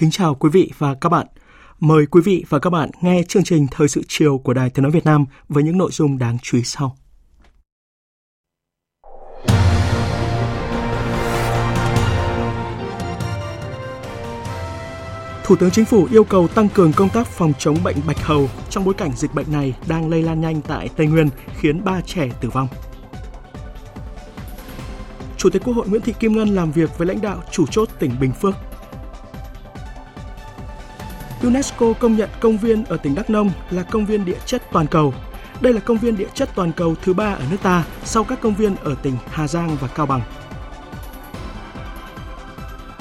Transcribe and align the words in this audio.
Kính 0.00 0.10
chào 0.10 0.34
quý 0.34 0.50
vị 0.52 0.70
và 0.78 0.94
các 0.94 1.08
bạn. 1.08 1.26
Mời 1.80 2.06
quý 2.06 2.20
vị 2.24 2.44
và 2.48 2.58
các 2.58 2.70
bạn 2.70 2.90
nghe 3.00 3.22
chương 3.28 3.44
trình 3.44 3.66
Thời 3.70 3.88
sự 3.88 4.02
chiều 4.08 4.38
của 4.38 4.54
Đài 4.54 4.70
Tiếng 4.70 4.82
Nói 4.82 4.92
Việt 4.92 5.04
Nam 5.04 5.24
với 5.48 5.62
những 5.62 5.78
nội 5.78 5.90
dung 5.92 6.18
đáng 6.18 6.38
chú 6.42 6.58
ý 6.58 6.64
sau. 6.64 6.96
Thủ 15.44 15.56
tướng 15.56 15.70
Chính 15.70 15.84
phủ 15.84 16.08
yêu 16.10 16.24
cầu 16.24 16.48
tăng 16.48 16.68
cường 16.68 16.92
công 16.92 17.08
tác 17.08 17.26
phòng 17.26 17.52
chống 17.58 17.76
bệnh 17.84 17.96
bạch 18.06 18.22
hầu 18.22 18.48
trong 18.70 18.84
bối 18.84 18.94
cảnh 18.94 19.10
dịch 19.16 19.34
bệnh 19.34 19.52
này 19.52 19.74
đang 19.88 20.10
lây 20.10 20.22
lan 20.22 20.40
nhanh 20.40 20.62
tại 20.62 20.88
Tây 20.96 21.06
Nguyên, 21.06 21.28
khiến 21.58 21.84
ba 21.84 22.00
trẻ 22.00 22.30
tử 22.40 22.50
vong. 22.50 22.68
Chủ 25.36 25.50
tịch 25.50 25.62
Quốc 25.64 25.74
hội 25.74 25.88
Nguyễn 25.88 26.02
Thị 26.02 26.14
Kim 26.20 26.32
Ngân 26.32 26.48
làm 26.48 26.72
việc 26.72 26.98
với 26.98 27.08
lãnh 27.08 27.20
đạo 27.20 27.42
chủ 27.50 27.66
chốt 27.66 27.88
tỉnh 27.98 28.10
Bình 28.20 28.32
Phước 28.32 28.54
UNESCO 31.42 31.92
công 31.92 32.16
nhận 32.16 32.28
công 32.40 32.58
viên 32.58 32.84
ở 32.84 32.96
tỉnh 32.96 33.14
Đắk 33.14 33.30
Nông 33.30 33.50
là 33.70 33.82
công 33.82 34.06
viên 34.06 34.24
địa 34.24 34.38
chất 34.46 34.62
toàn 34.72 34.86
cầu. 34.86 35.14
Đây 35.60 35.72
là 35.72 35.80
công 35.80 35.98
viên 35.98 36.16
địa 36.16 36.28
chất 36.34 36.48
toàn 36.54 36.72
cầu 36.72 36.94
thứ 37.02 37.14
ba 37.14 37.32
ở 37.32 37.42
nước 37.50 37.56
ta 37.62 37.84
sau 38.04 38.24
các 38.24 38.40
công 38.40 38.54
viên 38.54 38.76
ở 38.76 38.94
tỉnh 39.02 39.16
Hà 39.30 39.48
Giang 39.48 39.76
và 39.80 39.88
Cao 39.88 40.06
Bằng. 40.06 40.20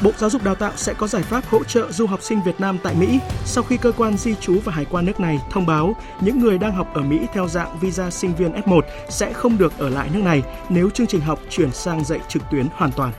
Bộ 0.03 0.11
Giáo 0.17 0.29
dục 0.29 0.43
Đào 0.43 0.55
tạo 0.55 0.71
sẽ 0.75 0.93
có 0.93 1.07
giải 1.07 1.23
pháp 1.23 1.45
hỗ 1.45 1.63
trợ 1.63 1.91
du 1.91 2.07
học 2.07 2.21
sinh 2.23 2.41
Việt 2.45 2.59
Nam 2.59 2.77
tại 2.83 2.95
Mỹ 2.95 3.19
sau 3.45 3.63
khi 3.63 3.77
cơ 3.77 3.91
quan 3.91 4.17
di 4.17 4.35
trú 4.35 4.59
và 4.63 4.73
hải 4.73 4.85
quan 4.85 5.05
nước 5.05 5.19
này 5.19 5.39
thông 5.51 5.65
báo 5.65 5.95
những 6.21 6.39
người 6.39 6.57
đang 6.57 6.75
học 6.75 6.93
ở 6.93 7.01
Mỹ 7.01 7.19
theo 7.33 7.47
dạng 7.47 7.79
visa 7.79 8.09
sinh 8.09 8.35
viên 8.35 8.51
F1 8.51 8.81
sẽ 9.09 9.33
không 9.33 9.57
được 9.57 9.77
ở 9.77 9.89
lại 9.89 10.09
nước 10.13 10.21
này 10.23 10.43
nếu 10.69 10.89
chương 10.89 11.07
trình 11.07 11.21
học 11.21 11.39
chuyển 11.49 11.71
sang 11.71 12.03
dạy 12.03 12.19
trực 12.27 12.43
tuyến 12.51 12.67
hoàn 12.73 12.91
toàn. 12.91 13.13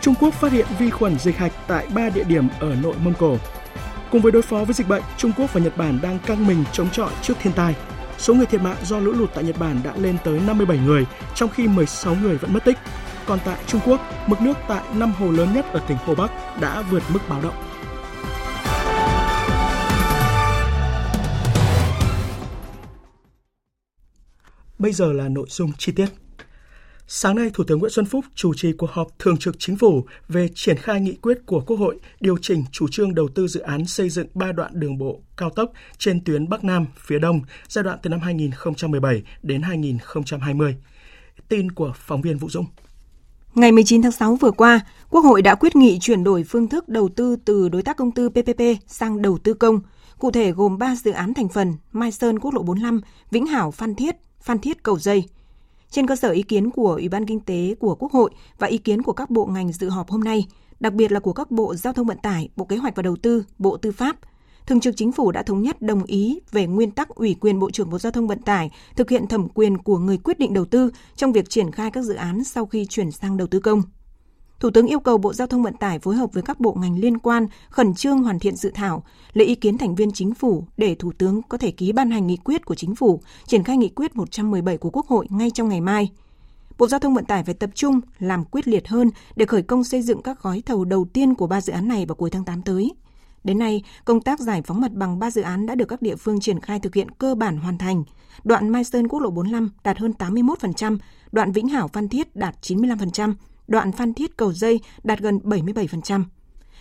Trung 0.00 0.14
Quốc 0.20 0.34
phát 0.34 0.52
hiện 0.52 0.66
vi 0.78 0.90
khuẩn 0.90 1.18
dịch 1.18 1.36
hạch 1.36 1.52
tại 1.66 1.86
3 1.94 2.08
địa 2.08 2.24
điểm 2.24 2.48
ở 2.60 2.74
nội 2.82 2.94
Mông 3.04 3.14
Cổ. 3.18 3.36
Cùng 4.10 4.20
với 4.20 4.32
đối 4.32 4.42
phó 4.42 4.64
với 4.64 4.74
dịch 4.74 4.88
bệnh, 4.88 5.02
Trung 5.16 5.32
Quốc 5.36 5.52
và 5.52 5.60
Nhật 5.60 5.76
Bản 5.76 5.98
đang 6.02 6.18
căng 6.18 6.46
mình 6.46 6.64
chống 6.72 6.90
chọi 6.90 7.10
trước 7.22 7.34
thiên 7.40 7.52
tai. 7.52 7.74
Số 8.18 8.34
người 8.34 8.46
thiệt 8.46 8.60
mạng 8.60 8.76
do 8.84 8.98
lũ 8.98 9.12
lụt 9.12 9.30
tại 9.34 9.44
Nhật 9.44 9.58
Bản 9.58 9.80
đã 9.84 9.96
lên 9.96 10.16
tới 10.24 10.40
57 10.46 10.78
người, 10.78 11.06
trong 11.34 11.50
khi 11.50 11.68
16 11.68 12.14
người 12.14 12.36
vẫn 12.36 12.52
mất 12.52 12.64
tích. 12.64 12.78
Còn 13.26 13.38
tại 13.44 13.58
Trung 13.66 13.80
Quốc, 13.86 14.00
mực 14.26 14.40
nước 14.40 14.54
tại 14.68 14.84
năm 14.94 15.12
hồ 15.12 15.30
lớn 15.30 15.48
nhất 15.54 15.66
ở 15.72 15.80
tỉnh 15.88 15.96
Hồ 16.06 16.14
Bắc 16.14 16.30
đã 16.60 16.82
vượt 16.90 17.02
mức 17.12 17.20
báo 17.28 17.42
động. 17.42 17.54
Bây 24.78 24.92
giờ 24.92 25.12
là 25.12 25.28
nội 25.28 25.46
dung 25.48 25.72
chi 25.78 25.92
tiết. 25.92 26.06
Sáng 27.12 27.36
nay, 27.36 27.50
Thủ 27.54 27.64
tướng 27.64 27.78
Nguyễn 27.78 27.90
Xuân 27.90 28.06
Phúc 28.06 28.24
chủ 28.34 28.54
trì 28.54 28.72
cuộc 28.72 28.90
họp 28.90 29.18
thường 29.18 29.36
trực 29.36 29.56
chính 29.58 29.76
phủ 29.76 30.04
về 30.28 30.48
triển 30.54 30.76
khai 30.76 31.00
nghị 31.00 31.14
quyết 31.14 31.38
của 31.46 31.60
Quốc 31.60 31.76
hội 31.76 31.98
điều 32.20 32.36
chỉnh 32.42 32.64
chủ 32.72 32.88
trương 32.88 33.14
đầu 33.14 33.28
tư 33.34 33.48
dự 33.48 33.60
án 33.60 33.86
xây 33.86 34.08
dựng 34.08 34.26
ba 34.34 34.52
đoạn 34.52 34.70
đường 34.74 34.98
bộ 34.98 35.20
cao 35.36 35.50
tốc 35.50 35.72
trên 35.98 36.24
tuyến 36.24 36.48
Bắc 36.48 36.64
Nam 36.64 36.86
phía 36.98 37.18
Đông 37.18 37.40
giai 37.68 37.84
đoạn 37.84 37.98
từ 38.02 38.10
năm 38.10 38.20
2017 38.20 39.22
đến 39.42 39.62
2020. 39.62 40.76
Tin 41.48 41.72
của 41.72 41.92
phóng 41.96 42.22
viên 42.22 42.38
Vũ 42.38 42.48
Dũng. 42.50 42.66
Ngày 43.54 43.72
19 43.72 44.02
tháng 44.02 44.12
6 44.12 44.36
vừa 44.36 44.50
qua, 44.50 44.80
Quốc 45.10 45.24
hội 45.24 45.42
đã 45.42 45.54
quyết 45.54 45.76
nghị 45.76 45.98
chuyển 46.00 46.24
đổi 46.24 46.44
phương 46.44 46.68
thức 46.68 46.88
đầu 46.88 47.08
tư 47.08 47.36
từ 47.44 47.68
đối 47.68 47.82
tác 47.82 47.96
công 47.96 48.10
tư 48.10 48.28
PPP 48.28 48.62
sang 48.86 49.22
đầu 49.22 49.38
tư 49.38 49.54
công, 49.54 49.80
cụ 50.18 50.30
thể 50.30 50.52
gồm 50.52 50.78
3 50.78 50.94
dự 51.04 51.10
án 51.10 51.34
thành 51.34 51.48
phần 51.48 51.74
Mai 51.92 52.12
Sơn 52.12 52.38
Quốc 52.38 52.54
lộ 52.54 52.62
45, 52.62 53.00
Vĩnh 53.30 53.46
Hảo 53.46 53.70
Phan 53.70 53.94
Thiết, 53.94 54.16
Phan 54.40 54.58
Thiết 54.58 54.82
Cầu 54.82 54.98
Dây– 54.98 55.24
trên 55.90 56.06
cơ 56.06 56.16
sở 56.16 56.30
ý 56.30 56.42
kiến 56.42 56.70
của 56.70 56.92
Ủy 56.92 57.08
ban 57.08 57.26
Kinh 57.26 57.40
tế 57.40 57.74
của 57.80 57.94
Quốc 57.94 58.12
hội 58.12 58.30
và 58.58 58.66
ý 58.66 58.78
kiến 58.78 59.02
của 59.02 59.12
các 59.12 59.30
bộ 59.30 59.46
ngành 59.46 59.72
dự 59.72 59.88
họp 59.88 60.10
hôm 60.10 60.24
nay, 60.24 60.46
đặc 60.80 60.92
biệt 60.92 61.12
là 61.12 61.20
của 61.20 61.32
các 61.32 61.50
Bộ 61.50 61.74
Giao 61.74 61.92
thông 61.92 62.06
Vận 62.06 62.18
tải, 62.18 62.48
Bộ 62.56 62.64
Kế 62.64 62.76
hoạch 62.76 62.96
và 62.96 63.02
Đầu 63.02 63.16
tư, 63.16 63.44
Bộ 63.58 63.76
Tư 63.76 63.92
pháp, 63.92 64.16
Thường 64.66 64.80
trực 64.80 64.96
Chính 64.96 65.12
phủ 65.12 65.32
đã 65.32 65.42
thống 65.42 65.62
nhất 65.62 65.82
đồng 65.82 66.04
ý 66.04 66.40
về 66.52 66.66
nguyên 66.66 66.90
tắc 66.90 67.08
ủy 67.08 67.36
quyền 67.40 67.58
Bộ 67.58 67.70
trưởng 67.70 67.90
Bộ 67.90 67.98
Giao 67.98 68.12
thông 68.12 68.26
Vận 68.26 68.42
tải 68.42 68.70
thực 68.96 69.10
hiện 69.10 69.26
thẩm 69.26 69.48
quyền 69.48 69.78
của 69.78 69.98
người 69.98 70.18
quyết 70.18 70.38
định 70.38 70.54
đầu 70.54 70.64
tư 70.64 70.90
trong 71.16 71.32
việc 71.32 71.48
triển 71.48 71.70
khai 71.70 71.90
các 71.90 72.02
dự 72.02 72.14
án 72.14 72.44
sau 72.44 72.66
khi 72.66 72.86
chuyển 72.86 73.10
sang 73.10 73.36
đầu 73.36 73.46
tư 73.46 73.60
công. 73.60 73.82
Thủ 74.60 74.70
tướng 74.70 74.86
yêu 74.86 75.00
cầu 75.00 75.18
Bộ 75.18 75.32
Giao 75.32 75.46
thông 75.46 75.62
Vận 75.62 75.74
tải 75.74 75.98
phối 75.98 76.16
hợp 76.16 76.32
với 76.32 76.42
các 76.42 76.60
bộ 76.60 76.76
ngành 76.80 76.98
liên 76.98 77.18
quan 77.18 77.46
khẩn 77.70 77.94
trương 77.94 78.22
hoàn 78.22 78.38
thiện 78.38 78.56
dự 78.56 78.70
thảo, 78.74 79.02
lấy 79.32 79.46
ý 79.46 79.54
kiến 79.54 79.78
thành 79.78 79.94
viên 79.94 80.12
chính 80.12 80.34
phủ 80.34 80.64
để 80.76 80.94
Thủ 80.94 81.12
tướng 81.18 81.42
có 81.42 81.58
thể 81.58 81.70
ký 81.70 81.92
ban 81.92 82.10
hành 82.10 82.26
nghị 82.26 82.36
quyết 82.36 82.64
của 82.64 82.74
chính 82.74 82.94
phủ, 82.94 83.20
triển 83.46 83.64
khai 83.64 83.76
nghị 83.76 83.88
quyết 83.88 84.16
117 84.16 84.76
của 84.78 84.90
Quốc 84.90 85.06
hội 85.06 85.26
ngay 85.30 85.50
trong 85.50 85.68
ngày 85.68 85.80
mai. 85.80 86.10
Bộ 86.78 86.86
Giao 86.86 87.00
thông 87.00 87.14
Vận 87.14 87.24
tải 87.24 87.44
phải 87.44 87.54
tập 87.54 87.70
trung 87.74 88.00
làm 88.18 88.44
quyết 88.44 88.68
liệt 88.68 88.88
hơn 88.88 89.10
để 89.36 89.46
khởi 89.46 89.62
công 89.62 89.84
xây 89.84 90.02
dựng 90.02 90.22
các 90.22 90.42
gói 90.42 90.62
thầu 90.66 90.84
đầu 90.84 91.06
tiên 91.12 91.34
của 91.34 91.46
ba 91.46 91.60
dự 91.60 91.72
án 91.72 91.88
này 91.88 92.06
vào 92.06 92.14
cuối 92.14 92.30
tháng 92.30 92.44
8 92.44 92.62
tới. 92.62 92.90
Đến 93.44 93.58
nay, 93.58 93.82
công 94.04 94.20
tác 94.20 94.40
giải 94.40 94.62
phóng 94.62 94.80
mặt 94.80 94.92
bằng 94.92 95.18
ba 95.18 95.30
dự 95.30 95.42
án 95.42 95.66
đã 95.66 95.74
được 95.74 95.88
các 95.88 96.02
địa 96.02 96.16
phương 96.16 96.40
triển 96.40 96.60
khai 96.60 96.80
thực 96.80 96.94
hiện 96.94 97.10
cơ 97.10 97.34
bản 97.34 97.56
hoàn 97.56 97.78
thành. 97.78 98.04
Đoạn 98.44 98.68
Mai 98.68 98.84
Sơn 98.84 99.08
quốc 99.08 99.20
lộ 99.20 99.30
45 99.30 99.70
đạt 99.84 99.98
hơn 99.98 100.12
81%, 100.18 100.98
đoạn 101.32 101.52
Vĩnh 101.52 101.68
Hảo 101.68 101.88
Phan 101.88 102.08
Thiết 102.08 102.36
đạt 102.36 102.54
95%, 102.62 103.34
đoạn 103.70 103.92
Phan 103.92 104.14
Thiết 104.14 104.36
Cầu 104.36 104.52
Dây 104.52 104.80
đạt 105.02 105.18
gần 105.18 105.38
77%. 105.44 106.24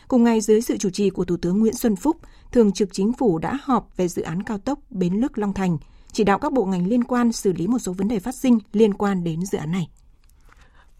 Cùng 0.07 0.23
ngày 0.23 0.41
dưới 0.41 0.61
sự 0.61 0.77
chủ 0.77 0.89
trì 0.89 1.09
của 1.09 1.25
Thủ 1.25 1.37
tướng 1.37 1.59
Nguyễn 1.59 1.73
Xuân 1.73 1.95
Phúc, 1.95 2.17
Thường 2.51 2.71
trực 2.71 2.89
Chính 2.93 3.13
phủ 3.13 3.37
đã 3.37 3.57
họp 3.63 3.97
về 3.97 4.07
dự 4.07 4.21
án 4.21 4.43
cao 4.43 4.57
tốc 4.57 4.79
Bến 4.89 5.13
Lức 5.13 5.37
Long 5.37 5.53
Thành, 5.53 5.77
chỉ 6.11 6.23
đạo 6.23 6.39
các 6.39 6.53
bộ 6.53 6.65
ngành 6.65 6.87
liên 6.87 7.03
quan 7.03 7.31
xử 7.31 7.53
lý 7.53 7.67
một 7.67 7.79
số 7.79 7.93
vấn 7.93 8.07
đề 8.07 8.19
phát 8.19 8.35
sinh 8.35 8.59
liên 8.73 8.93
quan 8.93 9.23
đến 9.23 9.45
dự 9.45 9.57
án 9.57 9.71
này. 9.71 9.89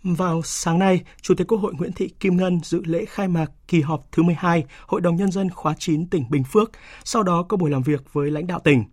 Vào 0.04 0.42
sáng 0.46 0.80
nay, 0.80 1.02
Chủ 1.22 1.36
tịch 1.36 1.48
Quốc 1.48 1.58
hội 1.58 1.74
Nguyễn 1.78 1.94
Thị 1.94 2.10
Kim 2.20 2.38
Ngân 2.38 2.60
dự 2.64 2.82
lễ 2.86 3.06
khai 3.06 3.28
mạc 3.28 3.52
kỳ 3.68 3.82
họp 3.82 4.08
thứ 4.12 4.24
12 4.24 4.64
Hội 4.88 5.02
đồng 5.02 5.16
Nhân 5.16 5.32
dân 5.32 5.50
khóa 5.50 5.76
9 5.80 6.08
tỉnh 6.08 6.26
Bình 6.30 6.44
Phước, 6.44 6.72
sau 7.04 7.24
đó 7.24 7.44
có 7.44 7.58
buổi 7.58 7.70
làm 7.70 7.84
việc 7.84 8.14
với 8.14 8.32
lãnh 8.32 8.48
đạo 8.48 8.60
tỉnh. 8.64 8.84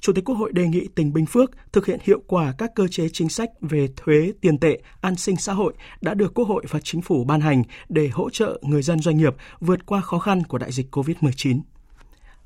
Chủ 0.00 0.12
tịch 0.12 0.24
Quốc 0.24 0.34
hội 0.34 0.52
đề 0.52 0.68
nghị 0.68 0.88
tỉnh 0.94 1.12
Bình 1.12 1.26
Phước 1.26 1.50
thực 1.72 1.86
hiện 1.86 1.98
hiệu 2.02 2.22
quả 2.26 2.54
các 2.58 2.70
cơ 2.74 2.88
chế 2.88 3.08
chính 3.08 3.28
sách 3.28 3.50
về 3.60 3.88
thuế, 3.96 4.32
tiền 4.40 4.58
tệ, 4.58 4.78
an 5.00 5.16
sinh 5.16 5.36
xã 5.36 5.52
hội 5.52 5.74
đã 6.00 6.14
được 6.14 6.34
Quốc 6.34 6.48
hội 6.48 6.64
và 6.68 6.80
Chính 6.80 7.02
phủ 7.02 7.24
ban 7.24 7.40
hành 7.40 7.62
để 7.88 8.08
hỗ 8.08 8.30
trợ 8.30 8.58
người 8.62 8.82
dân 8.82 9.00
doanh 9.00 9.16
nghiệp 9.16 9.34
vượt 9.60 9.86
qua 9.86 10.00
khó 10.00 10.18
khăn 10.18 10.42
của 10.42 10.58
đại 10.58 10.72
dịch 10.72 10.96
COVID-19. 10.96 11.60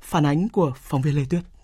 Phản 0.01 0.25
ánh 0.25 0.49
của 0.49 0.73
phóng 0.75 1.01
viên 1.01 1.15
Lê 1.15 1.25
Tuyết. 1.29 1.58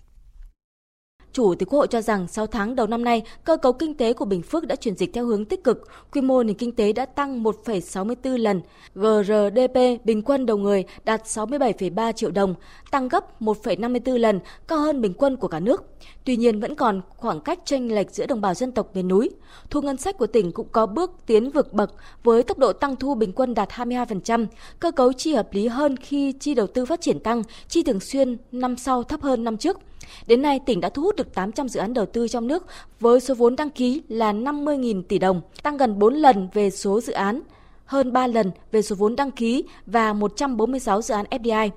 Chủ 1.36 1.54
tịch 1.54 1.68
Quốc 1.68 1.78
hội 1.78 1.86
cho 1.88 2.00
rằng 2.00 2.28
6 2.28 2.46
tháng 2.46 2.74
đầu 2.74 2.86
năm 2.86 3.04
nay, 3.04 3.22
cơ 3.44 3.56
cấu 3.56 3.72
kinh 3.72 3.94
tế 3.94 4.12
của 4.12 4.24
Bình 4.24 4.42
Phước 4.42 4.66
đã 4.66 4.76
chuyển 4.76 4.96
dịch 4.96 5.12
theo 5.12 5.26
hướng 5.26 5.44
tích 5.44 5.64
cực, 5.64 5.88
quy 6.12 6.20
mô 6.20 6.42
nền 6.42 6.56
kinh 6.56 6.72
tế 6.72 6.92
đã 6.92 7.06
tăng 7.06 7.42
1,64 7.42 8.36
lần, 8.36 8.60
GRDP 8.94 10.04
bình 10.04 10.22
quân 10.22 10.46
đầu 10.46 10.56
người 10.56 10.84
đạt 11.04 11.22
67,3 11.24 12.12
triệu 12.12 12.30
đồng, 12.30 12.54
tăng 12.90 13.08
gấp 13.08 13.42
1,54 13.42 14.18
lần, 14.18 14.40
cao 14.68 14.78
hơn 14.78 15.00
bình 15.00 15.14
quân 15.14 15.36
của 15.36 15.48
cả 15.48 15.60
nước. 15.60 15.84
Tuy 16.24 16.36
nhiên 16.36 16.60
vẫn 16.60 16.74
còn 16.74 17.00
khoảng 17.16 17.40
cách 17.40 17.58
chênh 17.64 17.94
lệch 17.94 18.10
giữa 18.10 18.26
đồng 18.26 18.40
bào 18.40 18.54
dân 18.54 18.72
tộc 18.72 18.90
miền 18.94 19.08
núi. 19.08 19.30
Thu 19.70 19.82
ngân 19.82 19.96
sách 19.96 20.18
của 20.18 20.26
tỉnh 20.26 20.52
cũng 20.52 20.68
có 20.72 20.86
bước 20.86 21.10
tiến 21.26 21.50
vượt 21.50 21.72
bậc 21.72 21.94
với 22.24 22.42
tốc 22.42 22.58
độ 22.58 22.72
tăng 22.72 22.96
thu 22.96 23.14
bình 23.14 23.32
quân 23.32 23.54
đạt 23.54 23.68
22%, 23.70 24.46
cơ 24.80 24.90
cấu 24.90 25.12
chi 25.12 25.34
hợp 25.34 25.48
lý 25.52 25.66
hơn 25.66 25.96
khi 25.96 26.32
chi 26.32 26.54
đầu 26.54 26.66
tư 26.66 26.86
phát 26.86 27.00
triển 27.00 27.20
tăng, 27.20 27.42
chi 27.68 27.82
thường 27.82 28.00
xuyên 28.00 28.36
năm 28.52 28.76
sau 28.76 29.02
thấp 29.02 29.22
hơn 29.22 29.44
năm 29.44 29.56
trước. 29.56 29.78
Đến 30.26 30.42
nay, 30.42 30.60
tỉnh 30.66 30.80
đã 30.80 30.88
thu 30.88 31.02
hút 31.02 31.16
được 31.16 31.25
800 31.34 31.68
dự 31.68 31.80
án 31.80 31.94
đầu 31.94 32.06
tư 32.06 32.28
trong 32.28 32.46
nước 32.46 32.66
với 33.00 33.20
số 33.20 33.34
vốn 33.34 33.56
đăng 33.56 33.70
ký 33.70 34.02
là 34.08 34.32
50.000 34.32 35.02
tỷ 35.02 35.18
đồng, 35.18 35.40
tăng 35.62 35.76
gần 35.76 35.98
4 35.98 36.14
lần 36.14 36.48
về 36.52 36.70
số 36.70 37.00
dự 37.00 37.12
án. 37.12 37.40
hơn 37.84 38.12
3 38.12 38.26
lần 38.26 38.50
về 38.72 38.82
số 38.82 38.96
vốn 38.96 39.16
đăng 39.16 39.30
ký 39.30 39.64
và 39.86 40.12
146 40.12 41.02
dự 41.02 41.14
án 41.14 41.26
FDI. 41.30 41.70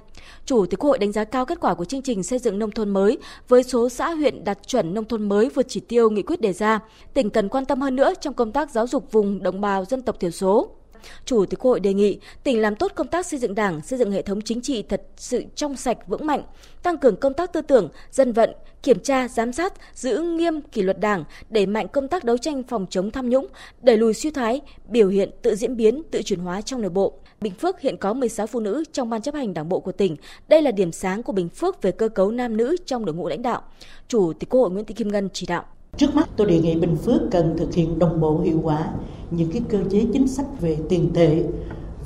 Chủ 0.45 0.65
tịch 0.65 0.79
Quốc 0.79 0.89
hội 0.89 0.97
đánh 0.97 1.11
giá 1.11 1.23
cao 1.23 1.45
kết 1.45 1.59
quả 1.59 1.73
của 1.73 1.85
chương 1.85 2.01
trình 2.01 2.23
xây 2.23 2.39
dựng 2.39 2.59
nông 2.59 2.71
thôn 2.71 2.89
mới 2.89 3.17
với 3.47 3.63
số 3.63 3.89
xã 3.89 4.09
huyện 4.09 4.43
đạt 4.43 4.67
chuẩn 4.67 4.93
nông 4.93 5.05
thôn 5.05 5.29
mới 5.29 5.49
vượt 5.49 5.65
chỉ 5.69 5.79
tiêu 5.79 6.09
nghị 6.09 6.21
quyết 6.21 6.41
đề 6.41 6.53
ra. 6.53 6.79
Tỉnh 7.13 7.29
cần 7.29 7.49
quan 7.49 7.65
tâm 7.65 7.81
hơn 7.81 7.95
nữa 7.95 8.13
trong 8.21 8.33
công 8.33 8.51
tác 8.51 8.71
giáo 8.71 8.87
dục 8.87 9.11
vùng 9.11 9.43
đồng 9.43 9.61
bào 9.61 9.85
dân 9.85 10.01
tộc 10.01 10.19
thiểu 10.19 10.31
số. 10.31 10.78
Chủ 11.25 11.45
tịch 11.45 11.59
Quốc 11.59 11.71
hội 11.71 11.79
đề 11.79 11.93
nghị 11.93 12.19
tỉnh 12.43 12.61
làm 12.61 12.75
tốt 12.75 12.91
công 12.95 13.07
tác 13.07 13.25
xây 13.25 13.39
dựng 13.39 13.55
Đảng, 13.55 13.81
xây 13.81 13.99
dựng 13.99 14.11
hệ 14.11 14.21
thống 14.21 14.41
chính 14.41 14.61
trị 14.61 14.81
thật 14.81 15.01
sự 15.17 15.43
trong 15.55 15.75
sạch 15.75 15.97
vững 16.07 16.25
mạnh, 16.25 16.43
tăng 16.83 16.97
cường 16.97 17.15
công 17.15 17.33
tác 17.33 17.53
tư 17.53 17.61
tưởng, 17.61 17.89
dân 18.11 18.33
vận, 18.33 18.49
kiểm 18.83 18.99
tra, 18.99 19.27
giám 19.27 19.53
sát, 19.53 19.73
giữ 19.93 20.21
nghiêm 20.21 20.61
kỷ 20.61 20.81
luật 20.81 20.99
Đảng, 20.99 21.23
đẩy 21.49 21.65
mạnh 21.65 21.87
công 21.87 22.07
tác 22.07 22.23
đấu 22.23 22.37
tranh 22.37 22.63
phòng 22.63 22.85
chống 22.89 23.11
tham 23.11 23.29
nhũng, 23.29 23.47
đẩy 23.81 23.97
lùi 23.97 24.13
suy 24.13 24.31
thoái, 24.31 24.61
biểu 24.87 25.07
hiện 25.07 25.29
tự 25.41 25.55
diễn 25.55 25.75
biến, 25.75 26.01
tự 26.11 26.21
chuyển 26.21 26.39
hóa 26.39 26.61
trong 26.61 26.81
nội 26.81 26.89
bộ. 26.89 27.13
Bình 27.41 27.53
Phước 27.53 27.79
hiện 27.79 27.97
có 27.97 28.13
16 28.13 28.47
phụ 28.47 28.59
nữ 28.59 28.83
trong 28.91 29.09
ban 29.09 29.21
chấp 29.21 29.35
hành 29.35 29.53
đảng 29.53 29.69
bộ 29.69 29.79
của 29.79 29.91
tỉnh. 29.91 30.15
Đây 30.47 30.61
là 30.61 30.71
điểm 30.71 30.91
sáng 30.91 31.23
của 31.23 31.33
Bình 31.33 31.49
Phước 31.49 31.81
về 31.81 31.91
cơ 31.91 32.09
cấu 32.09 32.31
nam 32.31 32.57
nữ 32.57 32.75
trong 32.85 33.05
đội 33.05 33.15
ngũ 33.15 33.27
lãnh 33.27 33.41
đạo. 33.41 33.61
Chủ 34.07 34.33
tịch 34.33 34.49
Quốc 34.49 34.61
hội 34.61 34.69
Nguyễn 34.69 34.85
Thị 34.85 34.93
Kim 34.93 35.07
Ngân 35.07 35.29
chỉ 35.33 35.45
đạo. 35.45 35.63
Trước 35.97 36.15
mắt 36.15 36.29
tôi 36.37 36.47
đề 36.47 36.59
nghị 36.59 36.75
Bình 36.75 36.95
Phước 36.95 37.21
cần 37.31 37.55
thực 37.57 37.73
hiện 37.73 37.99
đồng 37.99 38.21
bộ 38.21 38.39
hiệu 38.39 38.59
quả 38.63 38.89
những 39.31 39.49
cái 39.51 39.61
cơ 39.69 39.77
chế 39.89 40.05
chính 40.13 40.27
sách 40.27 40.61
về 40.61 40.77
tiền 40.89 41.09
tệ, 41.13 41.43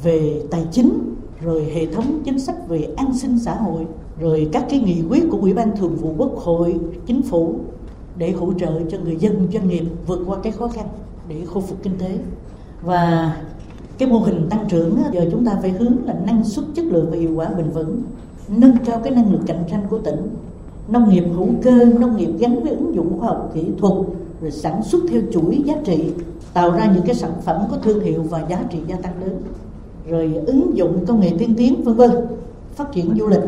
về 0.04 0.42
tài 0.52 0.66
chính, 0.72 1.16
rồi 1.42 1.64
hệ 1.64 1.86
thống 1.86 2.20
chính 2.26 2.40
sách 2.40 2.68
về 2.68 2.88
an 2.96 3.18
sinh 3.18 3.40
xã 3.40 3.56
hội, 3.56 3.86
rồi 4.20 4.50
các 4.52 4.66
cái 4.70 4.80
nghị 4.80 5.02
quyết 5.10 5.24
của 5.32 5.38
Ủy 5.38 5.54
ban 5.54 5.78
Thường 5.78 5.96
vụ 5.96 6.14
Quốc 6.18 6.36
hội, 6.36 6.80
Chính 7.06 7.22
phủ 7.22 7.56
để 8.18 8.32
hỗ 8.32 8.54
trợ 8.54 8.82
cho 8.90 8.98
người 9.04 9.16
dân 9.16 9.48
doanh 9.54 9.68
nghiệp 9.68 9.84
vượt 10.08 10.20
qua 10.28 10.38
cái 10.44 10.52
khó 10.52 10.68
khăn 10.68 10.86
để 11.30 11.36
khôi 11.46 11.64
phục 11.68 11.84
kinh 11.84 11.94
tế. 12.00 12.18
Và 12.84 13.36
cái 13.98 14.10
mô 14.10 14.20
hình 14.20 14.48
tăng 14.50 14.66
trưởng 14.70 14.98
giờ 15.14 15.26
chúng 15.32 15.46
ta 15.46 15.58
phải 15.62 15.72
hướng 15.72 16.06
là 16.06 16.16
năng 16.26 16.44
suất 16.44 16.66
chất 16.76 16.86
lượng 16.86 17.08
và 17.12 17.18
hiệu 17.18 17.32
quả 17.36 17.50
bền 17.58 17.70
vững 17.70 18.02
nâng 18.48 18.78
cao 18.86 19.00
cái 19.04 19.14
năng 19.14 19.32
lực 19.32 19.42
cạnh 19.48 19.64
tranh 19.70 19.84
của 19.90 19.98
tỉnh. 19.98 20.28
Nông 20.88 21.10
nghiệp 21.10 21.24
hữu 21.36 21.48
cơ 21.62 21.86
nông 21.86 22.18
nghiệp 22.18 22.30
gắn 22.40 22.64
với 22.64 22.72
ứng 22.72 22.96
dụng 22.96 23.20
khoa 23.20 23.28
học 23.28 23.52
kỹ 23.54 23.66
thuật 23.78 23.94
rồi 24.44 24.52
sản 24.52 24.84
xuất 24.84 25.00
theo 25.10 25.22
chuỗi 25.34 25.62
giá 25.66 25.74
trị 25.86 26.04
tạo 26.54 26.72
ra 26.72 26.92
những 26.96 27.04
cái 27.06 27.16
sản 27.16 27.32
phẩm 27.46 27.62
có 27.72 27.78
thương 27.78 28.00
hiệu 28.00 28.24
và 28.24 28.46
giá 28.50 28.64
trị 28.72 28.78
gia 28.88 28.96
tăng 28.96 29.22
lớn 29.22 29.42
rồi 30.08 30.34
ứng 30.48 30.78
dụng 30.78 31.06
công 31.08 31.20
nghệ 31.20 31.32
tiên 31.40 31.56
tiến 31.58 31.84
vân 31.84 31.96
vân 31.96 32.12
phát 32.76 32.86
triển 32.94 33.16
du 33.20 33.28
lịch 33.28 33.44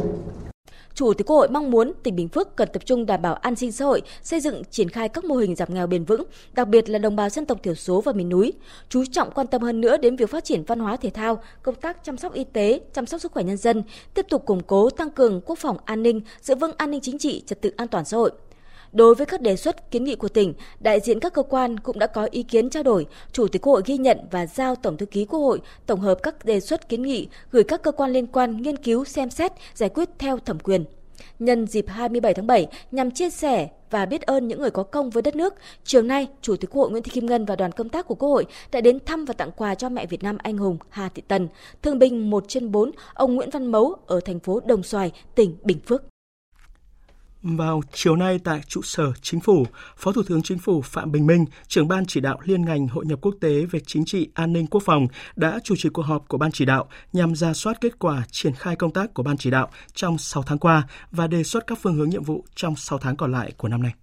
Chủ 0.96 1.14
tịch 1.14 1.28
Quốc 1.28 1.38
hội 1.38 1.48
mong 1.50 1.72
muốn 1.72 1.94
tỉnh 2.04 2.16
Bình 2.16 2.28
Phước 2.28 2.56
cần 2.56 2.70
tập 2.74 2.86
trung 2.86 3.06
đảm 3.06 3.22
bảo 3.22 3.34
an 3.34 3.56
sinh 3.56 3.72
xã 3.72 3.86
hội, 3.86 4.02
xây 4.24 4.40
dựng 4.40 4.62
triển 4.72 4.90
khai 4.90 5.10
các 5.10 5.26
mô 5.26 5.36
hình 5.36 5.56
giảm 5.56 5.74
nghèo 5.74 5.88
bền 5.88 6.06
vững, 6.06 6.24
đặc 6.54 6.68
biệt 6.68 6.90
là 6.90 7.00
đồng 7.00 7.16
bào 7.16 7.30
dân 7.30 7.46
tộc 7.46 7.64
thiểu 7.64 7.76
số 7.76 8.02
và 8.02 8.12
miền 8.12 8.30
núi, 8.30 8.54
chú 8.90 9.04
trọng 9.12 9.32
quan 9.32 9.48
tâm 9.48 9.62
hơn 9.62 9.82
nữa 9.82 9.98
đến 9.98 10.16
việc 10.16 10.30
phát 10.30 10.44
triển 10.44 10.64
văn 10.64 10.80
hóa 10.80 10.96
thể 10.96 11.10
thao, 11.10 11.42
công 11.64 11.76
tác 11.76 12.04
chăm 12.04 12.18
sóc 12.18 12.34
y 12.34 12.44
tế, 12.44 12.80
chăm 12.94 13.06
sóc 13.06 13.22
sức 13.22 13.32
khỏe 13.32 13.44
nhân 13.44 13.58
dân, 13.58 13.84
tiếp 14.14 14.26
tục 14.30 14.46
củng 14.46 14.62
cố 14.68 14.90
tăng 14.90 15.12
cường 15.12 15.42
quốc 15.46 15.60
phòng 15.60 15.78
an 15.86 16.04
ninh, 16.04 16.22
giữ 16.42 16.56
vững 16.56 16.72
an 16.78 16.92
ninh 16.92 17.02
chính 17.02 17.18
trị, 17.18 17.44
trật 17.46 17.62
tự 17.62 17.72
an 17.78 17.88
toàn 17.88 18.06
xã 18.06 18.18
hội. 18.18 18.32
Đối 18.96 19.16
với 19.16 19.26
các 19.26 19.42
đề 19.42 19.56
xuất 19.56 19.92
kiến 19.92 20.04
nghị 20.04 20.16
của 20.16 20.28
tỉnh, 20.28 20.54
đại 20.80 21.00
diện 21.00 21.20
các 21.20 21.34
cơ 21.34 21.44
quan 21.44 21.80
cũng 21.80 22.00
đã 22.00 22.08
có 22.08 22.28
ý 22.32 22.44
kiến 22.44 22.70
trao 22.70 22.84
đổi. 22.84 23.06
Chủ 23.32 23.48
tịch 23.48 23.62
Quốc 23.62 23.74
hội 23.74 23.82
ghi 23.86 23.98
nhận 23.98 24.18
và 24.32 24.46
giao 24.46 24.76
Tổng 24.76 24.98
thư 24.98 25.06
ký 25.06 25.26
Quốc 25.26 25.40
hội 25.40 25.62
tổng 25.86 26.00
hợp 26.00 26.20
các 26.24 26.46
đề 26.46 26.60
xuất 26.60 26.90
kiến 26.90 27.02
nghị 27.02 27.28
gửi 27.52 27.64
các 27.64 27.84
cơ 27.84 27.92
quan 27.92 28.12
liên 28.12 28.28
quan 28.28 28.62
nghiên 28.62 28.78
cứu 28.78 29.06
xem 29.06 29.30
xét, 29.30 29.52
giải 29.74 29.90
quyết 29.90 30.10
theo 30.20 30.38
thẩm 30.38 30.60
quyền. 30.60 30.86
Nhân 31.40 31.68
dịp 31.68 31.86
27 31.88 32.34
tháng 32.34 32.48
7 32.48 32.68
nhằm 32.92 33.12
chia 33.12 33.30
sẻ 33.30 33.70
và 33.90 34.06
biết 34.06 34.22
ơn 34.22 34.48
những 34.48 34.62
người 34.62 34.72
có 34.72 34.84
công 34.84 35.10
với 35.10 35.24
đất 35.24 35.36
nước, 35.36 35.54
chiều 35.84 36.02
nay, 36.02 36.28
Chủ 36.42 36.56
tịch 36.56 36.70
Quốc 36.70 36.82
hội 36.82 36.92
Nguyễn 36.92 37.04
Thị 37.04 37.12
Kim 37.12 37.26
Ngân 37.26 37.46
và 37.46 37.56
đoàn 37.56 37.72
công 37.72 37.90
tác 37.90 38.08
của 38.08 38.16
Quốc 38.16 38.30
hội 38.30 38.46
đã 38.72 38.82
đến 38.82 39.00
thăm 39.06 39.26
và 39.26 39.34
tặng 39.34 39.52
quà 39.56 39.76
cho 39.76 39.90
mẹ 39.90 40.06
Việt 40.06 40.24
Nam 40.24 40.38
anh 40.44 40.58
hùng 40.58 40.78
Hà 40.90 41.10
Thị 41.10 41.24
Tần, 41.28 41.48
thương 41.82 42.00
binh 42.00 42.30
1 42.30 42.46
trên 42.48 42.72
4, 42.72 42.92
ông 43.14 43.36
Nguyễn 43.36 43.50
Văn 43.50 43.68
Mấu 43.68 43.96
ở 44.06 44.20
thành 44.20 44.40
phố 44.40 44.60
Đồng 44.66 44.84
Xoài, 44.84 45.12
tỉnh 45.36 45.58
Bình 45.64 45.80
Phước. 45.88 46.04
Vào 47.48 47.82
chiều 47.94 48.16
nay 48.16 48.40
tại 48.44 48.62
trụ 48.68 48.82
sở 48.82 49.14
Chính 49.22 49.40
phủ, 49.40 49.66
Phó 49.98 50.12
Thủ 50.12 50.24
tướng 50.28 50.42
Chính 50.42 50.58
phủ 50.58 50.82
Phạm 50.82 51.12
Bình 51.12 51.28
Minh, 51.28 51.46
trưởng 51.68 51.88
ban 51.88 52.06
chỉ 52.06 52.20
đạo 52.20 52.40
liên 52.44 52.66
ngành 52.66 52.88
hội 52.88 53.06
nhập 53.06 53.20
quốc 53.22 53.36
tế 53.42 53.66
về 53.72 53.80
chính 53.88 54.06
trị 54.06 54.30
an 54.34 54.54
ninh 54.54 54.68
quốc 54.68 54.84
phòng 54.86 55.08
đã 55.36 55.60
chủ 55.64 55.76
trì 55.78 55.90
cuộc 55.90 56.02
họp 56.02 56.28
của 56.28 56.38
ban 56.38 56.52
chỉ 56.52 56.66
đạo 56.66 56.88
nhằm 57.14 57.36
ra 57.36 57.54
soát 57.54 57.78
kết 57.82 58.00
quả 58.00 58.24
triển 58.32 58.54
khai 58.54 58.76
công 58.76 58.92
tác 58.92 59.14
của 59.14 59.24
ban 59.24 59.38
chỉ 59.38 59.52
đạo 59.52 59.70
trong 59.94 60.18
6 60.18 60.44
tháng 60.44 60.58
qua 60.58 60.88
và 61.12 61.28
đề 61.28 61.44
xuất 61.44 61.68
các 61.68 61.78
phương 61.82 61.96
hướng 61.96 62.10
nhiệm 62.10 62.24
vụ 62.24 62.46
trong 62.56 62.76
6 62.76 63.00
tháng 63.00 63.16
còn 63.16 63.32
lại 63.32 63.52
của 63.58 63.68
năm 63.68 63.84
nay. 63.84 63.94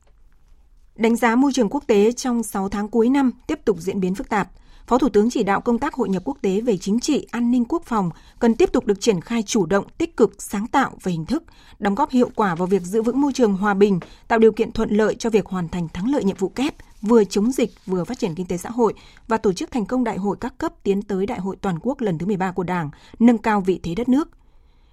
Đánh 0.97 1.17
giá 1.17 1.37
môi 1.37 1.53
trường 1.53 1.69
quốc 1.69 1.85
tế 1.87 2.13
trong 2.13 2.43
6 2.43 2.69
tháng 2.69 2.89
cuối 2.89 3.09
năm 3.09 3.31
tiếp 3.47 3.59
tục 3.65 3.77
diễn 3.81 4.01
biến 4.01 4.15
phức 4.15 4.29
tạp– 4.29 4.49
Phó 4.87 4.99
Thủ 4.99 5.09
tướng 5.09 5.31
chỉ 5.31 5.43
đạo 5.43 5.61
công 5.61 5.79
tác 5.79 5.95
hội 5.95 6.09
nhập 6.09 6.23
quốc 6.25 6.39
tế 6.43 6.61
về 6.61 6.77
chính 6.77 7.01
trị, 7.01 7.27
an 7.31 7.51
ninh 7.51 7.65
quốc 7.65 7.83
phòng 7.85 8.11
cần 8.39 8.55
tiếp 8.55 8.73
tục 8.73 8.87
được 8.87 9.01
triển 9.01 9.21
khai 9.21 9.43
chủ 9.43 9.67
động, 9.67 9.85
tích 9.99 10.17
cực, 10.17 10.43
sáng 10.43 10.67
tạo 10.67 10.93
về 11.03 11.13
hình 11.13 11.25
thức, 11.25 11.43
đóng 11.79 11.95
góp 11.95 12.11
hiệu 12.11 12.31
quả 12.35 12.55
vào 12.55 12.67
việc 12.67 12.83
giữ 12.83 13.03
vững 13.03 13.21
môi 13.21 13.33
trường 13.33 13.57
hòa 13.57 13.75
bình, 13.75 14.01
tạo 14.29 14.39
điều 14.39 14.53
kiện 14.53 14.73
thuận 14.73 14.91
lợi 14.91 15.15
cho 15.15 15.31
việc 15.31 15.47
hoàn 15.47 15.69
thành 15.69 15.89
thắng 15.89 16.11
lợi 16.11 16.25
nhiệm 16.25 16.37
vụ 16.37 16.49
kép, 16.49 16.75
vừa 17.03 17.25
chống 17.25 17.53
dịch 17.53 17.71
vừa 17.87 18.05
phát 18.05 18.19
triển 18.19 18.35
kinh 18.35 18.47
tế 18.47 18.57
xã 18.57 18.71
hội 18.71 18.95
và 19.29 19.37
tổ 19.37 19.53
chức 19.53 19.71
thành 19.71 19.87
công 19.87 20.05
đại 20.05 20.19
hội 20.19 20.37
các 20.41 20.59
cấp 20.59 20.73
tiến 20.83 21.03
tới 21.03 21.27
đại 21.27 21.41
hội 21.41 21.57
toàn 21.61 21.79
quốc 21.83 22.01
lần 22.01 22.19
thứ 22.19 22.27
13 22.27 22.53
của 22.53 22.63
Đảng, 22.63 22.91
nâng 23.19 23.39
cao 23.39 23.61
vị 23.61 23.81
thế 23.83 23.95
đất 23.95 24.09
nước. 24.09 24.29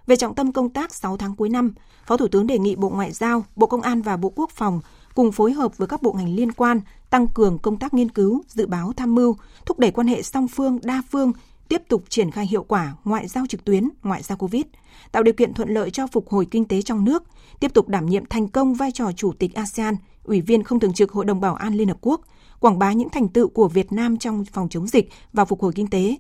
Về 0.08 0.16
trọng 0.16 0.36
tâm 0.36 0.52
công 0.52 0.70
tác 0.70 0.94
6 0.94 1.18
tháng 1.18 1.36
cuối 1.36 1.50
năm, 1.50 1.74
Phó 2.06 2.18
Thủ 2.18 2.28
tướng 2.28 2.48
đề 2.48 2.60
nghị 2.60 2.76
Bộ 2.76 2.90
Ngoại 2.90 3.12
giao, 3.12 3.46
Bộ 3.56 3.68
Công 3.68 3.82
an 3.82 4.02
và 4.02 4.18
Bộ 4.18 4.30
Quốc 4.36 4.52
phòng 4.52 4.82
cùng 5.16 5.32
phối 5.32 5.54
hợp 5.54 5.78
với 5.78 5.88
các 5.88 6.02
bộ 6.02 6.14
ngành 6.14 6.36
liên 6.36 6.52
quan 6.52 6.82
tăng 7.10 7.28
cường 7.28 7.58
công 7.58 7.78
tác 7.78 7.94
nghiên 7.94 8.12
cứu, 8.12 8.44
dự 8.48 8.68
báo 8.68 8.94
tham 8.98 9.16
mưu, 9.16 9.36
thúc 9.66 9.80
đẩy 9.80 9.92
quan 9.92 10.08
hệ 10.08 10.22
song 10.22 10.48
phương, 10.48 10.80
đa 10.84 11.02
phương, 11.12 11.32
tiếp 11.68 11.82
tục 11.88 12.04
triển 12.10 12.32
khai 12.32 12.48
hiệu 12.48 12.64
quả 12.64 12.94
ngoại 13.04 13.28
giao 13.28 13.46
trực 13.48 13.66
tuyến, 13.66 13.90
ngoại 14.04 14.24
giao 14.24 14.38
Covid, 14.38 14.64
tạo 15.12 15.24
điều 15.24 15.34
kiện 15.34 15.54
thuận 15.54 15.70
lợi 15.70 15.92
cho 15.92 16.08
phục 16.08 16.30
hồi 16.30 16.48
kinh 16.52 16.66
tế 16.66 16.82
trong 16.82 17.06
nước, 17.06 17.24
tiếp 17.60 17.74
tục 17.74 17.88
đảm 17.88 18.06
nhiệm 18.06 18.26
thành 18.26 18.48
công 18.48 18.74
vai 18.74 18.92
trò 18.92 19.12
chủ 19.12 19.34
tịch 19.40 19.54
ASEAN, 19.54 19.96
ủy 20.24 20.42
viên 20.42 20.64
không 20.64 20.80
thường 20.80 20.94
trực 20.94 21.12
Hội 21.12 21.26
đồng 21.26 21.42
Bảo 21.42 21.56
an 21.56 21.74
Liên 21.74 21.88
Hợp 21.88 21.98
Quốc, 22.02 22.22
quảng 22.60 22.80
bá 22.80 22.94
những 22.94 23.10
thành 23.10 23.28
tựu 23.28 23.50
của 23.50 23.68
Việt 23.68 23.92
Nam 23.92 24.18
trong 24.18 24.46
phòng 24.46 24.70
chống 24.70 24.88
dịch 24.88 25.10
và 25.34 25.46
phục 25.46 25.62
hồi 25.62 25.72
kinh 25.76 25.88
tế, 25.88 26.16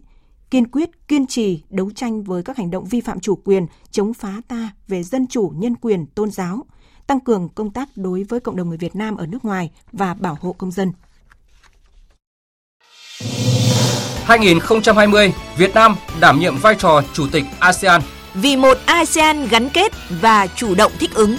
kiên 0.51 0.67
quyết, 0.67 1.07
kiên 1.07 1.27
trì 1.27 1.63
đấu 1.69 1.91
tranh 1.91 2.23
với 2.23 2.43
các 2.43 2.57
hành 2.57 2.71
động 2.71 2.85
vi 2.85 3.01
phạm 3.01 3.19
chủ 3.19 3.35
quyền, 3.35 3.65
chống 3.91 4.13
phá 4.13 4.41
ta 4.47 4.73
về 4.87 5.03
dân 5.03 5.27
chủ, 5.27 5.53
nhân 5.55 5.75
quyền, 5.75 6.05
tôn 6.05 6.31
giáo– 6.31 6.65
tăng 7.09 7.19
cường 7.19 7.49
công 7.49 7.71
tác 7.71 7.89
đối 7.95 8.23
với 8.23 8.39
cộng 8.39 8.55
đồng 8.55 8.69
người 8.69 8.77
Việt 8.77 8.95
Nam 8.95 9.17
ở 9.17 9.25
nước 9.25 9.45
ngoài 9.45 9.69
và 9.91 10.13
bảo 10.13 10.37
hộ 10.41 10.55
công 10.57 10.71
dân. 10.71 10.91
2020, 14.23 15.33
Việt 15.57 15.73
Nam 15.73 15.95
đảm 16.19 16.39
nhiệm 16.39 16.57
vai 16.57 16.75
trò 16.75 17.01
chủ 17.13 17.27
tịch 17.31 17.43
ASEAN. 17.59 18.01
Vì 18.33 18.55
một 18.55 18.77
ASEAN 18.85 19.47
gắn 19.47 19.69
kết 19.69 19.91
và 20.21 20.47
chủ 20.47 20.75
động 20.75 20.91
thích 20.99 21.13
ứng. 21.13 21.37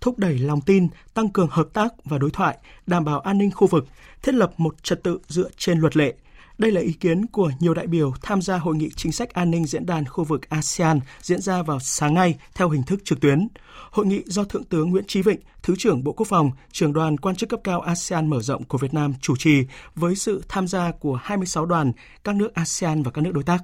thúc 0.00 0.18
đẩy 0.18 0.38
lòng 0.38 0.60
tin, 0.60 0.88
tăng 1.14 1.28
cường 1.28 1.48
hợp 1.50 1.68
tác 1.72 1.88
và 2.04 2.18
đối 2.18 2.30
thoại, 2.30 2.58
đảm 2.86 3.04
bảo 3.04 3.20
an 3.20 3.38
ninh 3.38 3.50
khu 3.50 3.66
vực, 3.66 3.86
thiết 4.22 4.34
lập 4.34 4.52
một 4.56 4.74
trật 4.82 5.02
tự 5.02 5.18
dựa 5.28 5.48
trên 5.56 5.78
luật 5.78 5.96
lệ, 5.96 6.14
đây 6.60 6.72
là 6.72 6.80
ý 6.80 6.92
kiến 6.92 7.26
của 7.26 7.50
nhiều 7.60 7.74
đại 7.74 7.86
biểu 7.86 8.12
tham 8.22 8.42
gia 8.42 8.58
hội 8.58 8.76
nghị 8.76 8.90
chính 8.96 9.12
sách 9.12 9.34
an 9.34 9.50
ninh 9.50 9.66
diễn 9.66 9.86
đàn 9.86 10.04
khu 10.04 10.24
vực 10.24 10.48
ASEAN 10.48 11.00
diễn 11.22 11.40
ra 11.40 11.62
vào 11.62 11.80
sáng 11.80 12.14
nay 12.14 12.38
theo 12.54 12.68
hình 12.70 12.82
thức 12.82 13.00
trực 13.04 13.20
tuyến. 13.20 13.48
Hội 13.90 14.06
nghị 14.06 14.22
do 14.26 14.44
Thượng 14.44 14.64
tướng 14.64 14.90
Nguyễn 14.90 15.04
Chí 15.06 15.22
Vịnh, 15.22 15.40
Thứ 15.62 15.74
trưởng 15.78 16.04
Bộ 16.04 16.12
Quốc 16.12 16.28
phòng, 16.28 16.50
trưởng 16.72 16.92
đoàn 16.92 17.16
quan 17.16 17.36
chức 17.36 17.48
cấp 17.48 17.60
cao 17.64 17.80
ASEAN 17.80 18.30
mở 18.30 18.42
rộng 18.42 18.64
của 18.64 18.78
Việt 18.78 18.94
Nam 18.94 19.14
chủ 19.20 19.36
trì 19.36 19.64
với 19.94 20.16
sự 20.16 20.42
tham 20.48 20.68
gia 20.68 20.92
của 20.92 21.14
26 21.14 21.66
đoàn 21.66 21.92
các 22.24 22.34
nước 22.34 22.54
ASEAN 22.54 23.02
và 23.02 23.10
các 23.10 23.22
nước 23.22 23.32
đối 23.34 23.44
tác. 23.44 23.58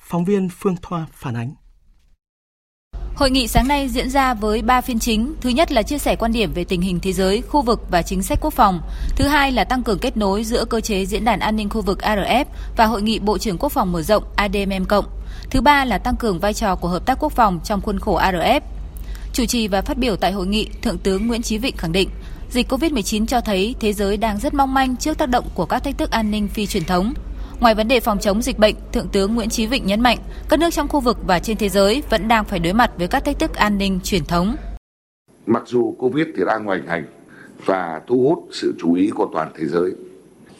Phóng 0.00 0.24
viên 0.24 0.48
Phương 0.48 0.76
Thoa 0.82 1.06
phản 1.12 1.34
ánh. 1.34 1.63
Hội 3.14 3.30
nghị 3.30 3.48
sáng 3.48 3.68
nay 3.68 3.88
diễn 3.88 4.10
ra 4.10 4.34
với 4.34 4.62
3 4.62 4.80
phiên 4.80 4.98
chính. 4.98 5.34
Thứ 5.40 5.50
nhất 5.50 5.72
là 5.72 5.82
chia 5.82 5.98
sẻ 5.98 6.16
quan 6.16 6.32
điểm 6.32 6.52
về 6.52 6.64
tình 6.64 6.80
hình 6.80 7.00
thế 7.00 7.12
giới, 7.12 7.42
khu 7.42 7.62
vực 7.62 7.80
và 7.90 8.02
chính 8.02 8.22
sách 8.22 8.38
quốc 8.40 8.54
phòng. 8.54 8.80
Thứ 9.16 9.28
hai 9.28 9.52
là 9.52 9.64
tăng 9.64 9.82
cường 9.82 9.98
kết 9.98 10.16
nối 10.16 10.44
giữa 10.44 10.64
cơ 10.64 10.80
chế 10.80 11.06
diễn 11.06 11.24
đàn 11.24 11.40
an 11.40 11.56
ninh 11.56 11.68
khu 11.68 11.80
vực 11.80 11.98
ARF 12.02 12.44
và 12.76 12.86
hội 12.86 13.02
nghị 13.02 13.18
Bộ 13.18 13.38
trưởng 13.38 13.58
Quốc 13.58 13.72
phòng 13.72 13.92
mở 13.92 14.02
rộng 14.02 14.24
ADMM 14.36 14.84
cộng. 14.88 15.04
Thứ 15.50 15.60
ba 15.60 15.84
là 15.84 15.98
tăng 15.98 16.16
cường 16.16 16.38
vai 16.38 16.54
trò 16.54 16.74
của 16.74 16.88
hợp 16.88 17.06
tác 17.06 17.18
quốc 17.20 17.32
phòng 17.32 17.60
trong 17.64 17.80
khuôn 17.80 17.98
khổ 17.98 18.18
ARF. 18.18 18.60
Chủ 19.32 19.46
trì 19.46 19.68
và 19.68 19.82
phát 19.82 19.98
biểu 19.98 20.16
tại 20.16 20.32
hội 20.32 20.46
nghị, 20.46 20.68
Thượng 20.82 20.98
tướng 20.98 21.26
Nguyễn 21.26 21.42
Chí 21.42 21.58
Vịnh 21.58 21.76
khẳng 21.76 21.92
định, 21.92 22.10
dịch 22.50 22.72
COVID-19 22.72 23.26
cho 23.26 23.40
thấy 23.40 23.74
thế 23.80 23.92
giới 23.92 24.16
đang 24.16 24.38
rất 24.38 24.54
mong 24.54 24.74
manh 24.74 24.96
trước 24.96 25.18
tác 25.18 25.28
động 25.28 25.48
của 25.54 25.66
các 25.66 25.84
thách 25.84 25.98
thức 25.98 26.10
an 26.10 26.30
ninh 26.30 26.48
phi 26.48 26.66
truyền 26.66 26.84
thống. 26.84 27.14
Ngoài 27.60 27.74
vấn 27.74 27.88
đề 27.88 28.00
phòng 28.00 28.18
chống 28.18 28.42
dịch 28.42 28.58
bệnh, 28.58 28.74
Thượng 28.92 29.08
tướng 29.08 29.34
Nguyễn 29.34 29.48
Chí 29.48 29.66
Vịnh 29.66 29.86
nhấn 29.86 30.00
mạnh, 30.00 30.18
các 30.48 30.60
nước 30.60 30.70
trong 30.72 30.88
khu 30.88 31.00
vực 31.00 31.18
và 31.26 31.38
trên 31.38 31.56
thế 31.56 31.68
giới 31.68 32.02
vẫn 32.10 32.28
đang 32.28 32.44
phải 32.44 32.58
đối 32.58 32.72
mặt 32.72 32.90
với 32.98 33.08
các 33.08 33.24
thách 33.24 33.38
thức 33.38 33.54
an 33.54 33.78
ninh 33.78 34.00
truyền 34.04 34.24
thống. 34.24 34.56
Mặc 35.46 35.62
dù 35.66 35.94
Covid 35.98 36.26
thì 36.36 36.42
đang 36.46 36.64
hoành 36.64 36.86
hành 36.86 37.04
và 37.64 38.00
thu 38.06 38.22
hút 38.28 38.48
sự 38.52 38.74
chú 38.78 38.94
ý 38.94 39.10
của 39.10 39.28
toàn 39.32 39.52
thế 39.54 39.66
giới, 39.66 39.94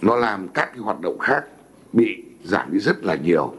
nó 0.02 0.16
làm 0.16 0.48
các 0.48 0.66
cái 0.72 0.78
hoạt 0.78 1.00
động 1.00 1.18
khác 1.18 1.44
bị 1.92 2.22
giảm 2.44 2.72
đi 2.72 2.78
rất 2.78 3.04
là 3.04 3.14
nhiều. 3.14 3.54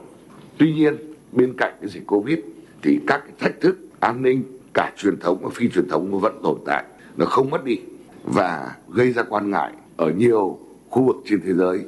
Tuy 0.57 0.73
nhiên, 0.73 0.95
bên 1.31 1.53
cạnh 1.57 1.73
cái 1.81 1.89
dịch 1.89 2.07
Covid 2.07 2.39
thì 2.81 2.99
các 3.07 3.21
cái 3.23 3.33
thách 3.39 3.61
thức 3.61 3.77
an 3.99 4.21
ninh 4.21 4.43
cả 4.73 4.91
truyền 4.97 5.19
thống 5.19 5.37
và 5.41 5.49
phi 5.53 5.69
truyền 5.69 5.89
thống 5.89 6.11
nó 6.11 6.17
vẫn 6.17 6.39
tồn 6.43 6.59
tại, 6.65 6.83
nó 7.17 7.25
không 7.25 7.49
mất 7.49 7.63
đi 7.63 7.79
và 8.23 8.75
gây 8.89 9.11
ra 9.11 9.23
quan 9.23 9.51
ngại 9.51 9.71
ở 9.97 10.11
nhiều 10.11 10.59
khu 10.89 11.03
vực 11.03 11.15
trên 11.25 11.41
thế 11.45 11.53
giới 11.53 11.85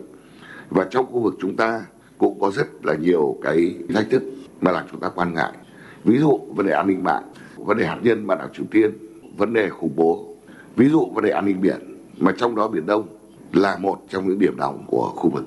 và 0.69 0.87
trong 0.89 1.05
khu 1.05 1.19
vực 1.19 1.35
chúng 1.39 1.55
ta 1.55 1.85
cũng 2.17 2.39
có 2.39 2.51
rất 2.51 2.85
là 2.85 2.95
nhiều 2.95 3.37
cái 3.41 3.75
thách 3.93 4.09
thức 4.09 4.23
mà 4.61 4.71
làm 4.71 4.85
chúng 4.91 4.99
ta 4.99 5.09
quan 5.09 5.33
ngại. 5.33 5.51
Ví 6.03 6.17
dụ 6.17 6.39
vấn 6.55 6.65
đề 6.65 6.73
an 6.73 6.87
ninh 6.87 7.03
mạng, 7.03 7.23
vấn 7.57 7.77
đề 7.77 7.85
hạt 7.85 7.99
nhân 8.03 8.27
mà 8.27 8.35
đảo 8.35 8.49
triều 8.53 8.65
tiên, 8.71 8.91
vấn 9.37 9.53
đề 9.53 9.69
khủng 9.69 9.95
bố. 9.95 10.35
Ví 10.75 10.89
dụ 10.89 11.05
vấn 11.13 11.23
đề 11.23 11.29
an 11.29 11.45
ninh 11.45 11.61
biển, 11.61 11.97
mà 12.17 12.33
trong 12.37 12.55
đó 12.55 12.67
biển 12.67 12.85
đông 12.85 13.07
là 13.53 13.77
một 13.77 13.99
trong 14.09 14.29
những 14.29 14.39
điểm 14.39 14.57
nóng 14.57 14.85
của 14.87 15.11
khu 15.15 15.29
vực. 15.29 15.45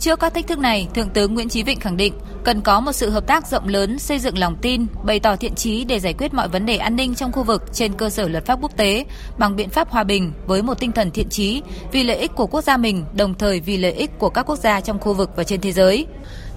Trước 0.00 0.20
các 0.20 0.34
thách 0.34 0.46
thức 0.46 0.58
này, 0.58 0.88
Thượng 0.94 1.08
tướng 1.08 1.34
Nguyễn 1.34 1.48
Chí 1.48 1.62
Vịnh 1.62 1.80
khẳng 1.80 1.96
định 1.96 2.14
cần 2.44 2.60
có 2.60 2.80
một 2.80 2.92
sự 2.92 3.10
hợp 3.10 3.26
tác 3.26 3.46
rộng 3.46 3.68
lớn, 3.68 3.98
xây 3.98 4.18
dựng 4.18 4.38
lòng 4.38 4.56
tin, 4.62 4.86
bày 5.04 5.20
tỏ 5.20 5.36
thiện 5.36 5.54
chí 5.54 5.84
để 5.84 6.00
giải 6.00 6.14
quyết 6.18 6.34
mọi 6.34 6.48
vấn 6.48 6.66
đề 6.66 6.76
an 6.76 6.96
ninh 6.96 7.14
trong 7.14 7.32
khu 7.32 7.42
vực 7.42 7.62
trên 7.72 7.92
cơ 7.92 8.10
sở 8.10 8.28
luật 8.28 8.46
pháp 8.46 8.58
quốc 8.62 8.76
tế 8.76 9.04
bằng 9.38 9.56
biện 9.56 9.70
pháp 9.70 9.90
hòa 9.90 10.04
bình 10.04 10.32
với 10.46 10.62
một 10.62 10.80
tinh 10.80 10.92
thần 10.92 11.10
thiện 11.10 11.28
chí 11.28 11.62
vì 11.92 12.04
lợi 12.04 12.16
ích 12.16 12.34
của 12.34 12.46
quốc 12.46 12.64
gia 12.64 12.76
mình, 12.76 13.04
đồng 13.16 13.34
thời 13.34 13.60
vì 13.60 13.76
lợi 13.76 13.92
ích 13.92 14.18
của 14.18 14.30
các 14.30 14.42
quốc 14.42 14.58
gia 14.58 14.80
trong 14.80 14.98
khu 14.98 15.14
vực 15.14 15.30
và 15.36 15.44
trên 15.44 15.60
thế 15.60 15.72
giới. 15.72 16.06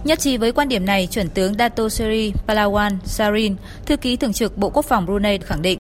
Nhất 0.03 0.19
trí 0.19 0.37
với 0.37 0.51
quan 0.51 0.69
điểm 0.69 0.85
này, 0.85 1.07
chuẩn 1.11 1.29
tướng 1.29 1.53
Dato 1.57 1.89
Seri 1.89 2.33
Palawan 2.47 2.97
Sarin, 3.05 3.55
thư 3.85 3.97
ký 3.97 4.15
thường 4.15 4.33
trực 4.33 4.57
Bộ 4.57 4.69
Quốc 4.69 4.85
phòng 4.85 5.05
Brunei 5.05 5.37
khẳng 5.37 5.61
định 5.61 5.77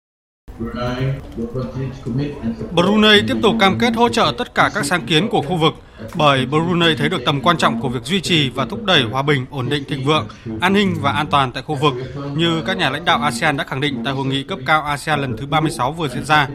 Brunei 2.72 3.22
tiếp 3.28 3.38
tục 3.42 3.56
cam 3.60 3.78
kết 3.80 3.96
hỗ 3.96 4.10
trợ 4.10 4.34
tất 4.38 4.56
cả 4.56 4.72
các 4.76 4.86
sáng 4.86 5.06
kiến 5.06 5.28
của 5.30 5.42
khu 5.42 5.56
vực 5.56 5.74
bởi 6.16 6.46
Brunei 6.46 6.96
thấy 6.96 7.10
được 7.10 7.22
tầm 7.26 7.42
quan 7.42 7.58
trọng 7.58 7.82
của 7.82 7.90
việc 7.90 8.04
duy 8.04 8.22
trì 8.22 8.50
và 8.50 8.66
thúc 8.66 8.86
đẩy 8.86 9.04
hòa 9.04 9.22
bình, 9.22 9.46
ổn 9.50 9.70
định, 9.70 9.84
thịnh 9.88 10.06
vượng, 10.06 10.28
an 10.62 10.74
ninh 10.74 10.96
và 11.02 11.12
an 11.12 11.28
toàn 11.28 11.52
tại 11.52 11.64
khu 11.64 11.76
vực 11.76 11.94
như 12.36 12.62
các 12.62 12.78
nhà 12.78 12.90
lãnh 12.90 13.06
đạo 13.06 13.20
ASEAN 13.22 13.58
đã 13.58 13.64
khẳng 13.64 13.82
định 13.82 14.02
tại 14.06 14.14
hội 14.14 14.26
nghị 14.26 14.44
cấp 14.44 14.60
cao 14.66 14.82
ASEAN 14.82 15.22
lần 15.22 15.38
thứ 15.38 15.46
36 15.46 15.92
vừa 15.92 16.08
diễn 16.08 16.26
ra. 16.26 16.48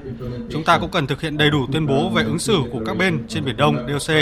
Chúng 0.51 0.65
ta 0.65 0.79
cũng 0.79 0.91
cần 0.91 1.07
thực 1.07 1.21
hiện 1.21 1.37
đầy 1.37 1.51
đủ 1.51 1.67
tuyên 1.73 1.87
bố 1.87 2.09
về 2.09 2.23
ứng 2.23 2.39
xử 2.39 2.59
của 2.73 2.81
các 2.87 2.97
bên 2.97 3.25
trên 3.29 3.45
Biển 3.45 3.57
Đông 3.57 3.87
DOC 3.89 4.15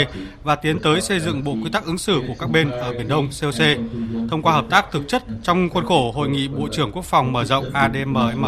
và 0.43 0.55
tiến 0.55 0.79
tới 0.79 1.01
xây 1.01 1.19
dựng 1.19 1.43
bộ 1.43 1.53
quy 1.63 1.69
tắc 1.71 1.85
ứng 1.85 1.97
xử 1.97 2.21
của 2.27 2.35
các 2.39 2.49
bên 2.51 2.71
ở 2.71 2.93
Biển 2.93 3.07
Đông 3.07 3.27
COC 3.41 3.61
thông 4.29 4.41
qua 4.41 4.53
hợp 4.53 4.65
tác 4.69 4.91
thực 4.91 5.07
chất 5.07 5.23
trong 5.43 5.69
khuôn 5.69 5.85
khổ 5.85 6.11
hội 6.11 6.29
nghị 6.29 6.47
Bộ 6.47 6.67
trưởng 6.71 6.91
Quốc 6.91 7.05
phòng 7.05 7.33
mở 7.33 7.45
rộng 7.45 7.65
ADMM+. 7.73 8.45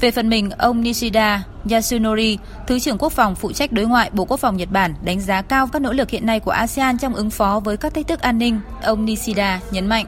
Về 0.00 0.10
phần 0.10 0.28
mình, 0.28 0.50
ông 0.50 0.82
Nishida 0.82 1.42
Yasunori, 1.70 2.38
Thứ 2.66 2.78
trưởng 2.78 2.98
Quốc 2.98 3.12
phòng 3.12 3.34
phụ 3.34 3.52
trách 3.52 3.72
đối 3.72 3.86
ngoại 3.86 4.10
Bộ 4.12 4.24
Quốc 4.24 4.40
phòng 4.40 4.56
Nhật 4.56 4.70
Bản 4.70 4.94
đánh 5.02 5.20
giá 5.20 5.42
cao 5.42 5.66
các 5.66 5.82
nỗ 5.82 5.92
lực 5.92 6.10
hiện 6.10 6.26
nay 6.26 6.40
của 6.40 6.50
ASEAN 6.50 6.98
trong 6.98 7.14
ứng 7.14 7.30
phó 7.30 7.60
với 7.64 7.76
các 7.76 7.94
thách 7.94 8.08
thức 8.08 8.20
an 8.20 8.38
ninh. 8.38 8.60
Ông 8.82 9.04
Nishida 9.04 9.60
nhấn 9.70 9.86
mạnh. 9.86 10.06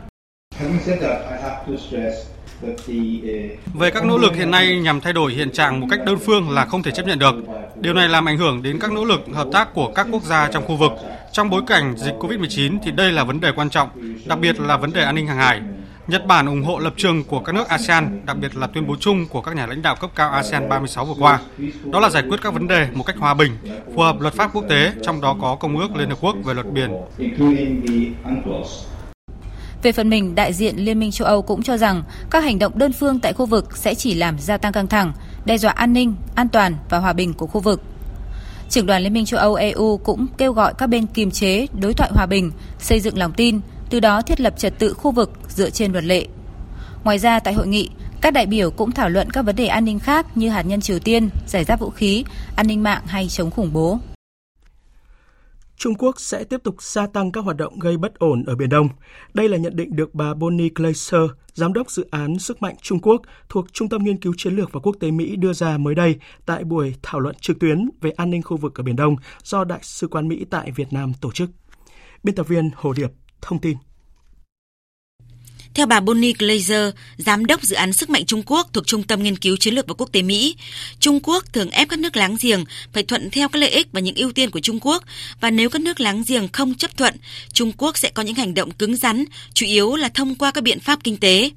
Về 3.74 3.90
các 3.90 4.04
nỗ 4.04 4.18
lực 4.18 4.34
hiện 4.34 4.50
nay 4.50 4.80
nhằm 4.80 5.00
thay 5.00 5.12
đổi 5.12 5.32
hiện 5.32 5.52
trạng 5.52 5.80
một 5.80 5.86
cách 5.90 6.00
đơn 6.06 6.18
phương 6.26 6.50
là 6.50 6.64
không 6.64 6.82
thể 6.82 6.90
chấp 6.90 7.06
nhận 7.06 7.18
được. 7.18 7.34
Điều 7.80 7.94
này 7.94 8.08
làm 8.08 8.28
ảnh 8.28 8.38
hưởng 8.38 8.62
đến 8.62 8.78
các 8.80 8.92
nỗ 8.92 9.04
lực 9.04 9.20
hợp 9.34 9.48
tác 9.52 9.74
của 9.74 9.92
các 9.94 10.06
quốc 10.12 10.22
gia 10.22 10.48
trong 10.48 10.64
khu 10.66 10.76
vực. 10.76 10.92
Trong 11.32 11.50
bối 11.50 11.62
cảnh 11.66 11.94
dịch 11.96 12.14
COVID-19 12.18 12.78
thì 12.84 12.90
đây 12.90 13.12
là 13.12 13.24
vấn 13.24 13.40
đề 13.40 13.52
quan 13.56 13.70
trọng, 13.70 13.88
đặc 14.26 14.38
biệt 14.38 14.60
là 14.60 14.76
vấn 14.76 14.92
đề 14.92 15.02
an 15.02 15.14
ninh 15.14 15.26
hàng 15.26 15.36
hải. 15.36 15.60
Nhật 16.10 16.26
Bản 16.26 16.46
ủng 16.46 16.62
hộ 16.62 16.78
lập 16.78 16.94
trường 16.96 17.24
của 17.24 17.40
các 17.40 17.54
nước 17.54 17.68
ASEAN, 17.68 18.20
đặc 18.26 18.36
biệt 18.40 18.56
là 18.56 18.66
tuyên 18.66 18.86
bố 18.86 18.96
chung 19.00 19.26
của 19.26 19.40
các 19.40 19.56
nhà 19.56 19.66
lãnh 19.66 19.82
đạo 19.82 19.96
cấp 20.00 20.10
cao 20.14 20.30
ASEAN 20.30 20.68
36 20.68 21.04
vừa 21.04 21.14
qua. 21.18 21.40
Đó 21.84 22.00
là 22.00 22.10
giải 22.10 22.22
quyết 22.28 22.36
các 22.42 22.54
vấn 22.54 22.68
đề 22.68 22.88
một 22.92 23.04
cách 23.06 23.16
hòa 23.18 23.34
bình, 23.34 23.52
phù 23.94 24.02
hợp 24.02 24.20
luật 24.20 24.34
pháp 24.34 24.50
quốc 24.52 24.64
tế, 24.68 24.92
trong 25.02 25.20
đó 25.20 25.36
có 25.40 25.56
Công 25.56 25.78
ước 25.78 25.96
Liên 25.96 26.08
Hợp 26.08 26.18
Quốc 26.20 26.36
về 26.44 26.54
luật 26.54 26.66
biển. 26.72 26.90
Về 29.82 29.92
phần 29.92 30.10
mình, 30.10 30.34
đại 30.34 30.52
diện 30.52 30.76
Liên 30.76 31.00
minh 31.00 31.10
châu 31.10 31.26
Âu 31.26 31.42
cũng 31.42 31.62
cho 31.62 31.76
rằng 31.76 32.02
các 32.30 32.44
hành 32.44 32.58
động 32.58 32.78
đơn 32.78 32.92
phương 32.92 33.20
tại 33.20 33.32
khu 33.32 33.46
vực 33.46 33.76
sẽ 33.76 33.94
chỉ 33.94 34.14
làm 34.14 34.38
gia 34.38 34.56
tăng 34.56 34.72
căng 34.72 34.86
thẳng, 34.86 35.12
đe 35.44 35.58
dọa 35.58 35.72
an 35.72 35.92
ninh, 35.92 36.14
an 36.34 36.48
toàn 36.48 36.76
và 36.88 36.98
hòa 36.98 37.12
bình 37.12 37.34
của 37.34 37.46
khu 37.46 37.60
vực. 37.60 37.82
Trưởng 38.68 38.86
đoàn 38.86 39.02
Liên 39.02 39.12
minh 39.12 39.24
châu 39.24 39.40
Âu 39.40 39.54
EU 39.54 39.96
cũng 40.04 40.26
kêu 40.38 40.52
gọi 40.52 40.74
các 40.78 40.86
bên 40.86 41.06
kiềm 41.06 41.30
chế, 41.30 41.66
đối 41.80 41.94
thoại 41.94 42.10
hòa 42.14 42.26
bình, 42.26 42.50
xây 42.78 43.00
dựng 43.00 43.18
lòng 43.18 43.32
tin, 43.32 43.60
từ 43.90 44.00
đó 44.00 44.22
thiết 44.22 44.40
lập 44.40 44.54
trật 44.58 44.78
tự 44.78 44.94
khu 44.94 45.10
vực 45.10 45.30
dựa 45.48 45.70
trên 45.70 45.92
luật 45.92 46.04
lệ. 46.04 46.26
Ngoài 47.04 47.18
ra 47.18 47.40
tại 47.40 47.54
hội 47.54 47.66
nghị, 47.66 47.90
các 48.20 48.32
đại 48.32 48.46
biểu 48.46 48.70
cũng 48.70 48.92
thảo 48.92 49.08
luận 49.08 49.30
các 49.30 49.42
vấn 49.42 49.56
đề 49.56 49.66
an 49.66 49.84
ninh 49.84 49.98
khác 49.98 50.36
như 50.36 50.48
hạt 50.48 50.62
nhân 50.62 50.80
Triều 50.80 50.98
Tiên, 50.98 51.28
giải 51.46 51.64
giáp 51.64 51.80
vũ 51.80 51.90
khí, 51.90 52.24
an 52.56 52.66
ninh 52.66 52.82
mạng 52.82 53.02
hay 53.06 53.28
chống 53.28 53.50
khủng 53.50 53.72
bố. 53.72 53.98
Trung 55.76 55.94
Quốc 55.94 56.20
sẽ 56.20 56.44
tiếp 56.44 56.60
tục 56.64 56.82
gia 56.82 57.06
tăng 57.06 57.32
các 57.32 57.44
hoạt 57.44 57.56
động 57.56 57.78
gây 57.78 57.96
bất 57.96 58.18
ổn 58.18 58.44
ở 58.46 58.54
Biển 58.54 58.68
Đông. 58.68 58.88
Đây 59.34 59.48
là 59.48 59.56
nhận 59.56 59.76
định 59.76 59.96
được 59.96 60.14
bà 60.14 60.34
Bonnie 60.34 60.68
Glaser, 60.74 61.30
giám 61.54 61.72
đốc 61.72 61.90
dự 61.90 62.06
án 62.10 62.38
Sức 62.38 62.62
mạnh 62.62 62.74
Trung 62.82 63.00
Quốc 63.00 63.22
thuộc 63.48 63.72
Trung 63.72 63.88
tâm 63.88 64.04
Nghiên 64.04 64.20
cứu 64.20 64.34
Chiến 64.36 64.56
lược 64.56 64.72
và 64.72 64.80
Quốc 64.80 64.96
tế 65.00 65.10
Mỹ 65.10 65.36
đưa 65.36 65.52
ra 65.52 65.78
mới 65.78 65.94
đây 65.94 66.16
tại 66.46 66.64
buổi 66.64 66.94
thảo 67.02 67.20
luận 67.20 67.36
trực 67.40 67.58
tuyến 67.60 67.90
về 68.00 68.10
an 68.10 68.30
ninh 68.30 68.42
khu 68.42 68.56
vực 68.56 68.80
ở 68.80 68.82
Biển 68.82 68.96
Đông 68.96 69.16
do 69.42 69.64
Đại 69.64 69.80
sứ 69.82 70.08
quán 70.08 70.28
Mỹ 70.28 70.44
tại 70.50 70.70
Việt 70.70 70.92
Nam 70.92 71.12
tổ 71.20 71.32
chức. 71.32 71.50
Biên 72.22 72.34
tập 72.34 72.48
viên 72.48 72.70
Hồ 72.74 72.92
Điệp 72.92 73.10
thông 73.42 73.58
tin. 73.58 73.76
Theo 75.74 75.86
bà 75.86 76.00
Bonnie 76.00 76.32
Glazer, 76.32 76.92
giám 77.16 77.46
đốc 77.46 77.62
dự 77.62 77.76
án 77.76 77.92
sức 77.92 78.10
mạnh 78.10 78.26
Trung 78.26 78.42
Quốc 78.46 78.68
thuộc 78.72 78.86
Trung 78.86 79.02
tâm 79.02 79.22
Nghiên 79.22 79.36
cứu 79.36 79.56
Chiến 79.56 79.74
lược 79.74 79.88
và 79.88 79.94
Quốc 79.94 80.12
tế 80.12 80.22
Mỹ, 80.22 80.56
Trung 81.00 81.20
Quốc 81.22 81.52
thường 81.52 81.70
ép 81.70 81.88
các 81.88 81.98
nước 81.98 82.16
láng 82.16 82.36
giềng 82.40 82.64
phải 82.92 83.02
thuận 83.02 83.30
theo 83.30 83.48
các 83.48 83.58
lợi 83.58 83.70
ích 83.70 83.88
và 83.92 84.00
những 84.00 84.14
ưu 84.14 84.32
tiên 84.32 84.50
của 84.50 84.60
Trung 84.60 84.78
Quốc 84.80 85.04
và 85.40 85.50
nếu 85.50 85.70
các 85.70 85.82
nước 85.82 86.00
láng 86.00 86.22
giềng 86.26 86.48
không 86.48 86.74
chấp 86.74 86.96
thuận, 86.96 87.14
Trung 87.52 87.72
Quốc 87.76 87.98
sẽ 87.98 88.10
có 88.10 88.22
những 88.22 88.34
hành 88.34 88.54
động 88.54 88.70
cứng 88.70 88.96
rắn, 88.96 89.24
chủ 89.54 89.66
yếu 89.66 89.96
là 89.96 90.08
thông 90.08 90.34
qua 90.34 90.50
các 90.50 90.64
biện 90.64 90.80
pháp 90.80 91.04
kinh 91.04 91.16
tế. 91.16 91.50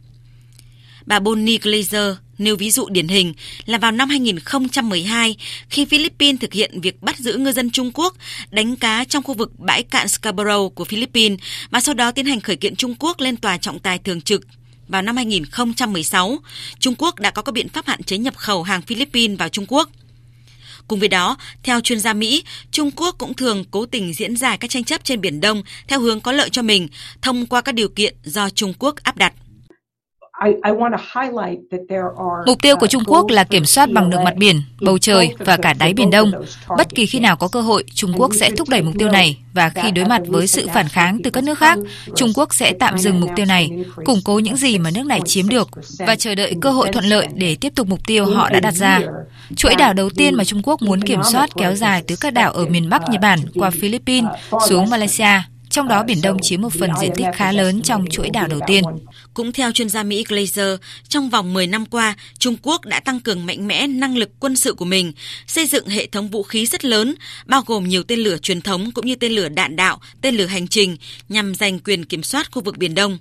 Bà 1.06 1.20
Bonnie 1.20 1.58
Glazer 1.58 2.16
nêu 2.38 2.56
ví 2.56 2.72
dụ 2.72 2.90
điển 2.90 3.08
hình 3.08 3.34
là 3.66 3.78
vào 3.78 3.92
năm 3.92 4.10
2012 4.10 5.36
khi 5.70 5.86
Philippines 5.86 6.42
thực 6.42 6.54
hiện 6.54 6.82
việc 6.82 7.02
bắt 7.02 7.20
giữ 7.20 7.38
ngư 7.38 7.52
dân 7.52 7.70
Trung 7.70 7.92
Quốc 7.94 8.16
đánh 8.52 8.76
cá 8.76 9.04
trong 9.04 9.24
khu 9.24 9.34
vực 9.34 9.60
bãi 9.60 9.84
cạn 9.84 10.08
Scarborough 10.08 10.76
của 10.76 10.86
Philippines 10.86 11.40
và 11.70 11.82
sau 11.82 11.96
đó 11.96 12.12
tiến 12.12 12.26
hành 12.26 12.42
khởi 12.42 12.56
kiện 12.56 12.76
Trung 12.76 12.96
Quốc 13.00 13.20
lên 13.20 13.38
tòa 13.38 13.58
trọng 13.58 13.80
tài 13.80 14.00
thường 14.00 14.22
trực. 14.22 14.42
Vào 14.88 15.02
năm 15.02 15.16
2016, 15.16 16.38
Trung 16.80 16.96
Quốc 16.98 17.20
đã 17.20 17.32
có 17.32 17.42
các 17.42 17.52
biện 17.52 17.70
pháp 17.70 17.88
hạn 17.88 18.04
chế 18.04 18.18
nhập 18.18 18.38
khẩu 18.38 18.64
hàng 18.64 18.82
Philippines 18.82 19.40
vào 19.40 19.50
Trung 19.50 19.66
Quốc. 19.68 19.90
Cùng 20.88 21.00
với 21.00 21.10
đó, 21.10 21.38
theo 21.64 21.82
chuyên 21.82 22.00
gia 22.00 22.14
Mỹ, 22.14 22.44
Trung 22.72 22.92
Quốc 22.92 23.16
cũng 23.18 23.34
thường 23.34 23.64
cố 23.72 23.86
tình 23.86 24.14
diễn 24.14 24.36
giải 24.36 24.58
các 24.58 24.70
tranh 24.70 24.84
chấp 24.84 25.04
trên 25.04 25.22
Biển 25.22 25.42
Đông 25.42 25.64
theo 25.88 26.00
hướng 26.00 26.22
có 26.22 26.32
lợi 26.32 26.50
cho 26.50 26.62
mình 26.62 26.88
thông 27.22 27.46
qua 27.46 27.62
các 27.62 27.76
điều 27.76 27.90
kiện 27.90 28.16
do 28.24 28.50
Trung 28.50 28.74
Quốc 28.80 28.96
áp 29.04 29.18
đặt. 29.18 29.34
Mục 32.46 32.62
tiêu 32.62 32.76
của 32.78 32.88
Trung 32.88 33.04
Quốc 33.08 33.30
là 33.30 33.44
kiểm 33.44 33.66
soát 33.66 33.92
bằng 33.92 34.10
được 34.10 34.18
mặt 34.26 34.36
biển, 34.36 34.62
bầu 34.82 34.98
trời 34.98 35.36
và 35.40 35.58
cả 35.58 35.74
đáy 35.74 35.94
Biển 35.94 36.10
Đông. 36.10 36.32
Bất 36.78 36.96
kỳ 36.96 37.06
khi 37.06 37.20
nào 37.20 37.36
có 37.36 37.48
cơ 37.48 37.62
hội, 37.62 37.84
Trung 37.94 38.14
Quốc 38.18 38.34
sẽ 38.34 38.50
thúc 38.50 38.70
đẩy 38.70 38.82
mục 38.82 38.94
tiêu 39.00 39.10
này 39.10 39.38
và 39.54 39.70
khi 39.70 39.92
đối 39.92 40.06
mặt 40.06 40.22
với 40.28 40.48
sự 40.48 40.68
phản 40.74 40.88
kháng 40.88 41.18
từ 41.24 41.30
các 41.30 41.44
nước 41.44 41.58
khác, 41.58 41.80
Trung 42.16 42.32
Quốc 42.36 42.54
sẽ 42.54 42.74
tạm 42.80 42.98
dừng 42.98 43.20
mục 43.20 43.30
tiêu 43.36 43.46
này, 43.46 43.70
củng 44.06 44.20
cố 44.24 44.40
những 44.40 44.58
gì 44.58 44.78
mà 44.78 44.90
nước 44.92 45.06
này 45.06 45.20
chiếm 45.26 45.50
được 45.50 45.70
và 46.00 46.16
chờ 46.16 46.36
đợi 46.36 46.56
cơ 46.62 46.72
hội 46.72 46.90
thuận 46.92 47.06
lợi 47.06 47.28
để 47.36 47.56
tiếp 47.62 47.74
tục 47.76 47.88
mục 47.88 48.00
tiêu 48.08 48.26
họ 48.26 48.50
đã 48.50 48.60
đặt 48.60 48.74
ra. 48.74 49.02
Chuỗi 49.56 49.76
đảo 49.76 49.94
đầu 49.94 50.10
tiên 50.10 50.36
mà 50.36 50.44
Trung 50.44 50.62
Quốc 50.64 50.82
muốn 50.82 51.02
kiểm 51.02 51.24
soát 51.32 51.50
kéo 51.56 51.76
dài 51.76 52.04
từ 52.08 52.16
các 52.16 52.34
đảo 52.34 52.52
ở 52.52 52.66
miền 52.66 52.90
Bắc 52.90 53.10
Nhật 53.10 53.22
Bản 53.22 53.40
qua 53.56 53.70
Philippines 53.70 54.30
xuống 54.68 54.90
Malaysia 54.90 55.53
trong 55.74 55.88
đó 55.88 56.04
Biển 56.04 56.22
Đông 56.24 56.40
chiếm 56.42 56.62
một 56.62 56.74
phần 56.80 56.90
diện 57.02 57.12
tích 57.16 57.26
khá 57.36 57.52
lớn 57.52 57.82
trong 57.82 58.06
chuỗi 58.10 58.30
đảo 58.30 58.48
đầu 58.48 58.60
tiên. 58.68 58.84
Cũng 59.34 59.52
theo 59.52 59.72
chuyên 59.72 59.90
gia 59.90 60.04
Mỹ 60.04 60.24
Glazer, 60.24 60.78
trong 61.08 61.30
vòng 61.30 61.54
10 61.54 61.68
năm 61.68 61.86
qua, 61.86 62.16
Trung 62.40 62.56
Quốc 62.62 62.86
đã 62.86 63.00
tăng 63.00 63.20
cường 63.20 63.46
mạnh 63.46 63.68
mẽ 63.68 63.88
năng 63.88 64.18
lực 64.18 64.30
quân 64.40 64.56
sự 64.56 64.74
của 64.74 64.86
mình, 64.86 65.14
xây 65.48 65.66
dựng 65.66 65.88
hệ 65.88 66.08
thống 66.08 66.30
vũ 66.30 66.44
khí 66.44 66.66
rất 66.66 66.86
lớn, 66.86 67.16
bao 67.46 67.64
gồm 67.66 67.90
nhiều 67.90 68.04
tên 68.04 68.20
lửa 68.20 68.38
truyền 68.38 68.62
thống 68.62 68.92
cũng 68.92 69.06
như 69.06 69.16
tên 69.16 69.32
lửa 69.32 69.50
đạn 69.50 69.76
đạo, 69.76 70.00
tên 70.22 70.36
lửa 70.36 70.46
hành 70.46 70.68
trình, 70.68 70.98
nhằm 71.30 71.56
giành 71.56 71.80
quyền 71.80 72.06
kiểm 72.06 72.24
soát 72.24 72.52
khu 72.52 72.62
vực 72.62 72.78
Biển 72.78 72.96
Đông. 72.96 73.18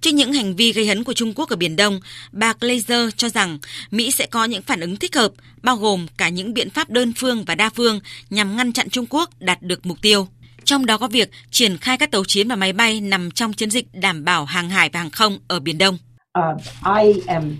Trước 0.00 0.14
những 0.14 0.32
hành 0.32 0.56
vi 0.56 0.72
gây 0.72 0.86
hấn 0.86 1.04
của 1.04 1.12
Trung 1.12 1.32
Quốc 1.34 1.50
ở 1.50 1.56
Biển 1.56 1.76
Đông, 1.76 2.00
bà 2.32 2.52
Glazer 2.60 3.10
cho 3.10 3.28
rằng 3.28 3.58
Mỹ 3.90 4.10
sẽ 4.10 4.26
có 4.26 4.44
những 4.44 4.62
phản 4.62 4.80
ứng 4.80 4.96
thích 4.96 5.14
hợp, 5.14 5.32
bao 5.62 5.76
gồm 5.76 6.06
cả 6.16 6.28
những 6.28 6.54
biện 6.54 6.70
pháp 6.70 6.90
đơn 6.90 7.12
phương 7.16 7.44
và 7.44 7.54
đa 7.54 7.70
phương 7.70 8.00
nhằm 8.30 8.56
ngăn 8.56 8.72
chặn 8.72 8.90
Trung 8.90 9.06
Quốc 9.10 9.30
đạt 9.40 9.62
được 9.62 9.86
mục 9.86 9.98
tiêu 10.02 10.28
trong 10.66 10.86
đó 10.86 10.98
có 10.98 11.08
việc 11.08 11.30
triển 11.50 11.78
khai 11.78 11.98
các 11.98 12.10
tàu 12.10 12.24
chiến 12.24 12.48
và 12.48 12.56
máy 12.56 12.72
bay 12.72 13.00
nằm 13.00 13.30
trong 13.30 13.52
chiến 13.52 13.70
dịch 13.70 13.86
đảm 13.92 14.24
bảo 14.24 14.44
hàng 14.44 14.70
hải 14.70 14.90
và 14.92 15.00
hàng 15.00 15.10
không 15.10 15.38
ở 15.48 15.60
Biển 15.60 15.78
Đông. 15.78 15.98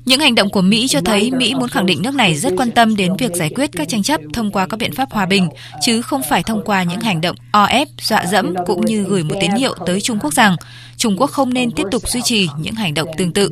Những 0.04 0.20
hành 0.20 0.34
động 0.34 0.50
của 0.50 0.60
Mỹ 0.60 0.86
cho 0.88 1.00
thấy 1.04 1.30
Mỹ 1.30 1.54
muốn 1.54 1.68
khẳng 1.68 1.86
định 1.86 2.02
nước 2.02 2.14
này 2.14 2.36
rất 2.36 2.52
quan 2.56 2.70
tâm 2.70 2.96
đến 2.96 3.12
việc 3.18 3.30
giải 3.34 3.50
quyết 3.54 3.70
các 3.72 3.88
tranh 3.88 4.02
chấp 4.02 4.20
thông 4.32 4.50
qua 4.50 4.66
các 4.66 4.76
biện 4.76 4.92
pháp 4.92 5.10
hòa 5.10 5.26
bình, 5.26 5.48
chứ 5.82 6.02
không 6.02 6.20
phải 6.30 6.42
thông 6.42 6.64
qua 6.64 6.82
những 6.82 7.00
hành 7.00 7.20
động 7.20 7.36
o 7.52 7.64
ép, 7.64 7.88
dọa 8.02 8.26
dẫm 8.26 8.54
cũng 8.66 8.84
như 8.84 9.02
gửi 9.02 9.24
một 9.24 9.34
tín 9.40 9.50
hiệu 9.50 9.74
tới 9.86 10.00
Trung 10.00 10.18
Quốc 10.20 10.34
rằng 10.34 10.56
Trung 10.96 11.16
Quốc 11.18 11.30
không 11.30 11.54
nên 11.54 11.70
tiếp 11.70 11.84
tục 11.90 12.08
duy 12.08 12.20
trì 12.24 12.48
những 12.60 12.74
hành 12.74 12.94
động 12.94 13.08
tương 13.18 13.32
tự. 13.32 13.50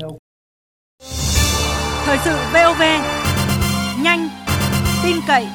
Thời 2.04 2.18
sự 2.24 2.36
VOV, 2.52 2.82
nhanh, 4.02 4.28
tin 5.04 5.16
cậy, 5.26 5.46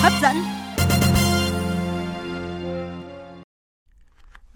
hấp 0.00 0.12
dẫn. 0.22 0.55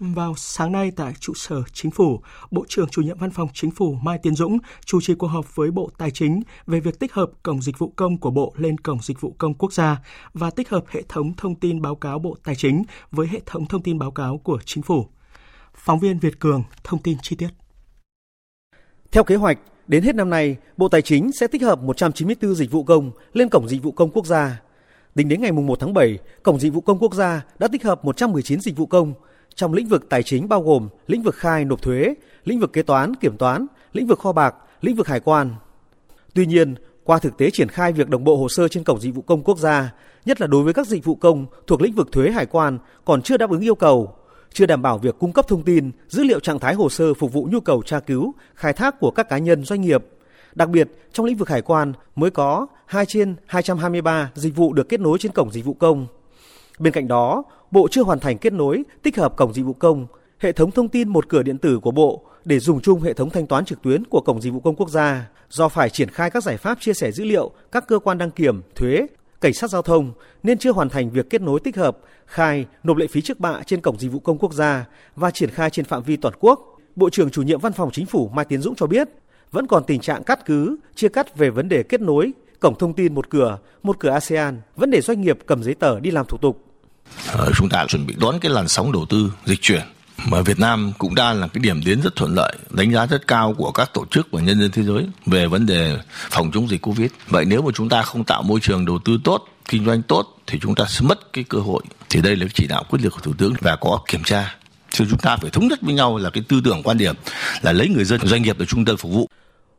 Vào 0.03 0.33
sáng 0.37 0.71
nay 0.71 0.91
tại 0.95 1.13
trụ 1.19 1.33
sở 1.33 1.63
Chính 1.73 1.91
phủ, 1.91 2.21
Bộ 2.51 2.65
trưởng 2.67 2.89
chủ 2.89 3.01
nhiệm 3.01 3.17
Văn 3.17 3.31
phòng 3.31 3.47
Chính 3.53 3.71
phủ 3.71 3.93
Mai 4.03 4.19
Tiến 4.23 4.35
Dũng 4.35 4.57
chủ 4.85 5.01
trì 5.01 5.15
cuộc 5.15 5.27
họp 5.27 5.55
với 5.55 5.71
Bộ 5.71 5.89
Tài 5.97 6.11
chính 6.11 6.41
về 6.67 6.79
việc 6.79 6.99
tích 6.99 7.13
hợp 7.13 7.29
Cổng 7.43 7.61
Dịch 7.61 7.79
vụ 7.79 7.93
Công 7.95 8.17
của 8.17 8.31
Bộ 8.31 8.53
lên 8.57 8.77
Cổng 8.77 9.01
Dịch 9.01 9.21
vụ 9.21 9.35
Công 9.37 9.53
Quốc 9.53 9.73
gia 9.73 9.97
và 10.33 10.49
tích 10.49 10.69
hợp 10.69 10.83
hệ 10.87 11.01
thống 11.09 11.33
thông 11.37 11.55
tin 11.55 11.81
báo 11.81 11.95
cáo 11.95 12.19
Bộ 12.19 12.37
Tài 12.43 12.55
chính 12.55 12.83
với 13.11 13.27
hệ 13.27 13.41
thống 13.45 13.65
thông 13.65 13.83
tin 13.83 13.99
báo 13.99 14.11
cáo 14.11 14.37
của 14.37 14.59
Chính 14.65 14.83
phủ. 14.83 15.07
Phóng 15.75 15.99
viên 15.99 16.19
Việt 16.19 16.39
Cường 16.39 16.63
thông 16.83 17.01
tin 17.01 17.17
chi 17.21 17.35
tiết. 17.35 17.49
Theo 19.11 19.23
kế 19.23 19.35
hoạch, 19.35 19.59
đến 19.87 20.03
hết 20.03 20.15
năm 20.15 20.29
nay, 20.29 20.57
Bộ 20.77 20.87
Tài 20.87 21.01
chính 21.01 21.31
sẽ 21.31 21.47
tích 21.47 21.61
hợp 21.61 21.79
194 21.81 22.55
dịch 22.55 22.71
vụ 22.71 22.83
công 22.83 23.11
lên 23.33 23.49
Cổng 23.49 23.67
Dịch 23.67 23.83
vụ 23.83 23.91
Công 23.91 24.11
Quốc 24.11 24.25
gia. 24.25 24.61
Tính 25.15 25.29
đến 25.29 25.41
ngày 25.41 25.51
1 25.51 25.79
tháng 25.79 25.93
7, 25.93 26.17
Cổng 26.43 26.59
Dịch 26.59 26.73
vụ 26.73 26.81
Công 26.81 26.99
Quốc 26.99 27.13
gia 27.13 27.41
đã 27.59 27.67
tích 27.67 27.83
hợp 27.83 28.05
119 28.05 28.61
dịch 28.61 28.77
vụ 28.77 28.85
công, 28.85 29.13
trong 29.55 29.73
lĩnh 29.73 29.87
vực 29.87 30.09
tài 30.09 30.23
chính 30.23 30.49
bao 30.49 30.61
gồm 30.61 30.89
lĩnh 31.07 31.23
vực 31.23 31.35
khai 31.35 31.65
nộp 31.65 31.81
thuế, 31.81 32.13
lĩnh 32.43 32.59
vực 32.59 32.73
kế 32.73 32.81
toán, 32.81 33.15
kiểm 33.15 33.37
toán, 33.37 33.65
lĩnh 33.93 34.07
vực 34.07 34.19
kho 34.19 34.31
bạc, 34.31 34.55
lĩnh 34.81 34.95
vực 34.95 35.07
hải 35.07 35.19
quan. 35.19 35.49
Tuy 36.33 36.45
nhiên, 36.45 36.75
qua 37.03 37.19
thực 37.19 37.37
tế 37.37 37.49
triển 37.49 37.67
khai 37.67 37.93
việc 37.93 38.09
đồng 38.09 38.23
bộ 38.23 38.37
hồ 38.37 38.49
sơ 38.49 38.67
trên 38.67 38.83
cổng 38.83 38.99
dịch 38.99 39.15
vụ 39.15 39.21
công 39.21 39.43
quốc 39.43 39.57
gia, 39.57 39.93
nhất 40.25 40.41
là 40.41 40.47
đối 40.47 40.63
với 40.63 40.73
các 40.73 40.87
dịch 40.87 41.05
vụ 41.05 41.15
công 41.15 41.45
thuộc 41.67 41.81
lĩnh 41.81 41.95
vực 41.95 42.11
thuế 42.11 42.31
hải 42.31 42.45
quan 42.45 42.77
còn 43.05 43.21
chưa 43.21 43.37
đáp 43.37 43.49
ứng 43.49 43.61
yêu 43.61 43.75
cầu, 43.75 44.15
chưa 44.53 44.65
đảm 44.65 44.81
bảo 44.81 44.97
việc 44.97 45.15
cung 45.19 45.33
cấp 45.33 45.47
thông 45.47 45.63
tin, 45.63 45.91
dữ 46.07 46.23
liệu 46.23 46.39
trạng 46.39 46.59
thái 46.59 46.73
hồ 46.73 46.89
sơ 46.89 47.13
phục 47.13 47.33
vụ 47.33 47.47
nhu 47.51 47.59
cầu 47.59 47.83
tra 47.83 47.99
cứu, 47.99 48.33
khai 48.55 48.73
thác 48.73 48.99
của 48.99 49.11
các 49.11 49.29
cá 49.29 49.37
nhân 49.37 49.63
doanh 49.63 49.81
nghiệp. 49.81 50.05
Đặc 50.55 50.69
biệt, 50.69 50.89
trong 51.13 51.25
lĩnh 51.25 51.37
vực 51.37 51.49
hải 51.49 51.61
quan 51.61 51.93
mới 52.15 52.31
có 52.31 52.67
2 52.85 53.05
trên 53.05 53.35
223 53.45 54.31
dịch 54.35 54.55
vụ 54.55 54.73
được 54.73 54.89
kết 54.89 54.99
nối 54.99 55.17
trên 55.17 55.31
cổng 55.31 55.51
dịch 55.51 55.65
vụ 55.65 55.73
công. 55.73 56.07
Bên 56.79 56.93
cạnh 56.93 57.07
đó, 57.07 57.43
Bộ 57.71 57.87
chưa 57.91 58.03
hoàn 58.03 58.19
thành 58.19 58.37
kết 58.37 58.53
nối, 58.53 58.83
tích 59.03 59.17
hợp 59.17 59.35
cổng 59.37 59.53
dịch 59.53 59.63
vụ 59.63 59.73
công, 59.73 60.07
hệ 60.39 60.51
thống 60.51 60.71
thông 60.71 60.89
tin 60.89 61.09
một 61.09 61.29
cửa 61.29 61.43
điện 61.43 61.57
tử 61.57 61.79
của 61.79 61.91
Bộ 61.91 62.23
để 62.45 62.59
dùng 62.59 62.81
chung 62.81 63.01
hệ 63.01 63.13
thống 63.13 63.29
thanh 63.29 63.47
toán 63.47 63.65
trực 63.65 63.81
tuyến 63.81 64.05
của 64.05 64.21
cổng 64.21 64.41
dịch 64.41 64.53
vụ 64.53 64.59
công 64.59 64.75
quốc 64.75 64.89
gia 64.89 65.29
do 65.49 65.69
phải 65.69 65.89
triển 65.89 66.09
khai 66.09 66.29
các 66.29 66.43
giải 66.43 66.57
pháp 66.57 66.77
chia 66.81 66.93
sẻ 66.93 67.11
dữ 67.11 67.23
liệu 67.23 67.51
các 67.71 67.87
cơ 67.87 67.99
quan 67.99 68.17
đăng 68.17 68.31
kiểm, 68.31 68.61
thuế, 68.75 69.07
cảnh 69.41 69.53
sát 69.53 69.69
giao 69.69 69.81
thông 69.81 70.13
nên 70.43 70.57
chưa 70.57 70.71
hoàn 70.71 70.89
thành 70.89 71.09
việc 71.09 71.29
kết 71.29 71.41
nối 71.41 71.59
tích 71.59 71.77
hợp, 71.77 71.97
khai, 72.25 72.65
nộp 72.83 72.97
lệ 72.97 73.07
phí 73.07 73.21
trước 73.21 73.39
bạ 73.39 73.61
trên 73.65 73.81
cổng 73.81 73.99
dịch 73.99 74.11
vụ 74.11 74.19
công 74.19 74.37
quốc 74.37 74.53
gia 74.53 74.85
và 75.15 75.31
triển 75.31 75.49
khai 75.49 75.69
trên 75.69 75.85
phạm 75.85 76.03
vi 76.03 76.17
toàn 76.17 76.33
quốc. 76.39 76.77
Bộ 76.95 77.09
trưởng 77.09 77.29
chủ 77.29 77.41
nhiệm 77.41 77.59
Văn 77.59 77.73
phòng 77.73 77.91
Chính 77.91 78.05
phủ 78.05 78.29
Mai 78.33 78.45
Tiến 78.45 78.61
Dũng 78.61 78.75
cho 78.75 78.87
biết, 78.87 79.09
vẫn 79.51 79.67
còn 79.67 79.83
tình 79.83 80.01
trạng 80.01 80.23
cắt 80.23 80.45
cứ, 80.45 80.77
chia 80.95 81.09
cắt 81.09 81.37
về 81.37 81.49
vấn 81.49 81.69
đề 81.69 81.83
kết 81.83 82.01
nối 82.01 82.31
cổng 82.61 82.77
thông 82.77 82.93
tin 82.93 83.15
một 83.15 83.29
cửa, 83.29 83.57
một 83.83 83.99
cửa 83.99 84.09
ASEAN, 84.09 84.61
vẫn 84.75 84.91
để 84.91 85.01
doanh 85.01 85.21
nghiệp 85.21 85.39
cầm 85.45 85.63
giấy 85.63 85.75
tờ 85.75 85.99
đi 85.99 86.11
làm 86.11 86.25
thủ 86.25 86.37
tục 86.37 86.71
Ờ, 87.27 87.51
chúng 87.55 87.69
ta 87.69 87.85
chuẩn 87.87 88.07
bị 88.07 88.15
đón 88.19 88.39
cái 88.39 88.51
làn 88.51 88.67
sóng 88.67 88.91
đầu 88.91 89.05
tư 89.09 89.31
dịch 89.45 89.61
chuyển 89.61 89.81
mà 90.25 90.41
Việt 90.41 90.59
Nam 90.59 90.93
cũng 90.97 91.15
đang 91.15 91.41
là 91.41 91.47
cái 91.47 91.61
điểm 91.61 91.81
đến 91.85 92.01
rất 92.01 92.15
thuận 92.15 92.35
lợi, 92.35 92.55
đánh 92.69 92.93
giá 92.93 93.05
rất 93.05 93.27
cao 93.27 93.53
của 93.57 93.71
các 93.71 93.89
tổ 93.93 94.05
chức 94.11 94.27
và 94.31 94.41
nhân 94.41 94.59
dân 94.59 94.71
thế 94.71 94.83
giới 94.83 95.07
về 95.25 95.47
vấn 95.47 95.65
đề 95.65 95.97
phòng 96.07 96.51
chống 96.53 96.69
dịch 96.69 96.81
Covid. 96.81 97.11
Vậy 97.27 97.45
nếu 97.45 97.61
mà 97.61 97.71
chúng 97.73 97.89
ta 97.89 98.01
không 98.01 98.23
tạo 98.23 98.43
môi 98.43 98.59
trường 98.59 98.85
đầu 98.85 98.99
tư 99.05 99.17
tốt, 99.23 99.45
kinh 99.69 99.85
doanh 99.85 100.01
tốt 100.01 100.37
thì 100.47 100.59
chúng 100.61 100.75
ta 100.75 100.85
sẽ 100.89 101.01
mất 101.07 101.33
cái 101.33 101.43
cơ 101.43 101.57
hội. 101.57 101.83
Thì 102.09 102.21
đây 102.21 102.35
là 102.35 102.45
chỉ 102.53 102.67
đạo 102.67 102.83
quyết 102.89 102.99
liệt 103.03 103.09
của 103.09 103.19
Thủ 103.19 103.33
tướng 103.37 103.53
và 103.61 103.75
có 103.75 103.99
kiểm 104.07 104.23
tra. 104.23 104.55
Chứ 104.89 105.05
chúng 105.09 105.19
ta 105.19 105.37
phải 105.37 105.49
thống 105.49 105.67
nhất 105.67 105.79
với 105.81 105.93
nhau 105.93 106.17
là 106.17 106.29
cái 106.29 106.43
tư 106.47 106.61
tưởng 106.63 106.83
quan 106.83 106.97
điểm 106.97 107.15
là 107.61 107.71
lấy 107.71 107.89
người 107.89 108.05
dân 108.05 108.19
doanh 108.27 108.41
nghiệp 108.41 108.59
là 108.59 108.65
trung 108.65 108.85
tâm 108.85 108.97
phục 108.97 109.11
vụ. 109.11 109.27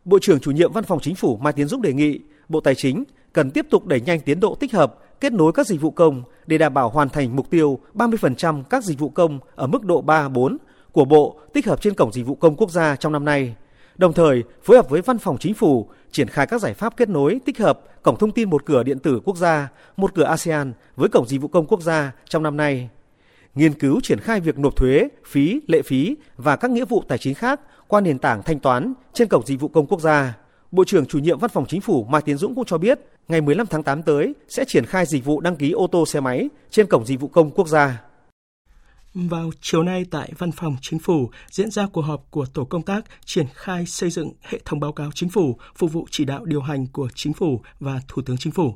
Bộ 0.05 0.19
trưởng 0.19 0.41
chủ 0.41 0.51
nhiệm 0.51 0.73
Văn 0.73 0.85
phòng 0.85 1.01
Chính 1.01 1.15
phủ 1.15 1.37
Mai 1.37 1.53
Tiến 1.53 1.69
Dũng 1.69 1.83
đề 1.83 1.93
nghị 1.93 2.21
Bộ 2.49 2.61
Tài 2.61 2.75
chính 2.75 3.05
cần 3.33 3.51
tiếp 3.51 3.67
tục 3.71 3.87
đẩy 3.87 4.01
nhanh 4.01 4.21
tiến 4.21 4.41
độ 4.41 4.55
tích 4.55 4.73
hợp 4.73 4.95
kết 5.21 5.33
nối 5.33 5.53
các 5.53 5.67
dịch 5.67 5.81
vụ 5.81 5.91
công 5.91 6.23
để 6.47 6.59
đảm 6.59 6.75
bảo 6.75 6.89
hoàn 6.89 7.09
thành 7.09 7.37
mục 7.37 7.51
tiêu 7.51 7.79
30% 7.95 8.63
các 8.63 8.85
dịch 8.85 8.99
vụ 8.99 9.09
công 9.09 9.39
ở 9.55 9.67
mức 9.67 9.85
độ 9.85 10.01
3, 10.01 10.29
4 10.29 10.59
của 10.93 11.05
Bộ 11.05 11.41
tích 11.53 11.67
hợp 11.67 11.83
trên 11.83 11.95
Cổng 11.95 12.13
Dịch 12.13 12.27
vụ 12.27 12.35
Công 12.35 12.57
Quốc 12.57 12.71
gia 12.71 12.97
trong 12.97 13.13
năm 13.13 13.25
nay. 13.25 13.55
Đồng 13.97 14.13
thời, 14.13 14.43
phối 14.63 14.77
hợp 14.77 14.91
với 14.91 15.03
Văn 15.03 15.19
phòng 15.19 15.39
Chính 15.39 15.55
phủ 15.55 15.89
triển 16.11 16.29
khai 16.29 16.47
các 16.47 16.61
giải 16.61 16.75
pháp 16.75 16.97
kết 16.97 17.09
nối 17.09 17.41
tích 17.45 17.59
hợp 17.59 18.03
Cổng 18.03 18.19
Thông 18.19 18.31
tin 18.31 18.51
một 18.51 18.67
cửa 18.67 18.83
điện 18.83 18.99
tử 18.99 19.21
quốc 19.25 19.37
gia, 19.37 19.69
một 19.97 20.15
cửa 20.15 20.25
ASEAN 20.25 20.73
với 20.97 21.09
Cổng 21.09 21.27
Dịch 21.27 21.41
vụ 21.41 21.49
Công 21.49 21.67
Quốc 21.67 21.83
gia 21.83 22.13
trong 22.29 22.43
năm 22.43 22.57
nay. 22.57 22.89
Nghiên 23.55 23.73
cứu 23.73 24.01
triển 24.03 24.21
khai 24.21 24.41
việc 24.41 24.59
nộp 24.59 24.77
thuế, 24.77 25.09
phí, 25.27 25.61
lệ 25.67 25.83
phí 25.83 26.17
và 26.37 26.57
các 26.57 26.71
nghĩa 26.71 26.85
vụ 26.85 27.03
tài 27.09 27.19
chính 27.19 27.35
khác 27.35 27.61
qua 27.93 28.01
nền 28.01 28.19
tảng 28.19 28.43
thanh 28.43 28.59
toán 28.59 28.95
trên 29.13 29.29
Cổng 29.29 29.47
Dịch 29.47 29.61
vụ 29.61 29.69
Công 29.69 29.87
Quốc 29.87 30.01
gia. 30.01 30.37
Bộ 30.71 30.85
trưởng 30.85 31.07
chủ 31.07 31.19
nhiệm 31.19 31.39
Văn 31.39 31.51
phòng 31.51 31.67
Chính 31.69 31.81
phủ 31.81 32.05
Mai 32.05 32.23
Tiến 32.23 32.37
Dũng 32.37 32.55
cũng 32.55 32.65
cho 32.65 32.79
biết 32.79 32.99
ngày 33.29 33.41
15 33.41 33.67
tháng 33.67 33.83
8 33.83 34.03
tới 34.03 34.35
sẽ 34.49 34.65
triển 34.69 34.87
khai 34.87 35.07
dịch 35.07 35.25
vụ 35.25 35.41
đăng 35.41 35.57
ký 35.57 35.71
ô 35.71 35.87
tô 35.87 36.07
xe 36.07 36.21
máy 36.21 36.49
trên 36.71 36.87
cổng 36.87 37.07
dịch 37.07 37.21
vụ 37.21 37.29
công 37.29 37.51
quốc 37.51 37.69
gia. 37.69 38.03
Vào 39.15 39.51
chiều 39.61 39.83
nay 39.83 40.05
tại 40.11 40.33
Văn 40.39 40.53
phòng 40.53 40.77
Chính 40.81 40.99
phủ 40.99 41.31
diễn 41.51 41.71
ra 41.71 41.87
cuộc 41.93 42.01
họp 42.01 42.31
của 42.31 42.47
tổ 42.55 42.65
công 42.65 42.83
tác 42.83 43.05
triển 43.25 43.47
khai 43.55 43.87
xây 43.87 44.11
dựng 44.11 44.33
hệ 44.41 44.61
thống 44.65 44.81
báo 44.81 44.93
cáo 44.93 45.11
chính 45.15 45.29
phủ 45.29 45.57
phục 45.77 45.93
vụ 45.93 46.07
chỉ 46.11 46.25
đạo 46.25 46.45
điều 46.45 46.61
hành 46.61 46.87
của 46.93 47.09
Chính 47.15 47.33
phủ 47.33 47.61
và 47.81 48.01
Thủ 48.09 48.23
tướng 48.27 48.37
Chính 48.39 48.53
phủ. 48.53 48.75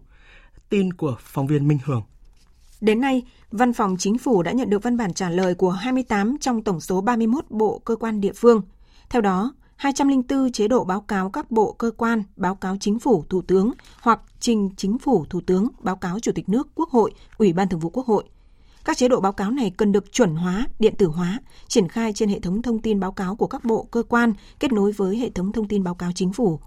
Tin 0.69 0.93
của 0.93 1.17
phóng 1.21 1.47
viên 1.47 1.69
Minh 1.69 1.79
Hường. 1.85 2.03
Đến 2.81 3.01
nay, 3.01 3.23
Văn 3.51 3.73
phòng 3.73 3.97
Chính 3.99 4.19
phủ 4.19 4.43
đã 4.43 4.53
nhận 4.53 4.71
được 4.71 4.83
văn 4.83 4.97
bản 4.97 5.15
trả 5.15 5.31
lời 5.31 5.55
của 5.55 5.71
28 5.71 6.37
trong 6.41 6.65
tổng 6.65 6.81
số 6.81 7.01
31 7.01 7.45
bộ 7.51 7.79
cơ 7.85 7.97
quan 7.97 8.21
địa 8.21 8.33
phương. 8.33 8.63
Theo 9.11 9.23
đó, 9.23 9.55
204 9.77 10.53
chế 10.53 10.69
độ 10.69 10.85
báo 10.85 11.01
cáo 11.01 11.31
các 11.31 11.51
bộ 11.51 11.73
cơ 11.73 11.91
quan, 11.97 12.23
báo 12.37 12.55
cáo 12.55 12.77
chính 12.81 12.99
phủ, 12.99 13.25
thủ 13.29 13.43
tướng 13.43 13.73
hoặc 14.01 14.21
trình 14.41 14.71
chính 14.77 14.99
phủ, 14.99 15.25
thủ 15.31 15.41
tướng, 15.47 15.69
báo 15.81 15.97
cáo 15.97 16.21
chủ 16.21 16.33
tịch 16.35 16.49
nước, 16.49 16.69
quốc 16.75 16.91
hội, 16.91 17.13
ủy 17.39 17.53
ban 17.53 17.69
thường 17.69 17.81
vụ 17.81 17.91
quốc 17.91 18.07
hội. 18.07 18.25
Các 18.85 18.97
chế 18.97 19.09
độ 19.09 19.21
báo 19.21 19.33
cáo 19.33 19.51
này 19.51 19.73
cần 19.77 19.93
được 19.93 20.13
chuẩn 20.13 20.35
hóa, 20.35 20.67
điện 20.79 20.95
tử 20.99 21.07
hóa, 21.07 21.41
triển 21.69 21.89
khai 21.89 22.13
trên 22.13 22.29
hệ 22.29 22.41
thống 22.41 22.63
thông 22.63 22.79
tin 22.79 23.01
báo 23.01 23.13
cáo 23.13 23.37
của 23.37 23.47
các 23.47 23.65
bộ 23.65 23.83
cơ 23.91 24.03
quan 24.03 24.33
kết 24.61 24.73
nối 24.73 24.93
với 24.93 25.17
hệ 25.17 25.31
thống 25.31 25.53
thông 25.53 25.69
tin 25.69 25.85
báo 25.85 25.95
cáo 25.95 26.13
chính 26.13 26.33
phủ. 26.33 26.61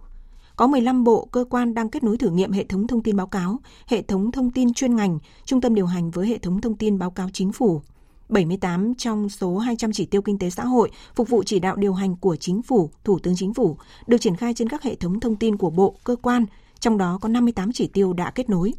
Có 0.55 0.67
15 0.67 1.03
bộ 1.03 1.27
cơ 1.31 1.45
quan 1.49 1.73
đang 1.73 1.89
kết 1.89 2.03
nối 2.03 2.17
thử 2.17 2.29
nghiệm 2.29 2.51
hệ 2.51 2.63
thống 2.63 2.87
thông 2.87 3.03
tin 3.03 3.15
báo 3.15 3.27
cáo, 3.27 3.59
hệ 3.87 4.01
thống 4.01 4.31
thông 4.31 4.51
tin 4.51 4.73
chuyên 4.73 4.95
ngành, 4.95 5.19
trung 5.45 5.61
tâm 5.61 5.75
điều 5.75 5.85
hành 5.85 6.11
với 6.11 6.27
hệ 6.27 6.37
thống 6.37 6.61
thông 6.61 6.75
tin 6.75 6.99
báo 6.99 7.11
cáo 7.11 7.29
chính 7.33 7.51
phủ. 7.51 7.81
78 8.29 8.95
trong 8.95 9.29
số 9.29 9.57
200 9.57 9.91
chỉ 9.91 10.05
tiêu 10.05 10.21
kinh 10.21 10.39
tế 10.39 10.49
xã 10.49 10.65
hội 10.65 10.91
phục 11.15 11.29
vụ 11.29 11.43
chỉ 11.43 11.59
đạo 11.59 11.75
điều 11.75 11.93
hành 11.93 12.15
của 12.15 12.35
chính 12.35 12.61
phủ, 12.61 12.89
thủ 13.03 13.19
tướng 13.19 13.35
chính 13.35 13.53
phủ 13.53 13.77
được 14.07 14.17
triển 14.17 14.35
khai 14.35 14.53
trên 14.53 14.69
các 14.69 14.83
hệ 14.83 14.95
thống 14.95 15.19
thông 15.19 15.35
tin 15.35 15.57
của 15.57 15.69
bộ, 15.69 15.95
cơ 16.03 16.15
quan, 16.15 16.45
trong 16.79 16.97
đó 16.97 17.19
có 17.21 17.29
58 17.29 17.71
chỉ 17.71 17.87
tiêu 17.87 18.13
đã 18.13 18.31
kết 18.31 18.49
nối. 18.49 18.73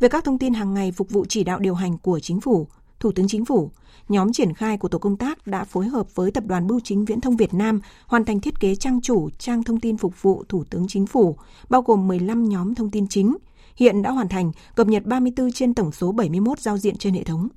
Về 0.00 0.08
các 0.08 0.24
thông 0.24 0.38
tin 0.38 0.54
hàng 0.54 0.74
ngày 0.74 0.92
phục 0.92 1.10
vụ 1.10 1.24
chỉ 1.28 1.44
đạo 1.44 1.58
điều 1.58 1.74
hành 1.74 1.98
của 1.98 2.20
chính 2.20 2.40
phủ, 2.40 2.66
Thủ 3.00 3.12
tướng 3.12 3.28
Chính 3.28 3.44
phủ, 3.44 3.70
nhóm 4.08 4.32
triển 4.32 4.54
khai 4.54 4.78
của 4.78 4.88
tổ 4.88 4.98
công 4.98 5.16
tác 5.16 5.46
đã 5.46 5.64
phối 5.64 5.86
hợp 5.86 6.14
với 6.14 6.30
Tập 6.30 6.44
đoàn 6.46 6.66
Bưu 6.66 6.80
chính 6.80 7.04
Viễn 7.04 7.20
thông 7.20 7.36
Việt 7.36 7.54
Nam 7.54 7.80
hoàn 8.06 8.24
thành 8.24 8.40
thiết 8.40 8.60
kế 8.60 8.76
trang 8.76 9.00
chủ 9.00 9.30
trang 9.38 9.62
thông 9.62 9.80
tin 9.80 9.96
phục 9.96 10.22
vụ 10.22 10.44
Thủ 10.48 10.64
tướng 10.70 10.86
Chính 10.88 11.06
phủ, 11.06 11.36
bao 11.68 11.82
gồm 11.82 12.08
15 12.08 12.48
nhóm 12.48 12.74
thông 12.74 12.90
tin 12.90 13.08
chính. 13.08 13.36
Hiện 13.76 14.02
đã 14.02 14.10
hoàn 14.10 14.28
thành 14.28 14.52
cập 14.74 14.86
nhật 14.86 15.06
34 15.06 15.52
trên 15.52 15.74
tổng 15.74 15.92
số 15.92 16.12
71 16.12 16.60
giao 16.60 16.78
diện 16.78 16.96
trên 16.96 17.14
hệ 17.14 17.24
thống. 17.24 17.48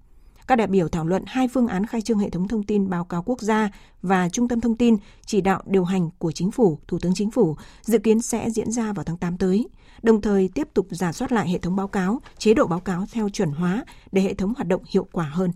Các 0.50 0.56
đại 0.56 0.68
biểu 0.68 0.88
thảo 0.88 1.06
luận 1.06 1.24
hai 1.28 1.48
phương 1.48 1.68
án 1.68 1.86
khai 1.86 2.02
trương 2.02 2.20
hệ 2.20 2.30
thống 2.30 2.48
thông 2.48 2.64
tin 2.64 2.90
báo 2.90 3.04
cáo 3.04 3.24
quốc 3.24 3.42
gia 3.42 3.70
và 4.02 4.30
trung 4.30 4.48
tâm 4.48 4.62
thông 4.62 4.76
tin 4.76 4.98
chỉ 5.26 5.42
đạo 5.42 5.62
điều 5.66 5.84
hành 5.84 6.10
của 6.18 6.32
chính 6.32 6.52
phủ, 6.52 6.80
Thủ 6.88 7.00
tướng 7.00 7.14
Chính 7.16 7.32
phủ 7.32 7.56
dự 7.82 7.98
kiến 7.98 8.22
sẽ 8.22 8.50
diễn 8.50 8.72
ra 8.72 8.94
vào 8.94 9.04
tháng 9.04 9.18
8 9.18 9.38
tới. 9.38 9.68
Đồng 10.02 10.22
thời 10.22 10.50
tiếp 10.54 10.68
tục 10.74 10.88
giả 10.90 11.12
soát 11.12 11.32
lại 11.32 11.50
hệ 11.50 11.58
thống 11.58 11.76
báo 11.76 11.88
cáo, 11.88 12.22
chế 12.38 12.54
độ 12.54 12.68
báo 12.68 12.80
cáo 12.80 13.06
theo 13.12 13.30
chuẩn 13.30 13.52
hóa 13.52 13.86
để 14.12 14.22
hệ 14.22 14.34
thống 14.34 14.54
hoạt 14.58 14.68
động 14.68 14.82
hiệu 14.94 15.08
quả 15.12 15.26
hơn. 15.26 15.52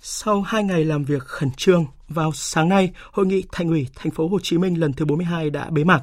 Sau 0.00 0.42
hai 0.42 0.64
ngày 0.64 0.84
làm 0.84 1.04
việc 1.04 1.22
khẩn 1.22 1.50
trương, 1.50 1.86
vào 2.08 2.32
sáng 2.32 2.68
nay, 2.68 2.92
hội 3.12 3.26
nghị 3.26 3.42
Thành 3.52 3.68
ủy 3.68 3.88
Thành 3.94 4.12
phố 4.12 4.28
Hồ 4.28 4.38
Chí 4.42 4.58
Minh 4.58 4.80
lần 4.80 4.92
thứ 4.92 5.04
42 5.04 5.50
đã 5.50 5.70
bế 5.70 5.84
mạc. 5.84 6.02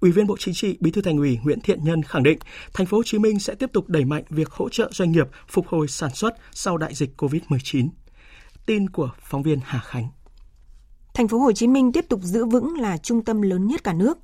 Ủy 0.00 0.12
viên 0.12 0.26
Bộ 0.26 0.36
Chính 0.38 0.54
trị, 0.54 0.76
Bí 0.80 0.90
thư 0.90 1.02
Thành 1.02 1.18
ủy 1.18 1.38
Nguyễn 1.44 1.60
Thiện 1.60 1.84
Nhân 1.84 2.02
khẳng 2.02 2.22
định, 2.22 2.38
Thành 2.74 2.86
phố 2.86 2.96
Hồ 2.96 3.02
Chí 3.02 3.18
Minh 3.18 3.38
sẽ 3.38 3.54
tiếp 3.54 3.70
tục 3.72 3.88
đẩy 3.88 4.04
mạnh 4.04 4.24
việc 4.30 4.50
hỗ 4.50 4.68
trợ 4.68 4.90
doanh 4.92 5.12
nghiệp 5.12 5.26
phục 5.48 5.68
hồi 5.68 5.88
sản 5.88 6.14
xuất 6.14 6.34
sau 6.52 6.76
đại 6.76 6.94
dịch 6.94 7.22
COVID-19. 7.22 7.88
Tin 8.66 8.90
của 8.90 9.10
phóng 9.22 9.42
viên 9.42 9.58
Hà 9.64 9.80
Khánh. 9.80 10.08
Thành 11.14 11.28
phố 11.28 11.38
Hồ 11.38 11.52
Chí 11.52 11.66
Minh 11.66 11.92
tiếp 11.92 12.04
tục 12.08 12.20
giữ 12.22 12.44
vững 12.44 12.74
là 12.80 12.98
trung 12.98 13.24
tâm 13.24 13.42
lớn 13.42 13.66
nhất 13.66 13.84
cả 13.84 13.92
nước. 13.92 14.18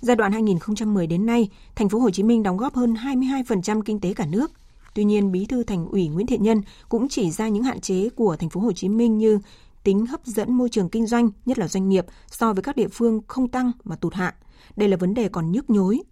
Giai 0.00 0.16
đoạn 0.16 0.32
2010 0.32 1.06
đến 1.06 1.26
nay, 1.26 1.48
Thành 1.74 1.88
phố 1.88 1.98
Hồ 1.98 2.10
Chí 2.10 2.22
Minh 2.22 2.42
đóng 2.42 2.56
góp 2.56 2.74
hơn 2.74 2.94
22% 2.94 3.82
kinh 3.82 4.00
tế 4.00 4.14
cả 4.14 4.26
nước. 4.26 4.52
Tuy 4.94 5.04
nhiên, 5.04 5.32
Bí 5.32 5.46
thư 5.46 5.64
Thành 5.64 5.86
ủy 5.86 6.08
Nguyễn 6.08 6.26
Thiện 6.26 6.42
Nhân 6.42 6.60
cũng 6.88 7.08
chỉ 7.08 7.30
ra 7.30 7.48
những 7.48 7.62
hạn 7.62 7.80
chế 7.80 8.08
của 8.08 8.36
Thành 8.36 8.50
phố 8.50 8.60
Hồ 8.60 8.72
Chí 8.72 8.88
Minh 8.88 9.18
như 9.18 9.38
tính 9.82 10.06
hấp 10.06 10.26
dẫn 10.26 10.52
môi 10.52 10.68
trường 10.68 10.88
kinh 10.88 11.06
doanh, 11.06 11.30
nhất 11.46 11.58
là 11.58 11.68
doanh 11.68 11.88
nghiệp, 11.88 12.06
so 12.30 12.52
với 12.52 12.62
các 12.62 12.76
địa 12.76 12.88
phương 12.88 13.20
không 13.28 13.48
tăng 13.48 13.72
mà 13.84 13.96
tụt 13.96 14.14
hạ. 14.14 14.34
Đây 14.76 14.88
là 14.88 14.96
vấn 14.96 15.14
đề 15.14 15.28
còn 15.28 15.52
nhức 15.52 15.70
nhối. 15.70 16.02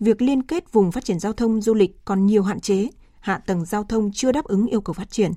Việc 0.00 0.22
liên 0.22 0.42
kết 0.42 0.72
vùng 0.72 0.92
phát 0.92 1.04
triển 1.04 1.18
giao 1.18 1.32
thông 1.32 1.60
du 1.60 1.74
lịch 1.74 2.04
còn 2.04 2.26
nhiều 2.26 2.42
hạn 2.42 2.60
chế, 2.60 2.88
hạ 3.20 3.38
tầng 3.38 3.64
giao 3.64 3.84
thông 3.84 4.12
chưa 4.12 4.32
đáp 4.32 4.44
ứng 4.44 4.66
yêu 4.66 4.80
cầu 4.80 4.94
phát 4.94 5.10
triển. 5.10 5.32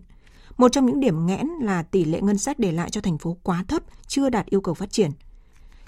Một 0.57 0.71
trong 0.71 0.85
những 0.85 0.99
điểm 0.99 1.25
nghẽn 1.25 1.47
là 1.61 1.83
tỷ 1.83 2.05
lệ 2.05 2.21
ngân 2.21 2.37
sách 2.37 2.59
để 2.59 2.71
lại 2.71 2.89
cho 2.89 3.01
thành 3.01 3.17
phố 3.17 3.37
quá 3.43 3.65
thấp, 3.67 3.83
chưa 4.07 4.29
đạt 4.29 4.45
yêu 4.45 4.61
cầu 4.61 4.73
phát 4.73 4.91
triển. 4.91 5.11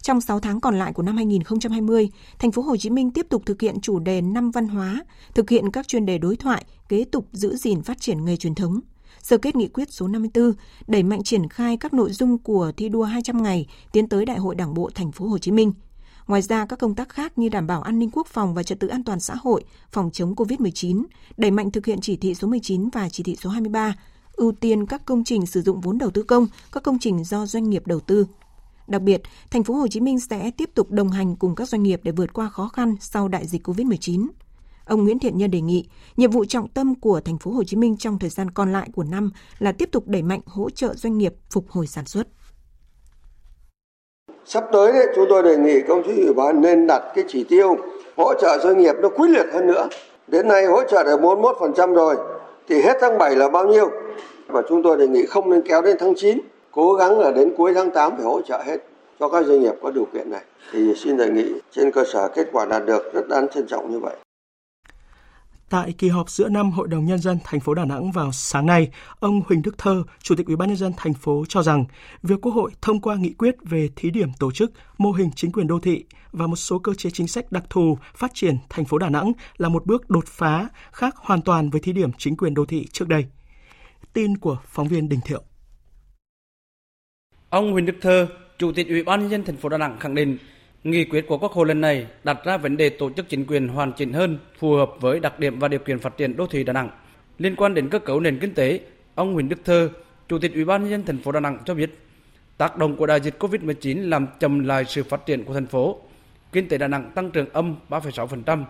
Trong 0.01 0.21
6 0.21 0.39
tháng 0.39 0.59
còn 0.59 0.79
lại 0.79 0.93
của 0.93 1.03
năm 1.03 1.15
2020, 1.17 2.09
thành 2.39 2.51
phố 2.51 2.61
Hồ 2.61 2.77
Chí 2.77 2.89
Minh 2.89 3.11
tiếp 3.11 3.25
tục 3.29 3.43
thực 3.45 3.61
hiện 3.61 3.81
chủ 3.81 3.99
đề 3.99 4.21
năm 4.21 4.51
văn 4.51 4.67
hóa, 4.67 5.03
thực 5.35 5.49
hiện 5.49 5.71
các 5.71 5.87
chuyên 5.87 6.05
đề 6.05 6.17
đối 6.17 6.35
thoại, 6.35 6.65
kế 6.89 7.05
tục 7.11 7.27
giữ 7.31 7.55
gìn 7.55 7.81
phát 7.81 8.01
triển 8.01 8.25
nghề 8.25 8.37
truyền 8.37 8.55
thống, 8.55 8.79
sơ 9.21 9.37
kết 9.37 9.55
nghị 9.55 9.67
quyết 9.67 9.93
số 9.93 10.07
54, 10.07 10.53
đẩy 10.87 11.03
mạnh 11.03 11.23
triển 11.23 11.49
khai 11.49 11.77
các 11.77 11.93
nội 11.93 12.11
dung 12.11 12.37
của 12.37 12.71
thi 12.77 12.89
đua 12.89 13.03
200 13.03 13.43
ngày 13.43 13.67
tiến 13.91 14.09
tới 14.09 14.25
Đại 14.25 14.37
hội 14.37 14.55
Đảng 14.55 14.73
bộ 14.73 14.89
thành 14.95 15.11
phố 15.11 15.27
Hồ 15.27 15.37
Chí 15.37 15.51
Minh. 15.51 15.73
Ngoài 16.27 16.41
ra, 16.41 16.65
các 16.65 16.79
công 16.79 16.95
tác 16.95 17.09
khác 17.09 17.37
như 17.37 17.49
đảm 17.49 17.67
bảo 17.67 17.81
an 17.81 17.99
ninh 17.99 18.09
quốc 18.13 18.27
phòng 18.27 18.53
và 18.53 18.63
trật 18.63 18.79
tự 18.79 18.87
an 18.87 19.03
toàn 19.03 19.19
xã 19.19 19.35
hội, 19.35 19.63
phòng 19.91 20.09
chống 20.13 20.35
COVID-19, 20.35 21.03
đẩy 21.37 21.51
mạnh 21.51 21.71
thực 21.71 21.85
hiện 21.85 22.01
chỉ 22.01 22.17
thị 22.17 22.35
số 22.35 22.47
19 22.47 22.89
và 22.89 23.09
chỉ 23.09 23.23
thị 23.23 23.35
số 23.35 23.49
23, 23.49 23.95
ưu 24.33 24.51
tiên 24.51 24.85
các 24.85 25.05
công 25.05 25.23
trình 25.23 25.45
sử 25.45 25.61
dụng 25.61 25.81
vốn 25.81 25.97
đầu 25.97 26.11
tư 26.11 26.23
công, 26.23 26.47
các 26.71 26.83
công 26.83 26.99
trình 26.99 27.23
do 27.23 27.45
doanh 27.45 27.69
nghiệp 27.69 27.87
đầu 27.87 27.99
tư. 27.99 28.27
Đặc 28.87 29.01
biệt, 29.01 29.21
thành 29.51 29.63
phố 29.63 29.73
Hồ 29.73 29.87
Chí 29.87 29.99
Minh 29.99 30.19
sẽ 30.19 30.51
tiếp 30.51 30.69
tục 30.73 30.91
đồng 30.91 31.09
hành 31.09 31.35
cùng 31.35 31.55
các 31.55 31.69
doanh 31.69 31.83
nghiệp 31.83 31.99
để 32.03 32.11
vượt 32.11 32.33
qua 32.33 32.49
khó 32.49 32.67
khăn 32.67 32.95
sau 32.99 33.27
đại 33.27 33.47
dịch 33.47 33.67
COVID-19. 33.67 34.27
Ông 34.87 35.03
Nguyễn 35.03 35.19
Thiện 35.19 35.37
Nhân 35.37 35.51
đề 35.51 35.61
nghị, 35.61 35.89
nhiệm 36.17 36.31
vụ 36.31 36.45
trọng 36.45 36.67
tâm 36.67 36.95
của 36.95 37.21
thành 37.25 37.37
phố 37.37 37.51
Hồ 37.51 37.63
Chí 37.63 37.77
Minh 37.77 37.97
trong 37.97 38.19
thời 38.19 38.29
gian 38.29 38.51
còn 38.51 38.71
lại 38.73 38.89
của 38.95 39.03
năm 39.03 39.31
là 39.59 39.71
tiếp 39.71 39.89
tục 39.91 40.03
đẩy 40.07 40.21
mạnh 40.21 40.39
hỗ 40.45 40.69
trợ 40.69 40.93
doanh 40.93 41.17
nghiệp 41.17 41.33
phục 41.49 41.65
hồi 41.69 41.87
sản 41.87 42.05
xuất. 42.05 42.27
Sắp 44.45 44.63
tới 44.73 44.93
đấy, 44.93 45.07
chúng 45.15 45.25
tôi 45.29 45.43
đề 45.43 45.57
nghị 45.57 45.81
công 45.87 46.03
chí 46.03 46.21
ủy 46.21 46.33
ban 46.33 46.61
nên 46.61 46.87
đặt 46.87 47.03
cái 47.15 47.25
chỉ 47.27 47.43
tiêu 47.43 47.75
hỗ 48.17 48.33
trợ 48.41 48.59
doanh 48.63 48.77
nghiệp 48.77 48.95
nó 49.01 49.09
quyết 49.09 49.29
liệt 49.29 49.45
hơn 49.53 49.67
nữa. 49.67 49.87
Đến 50.27 50.47
nay 50.47 50.65
hỗ 50.65 50.83
trợ 50.83 51.03
được 51.03 51.21
41% 51.21 51.93
rồi, 51.93 52.15
thì 52.69 52.81
hết 52.81 52.97
tháng 53.01 53.17
7 53.17 53.35
là 53.35 53.49
bao 53.49 53.67
nhiêu? 53.67 53.89
Và 54.47 54.61
chúng 54.69 54.83
tôi 54.83 54.97
đề 54.97 55.07
nghị 55.07 55.25
không 55.25 55.49
nên 55.49 55.61
kéo 55.61 55.81
đến 55.81 55.97
tháng 55.99 56.13
9, 56.15 56.39
cố 56.71 56.93
gắng 56.93 57.19
là 57.19 57.31
đến 57.31 57.53
cuối 57.57 57.73
tháng 57.73 57.91
8 57.91 58.11
phải 58.15 58.25
hỗ 58.25 58.41
trợ 58.41 58.63
hết 58.65 58.77
cho 59.19 59.29
các 59.29 59.45
doanh 59.45 59.61
nghiệp 59.61 59.73
có 59.81 59.91
điều 59.91 60.05
kiện 60.13 60.29
này. 60.29 60.43
Thì 60.71 60.93
xin 60.95 61.17
đề 61.17 61.29
nghị 61.29 61.53
trên 61.71 61.91
cơ 61.91 62.03
sở 62.13 62.27
kết 62.27 62.47
quả 62.51 62.65
đạt 62.65 62.85
được 62.85 63.13
rất 63.13 63.27
đáng 63.27 63.47
trân 63.53 63.67
trọng 63.67 63.91
như 63.91 63.99
vậy. 63.99 64.15
Tại 65.69 65.93
kỳ 65.97 66.09
họp 66.09 66.29
giữa 66.29 66.49
năm 66.49 66.71
Hội 66.71 66.87
đồng 66.87 67.05
nhân 67.05 67.19
dân 67.19 67.37
thành 67.43 67.59
phố 67.59 67.73
Đà 67.73 67.85
Nẵng 67.85 68.11
vào 68.11 68.31
sáng 68.31 68.65
nay, 68.65 68.91
ông 69.19 69.41
Huỳnh 69.47 69.61
Đức 69.61 69.77
Thơ, 69.77 70.03
Chủ 70.21 70.35
tịch 70.35 70.47
Ủy 70.47 70.55
ban 70.55 70.67
nhân 70.67 70.77
dân 70.77 70.93
thành 70.97 71.13
phố 71.13 71.43
cho 71.49 71.63
rằng 71.63 71.85
việc 72.23 72.41
Quốc 72.41 72.51
hội 72.51 72.71
thông 72.81 73.01
qua 73.01 73.15
nghị 73.15 73.33
quyết 73.33 73.55
về 73.61 73.89
thí 73.95 74.09
điểm 74.09 74.29
tổ 74.39 74.51
chức 74.51 74.71
mô 74.97 75.11
hình 75.11 75.29
chính 75.35 75.51
quyền 75.51 75.67
đô 75.67 75.79
thị 75.79 76.05
và 76.31 76.47
một 76.47 76.55
số 76.55 76.79
cơ 76.79 76.93
chế 76.93 77.09
chính 77.09 77.27
sách 77.27 77.51
đặc 77.51 77.63
thù 77.69 77.97
phát 78.15 78.31
triển 78.33 78.57
thành 78.69 78.85
phố 78.85 78.97
Đà 78.97 79.09
Nẵng 79.09 79.31
là 79.57 79.69
một 79.69 79.85
bước 79.85 80.09
đột 80.09 80.27
phá 80.27 80.67
khác 80.91 81.15
hoàn 81.17 81.41
toàn 81.41 81.69
với 81.69 81.81
thí 81.81 81.93
điểm 81.93 82.11
chính 82.17 82.37
quyền 82.37 82.53
đô 82.53 82.65
thị 82.65 82.87
trước 82.91 83.07
đây. 83.07 83.25
Tin 84.13 84.37
của 84.37 84.57
phóng 84.65 84.87
viên 84.87 85.09
Đình 85.09 85.19
Thiệu. 85.25 85.41
Ông 87.49 87.71
Huỳnh 87.71 87.85
Đức 87.85 87.95
Thơ, 88.01 88.27
Chủ 88.57 88.71
tịch 88.71 88.87
Ủy 88.87 89.03
ban 89.03 89.19
nhân 89.19 89.29
dân 89.29 89.43
thành 89.45 89.57
phố 89.57 89.69
Đà 89.69 89.77
Nẵng 89.77 89.99
khẳng 89.99 90.15
định 90.15 90.37
Nghị 90.87 91.05
quyết 91.05 91.27
của 91.27 91.37
Quốc 91.37 91.51
hội 91.51 91.67
lần 91.67 91.81
này 91.81 92.07
đặt 92.23 92.37
ra 92.45 92.57
vấn 92.57 92.77
đề 92.77 92.89
tổ 92.89 93.09
chức 93.09 93.29
chính 93.29 93.45
quyền 93.45 93.67
hoàn 93.67 93.91
chỉnh 93.93 94.13
hơn, 94.13 94.37
phù 94.59 94.73
hợp 94.73 94.91
với 94.99 95.19
đặc 95.19 95.39
điểm 95.39 95.59
và 95.59 95.67
điều 95.67 95.79
kiện 95.79 95.99
phát 95.99 96.17
triển 96.17 96.37
đô 96.37 96.47
thị 96.47 96.63
Đà 96.63 96.73
Nẵng. 96.73 96.89
Liên 97.37 97.55
quan 97.55 97.73
đến 97.73 97.89
cơ 97.89 97.99
cấu 97.99 98.19
nền 98.19 98.39
kinh 98.39 98.53
tế, 98.53 98.79
ông 99.15 99.33
Huỳnh 99.33 99.49
Đức 99.49 99.65
Thơ, 99.65 99.89
Chủ 100.29 100.39
tịch 100.39 100.53
Ủy 100.53 100.65
ban 100.65 100.81
nhân 100.81 100.91
dân 100.91 101.03
thành 101.05 101.17
phố 101.17 101.31
Đà 101.31 101.39
Nẵng 101.39 101.57
cho 101.65 101.73
biết, 101.73 101.97
tác 102.57 102.77
động 102.77 102.95
của 102.97 103.05
đại 103.05 103.19
dịch 103.19 103.35
Covid-19 103.39 104.09
làm 104.09 104.27
chậm 104.39 104.59
lại 104.59 104.85
sự 104.85 105.03
phát 105.03 105.25
triển 105.25 105.43
của 105.43 105.53
thành 105.53 105.65
phố. 105.67 105.99
Kinh 106.51 106.67
tế 106.67 106.77
Đà 106.77 106.87
Nẵng 106.87 107.11
tăng 107.15 107.31
trưởng 107.31 107.49
âm 107.53 107.75
3,6%. 107.89 108.63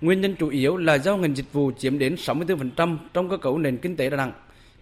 Nguyên 0.00 0.20
nhân 0.20 0.36
chủ 0.38 0.48
yếu 0.48 0.76
là 0.76 0.98
do 0.98 1.16
ngành 1.16 1.36
dịch 1.36 1.52
vụ 1.52 1.72
chiếm 1.78 1.98
đến 1.98 2.14
64% 2.14 2.96
trong 3.14 3.28
cơ 3.28 3.36
cấu 3.36 3.58
nền 3.58 3.76
kinh 3.76 3.96
tế 3.96 4.10
Đà 4.10 4.16
Nẵng. 4.16 4.32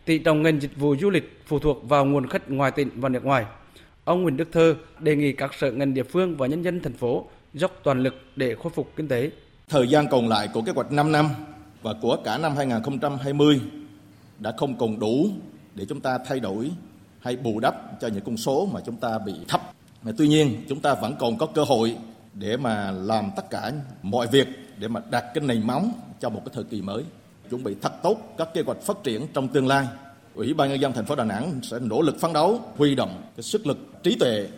Tỷ 0.05 0.19
trọng 0.19 0.43
ngành 0.43 0.61
dịch 0.61 0.77
vụ 0.77 0.97
du 0.97 1.11
lịch 1.11 1.41
phụ 1.47 1.59
thuộc 1.59 1.89
vào 1.89 2.05
nguồn 2.05 2.29
khách 2.29 2.51
ngoài 2.51 2.71
tỉnh 2.71 2.89
và 2.95 3.09
nước 3.09 3.25
ngoài. 3.25 3.45
Ông 4.05 4.23
Nguyễn 4.23 4.37
Đức 4.37 4.49
Thơ 4.53 4.75
đề 4.99 5.17
nghị 5.17 5.33
các 5.33 5.55
sở 5.55 5.73
ngành 5.73 5.95
địa 5.95 6.03
phương 6.03 6.37
và 6.37 6.47
nhân 6.47 6.63
dân 6.63 6.81
thành 6.83 6.93
phố 6.93 7.27
dốc 7.55 7.81
toàn 7.83 8.03
lực 8.03 8.15
để 8.37 8.55
khôi 8.63 8.73
phục 8.75 8.93
kinh 8.97 9.09
tế. 9.09 9.31
Thời 9.69 9.89
gian 9.89 10.09
còn 10.11 10.29
lại 10.29 10.49
của 10.55 10.63
kế 10.63 10.73
hoạch 10.73 10.93
5 10.93 11.13
năm 11.13 11.29
và 11.83 11.95
của 12.03 12.17
cả 12.25 12.39
năm 12.39 12.57
2020 12.57 13.61
đã 14.39 14.53
không 14.57 14.79
còn 14.79 14.99
đủ 14.99 15.29
để 15.75 15.85
chúng 15.89 16.01
ta 16.01 16.19
thay 16.27 16.41
đổi 16.41 16.71
hay 17.21 17.37
bù 17.37 17.61
đắp 17.61 18.01
cho 18.01 18.09
những 18.09 18.25
con 18.25 18.37
số 18.37 18.69
mà 18.73 18.81
chúng 18.87 18.97
ta 18.97 19.19
bị 19.19 19.33
thấp. 19.49 19.61
Mà 20.03 20.13
tuy 20.19 20.29
nhiên, 20.29 20.65
chúng 20.69 20.81
ta 20.81 20.95
vẫn 20.95 21.17
còn 21.19 21.39
có 21.39 21.47
cơ 21.47 21.65
hội 21.65 21.97
để 22.35 22.57
mà 22.57 22.91
làm 22.91 23.31
tất 23.37 23.51
cả 23.51 23.73
mọi 24.03 24.27
việc 24.27 24.49
để 24.79 24.89
mà 24.89 25.01
đặt 25.11 25.25
cái 25.35 25.45
nền 25.45 25.67
móng 25.67 25.93
cho 26.21 26.29
một 26.29 26.41
cái 26.45 26.53
thời 26.55 26.65
kỳ 26.65 26.83
mới. 26.83 27.05
Chuẩn 27.51 27.65
bị 27.65 27.75
thật 27.83 28.03
tốt 28.03 28.35
các 28.39 28.49
kế 28.55 28.63
hoạch 28.63 28.83
phát 28.83 28.97
triển 29.05 29.27
trong 29.35 29.49
tương 29.49 29.67
lai 29.67 29.87
Ủy 30.35 30.55
ban 30.55 30.69
nhân 30.69 30.81
dân 30.81 30.93
thành 30.93 31.05
phố 31.05 31.15
Đà 31.15 31.25
Nẵng 31.25 31.61
sẽ 31.63 31.79
nỗ 31.79 32.03
lực 32.03 32.21
phấn 32.21 32.33
đấu, 32.33 32.61
huy 32.77 32.95
động 32.95 33.23
cái 33.37 33.43
sức 33.43 33.67
lực 33.67 33.79
trí 34.03 34.17
tuệ 34.21 34.49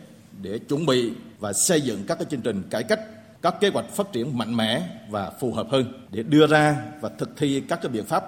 để 0.42 0.58
chuẩn 0.58 0.86
bị 0.86 1.12
và 1.38 1.52
xây 1.52 1.80
dựng 1.80 2.04
các 2.08 2.18
cái 2.18 2.26
chương 2.30 2.40
trình 2.40 2.62
cải 2.70 2.82
cách, 2.82 3.00
các 3.42 3.54
kế 3.60 3.68
hoạch 3.68 3.90
phát 3.90 4.12
triển 4.12 4.38
mạnh 4.38 4.56
mẽ 4.56 4.82
và 5.10 5.30
phù 5.40 5.52
hợp 5.52 5.66
hơn. 5.70 6.06
Để 6.10 6.22
đưa 6.22 6.46
ra 6.46 6.82
và 7.00 7.08
thực 7.18 7.30
thi 7.36 7.62
các 7.68 7.78
cái 7.82 7.92
biện 7.92 8.04
pháp 8.04 8.24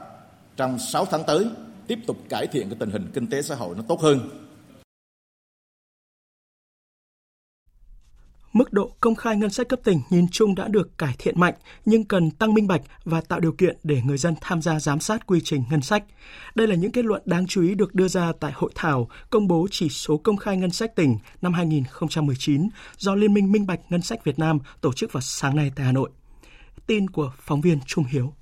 trong 0.56 0.78
6 0.78 1.04
tháng 1.04 1.24
tới 1.24 1.46
tiếp 1.86 1.98
tục 2.06 2.16
cải 2.28 2.46
thiện 2.46 2.68
cái 2.68 2.76
tình 2.78 2.90
hình 2.90 3.10
kinh 3.14 3.26
tế 3.26 3.42
xã 3.42 3.54
hội 3.54 3.74
nó 3.76 3.82
tốt 3.88 4.00
hơn. 4.00 4.47
Mức 8.52 8.72
độ 8.72 8.90
công 9.00 9.14
khai 9.14 9.36
ngân 9.36 9.50
sách 9.50 9.68
cấp 9.68 9.80
tỉnh 9.84 10.00
nhìn 10.10 10.26
chung 10.28 10.54
đã 10.54 10.68
được 10.68 10.98
cải 10.98 11.14
thiện 11.18 11.40
mạnh, 11.40 11.54
nhưng 11.84 12.04
cần 12.04 12.30
tăng 12.30 12.54
minh 12.54 12.66
bạch 12.66 12.80
và 13.04 13.20
tạo 13.20 13.40
điều 13.40 13.52
kiện 13.52 13.76
để 13.82 14.02
người 14.02 14.18
dân 14.18 14.34
tham 14.40 14.62
gia 14.62 14.80
giám 14.80 15.00
sát 15.00 15.26
quy 15.26 15.40
trình 15.44 15.64
ngân 15.70 15.82
sách. 15.82 16.04
Đây 16.54 16.66
là 16.66 16.74
những 16.74 16.92
kết 16.92 17.04
luận 17.04 17.22
đáng 17.24 17.46
chú 17.46 17.62
ý 17.62 17.74
được 17.74 17.94
đưa 17.94 18.08
ra 18.08 18.32
tại 18.40 18.52
hội 18.54 18.70
thảo 18.74 19.08
công 19.30 19.48
bố 19.48 19.66
chỉ 19.70 19.88
số 19.88 20.16
công 20.16 20.36
khai 20.36 20.56
ngân 20.56 20.70
sách 20.70 20.96
tỉnh 20.96 21.16
năm 21.42 21.52
2019 21.52 22.68
do 22.96 23.14
Liên 23.14 23.34
minh 23.34 23.52
Minh 23.52 23.66
bạch 23.66 23.80
Ngân 23.90 24.02
sách 24.02 24.24
Việt 24.24 24.38
Nam 24.38 24.58
tổ 24.80 24.92
chức 24.92 25.12
vào 25.12 25.20
sáng 25.20 25.56
nay 25.56 25.72
tại 25.76 25.86
Hà 25.86 25.92
Nội. 25.92 26.10
Tin 26.86 27.10
của 27.10 27.32
phóng 27.40 27.60
viên 27.60 27.78
Trung 27.86 28.04
Hiếu. 28.04 28.32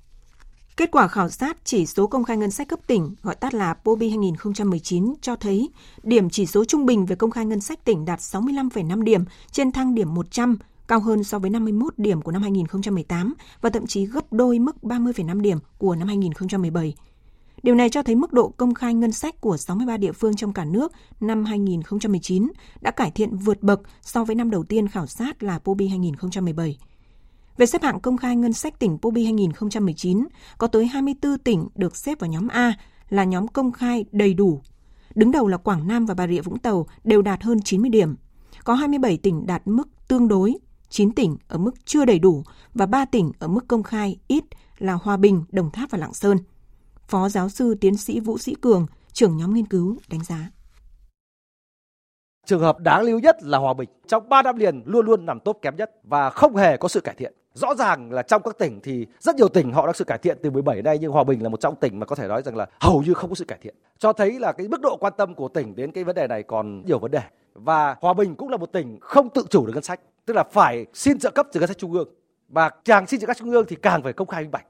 Kết 0.77 0.91
quả 0.91 1.07
khảo 1.07 1.29
sát 1.29 1.57
chỉ 1.63 1.85
số 1.85 2.07
công 2.07 2.23
khai 2.23 2.37
ngân 2.37 2.51
sách 2.51 2.67
cấp 2.67 2.79
tỉnh, 2.87 3.15
gọi 3.23 3.35
tắt 3.35 3.53
là 3.53 3.73
POBI 3.73 4.09
2019, 4.09 5.13
cho 5.21 5.35
thấy 5.35 5.69
điểm 6.03 6.29
chỉ 6.29 6.45
số 6.45 6.65
trung 6.65 6.85
bình 6.85 7.05
về 7.05 7.15
công 7.15 7.31
khai 7.31 7.45
ngân 7.45 7.61
sách 7.61 7.85
tỉnh 7.85 8.05
đạt 8.05 8.19
65,5 8.19 9.01
điểm 9.01 9.23
trên 9.51 9.71
thang 9.71 9.95
điểm 9.95 10.13
100, 10.13 10.57
cao 10.87 10.99
hơn 10.99 11.23
so 11.23 11.39
với 11.39 11.49
51 11.49 11.93
điểm 11.97 12.21
của 12.21 12.31
năm 12.31 12.41
2018 12.41 13.33
và 13.61 13.69
thậm 13.69 13.87
chí 13.87 14.05
gấp 14.05 14.33
đôi 14.33 14.59
mức 14.59 14.75
30,5 14.81 15.41
điểm 15.41 15.57
của 15.77 15.95
năm 15.95 16.07
2017. 16.07 16.95
Điều 17.63 17.75
này 17.75 17.89
cho 17.89 18.03
thấy 18.03 18.15
mức 18.15 18.33
độ 18.33 18.49
công 18.57 18.73
khai 18.73 18.93
ngân 18.93 19.11
sách 19.11 19.41
của 19.41 19.57
63 19.57 19.97
địa 19.97 20.11
phương 20.11 20.35
trong 20.35 20.53
cả 20.53 20.65
nước 20.65 20.91
năm 21.19 21.45
2019 21.45 22.51
đã 22.81 22.91
cải 22.91 23.11
thiện 23.11 23.37
vượt 23.37 23.63
bậc 23.63 23.81
so 24.01 24.23
với 24.23 24.35
năm 24.35 24.49
đầu 24.51 24.63
tiên 24.63 24.87
khảo 24.87 25.07
sát 25.07 25.43
là 25.43 25.59
POBI 25.59 25.87
2017. 25.87 26.77
Về 27.57 27.65
xếp 27.65 27.83
hạng 27.83 27.99
công 27.99 28.17
khai 28.17 28.35
ngân 28.35 28.53
sách 28.53 28.79
tỉnh 28.79 28.97
Pobi 29.01 29.23
2019, 29.23 30.27
có 30.57 30.67
tới 30.67 30.85
24 30.85 31.37
tỉnh 31.37 31.67
được 31.75 31.95
xếp 31.95 32.19
vào 32.19 32.29
nhóm 32.29 32.47
A 32.47 32.73
là 33.09 33.23
nhóm 33.23 33.47
công 33.47 33.71
khai 33.71 34.05
đầy 34.11 34.33
đủ. 34.33 34.61
Đứng 35.15 35.31
đầu 35.31 35.47
là 35.47 35.57
Quảng 35.57 35.87
Nam 35.87 36.05
và 36.05 36.13
Bà 36.13 36.27
Rịa 36.27 36.41
Vũng 36.41 36.59
Tàu 36.59 36.87
đều 37.03 37.21
đạt 37.21 37.43
hơn 37.43 37.61
90 37.61 37.89
điểm. 37.89 38.15
Có 38.63 38.73
27 38.73 39.17
tỉnh 39.17 39.45
đạt 39.45 39.61
mức 39.65 39.89
tương 40.07 40.27
đối, 40.27 40.57
9 40.89 41.11
tỉnh 41.11 41.37
ở 41.47 41.57
mức 41.57 41.71
chưa 41.85 42.05
đầy 42.05 42.19
đủ 42.19 42.43
và 42.73 42.85
3 42.85 43.05
tỉnh 43.05 43.31
ở 43.39 43.47
mức 43.47 43.67
công 43.67 43.83
khai 43.83 44.19
ít 44.27 44.43
là 44.77 44.93
Hòa 44.93 45.17
Bình, 45.17 45.43
Đồng 45.49 45.71
Tháp 45.71 45.91
và 45.91 45.97
Lạng 45.97 46.13
Sơn. 46.13 46.37
Phó 47.07 47.29
giáo 47.29 47.49
sư 47.49 47.75
tiến 47.81 47.97
sĩ 47.97 48.19
Vũ 48.19 48.37
Sĩ 48.37 48.55
Cường, 48.55 48.85
trưởng 49.13 49.37
nhóm 49.37 49.53
nghiên 49.53 49.65
cứu 49.65 49.97
đánh 50.09 50.23
giá. 50.23 50.49
Trường 52.45 52.61
hợp 52.61 52.79
đáng 52.79 53.01
lưu 53.01 53.19
nhất 53.19 53.37
là 53.41 53.57
Hòa 53.57 53.73
Bình. 53.73 53.89
Trong 54.07 54.29
3 54.29 54.41
năm 54.41 54.55
liền 54.55 54.81
luôn 54.85 55.05
luôn 55.05 55.25
nằm 55.25 55.39
tốt 55.39 55.59
kém 55.61 55.75
nhất 55.75 55.91
và 56.03 56.29
không 56.29 56.55
hề 56.55 56.77
có 56.77 56.87
sự 56.87 57.01
cải 57.01 57.15
thiện 57.15 57.33
rõ 57.57 57.75
ràng 57.75 58.11
là 58.11 58.21
trong 58.21 58.41
các 58.43 58.57
tỉnh 58.57 58.79
thì 58.83 59.07
rất 59.19 59.35
nhiều 59.35 59.49
tỉnh 59.49 59.71
họ 59.71 59.87
đã 59.87 59.93
sự 59.95 60.03
cải 60.03 60.17
thiện 60.17 60.37
từ 60.43 60.51
17 60.51 60.81
nay 60.81 60.97
nhưng 61.01 61.11
Hòa 61.11 61.23
Bình 61.23 61.43
là 61.43 61.49
một 61.49 61.59
trong 61.59 61.75
tỉnh 61.75 61.99
mà 61.99 62.05
có 62.05 62.15
thể 62.15 62.27
nói 62.27 62.41
rằng 62.41 62.55
là 62.55 62.65
hầu 62.79 63.01
như 63.01 63.13
không 63.13 63.29
có 63.29 63.35
sự 63.35 63.45
cải 63.45 63.59
thiện. 63.61 63.75
Cho 63.99 64.13
thấy 64.13 64.39
là 64.39 64.51
cái 64.51 64.67
mức 64.67 64.81
độ 64.81 64.97
quan 64.99 65.13
tâm 65.17 65.35
của 65.35 65.47
tỉnh 65.47 65.75
đến 65.75 65.91
cái 65.91 66.03
vấn 66.03 66.15
đề 66.15 66.27
này 66.27 66.43
còn 66.43 66.85
nhiều 66.85 66.99
vấn 66.99 67.11
đề. 67.11 67.21
Và 67.53 67.95
Hòa 68.01 68.13
Bình 68.13 68.35
cũng 68.35 68.49
là 68.49 68.57
một 68.57 68.71
tỉnh 68.71 68.97
không 69.01 69.29
tự 69.29 69.43
chủ 69.49 69.65
được 69.65 69.73
ngân 69.73 69.83
sách, 69.83 69.99
tức 70.25 70.33
là 70.33 70.43
phải 70.51 70.85
xin 70.93 71.19
trợ 71.19 71.31
cấp 71.31 71.47
từ 71.53 71.59
ngân 71.59 71.67
sách 71.67 71.77
trung 71.77 71.93
ương. 71.93 72.09
Và 72.49 72.69
càng 72.69 73.07
xin 73.07 73.19
trợ 73.19 73.27
cấp 73.27 73.37
trung 73.39 73.51
ương 73.51 73.65
thì 73.67 73.75
càng 73.75 74.03
phải 74.03 74.13
công 74.13 74.27
khai 74.27 74.41
minh 74.41 74.51
bạch. 74.51 74.65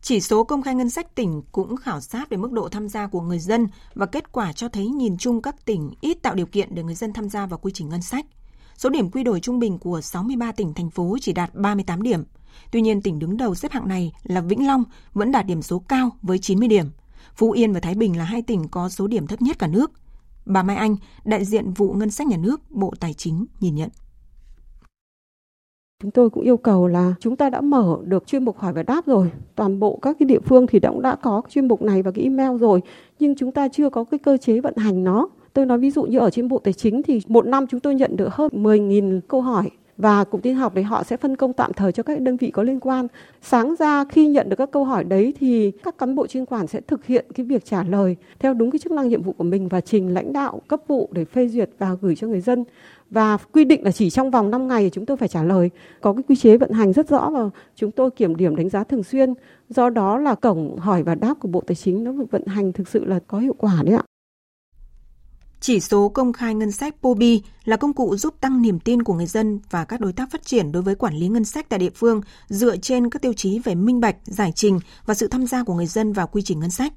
Chỉ 0.00 0.20
số 0.20 0.44
công 0.44 0.62
khai 0.62 0.74
ngân 0.74 0.90
sách 0.90 1.14
tỉnh 1.14 1.42
cũng 1.52 1.76
khảo 1.76 2.00
sát 2.00 2.28
về 2.28 2.36
mức 2.36 2.52
độ 2.52 2.68
tham 2.68 2.88
gia 2.88 3.06
của 3.06 3.20
người 3.20 3.38
dân 3.38 3.68
và 3.94 4.06
kết 4.06 4.32
quả 4.32 4.52
cho 4.52 4.68
thấy 4.68 4.86
nhìn 4.86 5.16
chung 5.18 5.42
các 5.42 5.64
tỉnh 5.64 5.94
ít 6.00 6.18
tạo 6.22 6.34
điều 6.34 6.46
kiện 6.46 6.74
để 6.74 6.82
người 6.82 6.94
dân 6.94 7.12
tham 7.12 7.28
gia 7.28 7.46
vào 7.46 7.58
quy 7.58 7.72
trình 7.74 7.88
ngân 7.88 8.02
sách 8.02 8.26
số 8.76 8.90
điểm 8.90 9.10
quy 9.10 9.22
đổi 9.22 9.40
trung 9.40 9.58
bình 9.58 9.78
của 9.78 10.00
63 10.00 10.52
tỉnh 10.52 10.74
thành 10.74 10.90
phố 10.90 11.16
chỉ 11.20 11.32
đạt 11.32 11.54
38 11.54 12.02
điểm. 12.02 12.24
Tuy 12.72 12.80
nhiên, 12.80 13.02
tỉnh 13.02 13.18
đứng 13.18 13.36
đầu 13.36 13.54
xếp 13.54 13.72
hạng 13.72 13.88
này 13.88 14.12
là 14.22 14.40
Vĩnh 14.40 14.66
Long 14.66 14.84
vẫn 15.14 15.32
đạt 15.32 15.46
điểm 15.46 15.62
số 15.62 15.78
cao 15.78 16.10
với 16.22 16.38
90 16.38 16.68
điểm. 16.68 16.86
Phú 17.34 17.50
Yên 17.50 17.72
và 17.72 17.80
Thái 17.80 17.94
Bình 17.94 18.18
là 18.18 18.24
hai 18.24 18.42
tỉnh 18.42 18.68
có 18.68 18.88
số 18.88 19.06
điểm 19.06 19.26
thấp 19.26 19.42
nhất 19.42 19.58
cả 19.58 19.66
nước. 19.66 19.90
Bà 20.46 20.62
Mai 20.62 20.76
Anh, 20.76 20.96
đại 21.24 21.44
diện 21.44 21.72
vụ 21.72 21.92
ngân 21.92 22.10
sách 22.10 22.26
nhà 22.26 22.36
nước, 22.36 22.70
Bộ 22.70 22.92
Tài 23.00 23.14
chính 23.14 23.46
nhìn 23.60 23.74
nhận. 23.74 23.88
Chúng 26.02 26.10
tôi 26.10 26.30
cũng 26.30 26.44
yêu 26.44 26.56
cầu 26.56 26.86
là 26.86 27.14
chúng 27.20 27.36
ta 27.36 27.50
đã 27.50 27.60
mở 27.60 27.98
được 28.04 28.26
chuyên 28.26 28.44
mục 28.44 28.58
hỏi 28.58 28.72
và 28.72 28.82
đáp 28.82 29.06
rồi. 29.06 29.30
Toàn 29.54 29.80
bộ 29.80 29.98
các 30.02 30.16
cái 30.18 30.26
địa 30.26 30.40
phương 30.40 30.66
thì 30.66 30.80
cũng 30.80 31.02
đã 31.02 31.16
có 31.16 31.42
chuyên 31.48 31.68
mục 31.68 31.82
này 31.82 32.02
và 32.02 32.10
cái 32.10 32.24
email 32.24 32.56
rồi, 32.56 32.82
nhưng 33.18 33.34
chúng 33.36 33.52
ta 33.52 33.68
chưa 33.68 33.90
có 33.90 34.04
cái 34.04 34.18
cơ 34.18 34.36
chế 34.36 34.60
vận 34.60 34.76
hành 34.76 35.04
nó. 35.04 35.28
Tôi 35.56 35.66
nói 35.66 35.78
ví 35.78 35.90
dụ 35.90 36.02
như 36.02 36.18
ở 36.18 36.30
trên 36.30 36.48
Bộ 36.48 36.58
Tài 36.58 36.72
chính 36.74 37.02
thì 37.02 37.20
một 37.28 37.46
năm 37.46 37.66
chúng 37.66 37.80
tôi 37.80 37.94
nhận 37.94 38.16
được 38.16 38.34
hơn 38.34 38.50
10.000 38.52 39.20
câu 39.28 39.40
hỏi 39.40 39.70
và 39.96 40.24
cục 40.24 40.42
tin 40.42 40.54
học 40.54 40.72
thì 40.76 40.82
họ 40.82 41.02
sẽ 41.02 41.16
phân 41.16 41.36
công 41.36 41.52
tạm 41.52 41.72
thời 41.72 41.92
cho 41.92 42.02
các 42.02 42.20
đơn 42.20 42.36
vị 42.36 42.50
có 42.50 42.62
liên 42.62 42.80
quan. 42.80 43.06
Sáng 43.42 43.74
ra 43.78 44.04
khi 44.04 44.26
nhận 44.26 44.48
được 44.48 44.56
các 44.56 44.70
câu 44.70 44.84
hỏi 44.84 45.04
đấy 45.04 45.34
thì 45.40 45.70
các 45.70 45.98
cán 45.98 46.14
bộ 46.14 46.26
chuyên 46.26 46.46
quản 46.46 46.66
sẽ 46.66 46.80
thực 46.80 47.04
hiện 47.04 47.26
cái 47.34 47.46
việc 47.46 47.64
trả 47.64 47.84
lời 47.84 48.16
theo 48.38 48.54
đúng 48.54 48.70
cái 48.70 48.78
chức 48.78 48.92
năng 48.92 49.08
nhiệm 49.08 49.22
vụ 49.22 49.32
của 49.32 49.44
mình 49.44 49.68
và 49.68 49.80
trình 49.80 50.14
lãnh 50.14 50.32
đạo 50.32 50.60
cấp 50.68 50.80
vụ 50.88 51.08
để 51.12 51.24
phê 51.24 51.48
duyệt 51.48 51.70
và 51.78 51.96
gửi 52.00 52.16
cho 52.16 52.26
người 52.26 52.40
dân 52.40 52.64
và 53.10 53.36
quy 53.52 53.64
định 53.64 53.84
là 53.84 53.92
chỉ 53.92 54.10
trong 54.10 54.30
vòng 54.30 54.50
5 54.50 54.68
ngày 54.68 54.90
chúng 54.92 55.06
tôi 55.06 55.16
phải 55.16 55.28
trả 55.28 55.42
lời. 55.42 55.70
Có 56.00 56.12
cái 56.12 56.22
quy 56.28 56.36
chế 56.36 56.56
vận 56.56 56.70
hành 56.70 56.92
rất 56.92 57.08
rõ 57.08 57.30
và 57.30 57.50
chúng 57.76 57.90
tôi 57.90 58.10
kiểm 58.10 58.36
điểm 58.36 58.56
đánh 58.56 58.68
giá 58.68 58.84
thường 58.84 59.02
xuyên. 59.02 59.34
Do 59.68 59.90
đó 59.90 60.18
là 60.18 60.34
cổng 60.34 60.78
hỏi 60.78 61.02
và 61.02 61.14
đáp 61.14 61.34
của 61.40 61.48
Bộ 61.48 61.60
Tài 61.60 61.74
chính 61.74 62.04
nó 62.04 62.12
vận 62.30 62.46
hành 62.46 62.72
thực 62.72 62.88
sự 62.88 63.04
là 63.04 63.18
có 63.26 63.38
hiệu 63.38 63.54
quả 63.58 63.82
đấy 63.84 63.94
ạ. 63.94 64.02
Chỉ 65.60 65.80
số 65.80 66.08
công 66.08 66.32
khai 66.32 66.54
ngân 66.54 66.72
sách 66.72 66.94
POBI 67.02 67.42
là 67.64 67.76
công 67.76 67.92
cụ 67.92 68.16
giúp 68.16 68.34
tăng 68.40 68.62
niềm 68.62 68.80
tin 68.80 69.02
của 69.02 69.14
người 69.14 69.26
dân 69.26 69.60
và 69.70 69.84
các 69.84 70.00
đối 70.00 70.12
tác 70.12 70.30
phát 70.30 70.46
triển 70.46 70.72
đối 70.72 70.82
với 70.82 70.94
quản 70.94 71.14
lý 71.14 71.28
ngân 71.28 71.44
sách 71.44 71.68
tại 71.68 71.78
địa 71.78 71.90
phương 71.94 72.20
dựa 72.48 72.76
trên 72.76 73.10
các 73.10 73.22
tiêu 73.22 73.32
chí 73.32 73.58
về 73.58 73.74
minh 73.74 74.00
bạch, 74.00 74.16
giải 74.24 74.52
trình 74.54 74.80
và 75.06 75.14
sự 75.14 75.28
tham 75.28 75.46
gia 75.46 75.64
của 75.64 75.74
người 75.74 75.86
dân 75.86 76.12
vào 76.12 76.26
quy 76.26 76.42
trình 76.42 76.60
ngân 76.60 76.70
sách. 76.70 76.92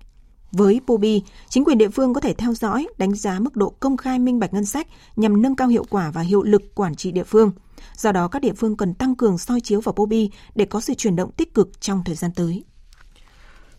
Với 0.51 0.81
POBI, 0.87 1.23
chính 1.49 1.65
quyền 1.65 1.77
địa 1.77 1.89
phương 1.89 2.13
có 2.13 2.21
thể 2.21 2.33
theo 2.33 2.53
dõi, 2.53 2.87
đánh 2.97 3.15
giá 3.15 3.39
mức 3.39 3.55
độ 3.55 3.69
công 3.79 3.97
khai 3.97 4.19
minh 4.19 4.39
bạch 4.39 4.53
ngân 4.53 4.65
sách 4.65 4.87
nhằm 5.15 5.41
nâng 5.41 5.55
cao 5.55 5.67
hiệu 5.67 5.85
quả 5.89 6.11
và 6.11 6.21
hiệu 6.21 6.43
lực 6.43 6.75
quản 6.75 6.95
trị 6.95 7.11
địa 7.11 7.23
phương. 7.23 7.51
Do 7.97 8.11
đó, 8.11 8.27
các 8.27 8.41
địa 8.41 8.53
phương 8.53 8.77
cần 8.77 8.93
tăng 8.93 9.15
cường 9.15 9.37
soi 9.37 9.61
chiếu 9.61 9.81
vào 9.81 9.93
POBI 9.93 10.29
để 10.55 10.65
có 10.65 10.81
sự 10.81 10.93
chuyển 10.93 11.15
động 11.15 11.31
tích 11.31 11.53
cực 11.53 11.81
trong 11.81 12.01
thời 12.05 12.15
gian 12.15 12.31
tới. 12.35 12.63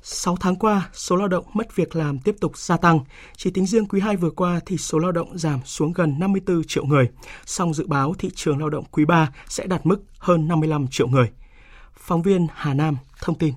6 0.02 0.36
tháng 0.36 0.56
qua, 0.56 0.88
số 0.92 1.16
lao 1.16 1.28
động 1.28 1.44
mất 1.52 1.76
việc 1.76 1.96
làm 1.96 2.18
tiếp 2.18 2.36
tục 2.40 2.58
gia 2.58 2.76
tăng. 2.76 3.00
Chỉ 3.36 3.50
tính 3.50 3.66
riêng 3.66 3.86
quý 3.86 4.00
2 4.00 4.16
vừa 4.16 4.30
qua 4.30 4.60
thì 4.66 4.76
số 4.76 4.98
lao 4.98 5.12
động 5.12 5.38
giảm 5.38 5.60
xuống 5.64 5.92
gần 5.92 6.18
54 6.18 6.62
triệu 6.64 6.84
người. 6.84 7.08
Song 7.46 7.74
dự 7.74 7.86
báo 7.86 8.14
thị 8.18 8.30
trường 8.34 8.58
lao 8.58 8.70
động 8.70 8.84
quý 8.90 9.04
3 9.04 9.32
sẽ 9.48 9.66
đạt 9.66 9.86
mức 9.86 10.02
hơn 10.18 10.48
55 10.48 10.86
triệu 10.90 11.08
người. 11.08 11.30
Phóng 11.94 12.22
viên 12.22 12.46
Hà 12.54 12.74
Nam 12.74 12.96
thông 13.22 13.38
tin. 13.38 13.54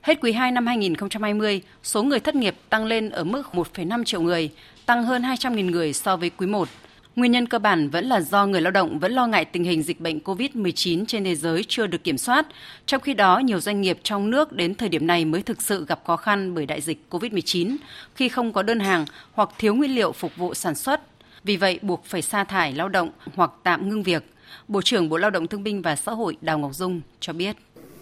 Hết 0.00 0.18
quý 0.20 0.32
2 0.32 0.52
năm 0.52 0.66
2020, 0.66 1.62
số 1.82 2.02
người 2.02 2.20
thất 2.20 2.34
nghiệp 2.34 2.56
tăng 2.68 2.84
lên 2.84 3.10
ở 3.10 3.24
mức 3.24 3.42
1,5 3.52 4.04
triệu 4.04 4.20
người, 4.20 4.50
tăng 4.86 5.04
hơn 5.04 5.22
200.000 5.22 5.70
người 5.70 5.92
so 5.92 6.16
với 6.16 6.30
quý 6.30 6.46
1. 6.46 6.68
Nguyên 7.16 7.32
nhân 7.32 7.46
cơ 7.46 7.58
bản 7.58 7.88
vẫn 7.90 8.04
là 8.04 8.20
do 8.20 8.46
người 8.46 8.60
lao 8.60 8.70
động 8.70 8.98
vẫn 8.98 9.12
lo 9.12 9.26
ngại 9.26 9.44
tình 9.44 9.64
hình 9.64 9.82
dịch 9.82 10.00
bệnh 10.00 10.18
COVID-19 10.18 11.04
trên 11.06 11.24
thế 11.24 11.34
giới 11.34 11.64
chưa 11.68 11.86
được 11.86 12.04
kiểm 12.04 12.18
soát. 12.18 12.46
Trong 12.86 13.00
khi 13.00 13.14
đó, 13.14 13.38
nhiều 13.38 13.60
doanh 13.60 13.80
nghiệp 13.80 13.98
trong 14.02 14.30
nước 14.30 14.52
đến 14.52 14.74
thời 14.74 14.88
điểm 14.88 15.06
này 15.06 15.24
mới 15.24 15.42
thực 15.42 15.62
sự 15.62 15.86
gặp 15.88 16.00
khó 16.04 16.16
khăn 16.16 16.54
bởi 16.54 16.66
đại 16.66 16.80
dịch 16.80 16.98
COVID-19 17.10 17.76
khi 18.14 18.28
không 18.28 18.52
có 18.52 18.62
đơn 18.62 18.80
hàng 18.80 19.04
hoặc 19.32 19.48
thiếu 19.58 19.74
nguyên 19.74 19.94
liệu 19.94 20.12
phục 20.12 20.36
vụ 20.36 20.54
sản 20.54 20.74
xuất. 20.74 21.00
Vì 21.44 21.56
vậy, 21.56 21.78
buộc 21.82 22.04
phải 22.04 22.22
sa 22.22 22.44
thải 22.44 22.72
lao 22.72 22.88
động 22.88 23.10
hoặc 23.34 23.50
tạm 23.62 23.88
ngưng 23.88 24.02
việc. 24.02 24.24
Bộ 24.68 24.82
trưởng 24.82 25.08
Bộ 25.08 25.16
Lao 25.16 25.30
động 25.30 25.46
Thương 25.46 25.62
binh 25.62 25.82
và 25.82 25.96
Xã 25.96 26.12
hội 26.12 26.36
Đào 26.40 26.58
Ngọc 26.58 26.74
Dung 26.74 27.00
cho 27.20 27.32
biết. 27.32 27.56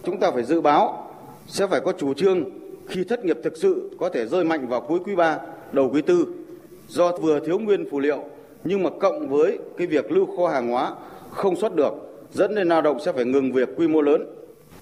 Chúng 0.05 0.19
ta 0.19 0.31
phải 0.31 0.43
dự 0.43 0.61
báo 0.61 1.11
sẽ 1.47 1.67
phải 1.67 1.79
có 1.85 1.93
chủ 1.99 2.13
trương 2.13 2.43
khi 2.87 3.03
thất 3.03 3.25
nghiệp 3.25 3.37
thực 3.43 3.57
sự 3.57 3.97
có 3.99 4.09
thể 4.09 4.25
rơi 4.25 4.43
mạnh 4.43 4.67
vào 4.67 4.81
cuối 4.81 4.99
quý 5.05 5.15
3, 5.15 5.37
đầu 5.71 5.89
quý 5.93 6.01
4 6.07 6.25
do 6.87 7.11
vừa 7.17 7.39
thiếu 7.45 7.59
nguyên 7.59 7.85
phụ 7.91 7.99
liệu 7.99 8.23
nhưng 8.63 8.83
mà 8.83 8.89
cộng 8.99 9.29
với 9.29 9.59
cái 9.77 9.87
việc 9.87 10.11
lưu 10.11 10.37
kho 10.37 10.47
hàng 10.47 10.69
hóa 10.69 10.93
không 11.31 11.55
xuất 11.55 11.75
được 11.75 11.93
dẫn 12.31 12.55
đến 12.55 12.67
lao 12.67 12.81
động 12.81 12.97
sẽ 13.05 13.11
phải 13.11 13.25
ngừng 13.25 13.53
việc 13.53 13.69
quy 13.77 13.87
mô 13.87 14.01
lớn, 14.01 14.25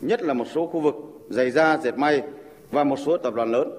nhất 0.01 0.21
là 0.21 0.33
một 0.33 0.45
số 0.53 0.67
khu 0.67 0.79
vực 0.79 0.95
giày 1.29 1.51
da, 1.51 1.77
dệt 1.77 1.97
may 1.97 2.21
và 2.71 2.83
một 2.83 2.99
số 3.05 3.17
tập 3.17 3.33
đoàn 3.33 3.51
lớn. 3.51 3.71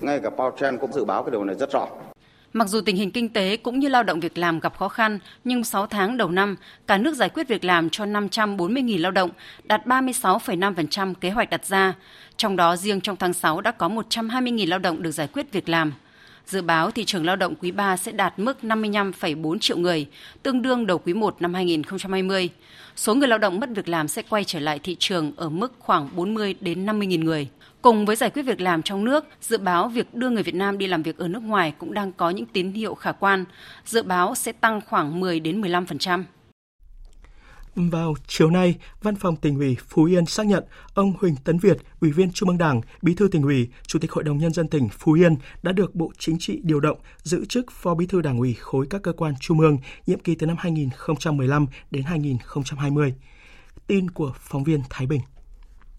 Ngay 0.00 0.20
cả 0.22 0.30
Paul 0.30 0.52
Chen 0.60 0.78
cũng 0.78 0.92
dự 0.92 1.04
báo 1.04 1.22
cái 1.22 1.30
điều 1.30 1.44
này 1.44 1.56
rất 1.58 1.72
rõ. 1.72 1.88
Mặc 2.52 2.68
dù 2.68 2.80
tình 2.80 2.96
hình 2.96 3.10
kinh 3.10 3.28
tế 3.28 3.56
cũng 3.56 3.78
như 3.78 3.88
lao 3.88 4.02
động 4.02 4.20
việc 4.20 4.38
làm 4.38 4.60
gặp 4.60 4.76
khó 4.76 4.88
khăn, 4.88 5.18
nhưng 5.44 5.64
6 5.64 5.86
tháng 5.86 6.16
đầu 6.16 6.30
năm, 6.30 6.56
cả 6.86 6.98
nước 6.98 7.14
giải 7.16 7.28
quyết 7.28 7.48
việc 7.48 7.64
làm 7.64 7.90
cho 7.90 8.04
540.000 8.04 9.00
lao 9.00 9.12
động, 9.12 9.30
đạt 9.64 9.86
36,5% 9.86 11.14
kế 11.14 11.30
hoạch 11.30 11.50
đặt 11.50 11.64
ra. 11.64 11.94
Trong 12.36 12.56
đó, 12.56 12.76
riêng 12.76 13.00
trong 13.00 13.16
tháng 13.16 13.32
6 13.32 13.60
đã 13.60 13.70
có 13.70 13.88
120.000 13.88 14.68
lao 14.68 14.78
động 14.78 15.02
được 15.02 15.10
giải 15.10 15.28
quyết 15.32 15.52
việc 15.52 15.68
làm. 15.68 15.92
Dự 16.48 16.62
báo 16.62 16.90
thị 16.90 17.04
trường 17.04 17.26
lao 17.26 17.36
động 17.36 17.54
quý 17.60 17.70
3 17.70 17.96
sẽ 17.96 18.12
đạt 18.12 18.38
mức 18.38 18.58
55,4 18.62 19.58
triệu 19.58 19.76
người, 19.78 20.06
tương 20.42 20.62
đương 20.62 20.86
đầu 20.86 20.98
quý 20.98 21.14
1 21.14 21.42
năm 21.42 21.54
2020. 21.54 22.48
Số 22.96 23.14
người 23.14 23.28
lao 23.28 23.38
động 23.38 23.60
mất 23.60 23.68
việc 23.74 23.88
làm 23.88 24.08
sẽ 24.08 24.22
quay 24.28 24.44
trở 24.44 24.60
lại 24.60 24.78
thị 24.78 24.96
trường 24.98 25.32
ở 25.36 25.48
mức 25.48 25.72
khoảng 25.78 26.08
40 26.16 26.54
đến 26.60 26.86
50 26.86 27.06
nghìn 27.06 27.24
người. 27.24 27.48
Cùng 27.82 28.06
với 28.06 28.16
giải 28.16 28.30
quyết 28.30 28.42
việc 28.42 28.60
làm 28.60 28.82
trong 28.82 29.04
nước, 29.04 29.24
dự 29.40 29.58
báo 29.58 29.88
việc 29.88 30.14
đưa 30.14 30.30
người 30.30 30.42
Việt 30.42 30.54
Nam 30.54 30.78
đi 30.78 30.86
làm 30.86 31.02
việc 31.02 31.18
ở 31.18 31.28
nước 31.28 31.42
ngoài 31.42 31.72
cũng 31.78 31.94
đang 31.94 32.12
có 32.12 32.30
những 32.30 32.46
tín 32.46 32.72
hiệu 32.72 32.94
khả 32.94 33.12
quan. 33.12 33.44
Dự 33.84 34.02
báo 34.02 34.34
sẽ 34.34 34.52
tăng 34.52 34.80
khoảng 34.88 35.20
10 35.20 35.40
đến 35.40 35.60
15%. 35.60 36.22
Vào 37.86 38.14
chiều 38.26 38.50
nay, 38.50 38.74
Văn 39.02 39.16
phòng 39.16 39.36
tỉnh 39.36 39.58
ủy 39.58 39.76
Phú 39.88 40.04
Yên 40.04 40.26
xác 40.26 40.46
nhận 40.46 40.64
ông 40.94 41.12
Huỳnh 41.20 41.36
Tấn 41.44 41.58
Việt, 41.58 41.76
Ủy 42.00 42.12
viên 42.12 42.32
Trung 42.32 42.48
ương 42.48 42.58
Đảng, 42.58 42.80
Bí 43.02 43.14
thư 43.14 43.28
tỉnh 43.28 43.42
ủy, 43.42 43.68
Chủ 43.86 43.98
tịch 43.98 44.12
Hội 44.12 44.24
đồng 44.24 44.38
nhân 44.38 44.52
dân 44.52 44.68
tỉnh 44.68 44.88
Phú 44.88 45.12
Yên 45.12 45.36
đã 45.62 45.72
được 45.72 45.94
Bộ 45.94 46.12
Chính 46.18 46.36
trị 46.38 46.60
điều 46.62 46.80
động 46.80 46.98
giữ 47.22 47.44
chức 47.44 47.72
Phó 47.72 47.94
Bí 47.94 48.06
thư 48.06 48.20
Đảng 48.20 48.38
ủy 48.38 48.54
khối 48.54 48.86
các 48.90 49.02
cơ 49.02 49.12
quan 49.12 49.34
trung 49.40 49.60
ương 49.60 49.78
nhiệm 50.06 50.18
kỳ 50.18 50.34
từ 50.34 50.46
năm 50.46 50.56
2015 50.58 51.66
đến 51.90 52.02
2020. 52.02 53.14
Tin 53.86 54.10
của 54.10 54.32
phóng 54.38 54.64
viên 54.64 54.80
Thái 54.90 55.06
Bình. 55.06 55.20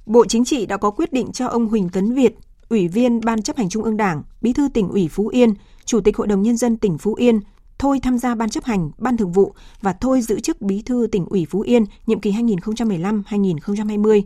Bộ 0.06 0.26
Chính 0.26 0.46
trị 0.46 0.66
đã 0.66 0.78
có 0.78 0.92
quyết 0.92 1.14
định 1.14 1.32
cho 1.32 1.48
ông 1.48 1.68
Huỳnh 1.68 1.90
Tấn 1.90 2.14
Việt, 2.14 2.34
Ủy 2.70 2.88
viên 2.88 3.20
Ban 3.26 3.42
chấp 3.42 3.58
hành 3.58 3.70
Trung 3.70 3.84
ương 3.84 3.98
Đảng, 3.98 4.24
Bí 4.42 4.54
thư 4.54 4.70
tỉnh 4.74 4.90
ủy 4.90 5.08
Phú 5.08 5.28
Yên, 5.28 5.54
Chủ 5.86 6.02
tịch 6.02 6.18
Hội 6.18 6.28
đồng 6.28 6.42
nhân 6.42 6.58
dân 6.58 6.78
tỉnh 6.78 6.98
Phú 6.98 7.14
Yên 7.14 7.40
thôi 7.80 8.00
tham 8.04 8.18
gia 8.18 8.36
ban 8.36 8.50
chấp 8.50 8.64
hành, 8.64 8.92
ban 8.98 9.18
thường 9.18 9.32
vụ 9.32 9.54
và 9.82 9.94
thôi 9.94 10.22
giữ 10.22 10.40
chức 10.40 10.62
bí 10.62 10.82
thư 10.82 11.08
tỉnh 11.12 11.26
ủy 11.26 11.48
Phú 11.50 11.62
Yên 11.62 11.86
nhiệm 12.08 12.20
kỳ 12.20 12.32
2015-2020. 12.32 14.22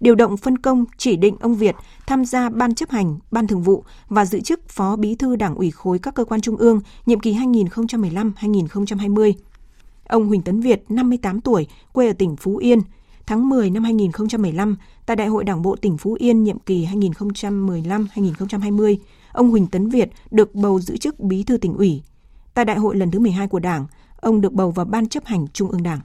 Điều 0.00 0.14
động 0.14 0.36
phân 0.36 0.58
công 0.58 0.84
chỉ 0.98 1.16
định 1.16 1.36
ông 1.40 1.54
Việt 1.54 1.74
tham 2.06 2.24
gia 2.24 2.48
ban 2.48 2.74
chấp 2.74 2.90
hành, 2.90 3.18
ban 3.30 3.46
thường 3.46 3.62
vụ 3.62 3.84
và 4.08 4.24
giữ 4.24 4.40
chức 4.40 4.68
phó 4.68 4.96
bí 4.96 5.14
thư 5.14 5.36
đảng 5.36 5.54
ủy 5.54 5.70
khối 5.70 5.98
các 5.98 6.14
cơ 6.14 6.24
quan 6.24 6.40
trung 6.40 6.56
ương 6.56 6.80
nhiệm 7.06 7.20
kỳ 7.20 7.34
2015-2020. 7.34 9.32
Ông 10.08 10.26
Huỳnh 10.26 10.42
Tấn 10.42 10.60
Việt, 10.60 10.84
58 10.88 11.40
tuổi, 11.40 11.66
quê 11.92 12.06
ở 12.06 12.12
tỉnh 12.12 12.36
Phú 12.36 12.56
Yên. 12.56 12.80
Tháng 13.26 13.48
10 13.48 13.70
năm 13.70 13.84
2015, 13.84 14.76
tại 15.06 15.16
Đại 15.16 15.28
hội 15.28 15.44
Đảng 15.44 15.62
bộ 15.62 15.76
tỉnh 15.76 15.98
Phú 15.98 16.16
Yên 16.20 16.44
nhiệm 16.44 16.58
kỳ 16.58 16.86
2015-2020, 16.86 18.96
ông 19.32 19.50
Huỳnh 19.50 19.66
Tấn 19.66 19.88
Việt 19.88 20.10
được 20.30 20.54
bầu 20.54 20.80
giữ 20.80 20.96
chức 20.96 21.20
bí 21.20 21.42
thư 21.42 21.56
tỉnh 21.56 21.74
ủy. 21.74 22.02
Tại 22.56 22.64
đại 22.64 22.76
hội 22.76 22.96
lần 22.96 23.10
thứ 23.10 23.18
12 23.18 23.48
của 23.48 23.58
Đảng, 23.58 23.86
ông 24.16 24.40
được 24.40 24.52
bầu 24.52 24.70
vào 24.70 24.86
Ban 24.86 25.08
chấp 25.08 25.24
hành 25.24 25.46
Trung 25.52 25.70
ương 25.70 25.82
Đảng. 25.82 26.00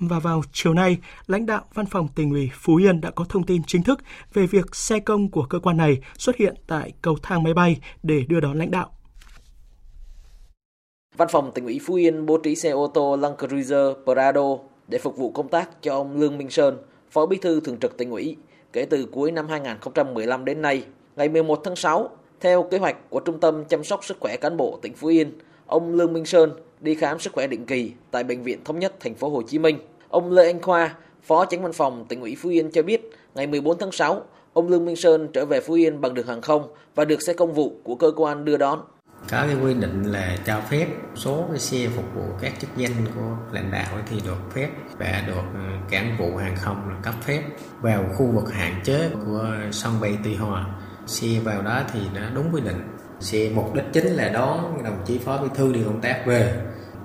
Và 0.00 0.18
vào 0.18 0.42
chiều 0.52 0.74
nay, 0.74 0.98
lãnh 1.26 1.46
đạo 1.46 1.64
Văn 1.74 1.86
phòng 1.86 2.08
tỉnh 2.14 2.30
ủy 2.30 2.50
Phú 2.54 2.76
Yên 2.76 3.00
đã 3.00 3.10
có 3.10 3.24
thông 3.28 3.46
tin 3.46 3.62
chính 3.66 3.82
thức 3.82 4.00
về 4.32 4.46
việc 4.46 4.74
xe 4.76 4.98
công 5.00 5.30
của 5.30 5.46
cơ 5.50 5.58
quan 5.58 5.76
này 5.76 6.00
xuất 6.18 6.36
hiện 6.36 6.54
tại 6.66 6.92
cầu 7.02 7.16
thang 7.22 7.42
máy 7.42 7.54
bay 7.54 7.80
để 8.02 8.24
đưa 8.28 8.40
đón 8.40 8.58
lãnh 8.58 8.70
đạo. 8.70 8.90
Văn 11.16 11.28
phòng 11.30 11.50
tỉnh 11.54 11.64
ủy 11.64 11.80
Phú 11.86 11.94
Yên 11.94 12.26
bố 12.26 12.38
trí 12.38 12.56
xe 12.56 12.70
ô 12.70 12.86
tô 12.86 13.16
Land 13.16 13.34
Cruiser 13.38 13.86
Prado 14.04 14.56
để 14.88 14.98
phục 14.98 15.16
vụ 15.16 15.30
công 15.30 15.48
tác 15.48 15.82
cho 15.82 15.94
ông 15.94 16.20
Lương 16.20 16.38
Minh 16.38 16.50
Sơn, 16.50 16.78
Phó 17.10 17.26
Bí 17.26 17.36
thư 17.36 17.60
Thường 17.60 17.78
trực 17.78 17.96
tỉnh 17.96 18.10
ủy, 18.10 18.36
kể 18.72 18.86
từ 18.90 19.06
cuối 19.12 19.32
năm 19.32 19.48
2015 19.48 20.44
đến 20.44 20.62
nay. 20.62 20.84
Ngày 21.16 21.28
11 21.28 21.60
tháng 21.64 21.76
6, 21.76 22.08
theo 22.40 22.62
kế 22.62 22.78
hoạch 22.78 23.10
của 23.10 23.20
Trung 23.20 23.40
tâm 23.40 23.64
Chăm 23.64 23.84
sóc 23.84 24.04
Sức 24.04 24.16
khỏe 24.20 24.36
Cán 24.36 24.56
bộ 24.56 24.78
tỉnh 24.82 24.94
Phú 24.94 25.08
Yên, 25.08 25.32
ông 25.72 25.94
Lương 25.94 26.12
Minh 26.12 26.24
Sơn 26.24 26.52
đi 26.80 26.94
khám 26.94 27.18
sức 27.18 27.32
khỏe 27.32 27.46
định 27.46 27.66
kỳ 27.66 27.92
tại 28.10 28.24
Bệnh 28.24 28.42
viện 28.42 28.64
Thống 28.64 28.78
nhất 28.78 28.94
thành 29.00 29.14
phố 29.14 29.28
Hồ 29.28 29.42
Chí 29.42 29.58
Minh. 29.58 29.78
Ông 30.08 30.32
Lê 30.32 30.46
Anh 30.46 30.62
Khoa, 30.62 30.94
Phó 31.22 31.44
Chánh 31.44 31.62
Văn 31.62 31.72
phòng 31.72 32.04
tỉnh 32.08 32.20
ủy 32.20 32.36
Phú 32.42 32.48
Yên 32.48 32.70
cho 32.70 32.82
biết, 32.82 33.10
ngày 33.34 33.46
14 33.46 33.78
tháng 33.78 33.92
6, 33.92 34.22
ông 34.52 34.68
Lương 34.68 34.84
Minh 34.84 34.96
Sơn 34.96 35.28
trở 35.32 35.46
về 35.46 35.60
Phú 35.60 35.74
Yên 35.74 36.00
bằng 36.00 36.14
đường 36.14 36.26
hàng 36.26 36.40
không 36.42 36.68
và 36.94 37.04
được 37.04 37.22
xe 37.22 37.32
công 37.32 37.52
vụ 37.54 37.72
của 37.82 37.94
cơ 37.94 38.12
quan 38.16 38.44
đưa 38.44 38.56
đón. 38.56 38.80
Có 39.30 39.44
cái 39.46 39.56
quy 39.64 39.74
định 39.74 40.02
là 40.02 40.36
cho 40.46 40.60
phép 40.70 40.86
số 41.14 41.44
cái 41.50 41.58
xe 41.58 41.88
phục 41.96 42.04
vụ 42.14 42.22
các 42.40 42.52
chức 42.60 42.70
danh 42.76 42.92
của 43.14 43.36
lãnh 43.52 43.70
đạo 43.70 43.98
thì 44.10 44.16
được 44.26 44.52
phép 44.54 44.68
và 44.98 45.24
được 45.26 45.60
cảng 45.90 46.16
vụ 46.18 46.36
hàng 46.36 46.56
không 46.56 46.88
là 46.88 46.96
cấp 47.02 47.14
phép 47.22 47.42
vào 47.80 48.04
khu 48.18 48.26
vực 48.26 48.52
hạn 48.52 48.80
chế 48.84 49.10
của 49.26 49.50
sân 49.70 49.92
bay 50.00 50.18
Tuy 50.24 50.34
Hòa. 50.34 50.66
Xe 51.06 51.28
vào 51.44 51.62
đó 51.62 51.82
thì 51.92 52.00
nó 52.14 52.20
đúng 52.34 52.46
quy 52.52 52.60
định 52.60 52.80
xe 53.22 53.50
mục 53.54 53.74
đích 53.74 53.84
chính 53.92 54.06
là 54.06 54.28
đón 54.28 54.84
đồng 54.84 54.98
chí 55.06 55.18
phó 55.18 55.38
bí 55.42 55.48
thư 55.54 55.72
đi 55.72 55.80
công 55.86 56.00
tác 56.00 56.22
về. 56.26 56.54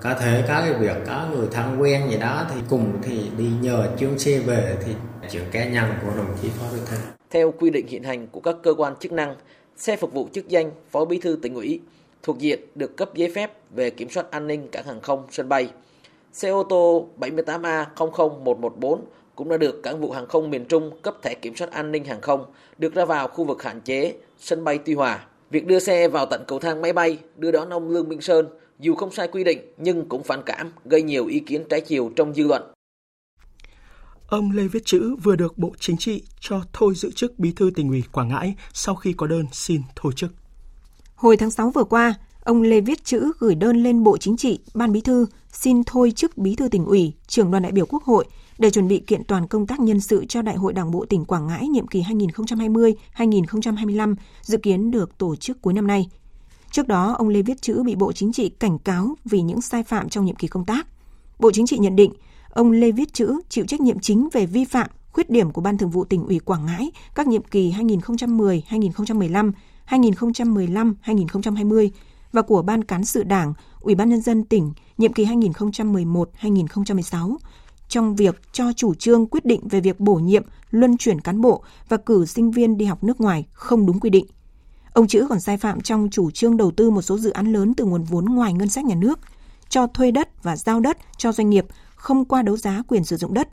Có 0.02 0.14
thể 0.14 0.44
có 0.48 0.60
cái 0.60 0.72
việc 0.72 0.96
có 1.06 1.26
người 1.32 1.46
thân 1.50 1.80
quen 1.80 2.10
gì 2.10 2.18
đó 2.18 2.46
thì 2.54 2.60
cùng 2.68 2.92
thì 3.02 3.30
đi 3.38 3.48
nhờ 3.60 3.88
chuyến 3.98 4.18
xe 4.18 4.38
về 4.38 4.76
thì 4.84 4.92
chuyện 5.30 5.44
cá 5.52 5.64
nhân 5.64 5.84
của 6.02 6.16
đồng 6.16 6.36
chí 6.42 6.48
phó 6.48 6.64
bí 6.72 6.78
thư. 6.86 6.96
Theo 7.30 7.52
quy 7.58 7.70
định 7.70 7.86
hiện 7.86 8.02
hành 8.02 8.26
của 8.26 8.40
các 8.40 8.56
cơ 8.62 8.74
quan 8.74 8.96
chức 9.00 9.12
năng, 9.12 9.36
xe 9.76 9.96
phục 9.96 10.12
vụ 10.12 10.28
chức 10.32 10.48
danh 10.48 10.70
phó 10.90 11.04
bí 11.04 11.20
thư 11.20 11.38
tỉnh 11.42 11.54
ủy 11.54 11.80
thuộc 12.22 12.38
diện 12.38 12.60
được 12.74 12.96
cấp 12.96 13.10
giấy 13.14 13.32
phép 13.34 13.52
về 13.70 13.90
kiểm 13.90 14.10
soát 14.10 14.30
an 14.30 14.46
ninh 14.46 14.68
cảng 14.72 14.86
hàng 14.86 15.00
không 15.00 15.26
sân 15.30 15.48
bay. 15.48 15.70
Xe 16.32 16.48
ô 16.48 16.62
tô 16.62 17.08
78A00114 17.18 18.98
cũng 19.34 19.48
đã 19.48 19.56
được 19.56 19.82
cảng 19.82 20.00
vụ 20.00 20.10
hàng 20.10 20.26
không 20.26 20.50
miền 20.50 20.64
Trung 20.64 20.90
cấp 21.02 21.16
thẻ 21.22 21.34
kiểm 21.34 21.56
soát 21.56 21.70
an 21.70 21.92
ninh 21.92 22.04
hàng 22.04 22.20
không, 22.20 22.44
được 22.78 22.94
ra 22.94 23.04
vào 23.04 23.28
khu 23.28 23.44
vực 23.44 23.62
hạn 23.62 23.80
chế, 23.80 24.14
sân 24.38 24.64
bay 24.64 24.78
Tuy 24.84 24.94
Hòa. 24.94 25.26
Việc 25.50 25.66
đưa 25.66 25.78
xe 25.78 26.08
vào 26.08 26.26
tận 26.26 26.44
cầu 26.48 26.58
thang 26.58 26.82
máy 26.82 26.92
bay 26.92 27.18
đưa 27.36 27.50
đón 27.50 27.70
ông 27.70 27.90
Lương 27.90 28.08
Minh 28.08 28.20
Sơn 28.20 28.48
dù 28.78 28.94
không 28.94 29.12
sai 29.12 29.28
quy 29.28 29.44
định 29.44 29.58
nhưng 29.76 30.08
cũng 30.08 30.22
phản 30.22 30.42
cảm, 30.46 30.72
gây 30.84 31.02
nhiều 31.02 31.26
ý 31.26 31.40
kiến 31.40 31.64
trái 31.70 31.80
chiều 31.80 32.10
trong 32.16 32.34
dư 32.34 32.46
luận. 32.46 32.62
Ông 34.28 34.50
Lê 34.50 34.62
Viết 34.62 34.84
Chữ 34.84 35.16
vừa 35.22 35.36
được 35.36 35.58
Bộ 35.58 35.72
Chính 35.80 35.96
trị 35.96 36.22
cho 36.40 36.60
thôi 36.72 36.94
giữ 36.96 37.10
chức 37.10 37.38
Bí 37.38 37.52
thư 37.52 37.70
tỉnh 37.74 37.88
ủy 37.88 38.02
Quảng 38.12 38.28
Ngãi 38.28 38.54
sau 38.72 38.94
khi 38.94 39.12
có 39.12 39.26
đơn 39.26 39.44
xin 39.52 39.82
thôi 39.96 40.12
chức. 40.16 40.30
Hồi 41.14 41.36
tháng 41.36 41.50
6 41.50 41.70
vừa 41.70 41.84
qua, 41.84 42.14
ông 42.44 42.62
Lê 42.62 42.80
Viết 42.80 43.04
Chữ 43.04 43.32
gửi 43.38 43.54
đơn 43.54 43.82
lên 43.82 44.02
Bộ 44.02 44.16
Chính 44.16 44.36
trị, 44.36 44.58
Ban 44.74 44.92
Bí 44.92 45.00
thư 45.00 45.26
xin 45.52 45.84
thôi 45.84 46.10
chức 46.10 46.38
Bí 46.38 46.54
thư 46.54 46.68
tỉnh 46.68 46.84
ủy, 46.84 47.12
trưởng 47.26 47.50
đoàn 47.50 47.62
đại 47.62 47.72
biểu 47.72 47.86
Quốc 47.86 48.02
hội 48.02 48.24
để 48.58 48.70
chuẩn 48.70 48.88
bị 48.88 48.98
kiện 48.98 49.24
toàn 49.24 49.46
công 49.46 49.66
tác 49.66 49.80
nhân 49.80 50.00
sự 50.00 50.24
cho 50.28 50.42
Đại 50.42 50.56
hội 50.56 50.72
Đảng 50.72 50.90
bộ 50.90 51.04
tỉnh 51.08 51.24
Quảng 51.24 51.46
Ngãi 51.46 51.68
nhiệm 51.68 51.86
kỳ 51.86 52.02
2020-2025 52.02 54.14
dự 54.42 54.58
kiến 54.58 54.90
được 54.90 55.18
tổ 55.18 55.36
chức 55.36 55.62
cuối 55.62 55.72
năm 55.72 55.86
nay. 55.86 56.08
Trước 56.70 56.88
đó, 56.88 57.14
ông 57.18 57.28
Lê 57.28 57.42
Viết 57.42 57.62
Chữ 57.62 57.82
bị 57.82 57.94
Bộ 57.94 58.12
Chính 58.12 58.32
trị 58.32 58.48
cảnh 58.48 58.78
cáo 58.78 59.14
vì 59.24 59.42
những 59.42 59.60
sai 59.60 59.82
phạm 59.82 60.08
trong 60.08 60.24
nhiệm 60.24 60.36
kỳ 60.36 60.48
công 60.48 60.64
tác. 60.64 60.86
Bộ 61.38 61.50
Chính 61.52 61.66
trị 61.66 61.78
nhận 61.78 61.96
định 61.96 62.12
ông 62.50 62.70
Lê 62.70 62.92
Viết 62.92 63.12
Chữ 63.12 63.40
chịu 63.48 63.64
trách 63.68 63.80
nhiệm 63.80 64.00
chính 64.00 64.28
về 64.32 64.46
vi 64.46 64.64
phạm, 64.64 64.90
khuyết 65.12 65.30
điểm 65.30 65.50
của 65.50 65.60
Ban 65.60 65.78
Thường 65.78 65.90
vụ 65.90 66.04
tỉnh 66.04 66.26
ủy 66.26 66.38
Quảng 66.38 66.66
Ngãi 66.66 66.90
các 67.14 67.26
nhiệm 67.26 67.42
kỳ 67.42 67.72
2010-2015, 67.72 69.52
2015-2020 69.88 71.90
và 72.32 72.42
của 72.42 72.62
Ban 72.62 72.84
Cán 72.84 73.04
sự 73.04 73.22
Đảng, 73.22 73.52
Ủy 73.80 73.94
ban 73.94 74.08
Nhân 74.08 74.20
dân 74.20 74.44
tỉnh 74.44 74.72
nhiệm 74.98 75.12
kỳ 75.12 75.24
2011-2016 75.24 77.36
trong 77.88 78.16
việc 78.16 78.40
cho 78.52 78.72
chủ 78.72 78.94
trương 78.94 79.26
quyết 79.26 79.44
định 79.44 79.68
về 79.68 79.80
việc 79.80 80.00
bổ 80.00 80.14
nhiệm, 80.14 80.44
luân 80.70 80.96
chuyển 80.96 81.20
cán 81.20 81.40
bộ 81.40 81.62
và 81.88 81.96
cử 81.96 82.26
sinh 82.26 82.50
viên 82.50 82.76
đi 82.76 82.84
học 82.84 83.04
nước 83.04 83.20
ngoài 83.20 83.46
không 83.52 83.86
đúng 83.86 84.00
quy 84.00 84.10
định. 84.10 84.26
Ông 84.92 85.06
Chữ 85.06 85.26
còn 85.28 85.40
sai 85.40 85.56
phạm 85.56 85.80
trong 85.80 86.08
chủ 86.10 86.30
trương 86.30 86.56
đầu 86.56 86.70
tư 86.70 86.90
một 86.90 87.02
số 87.02 87.18
dự 87.18 87.30
án 87.30 87.52
lớn 87.52 87.74
từ 87.74 87.84
nguồn 87.84 88.02
vốn 88.02 88.24
ngoài 88.24 88.52
ngân 88.52 88.68
sách 88.68 88.84
nhà 88.84 88.94
nước, 88.94 89.18
cho 89.68 89.86
thuê 89.86 90.10
đất 90.10 90.42
và 90.42 90.56
giao 90.56 90.80
đất 90.80 90.98
cho 91.16 91.32
doanh 91.32 91.50
nghiệp 91.50 91.66
không 91.94 92.24
qua 92.24 92.42
đấu 92.42 92.56
giá 92.56 92.82
quyền 92.88 93.04
sử 93.04 93.16
dụng 93.16 93.34
đất, 93.34 93.48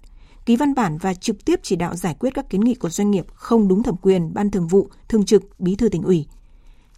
ký 0.46 0.56
văn 0.56 0.74
bản 0.74 0.98
và 0.98 1.14
trực 1.14 1.46
tiếp 1.46 1.60
chỉ 1.64 1.76
đạo 1.76 1.96
giải 1.96 2.16
quyết 2.20 2.34
các 2.34 2.50
kiến 2.50 2.62
nghị 2.62 2.76
của 2.76 2.90
doanh 2.90 3.12
nghiệp 3.12 3.26
không 3.34 3.68
đúng 3.68 3.84
thẩm 3.84 3.96
quyền 4.02 4.34
ban 4.34 4.52
thường 4.52 4.68
vụ, 4.68 4.90
thường 5.08 5.26
trực, 5.26 5.60
bí 5.60 5.76
thư 5.76 5.90
tỉnh 5.90 6.04
ủy. 6.04 6.26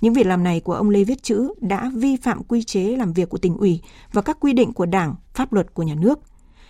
Những 0.01 0.13
việc 0.13 0.25
làm 0.27 0.43
này 0.43 0.59
của 0.59 0.73
ông 0.73 0.89
Lê 0.89 1.03
Viết 1.03 1.23
Chữ 1.23 1.53
đã 1.61 1.91
vi 1.95 2.15
phạm 2.15 2.43
quy 2.43 2.63
chế 2.63 2.83
làm 2.83 3.13
việc 3.13 3.29
của 3.29 3.37
tỉnh 3.37 3.57
ủy 3.57 3.81
và 4.11 4.21
các 4.21 4.37
quy 4.39 4.53
định 4.53 4.73
của 4.73 4.85
Đảng, 4.85 5.15
pháp 5.33 5.53
luật 5.53 5.73
của 5.73 5.83
nhà 5.83 5.95
nước. 5.95 6.19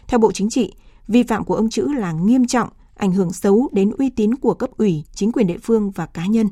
Theo 0.08 0.20
Bộ 0.20 0.32
Chính 0.32 0.50
trị, 0.50 0.74
vi 1.08 1.24
phạm 1.24 1.44
của 1.44 1.56
ông 1.56 1.70
Chữ 1.70 1.88
là 1.98 2.12
nghiêm 2.12 2.48
trọng, 2.48 2.70
ảnh 2.96 3.12
hưởng 3.12 3.34
xấu 3.34 3.70
đến 3.72 3.92
uy 3.92 4.10
tín 4.10 4.36
của 4.36 4.54
cấp 4.54 4.70
ủy, 4.78 5.04
chính 5.14 5.32
quyền 5.32 5.48
địa 5.48 5.58
phương 5.64 5.92
và 5.92 6.06
cá 6.06 6.26
nhân. 6.26 6.48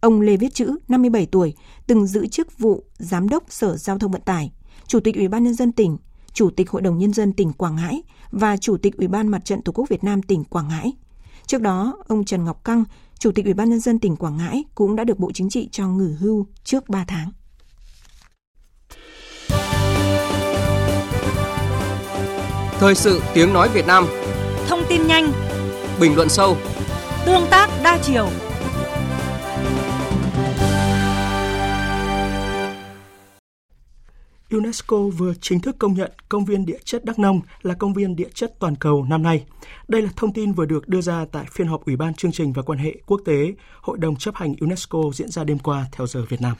Ông 0.00 0.20
Lê 0.20 0.36
Viết 0.36 0.54
Chữ, 0.54 0.76
57 0.88 1.26
tuổi, 1.26 1.54
từng 1.86 2.06
giữ 2.06 2.26
chức 2.26 2.58
vụ 2.58 2.84
Giám 2.98 3.28
đốc 3.28 3.44
Sở 3.48 3.76
Giao 3.76 3.98
thông 3.98 4.12
Vận 4.12 4.22
tải, 4.22 4.52
Chủ 4.86 5.00
tịch 5.00 5.16
Ủy 5.16 5.28
ban 5.28 5.44
Nhân 5.44 5.54
dân 5.54 5.72
tỉnh, 5.72 5.96
Chủ 6.32 6.50
tịch 6.50 6.70
Hội 6.70 6.82
đồng 6.82 6.98
Nhân 6.98 7.12
dân 7.12 7.32
tỉnh 7.32 7.52
Quảng 7.52 7.76
Ngãi 7.76 8.02
và 8.30 8.56
Chủ 8.56 8.76
tịch 8.76 8.96
Ủy 8.96 9.08
ban 9.08 9.28
Mặt 9.28 9.44
trận 9.44 9.62
Tổ 9.62 9.72
quốc 9.72 9.88
Việt 9.88 10.04
Nam 10.04 10.22
tỉnh 10.22 10.44
Quảng 10.44 10.68
Ngãi. 10.68 10.92
Trước 11.46 11.60
đó, 11.60 11.96
ông 12.08 12.24
Trần 12.24 12.44
Ngọc 12.44 12.64
Căng, 12.64 12.84
Chủ 13.18 13.32
tịch 13.32 13.44
Ủy 13.44 13.54
ban 13.54 13.70
Nhân 13.70 13.80
dân 13.80 13.98
tỉnh 13.98 14.16
Quảng 14.16 14.36
Ngãi 14.36 14.64
cũng 14.74 14.96
đã 14.96 15.04
được 15.04 15.18
Bộ 15.18 15.32
Chính 15.32 15.50
trị 15.50 15.68
cho 15.72 15.88
nghỉ 15.88 16.12
hưu 16.18 16.46
trước 16.64 16.88
3 16.88 17.04
tháng. 17.08 17.32
Thời 22.78 22.94
sự 22.94 23.22
tiếng 23.34 23.52
nói 23.52 23.68
Việt 23.68 23.86
Nam 23.86 24.06
Thông 24.68 24.82
tin 24.88 25.06
nhanh 25.06 25.32
Bình 26.00 26.16
luận 26.16 26.28
sâu 26.28 26.56
Tương 27.26 27.46
tác 27.50 27.68
đa 27.84 27.98
chiều 28.02 28.28
UNESCO 34.50 34.96
vừa 34.96 35.32
chính 35.40 35.60
thức 35.60 35.76
công 35.78 35.94
nhận 35.94 36.12
công 36.28 36.44
viên 36.44 36.66
địa 36.66 36.78
chất 36.84 37.04
Đắk 37.04 37.18
Nông 37.18 37.40
là 37.62 37.74
công 37.74 37.94
viên 37.94 38.16
địa 38.16 38.28
chất 38.34 38.52
toàn 38.58 38.76
cầu 38.76 39.04
năm 39.08 39.22
nay. 39.22 39.44
Đây 39.88 40.02
là 40.02 40.08
thông 40.16 40.32
tin 40.32 40.52
vừa 40.52 40.64
được 40.64 40.88
đưa 40.88 41.00
ra 41.00 41.24
tại 41.32 41.44
phiên 41.52 41.66
họp 41.66 41.84
Ủy 41.86 41.96
ban 41.96 42.14
chương 42.14 42.32
trình 42.32 42.52
và 42.52 42.62
quan 42.62 42.78
hệ 42.78 42.94
quốc 43.06 43.20
tế 43.24 43.52
Hội 43.80 43.98
đồng 43.98 44.16
chấp 44.16 44.34
hành 44.34 44.54
UNESCO 44.60 44.98
diễn 45.14 45.28
ra 45.28 45.44
đêm 45.44 45.58
qua 45.58 45.86
theo 45.92 46.06
giờ 46.06 46.24
Việt 46.28 46.40
Nam. 46.40 46.56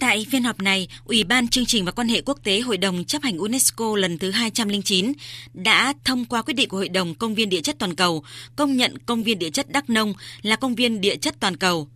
Tại 0.00 0.26
phiên 0.30 0.44
họp 0.44 0.60
này, 0.60 0.88
Ủy 1.04 1.24
ban 1.24 1.48
chương 1.48 1.66
trình 1.66 1.84
và 1.84 1.92
quan 1.92 2.08
hệ 2.08 2.20
quốc 2.20 2.38
tế 2.44 2.60
Hội 2.60 2.76
đồng 2.76 3.04
chấp 3.04 3.22
hành 3.22 3.38
UNESCO 3.38 3.96
lần 3.96 4.18
thứ 4.18 4.30
209 4.30 5.12
đã 5.54 5.94
thông 6.04 6.24
qua 6.24 6.42
quyết 6.42 6.54
định 6.54 6.68
của 6.68 6.76
Hội 6.76 6.88
đồng 6.88 7.14
Công 7.14 7.34
viên 7.34 7.48
địa 7.48 7.60
chất 7.60 7.76
toàn 7.78 7.94
cầu 7.94 8.24
công 8.56 8.76
nhận 8.76 8.98
công 8.98 9.22
viên 9.22 9.38
địa 9.38 9.50
chất 9.50 9.70
Đắk 9.70 9.90
Nông 9.90 10.14
là 10.42 10.56
công 10.56 10.74
viên 10.74 11.00
địa 11.00 11.16
chất 11.16 11.40
toàn 11.40 11.56
cầu. 11.56 11.88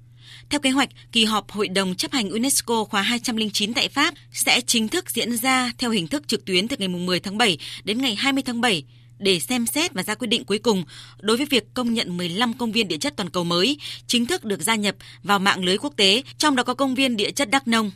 Theo 0.50 0.60
kế 0.60 0.70
hoạch, 0.70 0.88
kỳ 1.12 1.24
họp 1.24 1.50
Hội 1.50 1.68
đồng 1.68 1.94
chấp 1.94 2.12
hành 2.12 2.30
UNESCO 2.30 2.84
khóa 2.84 3.02
209 3.02 3.74
tại 3.74 3.88
Pháp 3.88 4.14
sẽ 4.32 4.60
chính 4.60 4.88
thức 4.88 5.10
diễn 5.10 5.36
ra 5.36 5.72
theo 5.78 5.90
hình 5.90 6.06
thức 6.06 6.28
trực 6.28 6.44
tuyến 6.44 6.68
từ 6.68 6.76
ngày 6.78 6.88
10 6.88 7.20
tháng 7.20 7.38
7 7.38 7.58
đến 7.84 8.00
ngày 8.00 8.14
20 8.14 8.42
tháng 8.46 8.60
7 8.60 8.84
để 9.18 9.40
xem 9.40 9.66
xét 9.66 9.92
và 9.92 10.02
ra 10.02 10.14
quyết 10.14 10.28
định 10.28 10.44
cuối 10.44 10.58
cùng 10.58 10.84
đối 11.20 11.36
với 11.36 11.46
việc 11.46 11.74
công 11.74 11.94
nhận 11.94 12.16
15 12.16 12.52
công 12.52 12.72
viên 12.72 12.88
địa 12.88 12.98
chất 12.98 13.16
toàn 13.16 13.30
cầu 13.30 13.44
mới 13.44 13.78
chính 14.06 14.26
thức 14.26 14.44
được 14.44 14.62
gia 14.62 14.74
nhập 14.74 14.96
vào 15.22 15.38
mạng 15.38 15.64
lưới 15.64 15.78
quốc 15.78 15.92
tế, 15.96 16.22
trong 16.38 16.56
đó 16.56 16.62
có 16.62 16.74
công 16.74 16.94
viên 16.94 17.16
địa 17.16 17.30
chất 17.30 17.50
Đắk 17.50 17.68
Nông. 17.68 17.90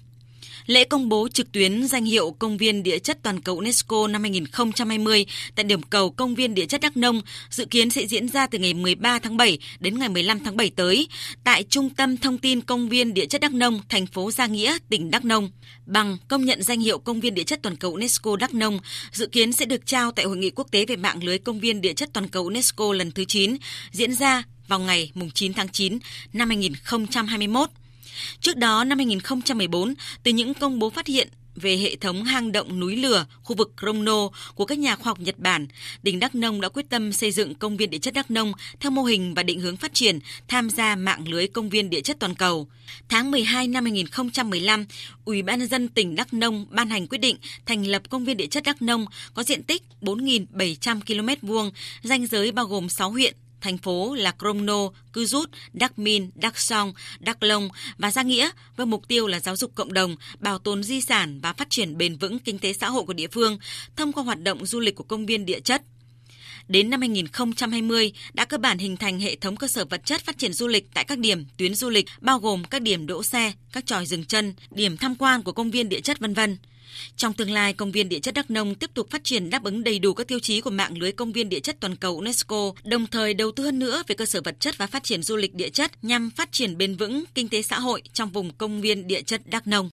Lễ 0.68 0.84
công 0.84 1.08
bố 1.08 1.28
trực 1.28 1.52
tuyến 1.52 1.86
danh 1.86 2.04
hiệu 2.04 2.30
Công 2.38 2.56
viên 2.56 2.82
Địa 2.82 2.98
chất 2.98 3.18
Toàn 3.22 3.40
cầu 3.40 3.56
UNESCO 3.56 4.06
năm 4.08 4.22
2020 4.22 5.26
tại 5.54 5.64
điểm 5.64 5.82
cầu 5.82 6.10
Công 6.10 6.34
viên 6.34 6.54
Địa 6.54 6.66
chất 6.66 6.80
Đắk 6.80 6.96
Nông 6.96 7.22
dự 7.50 7.64
kiến 7.64 7.90
sẽ 7.90 8.06
diễn 8.06 8.28
ra 8.28 8.46
từ 8.46 8.58
ngày 8.58 8.74
13 8.74 9.18
tháng 9.18 9.36
7 9.36 9.58
đến 9.80 9.98
ngày 9.98 10.08
15 10.08 10.40
tháng 10.44 10.56
7 10.56 10.70
tới 10.76 11.08
tại 11.44 11.62
Trung 11.62 11.90
tâm 11.90 12.16
Thông 12.16 12.38
tin 12.38 12.60
Công 12.60 12.88
viên 12.88 13.14
Địa 13.14 13.26
chất 13.26 13.40
Đắk 13.40 13.52
Nông, 13.52 13.80
thành 13.88 14.06
phố 14.06 14.30
Gia 14.30 14.46
Nghĩa, 14.46 14.78
tỉnh 14.88 15.10
Đắk 15.10 15.24
Nông. 15.24 15.50
Bằng 15.86 16.16
công 16.28 16.44
nhận 16.44 16.62
danh 16.62 16.80
hiệu 16.80 16.98
Công 16.98 17.20
viên 17.20 17.34
Địa 17.34 17.44
chất 17.44 17.62
Toàn 17.62 17.76
cầu 17.76 17.92
UNESCO 17.92 18.36
Đắk 18.36 18.54
Nông 18.54 18.78
dự 19.12 19.26
kiến 19.26 19.52
sẽ 19.52 19.64
được 19.64 19.86
trao 19.86 20.12
tại 20.12 20.24
Hội 20.24 20.36
nghị 20.36 20.50
quốc 20.50 20.66
tế 20.70 20.84
về 20.84 20.96
mạng 20.96 21.24
lưới 21.24 21.38
Công 21.38 21.60
viên 21.60 21.80
Địa 21.80 21.94
chất 21.94 22.08
Toàn 22.12 22.28
cầu 22.28 22.44
UNESCO 22.44 22.92
lần 22.92 23.10
thứ 23.10 23.24
9 23.24 23.56
diễn 23.90 24.14
ra 24.14 24.42
vào 24.68 24.78
ngày 24.78 25.12
9 25.34 25.54
tháng 25.54 25.68
9 25.68 25.98
năm 26.32 26.48
2021. 26.48 27.70
Trước 28.40 28.56
đó, 28.56 28.84
năm 28.84 28.98
2014, 28.98 29.94
từ 30.22 30.30
những 30.30 30.54
công 30.54 30.78
bố 30.78 30.90
phát 30.90 31.06
hiện 31.06 31.28
về 31.60 31.76
hệ 31.76 31.96
thống 31.96 32.24
hang 32.24 32.52
động 32.52 32.80
núi 32.80 32.96
lửa 32.96 33.26
khu 33.42 33.56
vực 33.56 33.72
Kromno 33.80 34.28
của 34.54 34.64
các 34.64 34.78
nhà 34.78 34.96
khoa 34.96 35.10
học 35.10 35.20
Nhật 35.20 35.38
Bản, 35.38 35.66
tỉnh 36.02 36.20
Đắk 36.20 36.34
Nông 36.34 36.60
đã 36.60 36.68
quyết 36.68 36.88
tâm 36.88 37.12
xây 37.12 37.30
dựng 37.30 37.54
công 37.54 37.76
viên 37.76 37.90
địa 37.90 37.98
chất 37.98 38.14
Đắk 38.14 38.30
Nông 38.30 38.52
theo 38.80 38.90
mô 38.90 39.02
hình 39.02 39.34
và 39.34 39.42
định 39.42 39.60
hướng 39.60 39.76
phát 39.76 39.94
triển 39.94 40.18
tham 40.48 40.70
gia 40.70 40.96
mạng 40.96 41.28
lưới 41.28 41.46
công 41.46 41.68
viên 41.68 41.90
địa 41.90 42.00
chất 42.00 42.16
toàn 42.20 42.34
cầu. 42.34 42.68
Tháng 43.08 43.30
12 43.30 43.68
năm 43.68 43.84
2015, 43.84 44.86
Ủy 45.24 45.42
ban 45.42 45.58
nhân 45.58 45.68
dân 45.68 45.88
tỉnh 45.88 46.14
Đắk 46.14 46.34
Nông 46.34 46.66
ban 46.70 46.90
hành 46.90 47.06
quyết 47.06 47.18
định 47.18 47.36
thành 47.66 47.86
lập 47.86 48.02
công 48.10 48.24
viên 48.24 48.36
địa 48.36 48.46
chất 48.46 48.64
Đắk 48.64 48.82
Nông 48.82 49.06
có 49.34 49.42
diện 49.42 49.62
tích 49.62 49.82
4.700 50.00 51.00
km 51.00 51.46
vuông, 51.46 51.70
danh 52.02 52.26
giới 52.26 52.52
bao 52.52 52.66
gồm 52.66 52.88
6 52.88 53.10
huyện 53.10 53.34
thành 53.60 53.78
phố 53.78 54.14
là 54.14 54.32
Kromno, 54.38 54.88
Cư 55.12 55.24
Rút, 55.24 55.50
Đắc 55.72 55.98
Min, 55.98 56.30
Đắc 56.34 56.58
Song, 56.58 56.92
Đắc 57.20 57.42
Long 57.42 57.68
và 57.98 58.10
Gia 58.10 58.22
Nghĩa 58.22 58.50
với 58.76 58.86
mục 58.86 59.08
tiêu 59.08 59.26
là 59.26 59.40
giáo 59.40 59.56
dục 59.56 59.72
cộng 59.74 59.92
đồng, 59.92 60.16
bảo 60.38 60.58
tồn 60.58 60.82
di 60.82 61.00
sản 61.00 61.40
và 61.40 61.52
phát 61.52 61.70
triển 61.70 61.98
bền 61.98 62.16
vững 62.16 62.38
kinh 62.38 62.58
tế 62.58 62.72
xã 62.72 62.90
hội 62.90 63.04
của 63.04 63.12
địa 63.12 63.28
phương 63.28 63.58
thông 63.96 64.12
qua 64.12 64.24
hoạt 64.24 64.42
động 64.42 64.66
du 64.66 64.80
lịch 64.80 64.94
của 64.94 65.04
công 65.04 65.26
viên 65.26 65.46
địa 65.46 65.60
chất. 65.60 65.82
Đến 66.68 66.90
năm 66.90 67.00
2020 67.00 68.12
đã 68.34 68.44
cơ 68.44 68.58
bản 68.58 68.78
hình 68.78 68.96
thành 68.96 69.20
hệ 69.20 69.36
thống 69.36 69.56
cơ 69.56 69.68
sở 69.68 69.84
vật 69.84 70.04
chất 70.04 70.24
phát 70.24 70.38
triển 70.38 70.52
du 70.52 70.66
lịch 70.66 70.88
tại 70.94 71.04
các 71.04 71.18
điểm 71.18 71.44
tuyến 71.56 71.74
du 71.74 71.90
lịch 71.90 72.06
bao 72.20 72.38
gồm 72.38 72.64
các 72.64 72.82
điểm 72.82 73.06
đỗ 73.06 73.22
xe, 73.22 73.52
các 73.72 73.86
tròi 73.86 74.06
dừng 74.06 74.24
chân, 74.24 74.54
điểm 74.70 74.96
tham 74.96 75.14
quan 75.14 75.42
của 75.42 75.52
công 75.52 75.70
viên 75.70 75.88
địa 75.88 76.00
chất 76.00 76.18
vân 76.18 76.34
vân. 76.34 76.56
Trong 77.16 77.32
tương 77.32 77.50
lai, 77.50 77.72
công 77.72 77.92
viên 77.92 78.08
địa 78.08 78.18
chất 78.18 78.34
Đắk 78.34 78.50
Nông 78.50 78.74
tiếp 78.74 78.90
tục 78.94 79.10
phát 79.10 79.24
triển 79.24 79.50
đáp 79.50 79.64
ứng 79.64 79.84
đầy 79.84 79.98
đủ 79.98 80.14
các 80.14 80.28
tiêu 80.28 80.38
chí 80.38 80.60
của 80.60 80.70
mạng 80.70 80.98
lưới 80.98 81.12
công 81.12 81.32
viên 81.32 81.48
địa 81.48 81.60
chất 81.60 81.76
toàn 81.80 81.96
cầu 81.96 82.16
UNESCO, 82.16 82.72
đồng 82.84 83.06
thời 83.06 83.34
đầu 83.34 83.52
tư 83.52 83.64
hơn 83.64 83.78
nữa 83.78 84.02
về 84.06 84.14
cơ 84.14 84.26
sở 84.26 84.40
vật 84.44 84.60
chất 84.60 84.78
và 84.78 84.86
phát 84.86 85.04
triển 85.04 85.22
du 85.22 85.36
lịch 85.36 85.54
địa 85.54 85.68
chất 85.68 86.04
nhằm 86.04 86.30
phát 86.30 86.52
triển 86.52 86.78
bền 86.78 86.96
vững 86.96 87.24
kinh 87.34 87.48
tế 87.48 87.62
xã 87.62 87.78
hội 87.78 88.02
trong 88.12 88.28
vùng 88.28 88.50
công 88.58 88.80
viên 88.80 89.06
địa 89.06 89.22
chất 89.22 89.42
Đắk 89.46 89.66
Nông. 89.66 89.90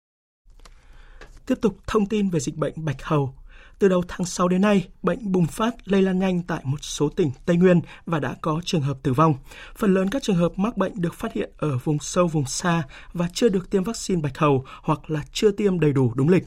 Tiếp 1.46 1.56
tục 1.62 1.78
thông 1.88 2.06
tin 2.06 2.30
về 2.30 2.40
dịch 2.40 2.56
bệnh 2.56 2.74
bạch 2.76 3.04
hầu. 3.04 3.34
Từ 3.80 3.88
đầu 3.88 4.04
tháng 4.08 4.26
6 4.26 4.48
đến 4.48 4.62
nay, 4.62 4.88
bệnh 5.04 5.32
bùng 5.32 5.48
phát 5.48 5.76
lây 5.86 6.02
lan 6.02 6.20
nhanh 6.20 6.42
tại 6.48 6.62
một 6.64 6.78
số 6.82 7.10
tỉnh 7.10 7.32
Tây 7.46 7.56
Nguyên 7.56 7.82
và 8.06 8.20
đã 8.20 8.36
có 8.42 8.62
trường 8.66 8.82
hợp 8.82 8.98
tử 9.04 9.14
vong. 9.14 9.36
Phần 9.76 9.94
lớn 9.94 10.10
các 10.10 10.24
trường 10.24 10.36
hợp 10.36 10.60
mắc 10.60 10.78
bệnh 10.78 11.02
được 11.02 11.14
phát 11.14 11.34
hiện 11.34 11.50
ở 11.58 11.78
vùng 11.78 12.00
sâu 12.00 12.28
vùng 12.28 12.46
xa 12.46 12.84
và 13.14 13.28
chưa 13.34 13.50
được 13.50 13.70
tiêm 13.70 13.84
vaccine 13.84 14.22
bạch 14.22 14.38
hầu 14.38 14.66
hoặc 14.82 15.12
là 15.12 15.22
chưa 15.34 15.52
tiêm 15.52 15.80
đầy 15.80 15.94
đủ 15.94 16.14
đúng 16.16 16.30
lịch. 16.30 16.44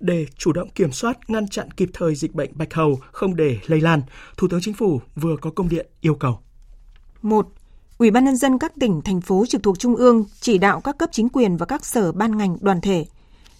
Để 0.00 0.26
chủ 0.36 0.52
động 0.52 0.68
kiểm 0.74 0.92
soát, 0.92 1.30
ngăn 1.30 1.48
chặn 1.48 1.70
kịp 1.70 1.90
thời 1.92 2.14
dịch 2.14 2.34
bệnh 2.34 2.50
bạch 2.54 2.74
hầu 2.74 3.00
không 3.12 3.36
để 3.36 3.58
lây 3.66 3.80
lan, 3.80 4.02
Thủ 4.36 4.48
tướng 4.48 4.60
Chính 4.62 4.74
phủ 4.74 5.00
vừa 5.14 5.36
có 5.40 5.50
công 5.50 5.68
điện 5.68 5.86
yêu 6.00 6.14
cầu. 6.14 6.40
1. 7.22 7.48
Ủy 7.98 8.10
ban 8.10 8.24
nhân 8.24 8.36
dân 8.36 8.58
các 8.58 8.72
tỉnh, 8.80 9.02
thành 9.02 9.20
phố 9.20 9.44
trực 9.48 9.62
thuộc 9.62 9.78
Trung 9.78 9.96
ương 9.96 10.24
chỉ 10.40 10.58
đạo 10.58 10.80
các 10.80 10.98
cấp 10.98 11.08
chính 11.12 11.28
quyền 11.28 11.56
và 11.56 11.66
các 11.66 11.84
sở 11.84 12.12
ban 12.12 12.36
ngành 12.36 12.56
đoàn 12.60 12.80
thể 12.80 13.06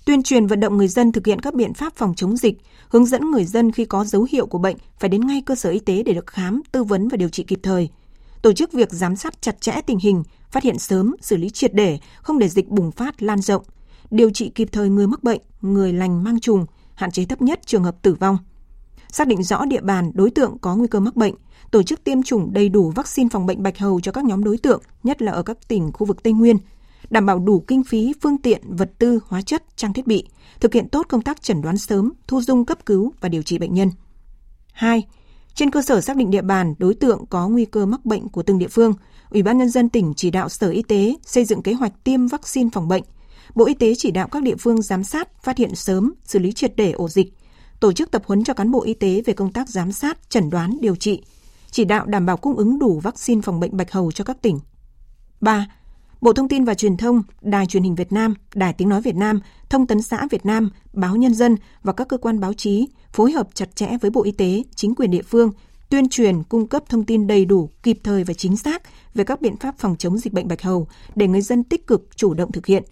tuyên 0.04 0.22
truyền 0.22 0.46
vận 0.46 0.60
động 0.60 0.76
người 0.76 0.88
dân 0.88 1.12
thực 1.12 1.26
hiện 1.26 1.40
các 1.40 1.54
biện 1.54 1.74
pháp 1.74 1.96
phòng 1.96 2.14
chống 2.16 2.36
dịch, 2.36 2.54
hướng 2.88 3.06
dẫn 3.06 3.30
người 3.30 3.44
dân 3.44 3.72
khi 3.72 3.84
có 3.84 4.04
dấu 4.04 4.26
hiệu 4.30 4.46
của 4.46 4.58
bệnh 4.58 4.76
phải 4.98 5.08
đến 5.08 5.26
ngay 5.26 5.42
cơ 5.46 5.54
sở 5.54 5.70
y 5.70 5.78
tế 5.78 6.02
để 6.02 6.12
được 6.12 6.26
khám, 6.26 6.62
tư 6.72 6.84
vấn 6.84 7.08
và 7.08 7.16
điều 7.16 7.28
trị 7.28 7.42
kịp 7.42 7.58
thời. 7.62 7.88
Tổ 8.42 8.52
chức 8.52 8.72
việc 8.72 8.92
giám 8.92 9.16
sát 9.16 9.42
chặt 9.42 9.60
chẽ 9.60 9.80
tình 9.86 9.98
hình, 9.98 10.22
phát 10.50 10.62
hiện 10.62 10.78
sớm, 10.78 11.16
xử 11.20 11.36
lý 11.36 11.50
triệt 11.50 11.74
để, 11.74 11.98
không 12.22 12.38
để 12.38 12.48
dịch 12.48 12.68
bùng 12.68 12.92
phát 12.92 13.22
lan 13.22 13.40
rộng– 13.40 13.62
điều 14.10 14.30
trị 14.30 14.48
kịp 14.54 14.68
thời 14.72 14.88
người 14.88 15.06
mắc 15.06 15.22
bệnh, 15.24 15.40
người 15.60 15.92
lành 15.92 16.24
mang 16.24 16.40
trùng, 16.40 16.66
hạn 16.94 17.10
chế 17.10 17.24
thấp 17.24 17.42
nhất 17.42 17.60
trường 17.66 17.84
hợp 17.84 18.02
tử 18.02 18.14
vong. 18.14 18.38
Xác 19.08 19.28
định 19.28 19.42
rõ 19.42 19.64
địa 19.64 19.80
bàn 19.80 20.10
đối 20.14 20.30
tượng 20.30 20.58
có 20.58 20.76
nguy 20.76 20.86
cơ 20.88 21.00
mắc 21.00 21.16
bệnh, 21.16 21.34
tổ 21.70 21.82
chức 21.82 22.04
tiêm 22.04 22.22
chủng 22.22 22.52
đầy 22.52 22.68
đủ 22.68 22.90
vaccine 22.90 23.28
phòng 23.32 23.46
bệnh 23.46 23.62
bạch 23.62 23.78
hầu 23.78 24.00
cho 24.00 24.12
các 24.12 24.24
nhóm 24.24 24.44
đối 24.44 24.58
tượng, 24.58 24.82
nhất 25.02 25.22
là 25.22 25.32
ở 25.32 25.42
các 25.42 25.68
tỉnh 25.68 25.92
khu 25.92 26.06
vực 26.06 26.22
Tây 26.22 26.32
Nguyên, 26.32 26.56
đảm 27.10 27.26
bảo 27.26 27.38
đủ 27.38 27.64
kinh 27.66 27.84
phí, 27.84 28.12
phương 28.22 28.38
tiện, 28.38 28.76
vật 28.76 28.90
tư, 28.98 29.20
hóa 29.26 29.42
chất, 29.42 29.64
trang 29.76 29.92
thiết 29.92 30.06
bị, 30.06 30.24
thực 30.60 30.74
hiện 30.74 30.88
tốt 30.88 31.06
công 31.08 31.22
tác 31.22 31.42
chẩn 31.42 31.62
đoán 31.62 31.78
sớm, 31.78 32.12
thu 32.26 32.40
dung 32.40 32.64
cấp 32.64 32.86
cứu 32.86 33.12
và 33.20 33.28
điều 33.28 33.42
trị 33.42 33.58
bệnh 33.58 33.74
nhân. 33.74 33.90
2. 34.72 35.06
Trên 35.54 35.70
cơ 35.70 35.82
sở 35.82 36.00
xác 36.00 36.16
định 36.16 36.30
địa 36.30 36.42
bàn, 36.42 36.74
đối 36.78 36.94
tượng 36.94 37.26
có 37.26 37.48
nguy 37.48 37.64
cơ 37.64 37.86
mắc 37.86 38.04
bệnh 38.04 38.28
của 38.28 38.42
từng 38.42 38.58
địa 38.58 38.68
phương, 38.68 38.94
Ủy 39.30 39.42
ban 39.42 39.58
nhân 39.58 39.68
dân 39.68 39.88
tỉnh 39.88 40.12
chỉ 40.16 40.30
đạo 40.30 40.48
Sở 40.48 40.70
Y 40.70 40.82
tế 40.82 41.16
xây 41.22 41.44
dựng 41.44 41.62
kế 41.62 41.72
hoạch 41.72 42.04
tiêm 42.04 42.26
vaccine 42.26 42.70
phòng 42.72 42.88
bệnh. 42.88 43.02
Bộ 43.54 43.66
Y 43.66 43.74
tế 43.74 43.94
chỉ 43.94 44.10
đạo 44.10 44.28
các 44.28 44.42
địa 44.42 44.56
phương 44.56 44.82
giám 44.82 45.04
sát, 45.04 45.42
phát 45.42 45.58
hiện 45.58 45.74
sớm, 45.74 46.14
xử 46.24 46.38
lý 46.38 46.52
triệt 46.52 46.72
để 46.76 46.92
ổ 46.92 47.08
dịch, 47.08 47.32
tổ 47.80 47.92
chức 47.92 48.10
tập 48.10 48.22
huấn 48.26 48.44
cho 48.44 48.54
cán 48.54 48.70
bộ 48.70 48.82
y 48.82 48.94
tế 48.94 49.22
về 49.26 49.32
công 49.32 49.52
tác 49.52 49.68
giám 49.68 49.92
sát, 49.92 50.30
chẩn 50.30 50.50
đoán, 50.50 50.78
điều 50.80 50.96
trị, 50.96 51.22
chỉ 51.70 51.84
đạo 51.84 52.06
đảm 52.06 52.26
bảo 52.26 52.36
cung 52.36 52.56
ứng 52.56 52.78
đủ 52.78 53.00
vaccine 53.00 53.40
phòng 53.40 53.60
bệnh 53.60 53.76
bạch 53.76 53.92
hầu 53.92 54.12
cho 54.12 54.24
các 54.24 54.42
tỉnh. 54.42 54.60
3. 55.40 55.66
Bộ 56.20 56.32
Thông 56.32 56.48
tin 56.48 56.64
và 56.64 56.74
Truyền 56.74 56.96
thông, 56.96 57.22
Đài 57.40 57.66
Truyền 57.66 57.82
hình 57.82 57.94
Việt 57.94 58.12
Nam, 58.12 58.34
Đài 58.54 58.72
Tiếng 58.72 58.88
Nói 58.88 59.00
Việt 59.00 59.16
Nam, 59.16 59.40
Thông 59.68 59.86
tấn 59.86 60.02
xã 60.02 60.26
Việt 60.30 60.46
Nam, 60.46 60.70
Báo 60.92 61.16
Nhân 61.16 61.34
dân 61.34 61.56
và 61.82 61.92
các 61.92 62.08
cơ 62.08 62.16
quan 62.16 62.40
báo 62.40 62.52
chí 62.52 62.88
phối 63.12 63.32
hợp 63.32 63.48
chặt 63.54 63.76
chẽ 63.76 63.88
với 64.00 64.10
Bộ 64.10 64.22
Y 64.24 64.32
tế, 64.32 64.62
chính 64.74 64.94
quyền 64.94 65.10
địa 65.10 65.22
phương, 65.22 65.52
tuyên 65.88 66.08
truyền, 66.08 66.42
cung 66.42 66.66
cấp 66.66 66.82
thông 66.88 67.04
tin 67.04 67.26
đầy 67.26 67.44
đủ, 67.44 67.70
kịp 67.82 67.98
thời 68.04 68.24
và 68.24 68.34
chính 68.34 68.56
xác 68.56 68.82
về 69.14 69.24
các 69.24 69.40
biện 69.40 69.56
pháp 69.56 69.74
phòng 69.78 69.96
chống 69.98 70.18
dịch 70.18 70.32
bệnh 70.32 70.48
bạch 70.48 70.62
hầu 70.62 70.88
để 71.14 71.28
người 71.28 71.40
dân 71.40 71.64
tích 71.64 71.86
cực 71.86 72.16
chủ 72.16 72.34
động 72.34 72.52
thực 72.52 72.66
hiện. 72.66 72.82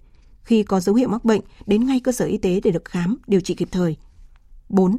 Khi 0.49 0.63
có 0.63 0.79
dấu 0.79 0.95
hiệu 0.95 1.09
mắc 1.09 1.25
bệnh, 1.25 1.41
đến 1.65 1.85
ngay 1.85 1.99
cơ 1.99 2.11
sở 2.11 2.25
y 2.25 2.37
tế 2.37 2.59
để 2.63 2.71
được 2.71 2.85
khám, 2.85 3.17
điều 3.27 3.41
trị 3.41 3.55
kịp 3.55 3.67
thời. 3.71 3.97
4. 4.69 4.97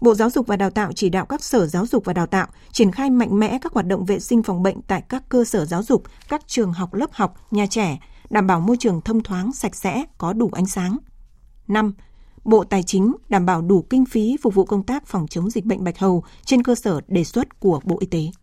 Bộ 0.00 0.14
Giáo 0.14 0.30
dục 0.30 0.46
và 0.46 0.56
Đào 0.56 0.70
tạo 0.70 0.92
chỉ 0.92 1.08
đạo 1.08 1.26
các 1.26 1.44
sở 1.44 1.66
giáo 1.66 1.86
dục 1.86 2.04
và 2.04 2.12
đào 2.12 2.26
tạo 2.26 2.46
triển 2.72 2.92
khai 2.92 3.10
mạnh 3.10 3.38
mẽ 3.38 3.58
các 3.62 3.72
hoạt 3.72 3.86
động 3.86 4.04
vệ 4.04 4.20
sinh 4.20 4.42
phòng 4.42 4.62
bệnh 4.62 4.82
tại 4.82 5.02
các 5.08 5.28
cơ 5.28 5.44
sở 5.44 5.64
giáo 5.64 5.82
dục, 5.82 6.02
các 6.28 6.42
trường 6.46 6.72
học 6.72 6.94
lớp 6.94 7.10
học, 7.12 7.34
nhà 7.50 7.66
trẻ, 7.66 7.98
đảm 8.30 8.46
bảo 8.46 8.60
môi 8.60 8.76
trường 8.76 9.00
thông 9.00 9.22
thoáng, 9.22 9.52
sạch 9.52 9.76
sẽ, 9.76 10.04
có 10.18 10.32
đủ 10.32 10.50
ánh 10.52 10.66
sáng. 10.66 10.96
5. 11.68 11.94
Bộ 12.44 12.64
Tài 12.64 12.82
chính 12.82 13.16
đảm 13.28 13.46
bảo 13.46 13.62
đủ 13.62 13.82
kinh 13.90 14.04
phí 14.04 14.36
phục 14.42 14.54
vụ 14.54 14.64
công 14.64 14.82
tác 14.82 15.06
phòng 15.06 15.26
chống 15.26 15.50
dịch 15.50 15.64
bệnh 15.64 15.84
bạch 15.84 15.98
hầu 15.98 16.24
trên 16.44 16.62
cơ 16.62 16.74
sở 16.74 17.00
đề 17.08 17.24
xuất 17.24 17.60
của 17.60 17.80
Bộ 17.84 17.96
Y 18.00 18.06
tế. 18.06 18.39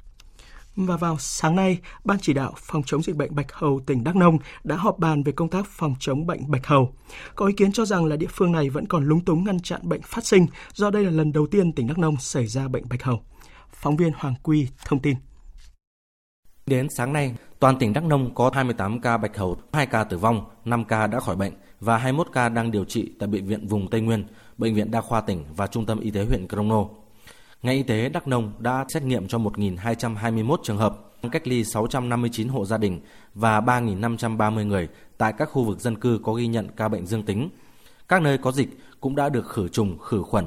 Và 0.77 0.97
vào 0.97 1.17
sáng 1.19 1.55
nay, 1.55 1.79
Ban 2.03 2.17
chỉ 2.21 2.33
đạo 2.33 2.53
phòng 2.57 2.83
chống 2.85 3.03
dịch 3.03 3.15
bệnh 3.15 3.35
bạch 3.35 3.53
hầu 3.53 3.79
tỉnh 3.85 4.03
Đắk 4.03 4.15
Nông 4.15 4.37
đã 4.63 4.75
họp 4.75 4.99
bàn 4.99 5.23
về 5.23 5.31
công 5.31 5.49
tác 5.49 5.65
phòng 5.65 5.95
chống 5.99 6.27
bệnh 6.27 6.51
bạch 6.51 6.67
hầu. 6.67 6.93
Có 7.35 7.45
ý 7.45 7.53
kiến 7.53 7.71
cho 7.71 7.85
rằng 7.85 8.05
là 8.05 8.15
địa 8.15 8.27
phương 8.29 8.51
này 8.51 8.69
vẫn 8.69 8.85
còn 8.85 9.03
lúng 9.03 9.25
túng 9.25 9.43
ngăn 9.43 9.59
chặn 9.59 9.81
bệnh 9.83 10.01
phát 10.01 10.25
sinh 10.25 10.47
do 10.73 10.89
đây 10.89 11.03
là 11.03 11.11
lần 11.11 11.31
đầu 11.31 11.47
tiên 11.47 11.71
tỉnh 11.71 11.87
Đắk 11.87 11.97
Nông 11.97 12.17
xảy 12.17 12.47
ra 12.47 12.67
bệnh 12.67 12.89
bạch 12.89 13.03
hầu. 13.03 13.21
Phóng 13.71 13.97
viên 13.97 14.11
Hoàng 14.15 14.35
Quy 14.43 14.67
thông 14.85 14.99
tin. 14.99 15.17
Đến 16.65 16.89
sáng 16.89 17.13
nay, 17.13 17.35
toàn 17.59 17.79
tỉnh 17.79 17.93
Đắk 17.93 18.03
Nông 18.03 18.35
có 18.35 18.51
28 18.53 19.01
ca 19.01 19.17
bạch 19.17 19.37
hầu, 19.37 19.57
2 19.73 19.85
ca 19.85 20.03
tử 20.03 20.17
vong, 20.17 20.45
5 20.65 20.85
ca 20.85 21.07
đã 21.07 21.19
khỏi 21.19 21.35
bệnh 21.35 21.53
và 21.79 21.97
21 21.97 22.27
ca 22.33 22.49
đang 22.49 22.71
điều 22.71 22.85
trị 22.85 23.11
tại 23.19 23.27
bệnh 23.27 23.47
viện 23.47 23.67
vùng 23.67 23.89
Tây 23.89 24.01
Nguyên, 24.01 24.25
bệnh 24.57 24.75
viện 24.75 24.91
đa 24.91 25.01
khoa 25.01 25.21
tỉnh 25.21 25.43
và 25.55 25.67
trung 25.67 25.85
tâm 25.85 25.99
y 25.99 26.11
tế 26.11 26.25
huyện 26.25 26.47
Crono. 26.47 26.85
Ngành 27.63 27.75
y 27.75 27.83
tế 27.83 28.09
Đắk 28.09 28.27
Nông 28.27 28.51
đã 28.59 28.85
xét 28.89 29.03
nghiệm 29.03 29.27
cho 29.27 29.37
1.221 29.37 30.57
trường 30.63 30.77
hợp, 30.77 30.97
cách 31.31 31.47
ly 31.47 31.63
659 31.63 32.47
hộ 32.47 32.65
gia 32.65 32.77
đình 32.77 33.01
và 33.35 33.61
3.530 33.61 34.65
người 34.65 34.87
tại 35.17 35.33
các 35.37 35.45
khu 35.45 35.63
vực 35.63 35.79
dân 35.79 35.99
cư 35.99 36.19
có 36.23 36.33
ghi 36.33 36.47
nhận 36.47 36.67
ca 36.75 36.87
bệnh 36.87 37.05
dương 37.05 37.23
tính. 37.23 37.49
Các 38.07 38.21
nơi 38.21 38.37
có 38.37 38.51
dịch 38.51 38.69
cũng 39.01 39.15
đã 39.15 39.29
được 39.29 39.47
khử 39.47 39.67
trùng, 39.67 39.97
khử 39.99 40.23
khuẩn. 40.23 40.45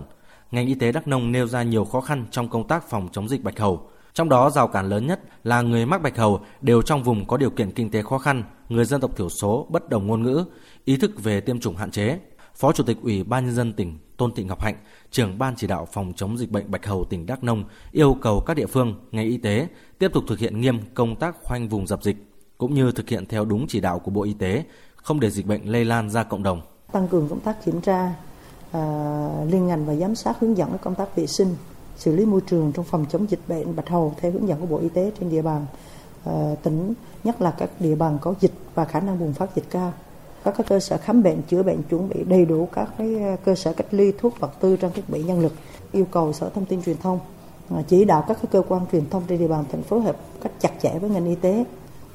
Ngành 0.51 0.67
y 0.67 0.75
tế 0.75 0.93
Đắk 0.93 1.09
Nông 1.09 1.33
nêu 1.33 1.47
ra 1.47 1.63
nhiều 1.63 1.85
khó 1.85 2.01
khăn 2.01 2.25
trong 2.31 2.49
công 2.49 2.69
tác 2.69 2.89
phòng 2.89 3.09
chống 3.13 3.29
dịch 3.29 3.45
bạch 3.45 3.59
hầu. 3.59 3.91
Trong 4.15 4.29
đó 4.29 4.51
rào 4.51 4.69
cản 4.69 4.89
lớn 4.89 5.07
nhất 5.07 5.21
là 5.45 5.63
người 5.63 5.87
mắc 5.87 6.03
bạch 6.03 6.17
hầu 6.17 6.41
đều 6.61 6.83
trong 6.83 7.03
vùng 7.03 7.27
có 7.27 7.37
điều 7.37 7.51
kiện 7.51 7.73
kinh 7.73 7.91
tế 7.91 8.03
khó 8.03 8.19
khăn, 8.19 8.43
người 8.69 8.85
dân 8.85 9.01
tộc 9.01 9.17
thiểu 9.17 9.29
số, 9.29 9.67
bất 9.71 9.89
đồng 9.89 10.07
ngôn 10.07 10.23
ngữ, 10.23 10.45
ý 10.85 10.97
thức 10.97 11.23
về 11.23 11.41
tiêm 11.41 11.61
chủng 11.61 11.77
hạn 11.77 11.91
chế. 11.91 12.19
Phó 12.55 12.73
Chủ 12.73 12.85
tịch 12.85 12.97
Ủy 13.03 13.25
ban 13.25 13.47
nhân 13.47 13.55
dân 13.55 13.73
tỉnh 13.73 13.99
Tôn 14.21 14.33
Thị 14.33 14.45
Ngọc 14.45 14.61
Hạnh, 14.61 14.75
trưởng 15.11 15.39
ban 15.39 15.55
chỉ 15.57 15.67
đạo 15.67 15.89
phòng 15.93 16.13
chống 16.17 16.39
dịch 16.39 16.51
bệnh 16.51 16.71
bạch 16.71 16.87
hầu 16.87 17.05
tỉnh 17.05 17.27
Đắk 17.27 17.45
Nông 17.45 17.65
yêu 17.93 18.17
cầu 18.23 18.41
các 18.41 18.55
địa 18.55 18.67
phương, 18.67 18.95
ngành 19.13 19.25
y 19.25 19.37
tế 19.37 19.69
tiếp 19.99 20.11
tục 20.15 20.25
thực 20.29 20.39
hiện 20.39 20.61
nghiêm 20.61 20.81
công 20.95 21.17
tác 21.17 21.37
khoanh 21.43 21.69
vùng 21.69 21.87
dập 21.87 22.03
dịch 22.03 22.17
cũng 22.59 22.75
như 22.75 22.93
thực 22.93 23.09
hiện 23.09 23.27
theo 23.27 23.45
đúng 23.45 23.67
chỉ 23.69 23.81
đạo 23.81 23.99
của 23.99 24.11
Bộ 24.11 24.23
Y 24.23 24.35
tế, 24.35 24.65
không 24.97 25.21
để 25.21 25.31
dịch 25.31 25.47
bệnh 25.47 25.73
lây 25.73 25.85
lan 25.85 26.11
ra 26.11 26.23
cộng 26.23 26.43
đồng. 26.43 26.61
Tăng 26.93 27.09
cường 27.09 27.29
công 27.29 27.41
tác 27.41 27.65
kiểm 27.65 27.81
tra 27.81 28.15
à, 28.73 28.83
liên 29.51 29.67
ngành 29.67 29.87
và 29.87 29.95
giám 29.95 30.15
sát 30.15 30.37
hướng 30.41 30.57
dẫn 30.57 30.79
công 30.83 30.95
tác 30.95 31.17
vệ 31.17 31.27
sinh, 31.27 31.57
xử 31.97 32.17
lý 32.17 32.25
môi 32.27 32.41
trường 32.41 32.73
trong 32.73 32.85
phòng 32.85 33.07
chống 33.11 33.31
dịch 33.31 33.41
bệnh 33.49 33.77
bạch 33.77 33.89
hầu 33.89 34.15
theo 34.21 34.33
hướng 34.33 34.49
dẫn 34.49 34.61
của 34.61 34.67
Bộ 34.67 34.79
Y 34.79 34.89
tế 34.89 35.13
trên 35.21 35.31
địa 35.31 35.43
bàn 35.43 35.67
à, 36.25 36.55
tỉnh, 36.63 36.95
nhất 37.25 37.43
là 37.43 37.51
các 37.51 37.71
địa 37.81 37.95
bàn 37.95 38.19
có 38.21 38.35
dịch 38.41 38.55
và 38.75 38.85
khả 38.85 39.01
năng 39.01 39.19
bùng 39.19 39.33
phát 39.33 39.57
dịch 39.57 39.71
cao 39.71 39.93
các 40.45 40.55
cái 40.57 40.67
cơ 40.69 40.81
sở 40.81 40.99
khám 40.99 41.23
bệnh, 41.23 41.43
chữa 41.43 41.63
bệnh, 41.63 41.83
chuẩn 41.83 42.09
bị 42.09 42.25
đầy 42.25 42.45
đủ 42.45 42.69
các 42.73 42.89
cái 42.99 43.19
à, 43.19 43.37
cơ 43.45 43.55
sở 43.55 43.73
cách 43.73 43.87
ly 43.91 44.13
thuốc, 44.19 44.41
vật 44.41 44.61
tư, 44.61 44.77
trang 44.77 44.91
thiết 44.95 45.11
bị, 45.11 45.23
nhân 45.23 45.41
lực, 45.41 45.53
yêu 45.93 46.05
cầu 46.11 46.33
sở 46.33 46.49
thông 46.49 46.65
tin 46.65 46.83
truyền 46.83 46.97
thông 46.97 47.21
à, 47.71 47.83
chỉ 47.89 48.05
đạo 48.05 48.25
các 48.29 48.37
cái 48.43 48.49
cơ 48.51 48.63
quan 48.69 48.83
truyền 48.93 49.11
thông 49.11 49.23
trên 49.29 49.39
địa 49.39 49.49
bàn 49.49 49.65
thành 49.73 49.83
phố 49.83 49.99
hợp 49.99 50.17
cách 50.43 50.53
chặt 50.61 50.71
chẽ 50.83 50.99
với 50.99 51.11
ngành 51.11 51.27
y 51.27 51.35
tế, 51.35 51.65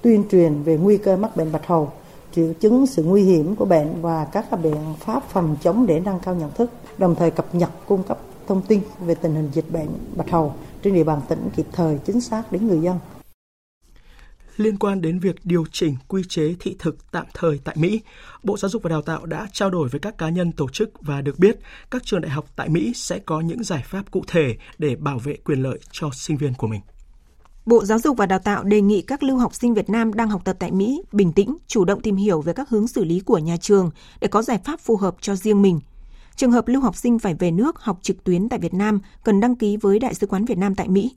tuyên 0.02 0.24
truyền 0.32 0.64
về 0.64 0.78
nguy 0.78 0.98
cơ 0.98 1.18
mắc 1.18 1.38
bệnh 1.38 1.52
bạch 1.52 1.68
hầu, 1.68 1.92
triệu 2.36 2.54
chứng 2.60 2.88
sự 2.88 3.04
nguy 3.04 3.24
hiểm 3.24 3.56
của 3.56 3.66
bệnh 3.66 4.02
và 4.02 4.26
các 4.26 4.46
biện 4.64 4.76
pháp 5.00 5.24
phòng 5.30 5.56
chống 5.62 5.86
để 5.86 6.00
nâng 6.00 6.20
cao 6.20 6.36
nhận 6.36 6.52
thức, 6.52 6.72
đồng 6.98 7.16
thời 7.16 7.32
cập 7.32 7.56
nhật, 7.56 7.70
cung 7.88 8.04
cấp 8.04 8.18
thông 8.48 8.62
tin 8.62 8.82
về 9.06 9.16
tình 9.16 9.36
hình 9.36 9.50
dịch 9.54 9.72
bệnh 9.72 9.88
bạch 10.16 10.30
hầu 10.30 10.54
trên 10.84 10.94
địa 10.94 11.04
bàn 11.04 11.22
tỉnh 11.28 11.50
kịp 11.56 11.66
thời, 11.72 11.98
chính 12.06 12.22
xác 12.22 12.52
đến 12.52 12.68
người 12.68 12.82
dân 12.82 13.00
liên 14.58 14.78
quan 14.78 15.02
đến 15.02 15.20
việc 15.20 15.36
điều 15.44 15.66
chỉnh 15.72 15.96
quy 16.08 16.24
chế 16.30 16.56
thị 16.60 16.76
thực 16.80 17.12
tạm 17.12 17.26
thời 17.34 17.60
tại 17.64 17.76
Mỹ, 17.80 18.02
Bộ 18.44 18.58
Giáo 18.58 18.70
dục 18.70 18.84
và 18.84 18.90
Đào 18.90 19.02
tạo 19.02 19.26
đã 19.26 19.48
trao 19.52 19.70
đổi 19.70 19.90
với 19.90 20.00
các 20.00 20.18
cá 20.18 20.30
nhân 20.30 20.52
tổ 20.52 20.70
chức 20.70 20.90
và 21.02 21.22
được 21.22 21.40
biết 21.40 21.60
các 21.92 22.04
trường 22.06 22.22
đại 22.22 22.32
học 22.32 22.46
tại 22.56 22.70
Mỹ 22.70 22.92
sẽ 22.96 23.20
có 23.20 23.42
những 23.42 23.64
giải 23.64 23.84
pháp 23.86 24.12
cụ 24.12 24.24
thể 24.28 24.58
để 24.78 24.96
bảo 24.96 25.20
vệ 25.20 25.36
quyền 25.46 25.64
lợi 25.64 25.80
cho 25.92 26.10
sinh 26.14 26.38
viên 26.38 26.54
của 26.54 26.68
mình. 26.68 26.82
Bộ 27.66 27.86
Giáo 27.86 28.00
dục 28.00 28.18
và 28.18 28.26
Đào 28.26 28.40
tạo 28.40 28.64
đề 28.64 28.82
nghị 28.82 29.02
các 29.02 29.24
lưu 29.24 29.38
học 29.38 29.56
sinh 29.56 29.74
Việt 29.74 29.90
Nam 29.90 30.14
đang 30.14 30.30
học 30.30 30.42
tập 30.46 30.56
tại 30.60 30.72
Mỹ 30.72 31.02
bình 31.12 31.32
tĩnh, 31.32 31.58
chủ 31.68 31.86
động 31.86 32.02
tìm 32.02 32.16
hiểu 32.16 32.42
về 32.42 32.54
các 32.54 32.70
hướng 32.70 32.88
xử 32.88 33.04
lý 33.04 33.20
của 33.20 33.38
nhà 33.38 33.58
trường 33.58 33.92
để 34.22 34.28
có 34.28 34.42
giải 34.42 34.60
pháp 34.64 34.80
phù 34.80 34.98
hợp 34.98 35.16
cho 35.22 35.36
riêng 35.36 35.62
mình. 35.62 35.80
Trường 36.36 36.52
hợp 36.52 36.68
lưu 36.68 36.82
học 36.82 36.96
sinh 36.96 37.20
phải 37.20 37.34
về 37.34 37.52
nước 37.52 37.80
học 37.80 38.00
trực 38.02 38.24
tuyến 38.24 38.50
tại 38.50 38.60
Việt 38.60 38.74
Nam 38.74 39.00
cần 39.24 39.40
đăng 39.40 39.56
ký 39.56 39.78
với 39.78 40.00
Đại 40.00 40.14
sứ 40.14 40.28
quán 40.28 40.46
Việt 40.46 40.58
Nam 40.58 40.76
tại 40.76 40.88
Mỹ. 40.88 41.12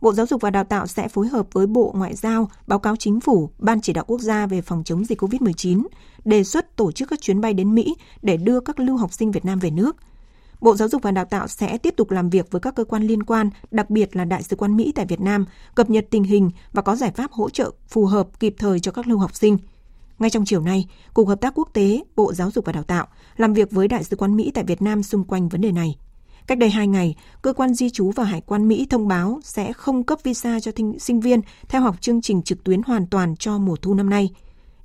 Bộ 0.00 0.12
Giáo 0.12 0.26
dục 0.26 0.40
và 0.40 0.50
Đào 0.50 0.64
tạo 0.64 0.86
sẽ 0.86 1.08
phối 1.08 1.28
hợp 1.28 1.46
với 1.52 1.66
Bộ 1.66 1.92
Ngoại 1.96 2.14
giao 2.14 2.50
báo 2.66 2.78
cáo 2.78 2.96
chính 2.96 3.20
phủ, 3.20 3.50
Ban 3.58 3.80
chỉ 3.80 3.92
đạo 3.92 4.04
quốc 4.06 4.20
gia 4.20 4.46
về 4.46 4.60
phòng 4.60 4.84
chống 4.84 5.04
dịch 5.04 5.22
COVID-19, 5.22 5.82
đề 6.24 6.44
xuất 6.44 6.76
tổ 6.76 6.92
chức 6.92 7.08
các 7.08 7.20
chuyến 7.20 7.40
bay 7.40 7.54
đến 7.54 7.74
Mỹ 7.74 7.94
để 8.22 8.36
đưa 8.36 8.60
các 8.60 8.80
lưu 8.80 8.96
học 8.96 9.12
sinh 9.12 9.30
Việt 9.30 9.44
Nam 9.44 9.58
về 9.58 9.70
nước. 9.70 9.96
Bộ 10.60 10.76
Giáo 10.76 10.88
dục 10.88 11.02
và 11.02 11.10
Đào 11.10 11.24
tạo 11.24 11.48
sẽ 11.48 11.78
tiếp 11.78 11.94
tục 11.96 12.10
làm 12.10 12.30
việc 12.30 12.50
với 12.50 12.60
các 12.60 12.74
cơ 12.74 12.84
quan 12.84 13.02
liên 13.02 13.22
quan, 13.22 13.50
đặc 13.70 13.90
biệt 13.90 14.16
là 14.16 14.24
Đại 14.24 14.42
sứ 14.42 14.56
quán 14.56 14.76
Mỹ 14.76 14.92
tại 14.94 15.06
Việt 15.06 15.20
Nam, 15.20 15.44
cập 15.74 15.90
nhật 15.90 16.06
tình 16.10 16.24
hình 16.24 16.50
và 16.72 16.82
có 16.82 16.96
giải 16.96 17.10
pháp 17.10 17.32
hỗ 17.32 17.50
trợ 17.50 17.70
phù 17.88 18.06
hợp 18.06 18.40
kịp 18.40 18.54
thời 18.58 18.80
cho 18.80 18.92
các 18.92 19.06
lưu 19.06 19.18
học 19.18 19.36
sinh. 19.36 19.58
Ngay 20.18 20.30
trong 20.30 20.44
chiều 20.44 20.60
nay, 20.60 20.88
Cục 21.14 21.28
Hợp 21.28 21.40
tác 21.40 21.54
Quốc 21.54 21.68
tế, 21.72 22.04
Bộ 22.16 22.32
Giáo 22.32 22.50
dục 22.50 22.64
và 22.64 22.72
Đào 22.72 22.82
tạo 22.82 23.06
làm 23.36 23.54
việc 23.54 23.70
với 23.70 23.88
Đại 23.88 24.04
sứ 24.04 24.16
quán 24.16 24.36
Mỹ 24.36 24.50
tại 24.54 24.64
Việt 24.64 24.82
Nam 24.82 25.02
xung 25.02 25.24
quanh 25.24 25.48
vấn 25.48 25.60
đề 25.60 25.72
này. 25.72 25.96
Cách 26.50 26.58
đây 26.58 26.70
2 26.70 26.86
ngày, 26.86 27.14
cơ 27.42 27.52
quan 27.52 27.74
di 27.74 27.90
trú 27.90 28.10
và 28.10 28.24
hải 28.24 28.40
quan 28.40 28.68
Mỹ 28.68 28.86
thông 28.90 29.08
báo 29.08 29.40
sẽ 29.44 29.72
không 29.72 30.04
cấp 30.04 30.18
visa 30.22 30.60
cho 30.60 30.72
sinh 30.98 31.20
viên 31.20 31.40
theo 31.68 31.80
học 31.80 31.96
chương 32.00 32.22
trình 32.22 32.42
trực 32.42 32.64
tuyến 32.64 32.82
hoàn 32.82 33.06
toàn 33.06 33.36
cho 33.36 33.58
mùa 33.58 33.76
thu 33.76 33.94
năm 33.94 34.10
nay. 34.10 34.30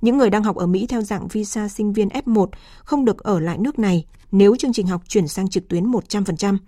Những 0.00 0.18
người 0.18 0.30
đang 0.30 0.42
học 0.42 0.56
ở 0.56 0.66
Mỹ 0.66 0.86
theo 0.86 1.02
dạng 1.02 1.28
visa 1.28 1.68
sinh 1.68 1.92
viên 1.92 2.08
F1 2.08 2.46
không 2.84 3.04
được 3.04 3.18
ở 3.18 3.40
lại 3.40 3.58
nước 3.58 3.78
này 3.78 4.04
nếu 4.32 4.56
chương 4.56 4.72
trình 4.72 4.86
học 4.86 5.02
chuyển 5.08 5.28
sang 5.28 5.48
trực 5.48 5.68
tuyến 5.68 5.90
100%. 5.90 6.58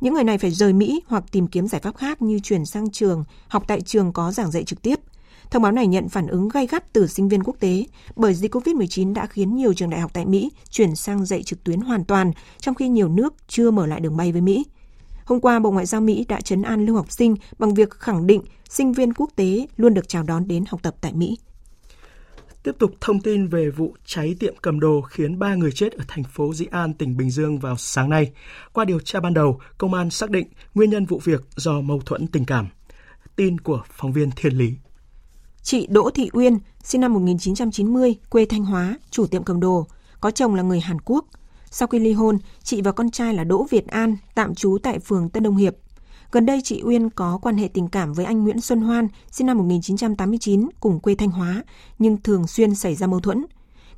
Những 0.00 0.14
người 0.14 0.24
này 0.24 0.38
phải 0.38 0.50
rời 0.50 0.72
Mỹ 0.72 1.02
hoặc 1.06 1.24
tìm 1.32 1.46
kiếm 1.46 1.68
giải 1.68 1.80
pháp 1.80 1.96
khác 1.96 2.22
như 2.22 2.38
chuyển 2.38 2.64
sang 2.64 2.90
trường, 2.90 3.24
học 3.48 3.64
tại 3.66 3.80
trường 3.80 4.12
có 4.12 4.32
giảng 4.32 4.50
dạy 4.50 4.64
trực 4.64 4.82
tiếp. 4.82 5.00
Thông 5.52 5.62
báo 5.62 5.72
này 5.72 5.86
nhận 5.86 6.08
phản 6.08 6.26
ứng 6.26 6.48
gay 6.48 6.66
gắt 6.66 6.92
từ 6.92 7.06
sinh 7.06 7.28
viên 7.28 7.42
quốc 7.42 7.56
tế 7.60 7.84
bởi 8.16 8.34
dịch 8.34 8.54
COVID-19 8.54 9.14
đã 9.14 9.26
khiến 9.26 9.56
nhiều 9.56 9.74
trường 9.74 9.90
đại 9.90 10.00
học 10.00 10.10
tại 10.14 10.26
Mỹ 10.26 10.50
chuyển 10.70 10.96
sang 10.96 11.24
dạy 11.24 11.42
trực 11.42 11.64
tuyến 11.64 11.80
hoàn 11.80 12.04
toàn, 12.04 12.32
trong 12.58 12.74
khi 12.74 12.88
nhiều 12.88 13.08
nước 13.08 13.34
chưa 13.48 13.70
mở 13.70 13.86
lại 13.86 14.00
đường 14.00 14.16
bay 14.16 14.32
với 14.32 14.40
Mỹ. 14.40 14.64
Hôm 15.24 15.40
qua, 15.40 15.58
Bộ 15.58 15.70
Ngoại 15.70 15.86
giao 15.86 16.00
Mỹ 16.00 16.24
đã 16.28 16.40
chấn 16.40 16.62
an 16.62 16.86
lưu 16.86 16.96
học 16.96 17.12
sinh 17.12 17.36
bằng 17.58 17.74
việc 17.74 17.90
khẳng 17.90 18.26
định 18.26 18.42
sinh 18.68 18.92
viên 18.92 19.14
quốc 19.14 19.30
tế 19.36 19.66
luôn 19.76 19.94
được 19.94 20.08
chào 20.08 20.22
đón 20.22 20.48
đến 20.48 20.64
học 20.68 20.82
tập 20.82 20.94
tại 21.00 21.12
Mỹ. 21.12 21.38
Tiếp 22.62 22.72
tục 22.78 22.90
thông 23.00 23.20
tin 23.20 23.46
về 23.46 23.70
vụ 23.70 23.94
cháy 24.04 24.36
tiệm 24.40 24.54
cầm 24.62 24.80
đồ 24.80 25.00
khiến 25.00 25.38
3 25.38 25.54
người 25.54 25.72
chết 25.72 25.92
ở 25.92 26.04
thành 26.08 26.24
phố 26.24 26.54
Dĩ 26.54 26.66
An, 26.70 26.94
tỉnh 26.94 27.16
Bình 27.16 27.30
Dương 27.30 27.58
vào 27.58 27.76
sáng 27.76 28.10
nay. 28.10 28.32
Qua 28.72 28.84
điều 28.84 29.00
tra 29.00 29.20
ban 29.20 29.34
đầu, 29.34 29.60
công 29.78 29.94
an 29.94 30.10
xác 30.10 30.30
định 30.30 30.46
nguyên 30.74 30.90
nhân 30.90 31.06
vụ 31.06 31.20
việc 31.24 31.48
do 31.56 31.80
mâu 31.80 32.00
thuẫn 32.00 32.26
tình 32.26 32.44
cảm. 32.44 32.68
Tin 33.36 33.60
của 33.60 33.82
phóng 33.90 34.12
viên 34.12 34.30
Thiên 34.36 34.52
Lý. 34.52 34.74
Chị 35.64 35.86
Đỗ 35.90 36.10
Thị 36.10 36.30
Uyên, 36.32 36.58
sinh 36.82 37.00
năm 37.00 37.14
1990, 37.14 38.14
quê 38.30 38.44
Thanh 38.44 38.64
Hóa, 38.64 38.98
chủ 39.10 39.26
tiệm 39.26 39.44
cầm 39.44 39.60
đồ, 39.60 39.86
có 40.20 40.30
chồng 40.30 40.54
là 40.54 40.62
người 40.62 40.80
Hàn 40.80 41.00
Quốc. 41.00 41.24
Sau 41.70 41.88
khi 41.88 41.98
ly 41.98 42.12
hôn, 42.12 42.38
chị 42.62 42.82
và 42.82 42.92
con 42.92 43.10
trai 43.10 43.34
là 43.34 43.44
Đỗ 43.44 43.66
Việt 43.70 43.86
An 43.86 44.16
tạm 44.34 44.54
trú 44.54 44.78
tại 44.82 44.98
phường 44.98 45.28
Tân 45.28 45.42
Đông 45.42 45.56
Hiệp. 45.56 45.76
Gần 46.32 46.46
đây 46.46 46.60
chị 46.64 46.82
Uyên 46.84 47.10
có 47.10 47.38
quan 47.42 47.56
hệ 47.56 47.68
tình 47.68 47.88
cảm 47.88 48.12
với 48.12 48.24
anh 48.24 48.42
Nguyễn 48.42 48.60
Xuân 48.60 48.80
Hoan, 48.80 49.08
sinh 49.30 49.46
năm 49.46 49.58
1989, 49.58 50.68
cùng 50.80 51.00
quê 51.00 51.14
Thanh 51.14 51.30
Hóa, 51.30 51.62
nhưng 51.98 52.22
thường 52.22 52.46
xuyên 52.46 52.74
xảy 52.74 52.94
ra 52.94 53.06
mâu 53.06 53.20
thuẫn. 53.20 53.44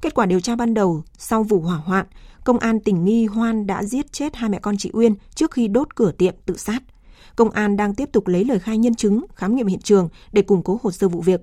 Kết 0.00 0.14
quả 0.14 0.26
điều 0.26 0.40
tra 0.40 0.56
ban 0.56 0.74
đầu, 0.74 1.02
sau 1.18 1.42
vụ 1.42 1.60
hỏa 1.60 1.76
hoạn, 1.76 2.06
công 2.44 2.58
an 2.58 2.80
tỉnh 2.80 3.04
nghi 3.04 3.26
Hoan 3.26 3.66
đã 3.66 3.84
giết 3.84 4.12
chết 4.12 4.36
hai 4.36 4.50
mẹ 4.50 4.58
con 4.58 4.76
chị 4.76 4.90
Uyên 4.92 5.14
trước 5.34 5.50
khi 5.50 5.68
đốt 5.68 5.94
cửa 5.94 6.12
tiệm 6.12 6.34
tự 6.46 6.56
sát. 6.56 6.82
Công 7.36 7.50
an 7.50 7.76
đang 7.76 7.94
tiếp 7.94 8.08
tục 8.12 8.28
lấy 8.28 8.44
lời 8.44 8.58
khai 8.58 8.78
nhân 8.78 8.94
chứng, 8.94 9.24
khám 9.34 9.56
nghiệm 9.56 9.66
hiện 9.66 9.80
trường 9.80 10.08
để 10.32 10.42
củng 10.42 10.62
cố 10.62 10.78
hồ 10.82 10.90
sơ 10.90 11.08
vụ 11.08 11.20
việc. 11.20 11.40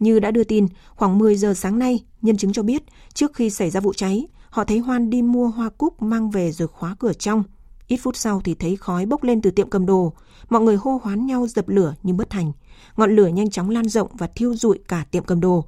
Như 0.00 0.18
đã 0.18 0.30
đưa 0.30 0.44
tin, 0.44 0.66
khoảng 0.94 1.18
10 1.18 1.36
giờ 1.36 1.54
sáng 1.54 1.78
nay, 1.78 2.04
nhân 2.22 2.36
chứng 2.36 2.52
cho 2.52 2.62
biết 2.62 2.82
trước 3.14 3.34
khi 3.34 3.50
xảy 3.50 3.70
ra 3.70 3.80
vụ 3.80 3.92
cháy, 3.92 4.26
họ 4.50 4.64
thấy 4.64 4.78
Hoan 4.78 5.10
đi 5.10 5.22
mua 5.22 5.48
hoa 5.48 5.68
cúc 5.68 6.02
mang 6.02 6.30
về 6.30 6.52
rồi 6.52 6.68
khóa 6.68 6.96
cửa 6.98 7.12
trong. 7.12 7.42
Ít 7.88 7.96
phút 7.96 8.16
sau 8.16 8.40
thì 8.44 8.54
thấy 8.54 8.76
khói 8.76 9.06
bốc 9.06 9.22
lên 9.22 9.42
từ 9.42 9.50
tiệm 9.50 9.70
cầm 9.70 9.86
đồ. 9.86 10.12
Mọi 10.48 10.62
người 10.62 10.76
hô 10.76 11.00
hoán 11.02 11.26
nhau 11.26 11.46
dập 11.46 11.68
lửa 11.68 11.94
nhưng 12.02 12.16
bất 12.16 12.30
thành. 12.30 12.52
Ngọn 12.96 13.16
lửa 13.16 13.26
nhanh 13.26 13.50
chóng 13.50 13.70
lan 13.70 13.88
rộng 13.88 14.08
và 14.12 14.26
thiêu 14.26 14.54
rụi 14.54 14.78
cả 14.88 15.04
tiệm 15.10 15.24
cầm 15.24 15.40
đồ. 15.40 15.64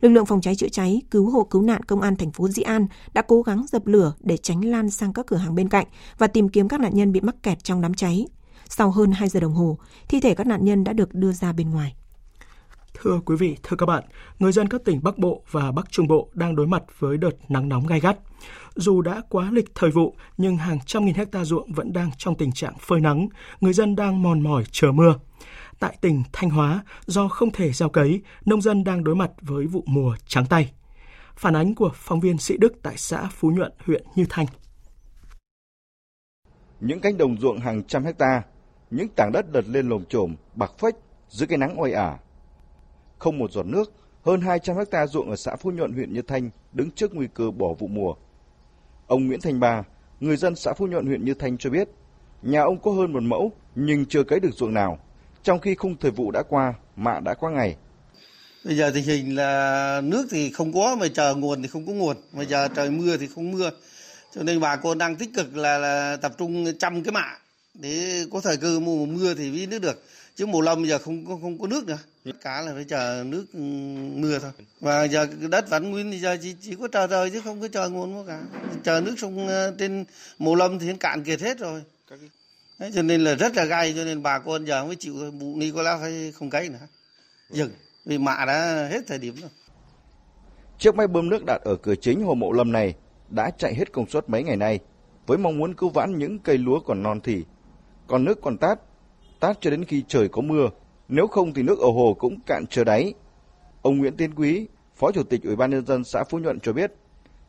Lực 0.00 0.08
lượng 0.08 0.26
phòng 0.26 0.40
cháy 0.40 0.54
chữa 0.54 0.68
cháy, 0.68 1.02
cứu 1.10 1.30
hộ 1.30 1.44
cứu 1.44 1.62
nạn 1.62 1.82
công 1.82 2.00
an 2.00 2.16
thành 2.16 2.30
phố 2.30 2.48
Dĩ 2.48 2.62
An 2.62 2.86
đã 3.12 3.22
cố 3.22 3.42
gắng 3.42 3.66
dập 3.68 3.86
lửa 3.86 4.12
để 4.20 4.36
tránh 4.36 4.64
lan 4.64 4.90
sang 4.90 5.12
các 5.12 5.26
cửa 5.26 5.36
hàng 5.36 5.54
bên 5.54 5.68
cạnh 5.68 5.86
và 6.18 6.26
tìm 6.26 6.48
kiếm 6.48 6.68
các 6.68 6.80
nạn 6.80 6.94
nhân 6.94 7.12
bị 7.12 7.20
mắc 7.20 7.42
kẹt 7.42 7.64
trong 7.64 7.80
đám 7.80 7.94
cháy. 7.94 8.26
Sau 8.68 8.90
hơn 8.90 9.12
2 9.12 9.28
giờ 9.28 9.40
đồng 9.40 9.54
hồ, 9.54 9.78
thi 10.08 10.20
thể 10.20 10.34
các 10.34 10.46
nạn 10.46 10.64
nhân 10.64 10.84
đã 10.84 10.92
được 10.92 11.14
đưa 11.14 11.32
ra 11.32 11.52
bên 11.52 11.70
ngoài. 11.70 11.94
Thưa 12.94 13.20
quý 13.26 13.36
vị, 13.36 13.56
thưa 13.62 13.76
các 13.76 13.86
bạn, 13.86 14.04
người 14.38 14.52
dân 14.52 14.68
các 14.68 14.84
tỉnh 14.84 15.00
Bắc 15.02 15.18
Bộ 15.18 15.42
và 15.50 15.72
Bắc 15.72 15.90
Trung 15.90 16.08
Bộ 16.08 16.28
đang 16.34 16.56
đối 16.56 16.66
mặt 16.66 16.82
với 16.98 17.18
đợt 17.18 17.30
nắng 17.48 17.68
nóng 17.68 17.86
gai 17.86 18.00
gắt. 18.00 18.18
Dù 18.74 19.02
đã 19.02 19.22
quá 19.28 19.48
lịch 19.52 19.74
thời 19.74 19.90
vụ, 19.90 20.16
nhưng 20.36 20.56
hàng 20.56 20.78
trăm 20.86 21.04
nghìn 21.04 21.14
hecta 21.14 21.44
ruộng 21.44 21.72
vẫn 21.72 21.92
đang 21.92 22.10
trong 22.16 22.34
tình 22.34 22.52
trạng 22.52 22.78
phơi 22.80 23.00
nắng, 23.00 23.28
người 23.60 23.72
dân 23.72 23.96
đang 23.96 24.22
mòn 24.22 24.40
mỏi 24.40 24.64
chờ 24.70 24.92
mưa. 24.92 25.14
Tại 25.78 25.98
tỉnh 26.00 26.22
Thanh 26.32 26.50
Hóa, 26.50 26.84
do 27.06 27.28
không 27.28 27.50
thể 27.50 27.72
gieo 27.72 27.88
cấy, 27.88 28.22
nông 28.44 28.62
dân 28.62 28.84
đang 28.84 29.04
đối 29.04 29.14
mặt 29.14 29.30
với 29.40 29.66
vụ 29.66 29.82
mùa 29.86 30.16
trắng 30.26 30.46
tay. 30.46 30.72
Phản 31.36 31.56
ánh 31.56 31.74
của 31.74 31.90
phóng 31.94 32.20
viên 32.20 32.38
Sĩ 32.38 32.56
Đức 32.56 32.72
tại 32.82 32.94
xã 32.96 33.28
Phú 33.32 33.50
Nhuận, 33.50 33.72
huyện 33.86 34.02
Như 34.14 34.26
Thanh. 34.28 34.46
Những 36.80 37.00
cánh 37.00 37.18
đồng 37.18 37.36
ruộng 37.40 37.58
hàng 37.58 37.84
trăm 37.84 38.04
hecta, 38.04 38.42
những 38.90 39.08
tảng 39.16 39.30
đất 39.32 39.52
đợt 39.52 39.68
lên 39.68 39.88
lồm 39.88 40.04
chồm, 40.04 40.34
bạc 40.54 40.72
phách 40.78 40.94
dưới 41.28 41.46
cái 41.46 41.58
nắng 41.58 41.76
oi 41.76 41.92
ả. 41.92 42.18
Không 43.18 43.38
một 43.38 43.52
giọt 43.52 43.66
nước, 43.66 43.92
hơn 44.24 44.40
200 44.40 44.76
hecta 44.76 45.06
ruộng 45.06 45.30
ở 45.30 45.36
xã 45.36 45.56
Phú 45.56 45.70
Nhuận, 45.70 45.92
huyện 45.92 46.12
Như 46.12 46.22
Thanh 46.22 46.50
đứng 46.72 46.90
trước 46.90 47.14
nguy 47.14 47.26
cơ 47.34 47.50
bỏ 47.50 47.74
vụ 47.78 47.86
mùa. 47.86 48.14
Ông 49.06 49.26
Nguyễn 49.26 49.40
Thành 49.40 49.60
Ba, 49.60 49.82
người 50.20 50.36
dân 50.36 50.56
xã 50.56 50.72
Phú 50.72 50.86
Nhuận, 50.86 51.06
huyện 51.06 51.24
Như 51.24 51.34
Thanh 51.34 51.58
cho 51.58 51.70
biết, 51.70 51.88
nhà 52.42 52.62
ông 52.62 52.78
có 52.82 52.90
hơn 52.90 53.12
một 53.12 53.22
mẫu 53.22 53.52
nhưng 53.74 54.06
chưa 54.06 54.24
cấy 54.24 54.40
được 54.40 54.54
ruộng 54.54 54.74
nào, 54.74 54.98
trong 55.42 55.58
khi 55.58 55.74
khung 55.74 55.96
thời 56.00 56.10
vụ 56.10 56.30
đã 56.30 56.42
qua, 56.42 56.74
mạ 56.96 57.20
đã 57.20 57.34
qua 57.34 57.50
ngày. 57.50 57.76
Bây 58.64 58.76
giờ 58.76 58.90
tình 58.94 59.04
hình 59.04 59.36
là 59.36 60.00
nước 60.04 60.26
thì 60.30 60.50
không 60.50 60.72
có, 60.72 60.96
mà 61.00 61.06
chờ 61.14 61.34
nguồn 61.34 61.62
thì 61.62 61.68
không 61.68 61.86
có 61.86 61.92
nguồn, 61.92 62.16
mà 62.32 62.42
giờ 62.42 62.68
trời 62.68 62.90
mưa 62.90 63.16
thì 63.16 63.26
không 63.26 63.50
mưa. 63.50 63.70
Cho 64.34 64.42
nên 64.42 64.60
bà 64.60 64.76
con 64.76 64.98
đang 64.98 65.16
tích 65.16 65.30
cực 65.34 65.56
là, 65.56 65.78
là 65.78 66.16
tập 66.16 66.32
trung 66.38 66.66
chăm 66.78 67.02
cái 67.02 67.12
mạ 67.12 67.38
để 67.74 68.24
có 68.32 68.40
thời 68.40 68.56
cơ 68.56 68.80
mùa 68.80 69.06
mưa 69.06 69.34
thì 69.34 69.50
mới 69.50 69.66
nước 69.66 69.78
được. 69.78 70.02
Chứ 70.38 70.46
mùa 70.46 70.60
lâm 70.60 70.84
giờ 70.84 70.98
không 70.98 71.26
có 71.26 71.38
không 71.42 71.58
có 71.58 71.66
nước 71.66 71.86
nữa. 71.86 71.98
Cả 72.42 72.60
là 72.60 72.72
phải 72.74 72.84
chờ 72.84 73.24
nước 73.26 73.46
ừ, 73.52 73.60
mưa 74.14 74.38
thôi. 74.38 74.50
Và 74.80 75.04
giờ 75.04 75.26
đất 75.50 75.70
vẫn 75.70 75.90
nguyên 75.90 76.10
thì 76.10 76.18
giờ 76.20 76.36
chỉ, 76.42 76.54
chỉ 76.60 76.74
có 76.80 76.88
chờ 76.88 77.06
trời 77.06 77.30
chứ 77.30 77.40
không 77.40 77.60
có 77.60 77.68
chờ 77.68 77.88
nguồn 77.88 78.12
nữa 78.14 78.24
cả. 78.26 78.42
Chờ 78.84 79.00
nước 79.00 79.14
sông 79.18 79.48
ờ, 79.48 79.74
trên 79.78 80.04
mùa 80.38 80.54
lâm 80.54 80.78
thì 80.78 80.96
cạn 81.00 81.24
kiệt 81.24 81.40
hết 81.40 81.58
rồi. 81.58 81.82
Đấy, 82.78 82.90
cho 82.94 83.02
nên 83.02 83.24
là 83.24 83.34
rất 83.34 83.56
là 83.56 83.64
gay 83.64 83.94
cho 83.96 84.04
nên 84.04 84.22
bà 84.22 84.38
con 84.38 84.64
giờ 84.64 84.84
mới 84.84 84.96
chịu 84.96 85.14
vụ 85.14 85.56
ni 85.56 85.70
có 85.70 85.82
lẽ 85.82 85.96
phải 86.00 86.32
không 86.38 86.50
cấy 86.50 86.68
nữa 86.68 86.78
dừng 87.50 87.70
vì 88.04 88.18
mạ 88.18 88.44
đã 88.46 88.88
hết 88.90 89.00
thời 89.06 89.18
điểm 89.18 89.34
rồi 89.40 89.50
chiếc 90.78 90.94
máy 90.94 91.06
bơm 91.06 91.28
nước 91.28 91.44
đặt 91.46 91.60
ở 91.64 91.76
cửa 91.76 91.94
chính 91.94 92.22
hồ 92.24 92.34
mộ 92.34 92.52
lâm 92.52 92.72
này 92.72 92.94
đã 93.28 93.50
chạy 93.58 93.74
hết 93.74 93.92
công 93.92 94.08
suất 94.08 94.30
mấy 94.30 94.42
ngày 94.42 94.56
nay 94.56 94.78
với 95.26 95.38
mong 95.38 95.58
muốn 95.58 95.74
cứu 95.74 95.88
vãn 95.88 96.18
những 96.18 96.38
cây 96.38 96.58
lúa 96.58 96.80
còn 96.80 97.02
non 97.02 97.20
thì 97.24 97.44
còn 98.06 98.24
nước 98.24 98.38
còn 98.42 98.58
tát 98.58 98.78
tát 99.40 99.60
cho 99.60 99.70
đến 99.70 99.84
khi 99.84 100.04
trời 100.08 100.28
có 100.28 100.42
mưa. 100.42 100.68
Nếu 101.08 101.26
không 101.26 101.54
thì 101.54 101.62
nước 101.62 101.78
ở 101.78 101.88
hồ 101.88 102.16
cũng 102.18 102.40
cạn 102.46 102.64
chờ 102.70 102.84
đáy. 102.84 103.14
Ông 103.82 103.98
Nguyễn 103.98 104.16
Tiến 104.16 104.34
Quý 104.34 104.66
phó 104.94 105.12
chủ 105.12 105.22
tịch 105.22 105.42
ủy 105.44 105.56
ban 105.56 105.70
nhân 105.70 105.86
dân 105.86 106.04
xã 106.04 106.24
Phú 106.24 106.38
Nhuận 106.38 106.60
cho 106.60 106.72
biết 106.72 106.92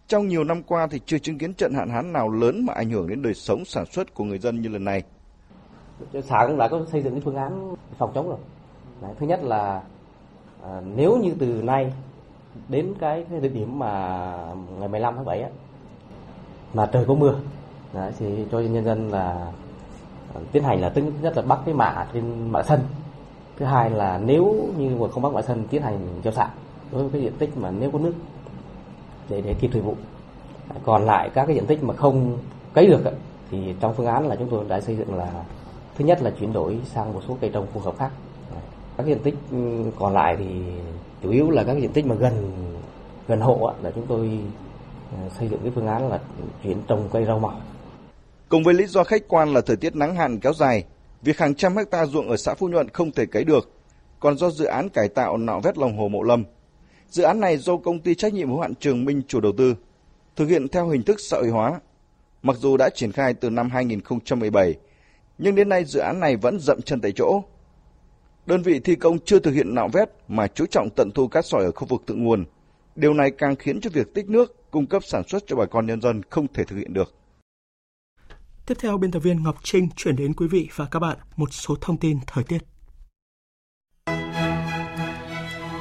trong 0.10 0.28
nhiều 0.28 0.44
năm 0.44 0.64
qua 0.64 0.88
thì 0.88 1.00
chưa 1.06 1.18
chứng 1.18 1.38
kiến 1.38 1.54
trận 1.54 1.74
hạn 1.74 1.90
hán 1.90 2.14
nào 2.14 2.30
lớn 2.30 2.66
mà 2.66 2.74
ảnh 2.74 2.90
hưởng 2.90 3.08
đến 3.08 3.22
đời 3.22 3.34
sống 3.34 3.66
sản 3.66 3.86
xuất 3.86 4.14
của 4.14 4.24
người 4.24 4.40
dân 4.40 4.62
như 4.62 4.70
lần 4.70 4.84
này. 4.84 5.04
Xã 6.24 6.46
cũng 6.48 6.58
đã 6.58 6.68
có 6.68 6.86
xây 6.92 7.02
dựng 7.02 7.14
cái 7.14 7.22
phương 7.26 7.36
án 7.36 7.76
phòng 7.98 8.12
chống 8.16 8.30
rồi. 8.30 8.38
Đấy, 9.02 9.12
thứ 9.20 9.28
nhất 9.28 9.40
là 9.44 9.84
à, 10.64 10.82
nếu 10.96 11.18
như 11.18 11.34
từ 11.40 11.48
nay 11.48 11.94
đến 12.70 12.94
cái, 13.00 13.26
cái 13.32 13.40
địa 13.40 13.50
điểm 13.50 13.80
mà 13.80 14.34
ngày 14.80 14.88
15 14.88 15.16
tháng 15.16 15.26
7 15.26 15.42
á, 15.42 15.50
mà 16.74 16.90
trời 16.94 17.06
có 17.08 17.14
mưa 17.14 17.40
đấy, 17.94 18.12
thì 18.20 18.46
cho 18.52 18.60
nhân 18.60 18.86
dân 18.86 19.12
là 19.12 19.52
tiến 20.52 20.64
hành 20.64 20.82
là 20.82 20.90
thứ 20.90 21.02
nhất 21.22 21.38
là 21.38 21.42
bắt 21.42 21.60
cái 21.66 21.74
mạ 21.74 22.08
trên 22.14 22.52
mạ 22.52 22.64
sân. 22.64 22.80
Thứ 23.58 23.66
hai 23.66 23.90
là 23.90 24.20
nếu 24.26 24.68
như 24.78 24.96
mà 25.00 25.08
không 25.08 25.24
bắt 25.24 25.34
mạ 25.34 25.42
sân, 25.42 25.64
tiến 25.70 25.82
hành 25.82 26.00
gieo 26.24 26.34
xạ 26.34 26.50
đối 26.92 27.02
với 27.02 27.12
cái 27.12 27.22
diện 27.22 27.34
tích 27.40 27.58
mà 27.58 27.72
nếu 27.72 27.92
có 27.92 28.00
nước 28.00 28.14
để 29.30 29.42
để 29.42 29.54
kịp 29.54 29.70
thời 29.74 29.82
vụ. 29.82 29.96
Còn 30.84 31.06
lại 31.06 31.30
các 31.34 31.46
cái 31.46 31.56
diện 31.56 31.66
tích 31.66 31.84
mà 31.84 31.94
không 31.94 32.38
cấy 32.74 32.88
được 32.88 33.02
thì 33.52 33.76
trong 33.80 33.94
phương 33.94 34.06
án 34.06 34.28
là 34.28 34.36
chúng 34.36 34.50
tôi 34.50 34.66
đã 34.68 34.82
xây 34.82 34.98
dựng 34.98 35.16
là 35.16 35.32
thứ 35.98 36.06
nhất 36.06 36.22
là 36.22 36.32
chuyển 36.40 36.54
đổi 36.54 36.80
sang 36.86 37.14
một 37.14 37.22
số 37.28 37.38
cây 37.42 37.50
trồng 37.54 37.68
phù 37.74 37.80
hợp 37.80 37.98
khác. 37.98 38.12
Các 38.98 39.06
diện 39.06 39.20
tích 39.20 39.36
ừ, 39.52 39.84
còn 40.00 40.14
lại 40.14 40.36
thì 40.40 40.46
chủ 41.24 41.30
yếu 41.30 41.50
là 41.50 41.64
các 41.64 41.78
diện 41.78 41.92
tích 41.92 42.06
mà 42.06 42.16
gần 42.16 42.52
gần 43.28 43.42
hộ 43.42 43.72
là 43.82 43.92
chúng 43.96 44.06
tôi 44.08 44.40
ừ, 45.12 45.18
xây 45.40 45.50
dựng 45.50 45.60
cái 45.64 45.72
phương 45.76 45.88
án 45.88 46.10
là 46.10 46.20
chuyển 46.64 46.78
trồng 46.88 47.08
cây 47.12 47.26
rau 47.26 47.40
màu 47.40 47.54
cùng 48.50 48.64
với 48.64 48.74
lý 48.74 48.86
do 48.86 49.04
khách 49.04 49.28
quan 49.28 49.54
là 49.54 49.62
thời 49.62 49.76
tiết 49.76 49.96
nắng 49.96 50.16
hạn 50.16 50.40
kéo 50.40 50.54
dài 50.54 50.84
việc 51.22 51.38
hàng 51.38 51.56
trăm 51.56 51.78
hecta 51.78 52.06
ruộng 52.06 52.30
ở 52.30 52.38
xã 52.38 52.54
Phú 52.54 52.68
Nhuận 52.68 52.90
không 52.90 53.12
thể 53.12 53.26
cấy 53.26 53.44
được 53.44 53.72
còn 54.20 54.38
do 54.38 54.50
dự 54.50 54.66
án 54.66 54.90
cải 54.90 55.10
tạo 55.10 55.38
nạo 55.38 55.60
vét 55.60 55.78
lòng 55.78 55.98
hồ 55.98 56.08
Mộ 56.08 56.24
Lâm 56.24 56.44
dự 57.10 57.24
án 57.24 57.40
này 57.40 57.58
do 57.58 57.78
công 57.78 58.00
ty 58.00 58.16
trách 58.16 58.34
nhiệm 58.34 58.50
hữu 58.50 58.60
hạn 58.60 58.76
Trường 58.76 59.06
Minh 59.06 59.22
chủ 59.28 59.42
đầu 59.42 59.52
tư 59.58 59.76
thực 60.36 60.46
hiện 60.46 60.68
theo 60.68 60.90
hình 60.90 61.04
thức 61.04 61.20
xã 61.20 61.38
hội 61.38 61.50
hóa 61.50 61.80
mặc 62.42 62.58
dù 62.60 62.78
đã 62.78 62.90
triển 62.90 63.12
khai 63.12 63.34
từ 63.34 63.50
năm 63.50 63.70
2017 63.70 64.76
nhưng 65.40 65.56
đến 65.56 65.70
nay 65.70 65.86
dự 65.86 66.00
án 66.00 66.20
này 66.20 66.36
vẫn 66.36 66.60
dậm 66.60 66.82
chân 66.82 67.02
tại 67.02 67.12
chỗ. 67.12 67.44
Đơn 68.46 68.62
vị 68.62 68.80
thi 68.80 68.96
công 68.96 69.20
chưa 69.20 69.40
thực 69.40 69.52
hiện 69.52 69.76
nạo 69.76 69.88
vét 69.94 70.10
mà 70.28 70.48
chú 70.48 70.66
trọng 70.66 70.90
tận 70.96 71.12
thu 71.16 71.28
cát 71.28 71.46
sỏi 71.46 71.64
ở 71.64 71.72
khu 71.72 71.88
vực 71.88 72.04
thượng 72.08 72.24
nguồn. 72.24 72.46
Điều 72.96 73.14
này 73.14 73.32
càng 73.32 73.56
khiến 73.56 73.82
cho 73.82 73.90
việc 73.94 74.14
tích 74.14 74.30
nước, 74.30 74.72
cung 74.72 74.86
cấp 74.86 75.04
sản 75.04 75.24
xuất 75.28 75.44
cho 75.48 75.56
bà 75.56 75.66
con 75.66 75.86
nhân 75.86 76.02
dân 76.02 76.22
không 76.30 76.48
thể 76.54 76.64
thực 76.64 76.76
hiện 76.76 76.94
được. 76.94 77.19
Tiếp 78.70 78.78
theo, 78.82 78.98
biên 78.98 79.12
tập 79.12 79.20
viên 79.20 79.44
Ngọc 79.44 79.60
Trinh 79.64 79.90
chuyển 79.96 80.16
đến 80.16 80.34
quý 80.34 80.48
vị 80.48 80.70
và 80.76 80.88
các 80.92 81.00
bạn 81.00 81.18
một 81.36 81.54
số 81.54 81.76
thông 81.82 81.98
tin 81.98 82.20
thời 82.28 82.44
tiết. 82.44 82.69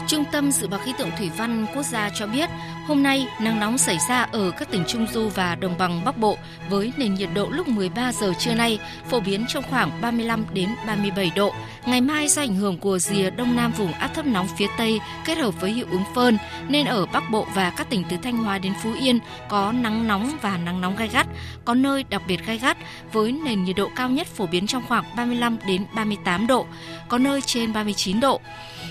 Trung 0.09 0.25
tâm 0.33 0.53
Dự 0.53 0.69
báo 0.69 0.81
Khí 0.85 0.93
tượng 0.99 1.11
Thủy 1.19 1.31
văn 1.37 1.67
Quốc 1.75 1.83
gia 1.83 2.11
cho 2.11 2.27
biết, 2.27 2.51
hôm 2.87 3.03
nay 3.03 3.27
nắng 3.41 3.61
nóng 3.61 3.79
xảy 3.79 3.99
ra 4.09 4.23
ở 4.23 4.51
các 4.51 4.71
tỉnh 4.71 4.85
Trung 4.89 5.07
Du 5.13 5.29
và 5.29 5.55
Đồng 5.55 5.79
bằng 5.79 6.05
Bắc 6.05 6.19
Bộ 6.19 6.37
với 6.71 6.93
nền 6.97 7.15
nhiệt 7.15 7.29
độ 7.35 7.49
lúc 7.51 7.69
13 7.69 8.13
giờ 8.13 8.33
trưa 8.39 8.55
nay 8.55 8.79
phổ 9.11 9.21
biến 9.21 9.45
trong 9.49 9.65
khoảng 9.71 10.01
35 10.01 10.45
đến 10.53 10.69
37 10.87 11.33
độ. 11.37 11.53
Ngày 11.87 12.01
mai 12.01 12.29
do 12.29 12.43
ảnh 12.43 12.55
hưởng 12.55 12.79
của 12.79 12.99
rìa 12.99 13.31
Đông 13.31 13.57
Nam 13.57 13.73
vùng 13.73 13.93
áp 13.93 14.09
thấp 14.15 14.27
nóng 14.27 14.49
phía 14.59 14.67
Tây 14.79 15.01
kết 15.25 15.39
hợp 15.39 15.61
với 15.61 15.73
hiệu 15.73 15.87
ứng 15.91 16.05
phơn 16.15 16.39
nên 16.69 16.87
ở 16.87 17.07
Bắc 17.07 17.31
Bộ 17.31 17.47
và 17.55 17.71
các 17.71 17.91
tỉnh 17.91 18.05
từ 18.11 18.17
Thanh 18.23 18.37
Hóa 18.37 18.59
đến 18.59 18.73
Phú 18.83 18.93
Yên 19.01 19.19
có 19.49 19.73
nắng 19.73 20.09
nóng 20.09 20.31
và 20.43 20.59
nắng 20.59 20.81
nóng 20.81 20.97
gai 20.97 21.09
gắt, 21.09 21.27
có 21.65 21.75
nơi 21.75 22.05
đặc 22.11 22.23
biệt 22.29 22.47
gai 22.47 22.59
gắt 22.59 22.77
với 23.13 23.33
nền 23.33 23.65
nhiệt 23.65 23.77
độ 23.77 23.91
cao 23.97 24.11
nhất 24.11 24.27
phổ 24.27 24.47
biến 24.47 24.67
trong 24.67 24.83
khoảng 24.89 25.05
35 25.17 25.59
đến 25.67 25.85
38 25.95 26.47
độ, 26.47 26.67
có 27.09 27.19
nơi 27.19 27.41
trên 27.41 27.73
39 27.73 28.21
độ. 28.21 28.41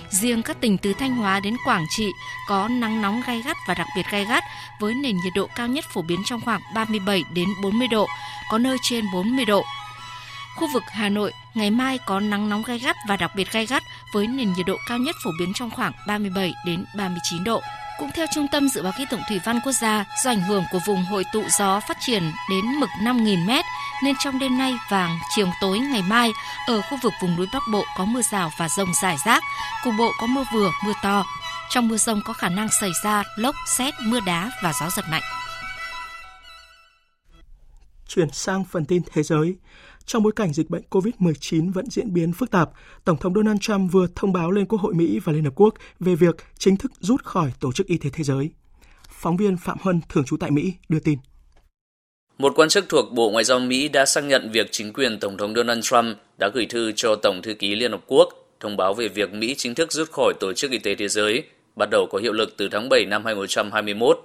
Riêng 0.10 0.44
các 0.44 0.62
tỉnh 0.62 0.78
từ 0.78 0.94
Thanh 0.94 1.16
Hóa 1.16 1.40
đến 1.40 1.56
Quảng 1.66 1.86
Trị 1.90 2.12
có 2.48 2.68
nắng 2.68 3.02
nóng 3.02 3.22
gai 3.28 3.42
gắt 3.46 3.58
và 3.68 3.74
đặc 3.74 3.88
biệt 3.96 4.06
gai 4.12 4.26
gắt 4.26 4.44
với 4.80 4.94
nền 4.94 5.18
nhiệt 5.18 5.34
độ 5.36 5.48
cao 5.56 5.68
nhất 5.68 5.86
phổ 5.94 6.02
biến 6.02 6.20
trong 6.26 6.42
khoảng 6.42 6.62
37 6.76 7.24
đến 7.34 7.48
40 7.64 7.88
độ, 7.88 8.08
có 8.52 8.58
nơi 8.58 8.78
trên 8.82 9.06
40 9.14 9.46
độ. 9.46 9.64
Khu 10.56 10.68
vực 10.74 10.84
Hà 10.92 11.10
Nội 11.10 11.32
ngày 11.54 11.72
mai 11.72 12.00
có 12.06 12.20
nắng 12.20 12.50
nóng 12.50 12.64
gai 12.64 12.80
gắt 12.80 12.96
và 13.08 13.18
đặc 13.18 13.32
biệt 13.36 13.52
gai 13.52 13.66
gắt 13.66 13.84
với 14.14 14.28
nền 14.28 14.54
nhiệt 14.54 14.66
độ 14.66 14.78
cao 14.90 14.98
nhất 14.98 15.16
phổ 15.24 15.32
biến 15.40 15.54
trong 15.56 15.70
khoảng 15.70 15.92
37 16.08 16.54
đến 16.66 16.86
39 16.96 17.44
độ. 17.44 17.62
Cũng 17.98 18.12
theo 18.12 18.26
Trung 18.34 18.48
tâm 18.48 18.70
Dự 18.70 18.82
báo 18.82 18.92
Khí 18.92 19.06
tượng 19.10 19.22
Thủy 19.30 19.40
văn 19.46 19.60
Quốc 19.64 19.72
gia, 19.72 20.06
do 20.24 20.32
ảnh 20.32 20.42
hưởng 20.42 20.64
của 20.72 20.80
vùng 20.88 21.06
hội 21.06 21.24
tụ 21.34 21.44
gió 21.60 21.80
phát 21.80 21.98
triển 22.00 22.32
đến 22.50 22.66
mực 22.80 22.90
5.000m, 23.02 23.64
nên 24.04 24.16
trong 24.20 24.40
đêm 24.40 24.58
nay 24.58 24.74
và 24.90 25.10
chiều 25.36 25.48
tối 25.62 25.80
ngày 25.80 26.02
mai, 26.02 26.32
ở 26.68 26.82
khu 26.82 26.98
vực 27.04 27.14
vùng 27.22 27.36
núi 27.36 27.48
Bắc 27.54 27.64
Bộ 27.72 27.84
có 27.98 28.06
mưa 28.06 28.22
rào 28.32 28.52
và 28.60 28.70
rông 28.70 28.94
rải 29.02 29.16
rác, 29.26 29.44
cục 29.84 29.94
bộ 29.98 30.12
có 30.20 30.28
mưa 30.28 30.44
vừa, 30.54 30.72
mưa 30.86 30.94
to. 31.04 31.26
Trong 31.70 31.88
mưa 31.88 31.98
rông 31.98 32.22
có 32.26 32.34
khả 32.34 32.50
năng 32.50 32.68
xảy 32.82 32.92
ra 33.04 33.24
lốc, 33.36 33.56
xét, 33.78 33.94
mưa 34.04 34.20
đá 34.20 34.52
và 34.64 34.74
gió 34.80 34.90
giật 34.90 35.06
mạnh. 35.10 35.24
Chuyển 38.08 38.32
sang 38.32 38.64
phần 38.64 38.86
tin 38.86 39.02
thế 39.14 39.24
giới, 39.24 39.56
trong 40.08 40.24
bối 40.24 40.34
cảnh 40.36 40.54
dịch 40.54 40.70
bệnh 40.70 40.84
COVID-19 40.90 41.72
vẫn 41.74 41.86
diễn 41.90 42.14
biến 42.14 42.34
phức 42.34 42.52
tạp, 42.52 42.70
Tổng 43.04 43.18
thống 43.18 43.34
Donald 43.34 43.58
Trump 43.62 43.92
vừa 43.92 44.08
thông 44.16 44.34
báo 44.34 44.52
lên 44.52 44.66
Quốc 44.66 44.82
hội 44.82 44.94
Mỹ 44.94 45.20
và 45.24 45.34
Liên 45.34 45.44
Hợp 45.44 45.54
Quốc 45.56 45.74
về 46.00 46.16
việc 46.16 46.36
chính 46.58 46.78
thức 46.78 46.92
rút 47.00 47.24
khỏi 47.24 47.52
Tổ 47.60 47.72
chức 47.72 47.88
Y 47.88 47.98
tế 47.98 48.10
Thế 48.14 48.24
giới. 48.24 48.50
Phóng 49.10 49.38
viên 49.38 49.58
Phạm 49.58 49.78
Huân, 49.82 50.02
thường 50.10 50.24
trú 50.26 50.38
tại 50.38 50.52
Mỹ, 50.52 50.74
đưa 50.90 51.00
tin. 51.00 51.20
Một 52.38 52.54
quan 52.56 52.70
chức 52.70 52.90
thuộc 52.90 53.12
Bộ 53.12 53.30
Ngoại 53.30 53.44
giao 53.44 53.60
Mỹ 53.60 53.88
đã 53.88 54.06
xác 54.06 54.24
nhận 54.24 54.52
việc 54.52 54.68
chính 54.72 54.94
quyền 54.94 55.20
Tổng 55.20 55.38
thống 55.38 55.56
Donald 55.56 55.84
Trump 55.84 56.18
đã 56.38 56.50
gửi 56.54 56.66
thư 56.66 56.92
cho 56.96 57.16
Tổng 57.16 57.42
thư 57.42 57.54
ký 57.54 57.76
Liên 57.76 57.92
Hợp 57.92 58.02
Quốc 58.08 58.30
thông 58.60 58.78
báo 58.78 58.94
về 58.94 59.08
việc 59.08 59.34
Mỹ 59.34 59.56
chính 59.58 59.76
thức 59.76 59.92
rút 59.92 60.12
khỏi 60.12 60.34
Tổ 60.40 60.54
chức 60.54 60.72
Y 60.72 60.78
tế 60.78 60.96
Thế 60.96 61.08
giới, 61.08 61.44
bắt 61.76 61.90
đầu 61.92 62.08
có 62.12 62.18
hiệu 62.20 62.34
lực 62.34 62.58
từ 62.58 62.70
tháng 62.72 62.90
7 62.90 63.06
năm 63.06 63.26
2021. 63.26 64.20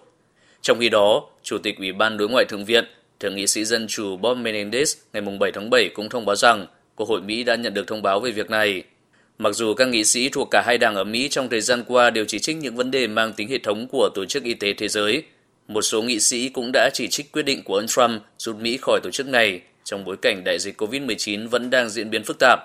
Trong 0.60 0.78
khi 0.80 0.88
đó, 0.88 1.22
Chủ 1.42 1.58
tịch 1.58 1.78
Ủy 1.78 1.92
ban 1.92 2.16
Đối 2.16 2.28
ngoại 2.28 2.44
Thượng 2.44 2.64
viện, 2.64 2.84
Thượng 3.22 3.36
nghị 3.36 3.46
sĩ 3.46 3.64
Dân 3.64 3.86
chủ 3.86 4.16
Bob 4.16 4.38
Menendez 4.38 4.96
ngày 5.12 5.22
7 5.40 5.52
tháng 5.52 5.70
7 5.70 5.88
cũng 5.94 6.08
thông 6.08 6.24
báo 6.24 6.36
rằng 6.36 6.66
Quốc 6.96 7.08
hội 7.08 7.20
Mỹ 7.22 7.44
đã 7.44 7.54
nhận 7.54 7.74
được 7.74 7.86
thông 7.86 8.02
báo 8.02 8.20
về 8.20 8.30
việc 8.30 8.50
này. 8.50 8.82
Mặc 9.38 9.54
dù 9.54 9.74
các 9.74 9.88
nghị 9.88 10.04
sĩ 10.04 10.28
thuộc 10.28 10.48
cả 10.50 10.62
hai 10.66 10.78
đảng 10.78 10.94
ở 10.94 11.04
Mỹ 11.04 11.28
trong 11.28 11.48
thời 11.48 11.60
gian 11.60 11.84
qua 11.86 12.10
đều 12.10 12.24
chỉ 12.24 12.38
trích 12.38 12.56
những 12.56 12.76
vấn 12.76 12.90
đề 12.90 13.06
mang 13.06 13.32
tính 13.32 13.48
hệ 13.48 13.58
thống 13.58 13.86
của 13.86 14.08
Tổ 14.14 14.24
chức 14.24 14.44
Y 14.44 14.54
tế 14.54 14.72
Thế 14.72 14.88
giới, 14.88 15.22
một 15.68 15.82
số 15.82 16.02
nghị 16.02 16.20
sĩ 16.20 16.48
cũng 16.48 16.70
đã 16.72 16.90
chỉ 16.94 17.08
trích 17.08 17.32
quyết 17.32 17.42
định 17.42 17.62
của 17.64 17.76
ông 17.76 17.86
Trump 17.86 18.22
rút 18.38 18.56
Mỹ 18.56 18.78
khỏi 18.82 19.00
tổ 19.02 19.10
chức 19.10 19.28
này 19.28 19.60
trong 19.84 20.04
bối 20.04 20.16
cảnh 20.22 20.42
đại 20.44 20.58
dịch 20.58 20.80
COVID-19 20.80 21.48
vẫn 21.48 21.70
đang 21.70 21.90
diễn 21.90 22.10
biến 22.10 22.24
phức 22.24 22.36
tạp. 22.40 22.58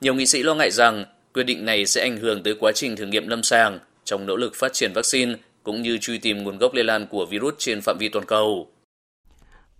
Nhiều 0.00 0.14
nghị 0.14 0.26
sĩ 0.26 0.42
lo 0.42 0.54
ngại 0.54 0.70
rằng 0.70 1.04
quyết 1.34 1.44
định 1.44 1.64
này 1.64 1.86
sẽ 1.86 2.02
ảnh 2.02 2.16
hưởng 2.16 2.42
tới 2.42 2.54
quá 2.60 2.72
trình 2.74 2.96
thử 2.96 3.06
nghiệm 3.06 3.28
lâm 3.28 3.42
sàng 3.42 3.78
trong 4.04 4.26
nỗ 4.26 4.36
lực 4.36 4.54
phát 4.54 4.72
triển 4.72 4.92
vaccine 4.94 5.34
cũng 5.62 5.82
như 5.82 5.98
truy 5.98 6.18
tìm 6.18 6.42
nguồn 6.42 6.58
gốc 6.58 6.74
lây 6.74 6.84
lan 6.84 7.06
của 7.06 7.26
virus 7.26 7.54
trên 7.58 7.80
phạm 7.80 7.98
vi 7.98 8.08
toàn 8.08 8.26
cầu. 8.26 8.70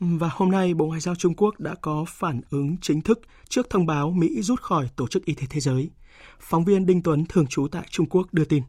Và 0.00 0.28
hôm 0.32 0.50
nay, 0.50 0.74
Bộ 0.74 0.86
Ngoại 0.86 1.00
giao 1.00 1.14
Trung 1.14 1.34
Quốc 1.34 1.60
đã 1.60 1.74
có 1.80 2.04
phản 2.08 2.40
ứng 2.50 2.76
chính 2.82 3.00
thức 3.00 3.20
trước 3.48 3.70
thông 3.70 3.86
báo 3.86 4.10
Mỹ 4.10 4.42
rút 4.42 4.60
khỏi 4.60 4.88
Tổ 4.96 5.06
chức 5.08 5.24
Y 5.24 5.34
tế 5.34 5.42
Thế 5.50 5.60
giới. 5.60 5.90
Phóng 6.40 6.64
viên 6.64 6.86
Đinh 6.86 7.02
Tuấn 7.02 7.24
thường 7.28 7.46
trú 7.46 7.68
tại 7.72 7.82
Trung 7.90 8.06
Quốc 8.06 8.26
đưa 8.32 8.44
tin. 8.44 8.62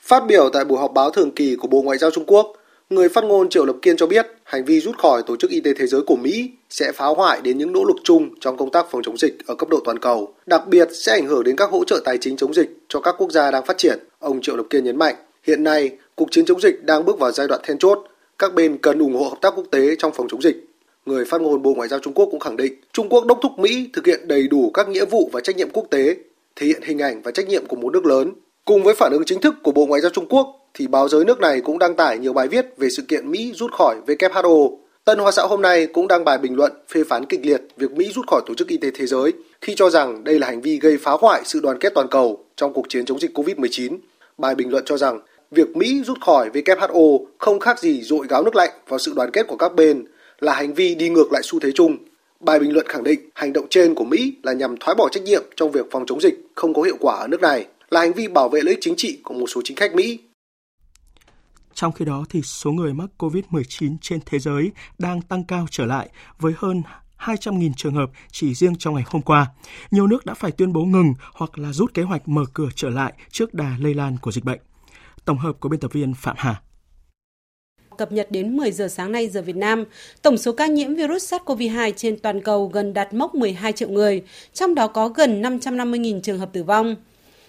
Phát 0.00 0.26
biểu 0.28 0.50
tại 0.52 0.64
buổi 0.64 0.78
họp 0.78 0.92
báo 0.94 1.10
thường 1.10 1.30
kỳ 1.36 1.56
của 1.56 1.68
Bộ 1.68 1.82
Ngoại 1.82 1.98
giao 1.98 2.10
Trung 2.10 2.24
Quốc, 2.26 2.52
người 2.90 3.08
phát 3.08 3.24
ngôn 3.24 3.48
Triệu 3.48 3.64
Lập 3.64 3.76
Kiên 3.82 3.96
cho 3.96 4.06
biết 4.06 4.26
hành 4.44 4.64
vi 4.64 4.80
rút 4.80 4.98
khỏi 4.98 5.22
Tổ 5.26 5.36
chức 5.36 5.50
Y 5.50 5.60
tế 5.60 5.74
Thế 5.78 5.86
giới 5.86 6.02
của 6.06 6.16
Mỹ 6.16 6.50
sẽ 6.70 6.92
phá 6.92 7.06
hoại 7.06 7.40
đến 7.40 7.58
những 7.58 7.72
nỗ 7.72 7.84
lực 7.84 7.96
chung 8.04 8.34
trong 8.40 8.56
công 8.56 8.70
tác 8.70 8.86
phòng 8.90 9.02
chống 9.02 9.16
dịch 9.16 9.46
ở 9.46 9.54
cấp 9.54 9.68
độ 9.68 9.80
toàn 9.84 9.98
cầu, 9.98 10.34
đặc 10.46 10.62
biệt 10.68 10.88
sẽ 10.92 11.12
ảnh 11.12 11.26
hưởng 11.26 11.44
đến 11.44 11.56
các 11.56 11.70
hỗ 11.70 11.84
trợ 11.84 12.00
tài 12.04 12.18
chính 12.20 12.36
chống 12.36 12.54
dịch 12.54 12.78
cho 12.88 13.00
các 13.00 13.14
quốc 13.18 13.30
gia 13.32 13.50
đang 13.50 13.66
phát 13.66 13.78
triển. 13.78 13.98
Ông 14.18 14.40
Triệu 14.42 14.56
Lập 14.56 14.66
Kiên 14.70 14.84
nhấn 14.84 14.96
mạnh, 14.96 15.14
hiện 15.42 15.64
nay 15.64 15.90
cuộc 16.14 16.28
chiến 16.30 16.44
chống 16.44 16.60
dịch 16.60 16.84
đang 16.84 17.04
bước 17.04 17.18
vào 17.18 17.32
giai 17.32 17.48
đoạn 17.48 17.60
then 17.64 17.78
chốt, 17.78 17.98
các 18.38 18.54
bên 18.54 18.78
cần 18.78 18.98
ủng 18.98 19.14
hộ 19.14 19.24
hợp 19.28 19.38
tác 19.40 19.52
quốc 19.56 19.66
tế 19.70 19.96
trong 19.98 20.12
phòng 20.12 20.28
chống 20.30 20.42
dịch. 20.42 20.56
Người 21.06 21.24
phát 21.24 21.40
ngôn 21.40 21.62
Bộ 21.62 21.74
Ngoại 21.74 21.88
giao 21.88 22.00
Trung 22.00 22.14
Quốc 22.14 22.28
cũng 22.30 22.40
khẳng 22.40 22.56
định 22.56 22.72
Trung 22.92 23.08
Quốc 23.08 23.26
đốc 23.26 23.38
thúc 23.42 23.52
Mỹ 23.58 23.90
thực 23.92 24.06
hiện 24.06 24.28
đầy 24.28 24.48
đủ 24.48 24.70
các 24.74 24.88
nghĩa 24.88 25.04
vụ 25.04 25.30
và 25.32 25.40
trách 25.40 25.56
nhiệm 25.56 25.70
quốc 25.70 25.86
tế, 25.90 26.16
thể 26.56 26.66
hiện 26.66 26.82
hình 26.82 26.98
ảnh 26.98 27.22
và 27.22 27.30
trách 27.30 27.48
nhiệm 27.48 27.66
của 27.66 27.76
một 27.76 27.92
nước 27.92 28.06
lớn. 28.06 28.32
Cùng 28.64 28.82
với 28.82 28.94
phản 28.94 29.12
ứng 29.12 29.24
chính 29.26 29.40
thức 29.40 29.54
của 29.62 29.72
Bộ 29.72 29.86
Ngoại 29.86 30.00
giao 30.00 30.10
Trung 30.10 30.26
Quốc, 30.28 30.68
thì 30.74 30.86
báo 30.86 31.08
giới 31.08 31.24
nước 31.24 31.40
này 31.40 31.60
cũng 31.60 31.78
đăng 31.78 31.96
tải 31.96 32.18
nhiều 32.18 32.32
bài 32.32 32.48
viết 32.48 32.66
về 32.76 32.88
sự 32.96 33.02
kiện 33.08 33.30
Mỹ 33.30 33.52
rút 33.54 33.72
khỏi 33.72 33.96
WHO. 34.06 34.76
Tân 35.04 35.18
Hoa 35.18 35.32
xã 35.32 35.42
hôm 35.42 35.62
nay 35.62 35.86
cũng 35.86 36.08
đăng 36.08 36.24
bài 36.24 36.38
bình 36.38 36.56
luận 36.56 36.72
phê 36.88 37.04
phán 37.08 37.24
kịch 37.24 37.40
liệt 37.46 37.62
việc 37.76 37.92
Mỹ 37.92 38.12
rút 38.14 38.26
khỏi 38.26 38.42
Tổ 38.46 38.54
chức 38.54 38.68
Y 38.68 38.76
tế 38.76 38.90
Thế 38.94 39.06
giới 39.06 39.32
khi 39.60 39.74
cho 39.76 39.90
rằng 39.90 40.24
đây 40.24 40.38
là 40.38 40.46
hành 40.46 40.60
vi 40.60 40.78
gây 40.78 40.96
phá 40.96 41.12
hoại 41.20 41.42
sự 41.44 41.60
đoàn 41.60 41.78
kết 41.78 41.92
toàn 41.94 42.08
cầu 42.08 42.44
trong 42.56 42.72
cuộc 42.72 42.88
chiến 42.88 43.04
chống 43.04 43.20
dịch 43.20 43.38
COVID-19. 43.38 43.98
Bài 44.38 44.54
bình 44.54 44.70
luận 44.70 44.84
cho 44.86 44.96
rằng 44.96 45.20
việc 45.50 45.76
Mỹ 45.76 46.02
rút 46.02 46.20
khỏi 46.20 46.50
WHO 46.50 47.24
không 47.38 47.60
khác 47.60 47.78
gì 47.78 48.02
dội 48.02 48.26
gáo 48.28 48.44
nước 48.44 48.56
lạnh 48.56 48.70
vào 48.88 48.98
sự 48.98 49.12
đoàn 49.16 49.30
kết 49.32 49.46
của 49.46 49.56
các 49.56 49.74
bên, 49.74 50.04
là 50.40 50.54
hành 50.54 50.74
vi 50.74 50.94
đi 50.94 51.08
ngược 51.08 51.32
lại 51.32 51.42
xu 51.44 51.60
thế 51.60 51.70
chung. 51.74 51.96
Bài 52.40 52.58
bình 52.58 52.72
luận 52.72 52.86
khẳng 52.88 53.04
định 53.04 53.20
hành 53.34 53.52
động 53.52 53.66
trên 53.70 53.94
của 53.94 54.04
Mỹ 54.04 54.34
là 54.42 54.52
nhằm 54.52 54.76
thoái 54.80 54.94
bỏ 54.94 55.08
trách 55.08 55.22
nhiệm 55.22 55.42
trong 55.56 55.72
việc 55.72 55.86
phòng 55.90 56.06
chống 56.06 56.20
dịch 56.20 56.34
không 56.54 56.74
có 56.74 56.82
hiệu 56.82 56.96
quả 57.00 57.16
ở 57.16 57.28
nước 57.28 57.40
này, 57.40 57.66
là 57.90 58.00
hành 58.00 58.12
vi 58.12 58.28
bảo 58.28 58.48
vệ 58.48 58.60
lợi 58.60 58.74
ích 58.74 58.78
chính 58.80 58.94
trị 58.96 59.18
của 59.24 59.34
một 59.34 59.46
số 59.46 59.60
chính 59.64 59.76
khách 59.76 59.94
Mỹ. 59.94 60.18
Trong 61.74 61.92
khi 61.92 62.04
đó, 62.04 62.24
thì 62.30 62.42
số 62.42 62.70
người 62.70 62.94
mắc 62.94 63.10
COVID-19 63.18 63.96
trên 64.00 64.20
thế 64.26 64.38
giới 64.38 64.70
đang 64.98 65.22
tăng 65.22 65.44
cao 65.44 65.66
trở 65.70 65.86
lại 65.86 66.08
với 66.38 66.52
hơn 66.56 66.82
200.000 67.18 67.72
trường 67.76 67.94
hợp 67.94 68.10
chỉ 68.32 68.54
riêng 68.54 68.76
trong 68.78 68.94
ngày 68.94 69.04
hôm 69.06 69.22
qua. 69.22 69.46
Nhiều 69.90 70.06
nước 70.06 70.26
đã 70.26 70.34
phải 70.34 70.50
tuyên 70.50 70.72
bố 70.72 70.84
ngừng 70.84 71.14
hoặc 71.34 71.58
là 71.58 71.72
rút 71.72 71.94
kế 71.94 72.02
hoạch 72.02 72.28
mở 72.28 72.44
cửa 72.54 72.68
trở 72.74 72.90
lại 72.90 73.12
trước 73.30 73.54
đà 73.54 73.76
lây 73.80 73.94
lan 73.94 74.16
của 74.22 74.32
dịch 74.32 74.44
bệnh. 74.44 74.60
Tổng 75.28 75.38
hợp 75.38 75.60
của 75.60 75.68
biên 75.68 75.80
tập 75.80 75.92
viên 75.92 76.14
Phạm 76.14 76.36
Hà 76.38 76.62
cập 77.98 78.12
nhật 78.12 78.30
đến 78.30 78.56
10 78.56 78.72
giờ 78.72 78.88
sáng 78.88 79.12
nay 79.12 79.28
giờ 79.28 79.42
Việt 79.42 79.56
Nam, 79.56 79.84
tổng 80.22 80.38
số 80.38 80.52
ca 80.52 80.66
nhiễm 80.66 80.94
virus 80.94 81.34
SARS-CoV-2 81.34 81.92
trên 81.96 82.18
toàn 82.18 82.42
cầu 82.42 82.66
gần 82.66 82.94
đạt 82.94 83.14
mốc 83.14 83.34
12 83.34 83.72
triệu 83.72 83.88
người, 83.88 84.22
trong 84.52 84.74
đó 84.74 84.86
có 84.86 85.08
gần 85.08 85.42
550.000 85.42 86.20
trường 86.20 86.38
hợp 86.38 86.50
tử 86.52 86.62
vong. 86.62 86.96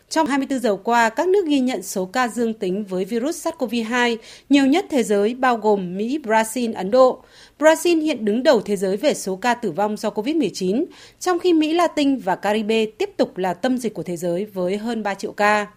Trong 0.10 0.28
24 0.28 0.60
giờ 0.60 0.76
qua, 0.84 1.10
các 1.10 1.28
nước 1.28 1.46
ghi 1.48 1.60
nhận 1.60 1.82
số 1.82 2.06
ca 2.06 2.28
dương 2.28 2.54
tính 2.54 2.84
với 2.84 3.06
virus 3.06 3.48
SARS-CoV-2 3.48 4.18
nhiều 4.50 4.66
nhất 4.66 4.86
thế 4.90 5.04
giới 5.04 5.36
bao 5.36 5.58
gồm 5.58 5.98
Mỹ, 5.98 6.20
Brazil, 6.24 6.76
Ấn 6.76 6.92
Độ. 6.92 7.24
Brazil 7.60 8.02
hiện 8.02 8.26
đứng 8.26 8.44
đầu 8.44 8.62
thế 8.62 8.76
giới 8.76 8.98
về 8.98 9.14
số 9.14 9.36
ca 9.36 9.54
tử 9.54 9.72
vong 9.72 9.98
do 9.98 10.10
COVID-19, 10.10 10.86
trong 11.20 11.40
khi 11.40 11.54
Mỹ 11.54 11.74
Latin 11.74 12.18
và 12.18 12.36
Caribe 12.36 12.86
tiếp 12.86 13.10
tục 13.18 13.38
là 13.38 13.54
tâm 13.54 13.78
dịch 13.78 13.94
của 13.94 14.04
thế 14.04 14.18
giới 14.18 14.46
với 14.46 14.78
hơn 14.78 15.04
3 15.04 15.14
triệu 15.14 15.32
ca. 15.32 15.68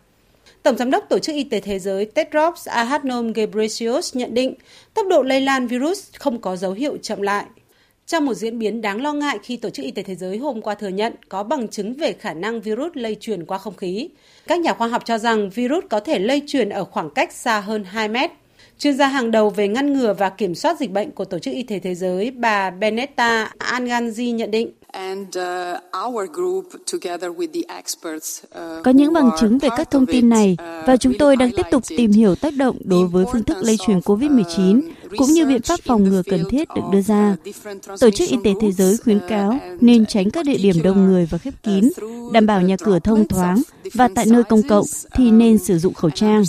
Tổng 0.62 0.76
giám 0.76 0.90
đốc 0.90 1.08
Tổ 1.08 1.18
chức 1.18 1.34
Y 1.34 1.44
tế 1.44 1.60
Thế 1.60 1.78
giới 1.78 2.04
Tedros 2.04 2.68
Adhanom 2.68 3.32
Ghebreyesus 3.32 4.16
nhận 4.16 4.34
định 4.34 4.54
tốc 4.94 5.06
độ 5.10 5.22
lây 5.22 5.40
lan 5.40 5.66
virus 5.66 6.08
không 6.18 6.40
có 6.40 6.56
dấu 6.56 6.72
hiệu 6.72 6.96
chậm 7.02 7.22
lại. 7.22 7.44
Trong 8.06 8.26
một 8.26 8.34
diễn 8.34 8.58
biến 8.58 8.80
đáng 8.80 9.02
lo 9.02 9.12
ngại 9.12 9.38
khi 9.42 9.56
Tổ 9.56 9.70
chức 9.70 9.84
Y 9.84 9.90
tế 9.90 10.02
Thế 10.02 10.14
giới 10.14 10.38
hôm 10.38 10.62
qua 10.62 10.74
thừa 10.74 10.88
nhận 10.88 11.12
có 11.28 11.42
bằng 11.42 11.68
chứng 11.68 11.94
về 11.94 12.12
khả 12.12 12.34
năng 12.34 12.60
virus 12.60 12.90
lây 12.94 13.16
truyền 13.20 13.44
qua 13.44 13.58
không 13.58 13.76
khí. 13.76 14.08
Các 14.46 14.60
nhà 14.60 14.72
khoa 14.72 14.88
học 14.88 15.02
cho 15.04 15.18
rằng 15.18 15.50
virus 15.50 15.84
có 15.90 16.00
thể 16.00 16.18
lây 16.18 16.42
truyền 16.46 16.68
ở 16.68 16.84
khoảng 16.84 17.10
cách 17.10 17.32
xa 17.32 17.60
hơn 17.60 17.84
2 17.84 18.08
mét. 18.08 18.30
Chuyên 18.82 18.96
gia 18.96 19.08
hàng 19.08 19.30
đầu 19.30 19.50
về 19.50 19.68
ngăn 19.68 19.92
ngừa 19.92 20.14
và 20.18 20.30
kiểm 20.30 20.54
soát 20.54 20.80
dịch 20.80 20.90
bệnh 20.90 21.10
của 21.10 21.24
Tổ 21.24 21.38
chức 21.38 21.54
Y 21.54 21.62
tế 21.62 21.78
Thế 21.78 21.94
giới, 21.94 22.30
bà 22.30 22.70
Benetta 22.70 23.52
Anganji 23.58 24.34
nhận 24.34 24.50
định. 24.50 24.70
Uh, 28.58 28.84
Có 28.84 28.90
những 28.90 29.12
bằng 29.12 29.30
chứng 29.40 29.58
về 29.58 29.68
các 29.76 29.90
thông 29.90 30.06
tin 30.06 30.28
này 30.28 30.56
uh, 30.60 30.86
và 30.86 30.96
chúng 30.96 31.12
tôi 31.18 31.36
đang 31.36 31.50
tiếp 31.56 31.66
tục 31.70 31.82
tìm 31.88 32.12
hiểu 32.12 32.34
tác 32.34 32.54
động 32.56 32.76
đối 32.84 33.06
với 33.06 33.24
phương 33.32 33.44
thức 33.44 33.56
lây 33.60 33.76
truyền 33.86 33.98
COVID-19 33.98 34.78
uh, 34.78 34.84
cũng 35.18 35.28
như 35.28 35.46
biện 35.46 35.62
pháp 35.62 35.80
phòng 35.84 36.04
ngừa 36.04 36.22
cần 36.30 36.44
thiết 36.50 36.68
được 36.76 36.82
đưa 36.92 37.02
ra. 37.02 37.36
Tổ 38.00 38.10
chức 38.10 38.28
Y 38.28 38.36
tế 38.44 38.50
Thế 38.60 38.72
giới 38.72 38.96
khuyến 38.96 39.20
cáo 39.28 39.58
nên 39.80 40.06
tránh 40.06 40.30
các 40.30 40.46
địa 40.46 40.58
điểm 40.58 40.76
đông 40.84 41.06
người 41.06 41.28
và 41.30 41.38
khép 41.38 41.54
kín, 41.62 41.90
đảm 42.32 42.46
bảo 42.46 42.60
nhà 42.60 42.76
cửa 42.76 42.98
thông 42.98 43.28
thoáng 43.28 43.62
và 43.94 44.08
tại 44.14 44.26
nơi 44.26 44.44
công 44.44 44.62
cộng 44.62 44.86
thì 45.14 45.30
nên 45.30 45.58
sử 45.58 45.78
dụng 45.78 45.94
khẩu 45.94 46.10
trang. 46.10 46.44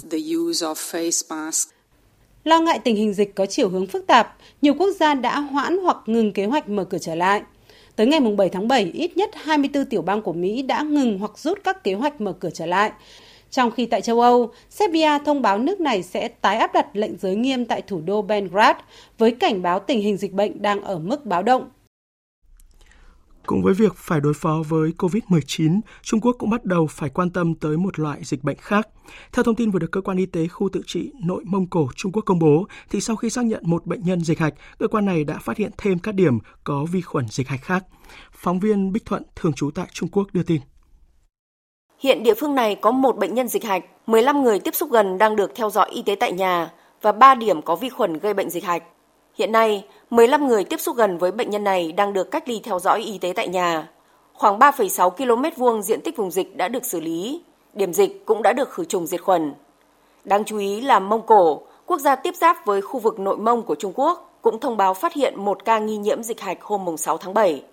Lo 2.43 2.59
ngại 2.59 2.79
tình 2.79 2.95
hình 2.95 3.13
dịch 3.13 3.35
có 3.35 3.45
chiều 3.45 3.69
hướng 3.69 3.87
phức 3.87 4.07
tạp, 4.07 4.37
nhiều 4.61 4.73
quốc 4.73 4.89
gia 4.99 5.13
đã 5.13 5.39
hoãn 5.39 5.77
hoặc 5.77 5.97
ngừng 6.05 6.33
kế 6.33 6.45
hoạch 6.45 6.69
mở 6.69 6.83
cửa 6.83 6.97
trở 6.97 7.15
lại. 7.15 7.41
Tới 7.95 8.07
ngày 8.07 8.19
7 8.19 8.49
tháng 8.49 8.67
7, 8.67 8.91
ít 8.93 9.17
nhất 9.17 9.29
24 9.43 9.85
tiểu 9.85 10.01
bang 10.01 10.21
của 10.21 10.33
Mỹ 10.33 10.61
đã 10.61 10.81
ngừng 10.81 11.19
hoặc 11.19 11.37
rút 11.37 11.59
các 11.63 11.83
kế 11.83 11.93
hoạch 11.93 12.21
mở 12.21 12.33
cửa 12.33 12.49
trở 12.53 12.65
lại. 12.65 12.91
Trong 13.51 13.71
khi 13.71 13.85
tại 13.85 14.01
châu 14.01 14.19
Âu, 14.19 14.51
Serbia 14.69 15.19
thông 15.25 15.41
báo 15.41 15.57
nước 15.57 15.79
này 15.79 16.03
sẽ 16.03 16.27
tái 16.27 16.57
áp 16.57 16.73
đặt 16.73 16.87
lệnh 16.93 17.17
giới 17.17 17.35
nghiêm 17.35 17.65
tại 17.65 17.81
thủ 17.81 18.01
đô 18.05 18.21
Belgrade 18.21 18.79
với 19.17 19.31
cảnh 19.31 19.61
báo 19.61 19.79
tình 19.79 20.01
hình 20.01 20.17
dịch 20.17 20.33
bệnh 20.33 20.61
đang 20.61 20.81
ở 20.81 20.99
mức 20.99 21.25
báo 21.25 21.43
động 21.43 21.69
Cùng 23.45 23.63
với 23.63 23.73
việc 23.73 23.95
phải 23.95 24.21
đối 24.21 24.33
phó 24.33 24.63
với 24.67 24.91
COVID-19, 24.97 25.79
Trung 26.01 26.19
Quốc 26.21 26.35
cũng 26.39 26.49
bắt 26.49 26.65
đầu 26.65 26.87
phải 26.87 27.09
quan 27.09 27.29
tâm 27.29 27.55
tới 27.55 27.77
một 27.77 27.99
loại 27.99 28.19
dịch 28.23 28.43
bệnh 28.43 28.57
khác. 28.57 28.87
Theo 29.33 29.43
thông 29.43 29.55
tin 29.55 29.71
vừa 29.71 29.79
được 29.79 29.91
Cơ 29.91 30.01
quan 30.01 30.17
Y 30.17 30.25
tế 30.25 30.47
khu 30.47 30.69
tự 30.69 30.81
trị 30.85 31.11
Nội 31.25 31.43
Mông 31.45 31.67
Cổ 31.67 31.89
Trung 31.95 32.11
Quốc 32.11 32.23
công 32.25 32.39
bố, 32.39 32.67
thì 32.89 33.01
sau 33.01 33.15
khi 33.15 33.29
xác 33.29 33.45
nhận 33.45 33.61
một 33.65 33.85
bệnh 33.85 34.03
nhân 34.03 34.21
dịch 34.21 34.39
hạch, 34.39 34.53
cơ 34.79 34.87
quan 34.87 35.05
này 35.05 35.23
đã 35.23 35.37
phát 35.41 35.57
hiện 35.57 35.71
thêm 35.77 35.99
các 35.99 36.15
điểm 36.15 36.39
có 36.63 36.85
vi 36.91 37.01
khuẩn 37.01 37.27
dịch 37.27 37.47
hạch 37.47 37.61
khác. 37.61 37.85
Phóng 38.31 38.59
viên 38.59 38.91
Bích 38.93 39.05
Thuận, 39.05 39.23
thường 39.35 39.53
trú 39.53 39.71
tại 39.71 39.87
Trung 39.91 40.09
Quốc 40.11 40.27
đưa 40.33 40.43
tin. 40.43 40.61
Hiện 41.99 42.23
địa 42.23 42.33
phương 42.33 42.55
này 42.55 42.75
có 42.75 42.91
một 42.91 43.17
bệnh 43.17 43.33
nhân 43.33 43.47
dịch 43.47 43.63
hạch, 43.63 43.83
15 44.07 44.43
người 44.43 44.59
tiếp 44.59 44.75
xúc 44.75 44.91
gần 44.91 45.17
đang 45.17 45.35
được 45.35 45.51
theo 45.55 45.69
dõi 45.69 45.89
y 45.91 46.01
tế 46.01 46.15
tại 46.15 46.31
nhà 46.31 46.71
và 47.01 47.11
3 47.11 47.35
điểm 47.35 47.61
có 47.61 47.75
vi 47.75 47.89
khuẩn 47.89 48.19
gây 48.19 48.33
bệnh 48.33 48.49
dịch 48.49 48.63
hạch. 48.63 48.83
Hiện 49.37 49.51
nay, 49.51 49.85
15 50.13 50.47
người 50.47 50.63
tiếp 50.63 50.79
xúc 50.79 50.95
gần 50.95 51.17
với 51.17 51.31
bệnh 51.31 51.49
nhân 51.49 51.63
này 51.63 51.91
đang 51.91 52.13
được 52.13 52.31
cách 52.31 52.49
ly 52.49 52.59
theo 52.63 52.79
dõi 52.79 53.01
y 53.01 53.17
tế 53.17 53.33
tại 53.35 53.47
nhà. 53.47 53.89
Khoảng 54.33 54.59
3,6 54.59 55.09
km 55.09 55.61
vuông 55.61 55.81
diện 55.81 56.01
tích 56.01 56.17
vùng 56.17 56.31
dịch 56.31 56.57
đã 56.57 56.67
được 56.67 56.85
xử 56.85 56.99
lý, 56.99 57.41
điểm 57.73 57.93
dịch 57.93 58.25
cũng 58.25 58.43
đã 58.43 58.53
được 58.53 58.69
khử 58.69 58.85
trùng 58.85 59.07
diệt 59.07 59.21
khuẩn. 59.21 59.53
Đáng 60.23 60.43
chú 60.45 60.57
ý 60.57 60.81
là 60.81 60.99
Mông 60.99 61.25
Cổ, 61.25 61.61
quốc 61.85 61.99
gia 61.99 62.15
tiếp 62.15 62.35
giáp 62.35 62.65
với 62.65 62.81
khu 62.81 62.99
vực 62.99 63.19
nội 63.19 63.37
Mông 63.37 63.63
của 63.63 63.75
Trung 63.75 63.93
Quốc, 63.95 64.39
cũng 64.41 64.59
thông 64.59 64.77
báo 64.77 64.93
phát 64.93 65.13
hiện 65.13 65.45
một 65.45 65.65
ca 65.65 65.79
nghi 65.79 65.97
nhiễm 65.97 66.23
dịch 66.23 66.41
hạch 66.41 66.61
hôm 66.61 66.97
6 66.97 67.17
tháng 67.17 67.33
7. 67.33 67.63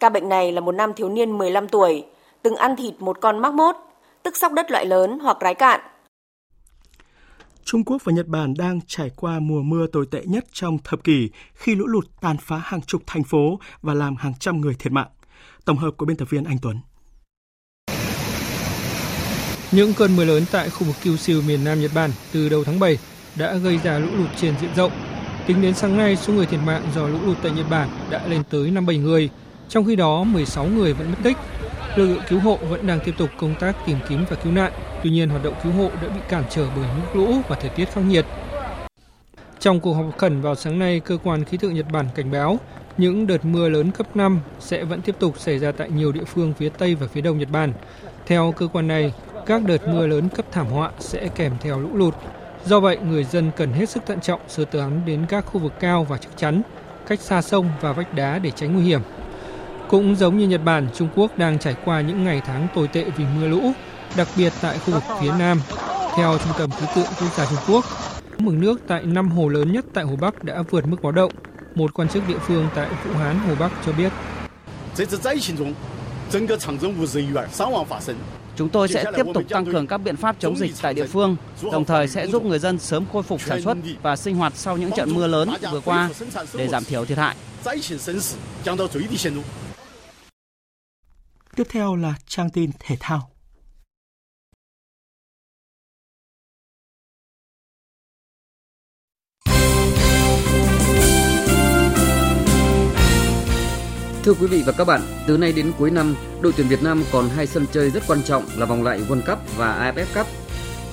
Ca 0.00 0.08
bệnh 0.08 0.28
này 0.28 0.52
là 0.52 0.60
một 0.60 0.72
nam 0.72 0.94
thiếu 0.94 1.08
niên 1.08 1.38
15 1.38 1.68
tuổi, 1.68 2.04
từng 2.42 2.56
ăn 2.56 2.76
thịt 2.76 2.94
một 2.98 3.20
con 3.20 3.38
mắc 3.38 3.54
mốt, 3.54 3.76
tức 4.22 4.36
sóc 4.36 4.52
đất 4.52 4.70
loại 4.70 4.86
lớn 4.86 5.18
hoặc 5.18 5.36
rái 5.40 5.54
cạn, 5.54 5.80
Trung 7.66 7.84
Quốc 7.84 8.04
và 8.04 8.12
Nhật 8.12 8.26
Bản 8.26 8.54
đang 8.54 8.80
trải 8.86 9.10
qua 9.16 9.38
mùa 9.38 9.62
mưa 9.62 9.86
tồi 9.86 10.06
tệ 10.10 10.22
nhất 10.24 10.44
trong 10.52 10.78
thập 10.84 11.04
kỷ 11.04 11.30
khi 11.54 11.74
lũ 11.74 11.86
lụt 11.86 12.06
tàn 12.20 12.36
phá 12.40 12.58
hàng 12.64 12.80
chục 12.82 13.02
thành 13.06 13.24
phố 13.24 13.60
và 13.82 13.94
làm 13.94 14.16
hàng 14.16 14.32
trăm 14.40 14.60
người 14.60 14.74
thiệt 14.78 14.92
mạng. 14.92 15.08
Tổng 15.64 15.76
hợp 15.76 15.90
của 15.96 16.06
biên 16.06 16.16
tập 16.16 16.30
viên 16.30 16.44
Anh 16.44 16.58
Tuấn. 16.62 16.80
Những 19.72 19.94
cơn 19.94 20.16
mưa 20.16 20.24
lớn 20.24 20.44
tại 20.52 20.70
khu 20.70 20.86
vực 20.86 20.96
Kyushu 21.02 21.42
miền 21.46 21.64
Nam 21.64 21.80
Nhật 21.80 21.90
Bản 21.94 22.10
từ 22.32 22.48
đầu 22.48 22.64
tháng 22.64 22.80
7 22.80 22.98
đã 23.36 23.54
gây 23.54 23.78
ra 23.78 23.98
lũ 23.98 24.08
lụt 24.16 24.30
trên 24.36 24.54
diện 24.60 24.70
rộng. 24.76 24.92
Tính 25.46 25.62
đến 25.62 25.74
sáng 25.74 25.96
nay, 25.96 26.16
số 26.16 26.32
người 26.32 26.46
thiệt 26.46 26.60
mạng 26.66 26.82
do 26.94 27.08
lũ 27.08 27.18
lụt 27.26 27.36
tại 27.42 27.52
Nhật 27.52 27.66
Bản 27.70 27.88
đã 28.10 28.26
lên 28.26 28.42
tới 28.50 28.70
57 28.70 29.04
người, 29.04 29.30
trong 29.68 29.84
khi 29.84 29.96
đó 29.96 30.24
16 30.24 30.66
người 30.66 30.92
vẫn 30.92 31.10
mất 31.10 31.18
tích. 31.22 31.36
Lực 31.96 32.06
lượng 32.06 32.22
cứu 32.28 32.40
hộ 32.40 32.56
vẫn 32.56 32.86
đang 32.86 33.00
tiếp 33.04 33.14
tục 33.18 33.30
công 33.36 33.54
tác 33.60 33.76
tìm 33.86 33.98
kiếm 34.08 34.24
và 34.30 34.36
cứu 34.36 34.52
nạn, 34.52 34.72
tuy 35.02 35.10
nhiên 35.10 35.28
hoạt 35.28 35.44
động 35.44 35.54
cứu 35.62 35.72
hộ 35.72 35.90
đã 36.02 36.08
bị 36.08 36.20
cản 36.28 36.44
trở 36.50 36.66
bởi 36.76 36.84
nước 36.96 37.16
lũ 37.20 37.34
và 37.48 37.56
thời 37.56 37.70
tiết 37.70 37.84
khắc 37.92 38.04
nghiệt. 38.04 38.24
Trong 39.58 39.80
cuộc 39.80 39.92
họp 39.94 40.18
khẩn 40.18 40.40
vào 40.40 40.54
sáng 40.54 40.78
nay, 40.78 41.00
cơ 41.00 41.18
quan 41.24 41.44
khí 41.44 41.56
tượng 41.56 41.74
Nhật 41.74 41.86
Bản 41.92 42.06
cảnh 42.14 42.30
báo 42.30 42.58
những 42.98 43.26
đợt 43.26 43.44
mưa 43.44 43.68
lớn 43.68 43.90
cấp 43.90 44.16
5 44.16 44.40
sẽ 44.60 44.84
vẫn 44.84 45.02
tiếp 45.02 45.16
tục 45.18 45.38
xảy 45.38 45.58
ra 45.58 45.72
tại 45.72 45.90
nhiều 45.90 46.12
địa 46.12 46.24
phương 46.24 46.52
phía 46.58 46.68
Tây 46.68 46.94
và 46.94 47.06
phía 47.06 47.20
Đông 47.20 47.38
Nhật 47.38 47.50
Bản. 47.50 47.72
Theo 48.26 48.52
cơ 48.56 48.66
quan 48.66 48.88
này, 48.88 49.12
các 49.46 49.62
đợt 49.64 49.88
mưa 49.88 50.06
lớn 50.06 50.28
cấp 50.28 50.46
thảm 50.52 50.66
họa 50.66 50.90
sẽ 50.98 51.28
kèm 51.28 51.52
theo 51.60 51.80
lũ 51.80 51.88
lụt. 51.94 52.14
Do 52.64 52.80
vậy, 52.80 52.98
người 52.98 53.24
dân 53.24 53.50
cần 53.56 53.72
hết 53.72 53.88
sức 53.88 54.02
thận 54.06 54.20
trọng 54.20 54.40
sơ 54.48 54.64
tán 54.64 55.00
đến 55.06 55.26
các 55.28 55.46
khu 55.46 55.60
vực 55.60 55.72
cao 55.80 56.04
và 56.04 56.18
chắc 56.18 56.30
chắn, 56.36 56.62
cách 57.06 57.20
xa 57.20 57.42
sông 57.42 57.68
và 57.80 57.92
vách 57.92 58.14
đá 58.14 58.38
để 58.38 58.50
tránh 58.50 58.74
nguy 58.74 58.84
hiểm. 58.84 59.00
Cũng 59.88 60.16
giống 60.16 60.38
như 60.38 60.48
Nhật 60.48 60.60
Bản, 60.64 60.88
Trung 60.94 61.08
Quốc 61.16 61.38
đang 61.38 61.58
trải 61.58 61.76
qua 61.84 62.00
những 62.00 62.24
ngày 62.24 62.40
tháng 62.46 62.68
tồi 62.74 62.88
tệ 62.88 63.04
vì 63.16 63.24
mưa 63.36 63.48
lũ, 63.48 63.72
đặc 64.16 64.28
biệt 64.36 64.52
tại 64.60 64.78
khu 64.78 64.94
vực 64.94 65.02
phía 65.20 65.32
Nam. 65.38 65.60
Theo 66.16 66.38
Trung 66.38 66.52
tâm 66.58 66.70
Khí 66.70 66.86
tượng 66.96 67.06
Quốc 67.20 67.36
gia 67.36 67.46
Trung 67.46 67.58
Quốc, 67.68 67.84
mực 68.38 68.54
nước 68.54 68.80
tại 68.86 69.02
năm 69.02 69.30
hồ 69.30 69.48
lớn 69.48 69.72
nhất 69.72 69.84
tại 69.94 70.04
Hồ 70.04 70.16
Bắc 70.16 70.44
đã 70.44 70.62
vượt 70.70 70.86
mức 70.86 71.02
báo 71.02 71.12
động. 71.12 71.32
Một 71.74 71.94
quan 71.94 72.08
chức 72.08 72.28
địa 72.28 72.38
phương 72.38 72.68
tại 72.74 72.88
Vũ 73.04 73.14
Hán, 73.14 73.38
Hồ 73.38 73.54
Bắc 73.58 73.72
cho 73.86 73.92
biết. 73.92 74.12
Chúng 78.56 78.68
tôi 78.68 78.88
sẽ 78.88 79.04
tiếp 79.16 79.26
tục 79.34 79.42
tăng 79.48 79.66
cường 79.66 79.86
các 79.86 79.98
biện 79.98 80.16
pháp 80.16 80.36
chống 80.38 80.56
dịch 80.56 80.72
tại 80.82 80.94
địa 80.94 81.06
phương, 81.06 81.36
đồng 81.72 81.84
thời 81.84 82.08
sẽ 82.08 82.26
giúp 82.26 82.44
người 82.44 82.58
dân 82.58 82.78
sớm 82.78 83.04
khôi 83.12 83.22
phục 83.22 83.40
sản 83.40 83.62
xuất 83.62 83.76
và 84.02 84.16
sinh 84.16 84.36
hoạt 84.36 84.52
sau 84.56 84.76
những 84.76 84.90
trận 84.96 85.14
mưa 85.14 85.26
lớn 85.26 85.48
vừa 85.72 85.80
qua 85.80 86.10
để 86.54 86.68
giảm 86.68 86.84
thiểu 86.84 87.04
thiệt 87.04 87.18
hại. 87.18 87.36
Tiếp 91.56 91.66
theo 91.68 91.96
là 91.96 92.14
trang 92.26 92.50
tin 92.50 92.70
thể 92.78 92.96
thao. 93.00 93.30
Thưa 104.24 104.34
quý 104.40 104.46
vị 104.46 104.62
và 104.66 104.72
các 104.78 104.84
bạn, 104.84 105.00
từ 105.26 105.36
nay 105.36 105.52
đến 105.52 105.72
cuối 105.78 105.90
năm, 105.90 106.14
đội 106.40 106.52
tuyển 106.56 106.68
Việt 106.68 106.82
Nam 106.82 107.04
còn 107.12 107.28
hai 107.28 107.46
sân 107.46 107.66
chơi 107.72 107.90
rất 107.90 108.02
quan 108.06 108.22
trọng 108.22 108.44
là 108.56 108.66
vòng 108.66 108.82
loại 108.82 109.00
World 109.00 109.22
Cup 109.26 109.56
và 109.56 109.92
AFF 109.94 110.06
Cup. 110.14 110.26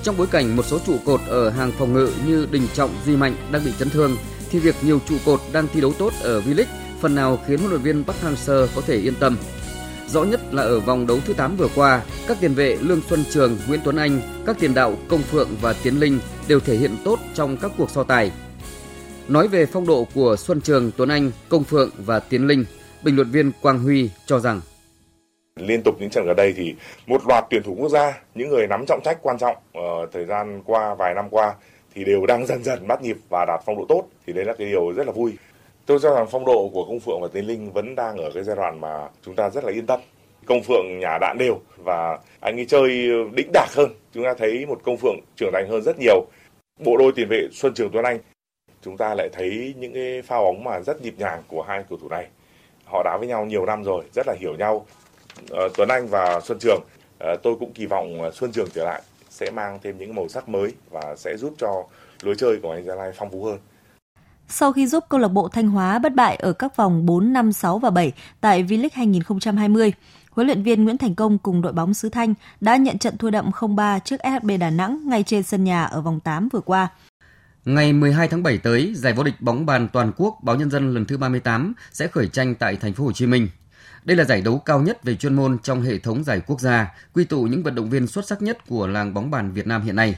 Trong 0.02 0.16
bối 0.16 0.26
cảnh 0.26 0.56
một 0.56 0.66
số 0.66 0.78
trụ 0.86 0.96
cột 1.04 1.20
ở 1.26 1.50
hàng 1.50 1.72
phòng 1.78 1.92
ngự 1.92 2.12
như 2.26 2.48
Đình 2.50 2.68
Trọng, 2.74 2.94
Duy 3.06 3.16
Mạnh 3.16 3.36
đang 3.52 3.64
bị 3.64 3.72
chấn 3.78 3.90
thương, 3.90 4.16
thì 4.50 4.58
việc 4.58 4.74
nhiều 4.82 5.00
trụ 5.08 5.16
cột 5.24 5.40
đang 5.52 5.68
thi 5.72 5.80
đấu 5.80 5.92
tốt 5.98 6.12
ở 6.22 6.40
V-League 6.40 6.84
phần 7.00 7.14
nào 7.14 7.38
khiến 7.46 7.58
huấn 7.58 7.70
luyện 7.70 7.82
viên 7.82 8.04
Park 8.04 8.22
Hang-seo 8.22 8.66
có 8.74 8.80
thể 8.80 8.96
yên 8.96 9.14
tâm. 9.20 9.36
Rõ 10.06 10.24
nhất 10.24 10.40
là 10.52 10.62
ở 10.62 10.80
vòng 10.80 11.06
đấu 11.06 11.18
thứ 11.26 11.34
8 11.34 11.56
vừa 11.56 11.68
qua, 11.74 12.02
các 12.28 12.36
tiền 12.40 12.54
vệ 12.54 12.76
Lương 12.80 13.00
Xuân 13.08 13.24
Trường, 13.30 13.58
Nguyễn 13.68 13.80
Tuấn 13.84 13.96
Anh, 13.96 14.20
các 14.46 14.56
tiền 14.60 14.74
đạo 14.74 14.94
Công 15.08 15.22
Phượng 15.22 15.48
và 15.60 15.74
Tiến 15.82 16.00
Linh 16.00 16.18
đều 16.48 16.60
thể 16.60 16.76
hiện 16.76 16.96
tốt 17.04 17.18
trong 17.34 17.56
các 17.56 17.70
cuộc 17.78 17.90
so 17.90 18.02
tài. 18.02 18.32
Nói 19.28 19.48
về 19.48 19.66
phong 19.66 19.86
độ 19.86 20.06
của 20.14 20.36
Xuân 20.36 20.60
Trường, 20.60 20.90
Tuấn 20.96 21.08
Anh, 21.08 21.30
Công 21.48 21.64
Phượng 21.64 21.90
và 21.98 22.20
Tiến 22.20 22.46
Linh, 22.46 22.64
bình 23.04 23.16
luận 23.16 23.30
viên 23.30 23.52
Quang 23.62 23.78
Huy 23.78 24.10
cho 24.26 24.38
rằng 24.38 24.60
liên 25.56 25.82
tục 25.82 25.96
những 26.00 26.10
trận 26.10 26.26
gần 26.26 26.36
đây 26.36 26.54
thì 26.56 26.74
một 27.06 27.26
loạt 27.26 27.44
tuyển 27.50 27.62
thủ 27.62 27.76
quốc 27.78 27.88
gia, 27.88 28.20
những 28.34 28.48
người 28.48 28.66
nắm 28.66 28.84
trọng 28.86 29.00
trách 29.04 29.18
quan 29.22 29.38
trọng 29.38 29.56
uh, 29.78 30.12
thời 30.12 30.24
gian 30.24 30.62
qua 30.64 30.94
vài 30.94 31.14
năm 31.14 31.28
qua 31.30 31.54
thì 31.94 32.04
đều 32.04 32.26
đang 32.26 32.46
dần 32.46 32.64
dần 32.64 32.88
bắt 32.88 33.02
nhịp 33.02 33.16
và 33.28 33.44
đạt 33.44 33.60
phong 33.66 33.76
độ 33.76 33.84
tốt 33.88 34.04
thì 34.26 34.32
đấy 34.32 34.44
là 34.44 34.52
cái 34.58 34.66
điều 34.66 34.92
rất 34.92 35.06
là 35.06 35.12
vui. 35.12 35.32
Tôi 35.86 35.98
cho 36.02 36.14
rằng 36.14 36.26
phong 36.30 36.44
độ 36.44 36.70
của 36.72 36.84
Công 36.84 37.00
Phượng 37.00 37.20
và 37.20 37.28
Tiến 37.32 37.46
Linh 37.46 37.72
vẫn 37.72 37.94
đang 37.94 38.16
ở 38.16 38.30
cái 38.34 38.44
giai 38.44 38.56
đoạn 38.56 38.80
mà 38.80 39.08
chúng 39.22 39.34
ta 39.34 39.50
rất 39.50 39.64
là 39.64 39.72
yên 39.72 39.86
tâm. 39.86 40.00
Công 40.46 40.62
Phượng 40.62 40.98
nhà 41.00 41.18
đạn 41.20 41.36
đều 41.38 41.60
và 41.76 42.18
anh 42.40 42.56
ấy 42.56 42.66
chơi 42.66 43.08
đĩnh 43.32 43.50
đạc 43.52 43.66
hơn. 43.76 43.90
Chúng 44.12 44.24
ta 44.24 44.34
thấy 44.38 44.66
một 44.66 44.80
Công 44.84 44.96
Phượng 44.96 45.16
trưởng 45.36 45.50
thành 45.52 45.68
hơn 45.68 45.82
rất 45.82 45.98
nhiều. 45.98 46.26
Bộ 46.84 46.96
đôi 46.96 47.12
tiền 47.16 47.28
vệ 47.28 47.48
Xuân 47.52 47.74
Trường 47.74 47.90
Tuấn 47.92 48.04
Anh, 48.04 48.18
chúng 48.82 48.96
ta 48.96 49.14
lại 49.14 49.28
thấy 49.32 49.74
những 49.78 49.92
cái 49.92 50.22
pha 50.22 50.38
bóng 50.38 50.64
mà 50.64 50.80
rất 50.80 51.02
nhịp 51.02 51.14
nhàng 51.18 51.42
của 51.48 51.62
hai 51.62 51.84
cầu 51.88 51.98
thủ 52.02 52.08
này 52.08 52.26
họ 52.84 53.02
đá 53.02 53.16
với 53.16 53.28
nhau 53.28 53.44
nhiều 53.44 53.66
năm 53.66 53.84
rồi, 53.84 54.04
rất 54.14 54.26
là 54.26 54.34
hiểu 54.40 54.54
nhau 54.58 54.86
ờ, 55.50 55.68
Tuấn 55.76 55.88
Anh 55.88 56.06
và 56.06 56.40
Xuân 56.40 56.58
Trường 56.60 56.80
ờ, 57.18 57.36
tôi 57.42 57.54
cũng 57.60 57.72
kỳ 57.72 57.86
vọng 57.86 58.30
Xuân 58.32 58.52
Trường 58.52 58.68
trở 58.74 58.84
lại 58.84 59.02
sẽ 59.30 59.50
mang 59.50 59.78
thêm 59.82 59.98
những 59.98 60.14
màu 60.14 60.28
sắc 60.28 60.48
mới 60.48 60.72
và 60.90 61.14
sẽ 61.16 61.36
giúp 61.36 61.54
cho 61.58 61.84
lối 62.22 62.34
chơi 62.38 62.58
của 62.62 62.72
anh 62.72 62.84
Gia 62.84 62.94
Lai 62.94 63.12
phong 63.16 63.30
phú 63.30 63.44
hơn. 63.44 63.58
Sau 64.48 64.72
khi 64.72 64.86
giúp 64.86 65.04
câu 65.08 65.20
lạc 65.20 65.28
bộ 65.28 65.48
Thanh 65.48 65.68
Hóa 65.68 65.98
bất 65.98 66.14
bại 66.14 66.36
ở 66.36 66.52
các 66.52 66.76
vòng 66.76 67.06
4, 67.06 67.32
5, 67.32 67.52
6 67.52 67.78
và 67.78 67.90
7 67.90 68.12
tại 68.40 68.64
V-League 68.64 68.88
2020, 68.92 69.92
huấn 70.30 70.46
luyện 70.46 70.62
viên 70.62 70.84
Nguyễn 70.84 70.98
Thành 70.98 71.14
Công 71.14 71.38
cùng 71.38 71.62
đội 71.62 71.72
bóng 71.72 71.94
xứ 71.94 72.08
Thanh 72.08 72.34
đã 72.60 72.76
nhận 72.76 72.98
trận 72.98 73.18
thua 73.18 73.30
đậm 73.30 73.50
0-3 73.50 73.98
trước 73.98 74.16
SHB 74.22 74.50
Đà 74.60 74.70
Nẵng 74.70 75.08
ngay 75.08 75.22
trên 75.22 75.42
sân 75.42 75.64
nhà 75.64 75.84
ở 75.84 76.00
vòng 76.00 76.20
8 76.20 76.48
vừa 76.52 76.60
qua. 76.60 76.88
Ngày 77.64 77.92
12 77.92 78.28
tháng 78.28 78.42
7 78.42 78.58
tới, 78.58 78.92
giải 78.94 79.12
vô 79.12 79.22
địch 79.22 79.40
bóng 79.40 79.66
bàn 79.66 79.88
toàn 79.92 80.12
quốc 80.16 80.38
báo 80.42 80.56
Nhân 80.56 80.70
dân 80.70 80.94
lần 80.94 81.04
thứ 81.04 81.16
38 81.16 81.74
sẽ 81.92 82.06
khởi 82.06 82.28
tranh 82.28 82.54
tại 82.54 82.76
thành 82.76 82.92
phố 82.92 83.04
Hồ 83.04 83.12
Chí 83.12 83.26
Minh. 83.26 83.48
Đây 84.04 84.16
là 84.16 84.24
giải 84.24 84.40
đấu 84.40 84.58
cao 84.58 84.80
nhất 84.80 85.04
về 85.04 85.16
chuyên 85.16 85.34
môn 85.34 85.58
trong 85.62 85.82
hệ 85.82 85.98
thống 85.98 86.24
giải 86.24 86.40
quốc 86.46 86.60
gia, 86.60 86.94
quy 87.14 87.24
tụ 87.24 87.42
những 87.42 87.62
vận 87.62 87.74
động 87.74 87.90
viên 87.90 88.06
xuất 88.06 88.26
sắc 88.26 88.42
nhất 88.42 88.58
của 88.68 88.86
làng 88.86 89.14
bóng 89.14 89.30
bàn 89.30 89.52
Việt 89.52 89.66
Nam 89.66 89.82
hiện 89.82 89.96
nay. 89.96 90.16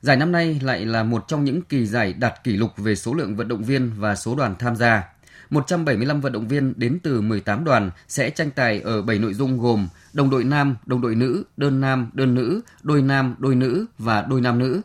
Giải 0.00 0.16
năm 0.16 0.32
nay 0.32 0.60
lại 0.62 0.86
là 0.86 1.02
một 1.02 1.24
trong 1.28 1.44
những 1.44 1.62
kỳ 1.62 1.86
giải 1.86 2.12
đạt 2.12 2.44
kỷ 2.44 2.56
lục 2.56 2.70
về 2.76 2.94
số 2.94 3.14
lượng 3.14 3.36
vận 3.36 3.48
động 3.48 3.64
viên 3.64 3.92
và 3.98 4.14
số 4.14 4.34
đoàn 4.34 4.54
tham 4.58 4.76
gia. 4.76 5.04
175 5.50 6.20
vận 6.20 6.32
động 6.32 6.48
viên 6.48 6.74
đến 6.76 6.98
từ 7.02 7.20
18 7.20 7.64
đoàn 7.64 7.90
sẽ 8.08 8.30
tranh 8.30 8.50
tài 8.50 8.80
ở 8.80 9.02
7 9.02 9.18
nội 9.18 9.34
dung 9.34 9.58
gồm 9.60 9.88
đồng 10.12 10.30
đội 10.30 10.44
nam, 10.44 10.76
đồng 10.86 11.00
đội 11.00 11.14
nữ, 11.14 11.44
đơn 11.56 11.80
nam, 11.80 12.10
đơn 12.12 12.34
nữ, 12.34 12.60
đôi 12.82 13.02
nam, 13.02 13.34
đôi 13.38 13.54
nữ 13.54 13.86
và 13.98 14.22
đôi 14.22 14.40
nam 14.40 14.58
nữ. 14.58 14.80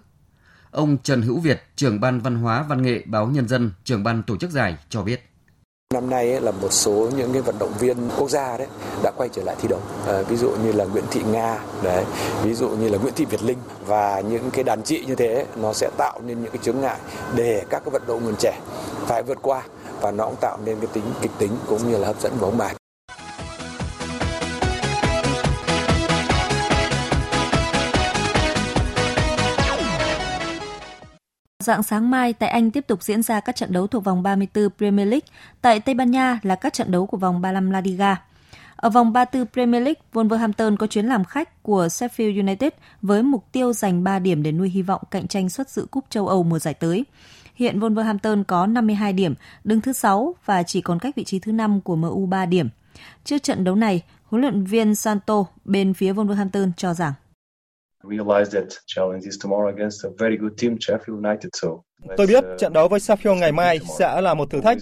Ông 0.71 0.97
Trần 1.03 1.21
Hữu 1.21 1.39
Việt, 1.39 1.63
trưởng 1.75 1.99
ban 1.99 2.19
văn 2.19 2.35
hóa 2.35 2.63
văn 2.63 2.81
nghệ 2.81 3.03
báo 3.05 3.27
Nhân 3.27 3.47
dân, 3.47 3.71
trưởng 3.83 4.03
ban 4.03 4.23
tổ 4.23 4.37
chức 4.37 4.51
giải 4.51 4.77
cho 4.89 5.03
biết. 5.03 5.32
Năm 5.93 6.09
nay 6.09 6.41
là 6.41 6.51
một 6.51 6.73
số 6.73 7.09
những 7.17 7.33
cái 7.33 7.41
vận 7.41 7.55
động 7.59 7.73
viên 7.79 7.97
quốc 8.17 8.29
gia 8.29 8.57
đấy 8.57 8.67
đã 9.03 9.11
quay 9.17 9.29
trở 9.29 9.43
lại 9.43 9.55
thi 9.61 9.67
đấu. 9.67 9.79
À, 10.07 10.21
ví 10.21 10.35
dụ 10.37 10.49
như 10.63 10.71
là 10.71 10.85
Nguyễn 10.85 11.03
Thị 11.11 11.21
Nga, 11.31 11.59
đấy, 11.83 12.03
ví 12.43 12.53
dụ 12.53 12.69
như 12.69 12.89
là 12.89 12.97
Nguyễn 12.97 13.13
Thị 13.13 13.25
Việt 13.25 13.43
Linh 13.43 13.57
và 13.85 14.19
những 14.19 14.51
cái 14.51 14.63
đàn 14.63 14.83
chị 14.83 15.05
như 15.07 15.15
thế 15.15 15.45
nó 15.55 15.73
sẽ 15.73 15.89
tạo 15.97 16.19
nên 16.25 16.43
những 16.43 16.51
cái 16.51 16.59
chướng 16.63 16.81
ngại 16.81 16.97
để 17.35 17.63
các 17.69 17.79
cái 17.85 17.89
vận 17.91 18.01
động 18.07 18.19
viên 18.25 18.35
trẻ 18.39 18.59
phải 19.07 19.23
vượt 19.23 19.37
qua 19.41 19.61
và 20.01 20.11
nó 20.11 20.25
cũng 20.25 20.35
tạo 20.41 20.57
nên 20.65 20.79
cái 20.79 20.87
tính 20.93 21.03
kịch 21.21 21.31
tính 21.37 21.51
cũng 21.67 21.91
như 21.91 21.97
là 21.97 22.07
hấp 22.07 22.21
dẫn 22.21 22.31
bóng 22.41 22.57
bàn. 22.57 22.75
Dạng 31.63 31.83
sáng 31.83 32.11
mai 32.11 32.33
tại 32.33 32.49
Anh 32.49 32.71
tiếp 32.71 32.87
tục 32.87 33.03
diễn 33.03 33.23
ra 33.23 33.39
các 33.39 33.55
trận 33.55 33.73
đấu 33.73 33.87
thuộc 33.87 34.03
vòng 34.03 34.23
34 34.23 34.69
Premier 34.77 35.07
League, 35.07 35.27
tại 35.61 35.79
Tây 35.79 35.95
Ban 35.95 36.11
Nha 36.11 36.39
là 36.43 36.55
các 36.55 36.73
trận 36.73 36.91
đấu 36.91 37.05
của 37.05 37.17
vòng 37.17 37.41
35 37.41 37.71
La 37.71 37.81
Liga. 37.81 38.21
Ở 38.75 38.89
vòng 38.89 39.13
34 39.13 39.47
Premier 39.53 39.83
League, 39.83 40.01
Wolverhampton 40.13 40.77
có 40.77 40.87
chuyến 40.87 41.05
làm 41.05 41.23
khách 41.23 41.63
của 41.63 41.87
Sheffield 41.87 42.39
United 42.39 42.69
với 43.01 43.23
mục 43.23 43.45
tiêu 43.51 43.73
giành 43.73 44.03
3 44.03 44.19
điểm 44.19 44.43
để 44.43 44.51
nuôi 44.51 44.69
hy 44.69 44.81
vọng 44.81 45.01
cạnh 45.11 45.27
tranh 45.27 45.49
suất 45.49 45.69
dự 45.69 45.85
cúp 45.91 46.05
châu 46.09 46.27
Âu 46.27 46.43
mùa 46.43 46.59
giải 46.59 46.73
tới. 46.73 47.05
Hiện 47.55 47.79
Wolverhampton 47.79 48.43
có 48.43 48.65
52 48.65 49.13
điểm, 49.13 49.33
đứng 49.63 49.81
thứ 49.81 49.93
6 49.93 50.35
và 50.45 50.63
chỉ 50.63 50.81
còn 50.81 50.99
cách 50.99 51.15
vị 51.15 51.23
trí 51.23 51.39
thứ 51.39 51.51
5 51.51 51.81
của 51.81 51.95
MU 51.95 52.25
3 52.25 52.45
điểm. 52.45 52.69
Trước 53.23 53.43
trận 53.43 53.63
đấu 53.63 53.75
này, 53.75 54.01
huấn 54.25 54.41
luyện 54.41 54.63
viên 54.63 54.95
Santo 54.95 55.45
bên 55.65 55.93
phía 55.93 56.13
Wolverhampton 56.13 56.71
cho 56.77 56.93
rằng 56.93 57.13
Tôi 62.17 62.27
biết 62.27 62.43
trận 62.57 62.73
đấu 62.73 62.87
với 62.87 62.99
Sheffield 62.99 63.35
ngày 63.35 63.51
mai 63.51 63.79
sẽ 63.99 64.21
là 64.21 64.33
một 64.33 64.49
thử 64.49 64.61
thách. 64.61 64.77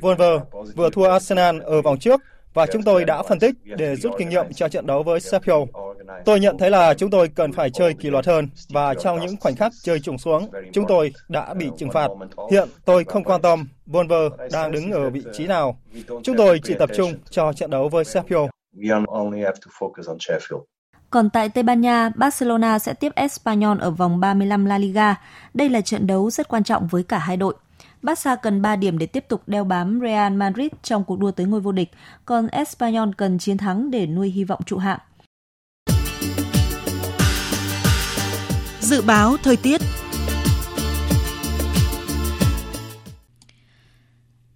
Wolver 0.00 0.40
vừa 0.76 0.90
thua 0.90 1.08
Arsenal 1.08 1.60
ở 1.60 1.82
vòng 1.82 1.98
trước 1.98 2.20
và 2.54 2.66
chúng 2.66 2.82
tôi 2.82 3.04
đã 3.04 3.22
phân 3.22 3.38
tích 3.38 3.54
để 3.64 3.96
rút 3.96 4.12
kinh 4.18 4.28
nghiệm 4.28 4.52
cho 4.52 4.68
trận 4.68 4.86
đấu 4.86 5.02
với 5.02 5.20
Sheffield. 5.20 5.66
Tôi 6.24 6.40
nhận 6.40 6.58
thấy 6.58 6.70
là 6.70 6.94
chúng 6.94 7.10
tôi 7.10 7.28
cần 7.28 7.52
phải 7.52 7.70
chơi 7.70 7.94
kỷ 7.94 8.10
luật 8.10 8.26
hơn 8.26 8.48
và 8.68 8.94
trong 8.94 9.20
những 9.20 9.36
khoảnh 9.40 9.56
khắc 9.56 9.72
chơi 9.82 10.00
trùng 10.00 10.18
xuống, 10.18 10.50
chúng 10.72 10.84
tôi 10.88 11.12
đã 11.28 11.54
bị 11.54 11.70
trừng 11.78 11.90
phạt. 11.90 12.08
Hiện 12.50 12.68
tôi 12.84 13.04
không 13.04 13.24
quan 13.24 13.42
tâm. 13.42 13.68
Wolver 13.86 14.30
đang 14.52 14.72
đứng 14.72 14.92
ở 14.92 15.10
vị 15.10 15.22
trí 15.32 15.46
nào. 15.46 15.80
Chúng 16.22 16.36
tôi 16.36 16.60
chỉ 16.62 16.74
tập 16.78 16.90
trung 16.96 17.12
cho 17.30 17.52
trận 17.52 17.70
đấu 17.70 17.88
với 17.88 18.04
Sheffield. 18.04 18.48
Còn 21.10 21.30
tại 21.30 21.48
Tây 21.48 21.62
Ban 21.62 21.80
Nha, 21.80 22.10
Barcelona 22.14 22.78
sẽ 22.78 22.94
tiếp 22.94 23.12
Espanyol 23.14 23.78
ở 23.80 23.90
vòng 23.90 24.20
35 24.20 24.64
La 24.64 24.78
Liga. 24.78 25.14
Đây 25.54 25.68
là 25.68 25.80
trận 25.80 26.06
đấu 26.06 26.30
rất 26.30 26.48
quan 26.48 26.64
trọng 26.64 26.86
với 26.86 27.02
cả 27.02 27.18
hai 27.18 27.36
đội. 27.36 27.54
Barca 28.02 28.36
cần 28.36 28.62
3 28.62 28.76
điểm 28.76 28.98
để 28.98 29.06
tiếp 29.06 29.24
tục 29.28 29.42
đeo 29.46 29.64
bám 29.64 30.00
Real 30.02 30.32
Madrid 30.32 30.68
trong 30.82 31.04
cuộc 31.04 31.18
đua 31.18 31.30
tới 31.30 31.46
ngôi 31.46 31.60
vô 31.60 31.72
địch, 31.72 31.90
còn 32.24 32.48
Espanyol 32.48 33.08
cần 33.16 33.38
chiến 33.38 33.58
thắng 33.58 33.90
để 33.90 34.06
nuôi 34.06 34.30
hy 34.30 34.44
vọng 34.44 34.60
trụ 34.66 34.78
hạng. 34.78 34.98
Dự 38.80 39.02
báo 39.02 39.36
thời 39.42 39.56
tiết 39.56 39.80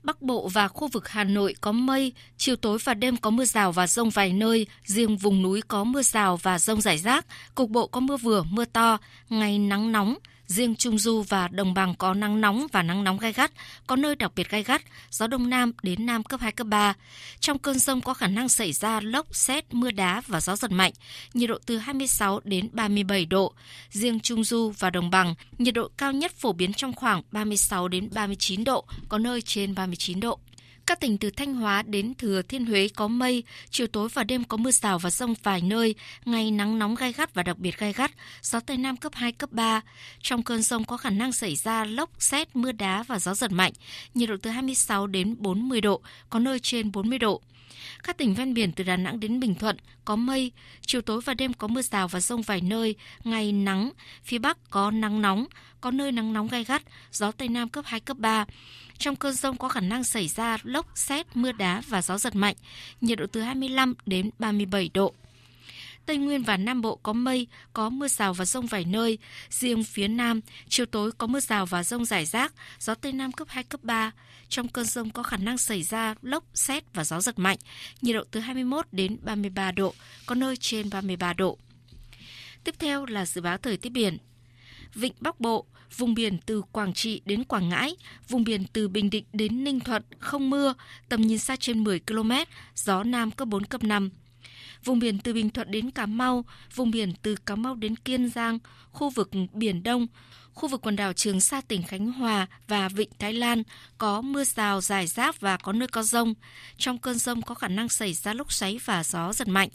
Bắc 0.04 0.22
Bộ 0.22 0.48
và 0.48 0.68
khu 0.68 0.88
vực 0.88 1.08
Hà 1.08 1.24
Nội 1.24 1.54
có 1.60 1.72
mây, 1.72 2.12
chiều 2.36 2.56
tối 2.56 2.78
và 2.84 2.94
đêm 2.94 3.16
có 3.16 3.30
mưa 3.30 3.44
rào 3.44 3.72
và 3.72 3.86
rông 3.86 4.10
vài 4.10 4.32
nơi, 4.32 4.66
riêng 4.84 5.16
vùng 5.16 5.42
núi 5.42 5.62
có 5.68 5.84
mưa 5.84 6.02
rào 6.02 6.36
và 6.36 6.58
rông 6.58 6.80
rải 6.80 6.98
rác, 6.98 7.26
cục 7.54 7.70
bộ 7.70 7.86
có 7.86 8.00
mưa 8.00 8.16
vừa, 8.16 8.42
mưa 8.42 8.64
to, 8.64 8.98
ngày 9.28 9.58
nắng 9.58 9.92
nóng, 9.92 10.14
Riêng 10.54 10.76
Trung 10.76 10.98
Du 10.98 11.22
và 11.22 11.48
Đồng 11.48 11.74
bằng 11.74 11.94
có 11.94 12.14
nắng 12.14 12.40
nóng 12.40 12.66
và 12.72 12.82
nắng 12.82 13.04
nóng 13.04 13.18
gai 13.18 13.32
gắt, 13.32 13.52
có 13.86 13.96
nơi 13.96 14.16
đặc 14.16 14.32
biệt 14.36 14.50
gai 14.50 14.62
gắt, 14.62 14.82
gió 15.10 15.26
Đông 15.26 15.50
Nam 15.50 15.72
đến 15.82 16.06
Nam 16.06 16.22
cấp 16.22 16.40
2, 16.40 16.52
cấp 16.52 16.66
3. 16.66 16.94
Trong 17.40 17.58
cơn 17.58 17.78
rông 17.78 18.00
có 18.00 18.14
khả 18.14 18.26
năng 18.26 18.48
xảy 18.48 18.72
ra 18.72 19.00
lốc, 19.00 19.34
xét, 19.34 19.74
mưa 19.74 19.90
đá 19.90 20.22
và 20.26 20.40
gió 20.40 20.56
giật 20.56 20.70
mạnh, 20.70 20.92
nhiệt 21.34 21.48
độ 21.48 21.58
từ 21.66 21.78
26 21.78 22.40
đến 22.44 22.68
37 22.72 23.26
độ. 23.26 23.52
Riêng 23.90 24.20
Trung 24.20 24.44
Du 24.44 24.72
và 24.78 24.90
Đồng 24.90 25.10
bằng, 25.10 25.34
nhiệt 25.58 25.74
độ 25.74 25.88
cao 25.96 26.12
nhất 26.12 26.32
phổ 26.32 26.52
biến 26.52 26.72
trong 26.72 26.92
khoảng 26.92 27.22
36 27.32 27.88
đến 27.88 28.08
39 28.12 28.64
độ, 28.64 28.84
có 29.08 29.18
nơi 29.18 29.42
trên 29.42 29.74
39 29.74 30.20
độ. 30.20 30.38
Các 30.86 31.00
tỉnh 31.00 31.18
từ 31.18 31.30
Thanh 31.30 31.54
Hóa 31.54 31.82
đến 31.82 32.14
Thừa 32.14 32.42
Thiên 32.42 32.66
Huế 32.66 32.88
có 32.96 33.08
mây, 33.08 33.42
chiều 33.70 33.86
tối 33.86 34.08
và 34.12 34.24
đêm 34.24 34.44
có 34.44 34.56
mưa 34.56 34.70
rào 34.70 34.98
và 34.98 35.10
rông 35.10 35.34
vài 35.42 35.60
nơi, 35.60 35.94
ngày 36.24 36.50
nắng 36.50 36.78
nóng 36.78 36.94
gai 36.94 37.12
gắt 37.12 37.34
và 37.34 37.42
đặc 37.42 37.58
biệt 37.58 37.78
gai 37.78 37.92
gắt, 37.92 38.10
gió 38.42 38.60
Tây 38.60 38.76
Nam 38.76 38.96
cấp 38.96 39.12
2, 39.14 39.32
cấp 39.32 39.52
3. 39.52 39.80
Trong 40.22 40.42
cơn 40.42 40.62
rông 40.62 40.84
có 40.84 40.96
khả 40.96 41.10
năng 41.10 41.32
xảy 41.32 41.56
ra 41.56 41.84
lốc, 41.84 42.10
xét, 42.18 42.56
mưa 42.56 42.72
đá 42.72 43.02
và 43.02 43.18
gió 43.18 43.34
giật 43.34 43.52
mạnh, 43.52 43.72
nhiệt 44.14 44.28
độ 44.28 44.36
từ 44.42 44.50
26 44.50 45.06
đến 45.06 45.36
40 45.38 45.80
độ, 45.80 46.00
có 46.30 46.38
nơi 46.38 46.58
trên 46.58 46.92
40 46.92 47.18
độ. 47.18 47.40
Các 48.02 48.18
tỉnh 48.18 48.34
ven 48.34 48.54
biển 48.54 48.72
từ 48.72 48.84
Đà 48.84 48.96
Nẵng 48.96 49.20
đến 49.20 49.40
Bình 49.40 49.54
Thuận 49.54 49.76
có 50.04 50.16
mây, 50.16 50.52
chiều 50.80 51.00
tối 51.00 51.20
và 51.24 51.34
đêm 51.34 51.52
có 51.52 51.68
mưa 51.68 51.82
rào 51.82 52.08
và 52.08 52.20
rông 52.20 52.42
vài 52.42 52.60
nơi, 52.60 52.94
ngày 53.24 53.52
nắng, 53.52 53.90
phía 54.24 54.38
Bắc 54.38 54.70
có 54.70 54.90
nắng 54.90 55.22
nóng, 55.22 55.46
có 55.80 55.90
nơi 55.90 56.12
nắng 56.12 56.32
nóng 56.32 56.48
gai 56.48 56.64
gắt, 56.64 56.82
gió 57.12 57.30
Tây 57.30 57.48
Nam 57.48 57.68
cấp 57.68 57.84
2, 57.88 58.00
cấp 58.00 58.16
3. 58.18 58.44
Trong 58.98 59.16
cơn 59.16 59.32
rông 59.32 59.56
có 59.56 59.68
khả 59.68 59.80
năng 59.80 60.04
xảy 60.04 60.28
ra 60.28 60.58
lốc, 60.62 60.86
xét, 60.94 61.26
mưa 61.36 61.52
đá 61.52 61.82
và 61.88 62.02
gió 62.02 62.18
giật 62.18 62.36
mạnh, 62.36 62.56
nhiệt 63.00 63.18
độ 63.18 63.26
từ 63.32 63.40
25 63.40 63.94
đến 64.06 64.30
37 64.38 64.90
độ. 64.94 65.14
Tây 66.06 66.16
Nguyên 66.16 66.42
và 66.42 66.56
Nam 66.56 66.80
Bộ 66.80 66.96
có 66.96 67.12
mây, 67.12 67.46
có 67.72 67.90
mưa 67.90 68.08
rào 68.08 68.34
và 68.34 68.44
rông 68.44 68.66
vài 68.66 68.84
nơi. 68.84 69.18
Riêng 69.50 69.84
phía 69.84 70.08
Nam, 70.08 70.40
chiều 70.68 70.86
tối 70.86 71.12
có 71.12 71.26
mưa 71.26 71.40
rào 71.40 71.66
và 71.66 71.84
rông 71.84 72.04
rải 72.04 72.26
rác, 72.26 72.54
gió 72.78 72.94
Tây 72.94 73.12
Nam 73.12 73.32
cấp 73.32 73.48
2, 73.50 73.64
cấp 73.64 73.84
3. 73.84 74.12
Trong 74.48 74.68
cơn 74.68 74.84
rông 74.84 75.10
có 75.10 75.22
khả 75.22 75.36
năng 75.36 75.58
xảy 75.58 75.82
ra 75.82 76.14
lốc, 76.22 76.44
xét 76.54 76.84
và 76.94 77.04
gió 77.04 77.20
giật 77.20 77.38
mạnh, 77.38 77.58
nhiệt 78.02 78.16
độ 78.16 78.24
từ 78.30 78.40
21 78.40 78.86
đến 78.92 79.16
33 79.22 79.72
độ, 79.72 79.94
có 80.26 80.34
nơi 80.34 80.56
trên 80.56 80.90
33 80.90 81.32
độ. 81.32 81.58
Tiếp 82.64 82.74
theo 82.78 83.06
là 83.06 83.26
dự 83.26 83.40
báo 83.40 83.58
thời 83.58 83.76
tiết 83.76 83.90
biển. 83.90 84.18
Vịnh 84.94 85.12
Bắc 85.20 85.40
Bộ, 85.40 85.66
vùng 85.96 86.14
biển 86.14 86.38
từ 86.46 86.62
Quảng 86.72 86.94
Trị 86.94 87.20
đến 87.24 87.44
Quảng 87.44 87.68
Ngãi, 87.68 87.96
vùng 88.28 88.44
biển 88.44 88.64
từ 88.72 88.88
Bình 88.88 89.10
Định 89.10 89.24
đến 89.32 89.64
Ninh 89.64 89.80
Thuận 89.80 90.02
không 90.18 90.50
mưa, 90.50 90.74
tầm 91.08 91.22
nhìn 91.22 91.38
xa 91.38 91.56
trên 91.56 91.84
10 91.84 92.00
km, 92.00 92.32
gió 92.74 93.04
Nam 93.04 93.30
cấp 93.30 93.48
4, 93.48 93.64
cấp 93.64 93.84
5. 93.84 94.10
Vùng 94.84 94.98
biển 94.98 95.18
từ 95.18 95.32
Bình 95.32 95.50
Thuận 95.50 95.70
đến 95.70 95.90
Cà 95.90 96.06
Mau, 96.06 96.44
vùng 96.74 96.90
biển 96.90 97.12
từ 97.22 97.36
Cà 97.46 97.54
Mau 97.54 97.74
đến 97.74 97.96
Kiên 97.96 98.28
Giang, 98.28 98.58
khu 98.90 99.10
vực 99.10 99.30
Biển 99.52 99.82
Đông, 99.82 100.06
khu 100.54 100.68
vực 100.68 100.80
quần 100.80 100.96
đảo 100.96 101.12
Trường 101.12 101.40
Sa 101.40 101.60
tỉnh 101.60 101.82
Khánh 101.82 102.12
Hòa 102.12 102.46
và 102.68 102.88
Vịnh 102.88 103.10
Thái 103.18 103.32
Lan 103.32 103.62
có 103.98 104.20
mưa 104.20 104.44
rào 104.44 104.80
rải 104.80 105.06
rác 105.06 105.40
và 105.40 105.56
có 105.56 105.72
nơi 105.72 105.88
có 105.88 106.02
rông. 106.02 106.34
Trong 106.76 106.98
cơn 106.98 107.18
rông 107.18 107.42
có 107.42 107.54
khả 107.54 107.68
năng 107.68 107.88
xảy 107.88 108.12
ra 108.12 108.34
lốc 108.34 108.52
xoáy 108.52 108.78
và 108.84 109.04
gió 109.04 109.32
giật 109.32 109.48
mạnh. 109.48 109.68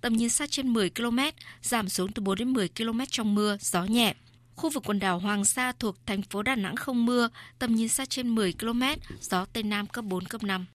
Tầm 0.00 0.12
nhìn 0.12 0.28
xa 0.28 0.46
trên 0.50 0.72
10 0.72 0.90
km, 0.90 1.18
giảm 1.62 1.88
xuống 1.88 2.12
từ 2.12 2.22
4 2.22 2.38
đến 2.38 2.52
10 2.52 2.68
km 2.68 3.00
trong 3.10 3.34
mưa, 3.34 3.56
gió 3.60 3.84
nhẹ. 3.84 4.14
Khu 4.60 4.70
vực 4.70 4.82
quần 4.86 4.98
đảo 4.98 5.18
Hoàng 5.18 5.44
Sa 5.44 5.72
thuộc 5.78 5.96
thành 6.06 6.22
phố 6.22 6.42
Đà 6.42 6.54
Nẵng 6.54 6.76
không 6.76 7.06
mưa, 7.06 7.28
tầm 7.58 7.74
nhìn 7.74 7.88
xa 7.88 8.04
trên 8.04 8.28
10 8.28 8.52
km, 8.52 8.82
gió 9.20 9.46
Tây 9.52 9.62
Nam 9.62 9.86
cấp 9.86 10.04
4, 10.04 10.24
cấp 10.24 10.42
5. 10.42 10.66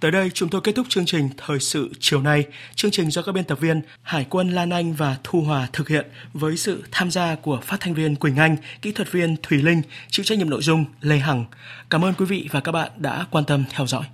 Tới 0.00 0.10
đây 0.10 0.30
chúng 0.34 0.48
tôi 0.48 0.60
kết 0.60 0.72
thúc 0.74 0.86
chương 0.88 1.06
trình 1.06 1.28
Thời 1.36 1.60
sự 1.60 1.90
chiều 2.00 2.22
nay. 2.22 2.46
Chương 2.74 2.90
trình 2.90 3.10
do 3.10 3.22
các 3.22 3.32
biên 3.32 3.44
tập 3.44 3.60
viên 3.60 3.82
Hải 4.02 4.26
quân 4.30 4.50
Lan 4.50 4.70
Anh 4.70 4.94
và 4.94 5.16
Thu 5.24 5.40
Hòa 5.40 5.68
thực 5.72 5.88
hiện 5.88 6.06
với 6.32 6.56
sự 6.56 6.82
tham 6.90 7.10
gia 7.10 7.34
của 7.34 7.60
phát 7.62 7.76
thanh 7.80 7.94
viên 7.94 8.16
Quỳnh 8.16 8.36
Anh, 8.36 8.56
kỹ 8.82 8.92
thuật 8.92 9.12
viên 9.12 9.36
Thùy 9.42 9.58
Linh, 9.58 9.82
chịu 10.08 10.24
trách 10.24 10.38
nhiệm 10.38 10.50
nội 10.50 10.62
dung 10.62 10.84
Lê 11.00 11.18
Hằng. 11.18 11.44
Cảm 11.90 12.04
ơn 12.04 12.14
quý 12.14 12.24
vị 12.24 12.48
và 12.50 12.60
các 12.60 12.72
bạn 12.72 12.90
đã 12.96 13.26
quan 13.30 13.44
tâm 13.44 13.64
theo 13.70 13.86
dõi. 13.86 14.04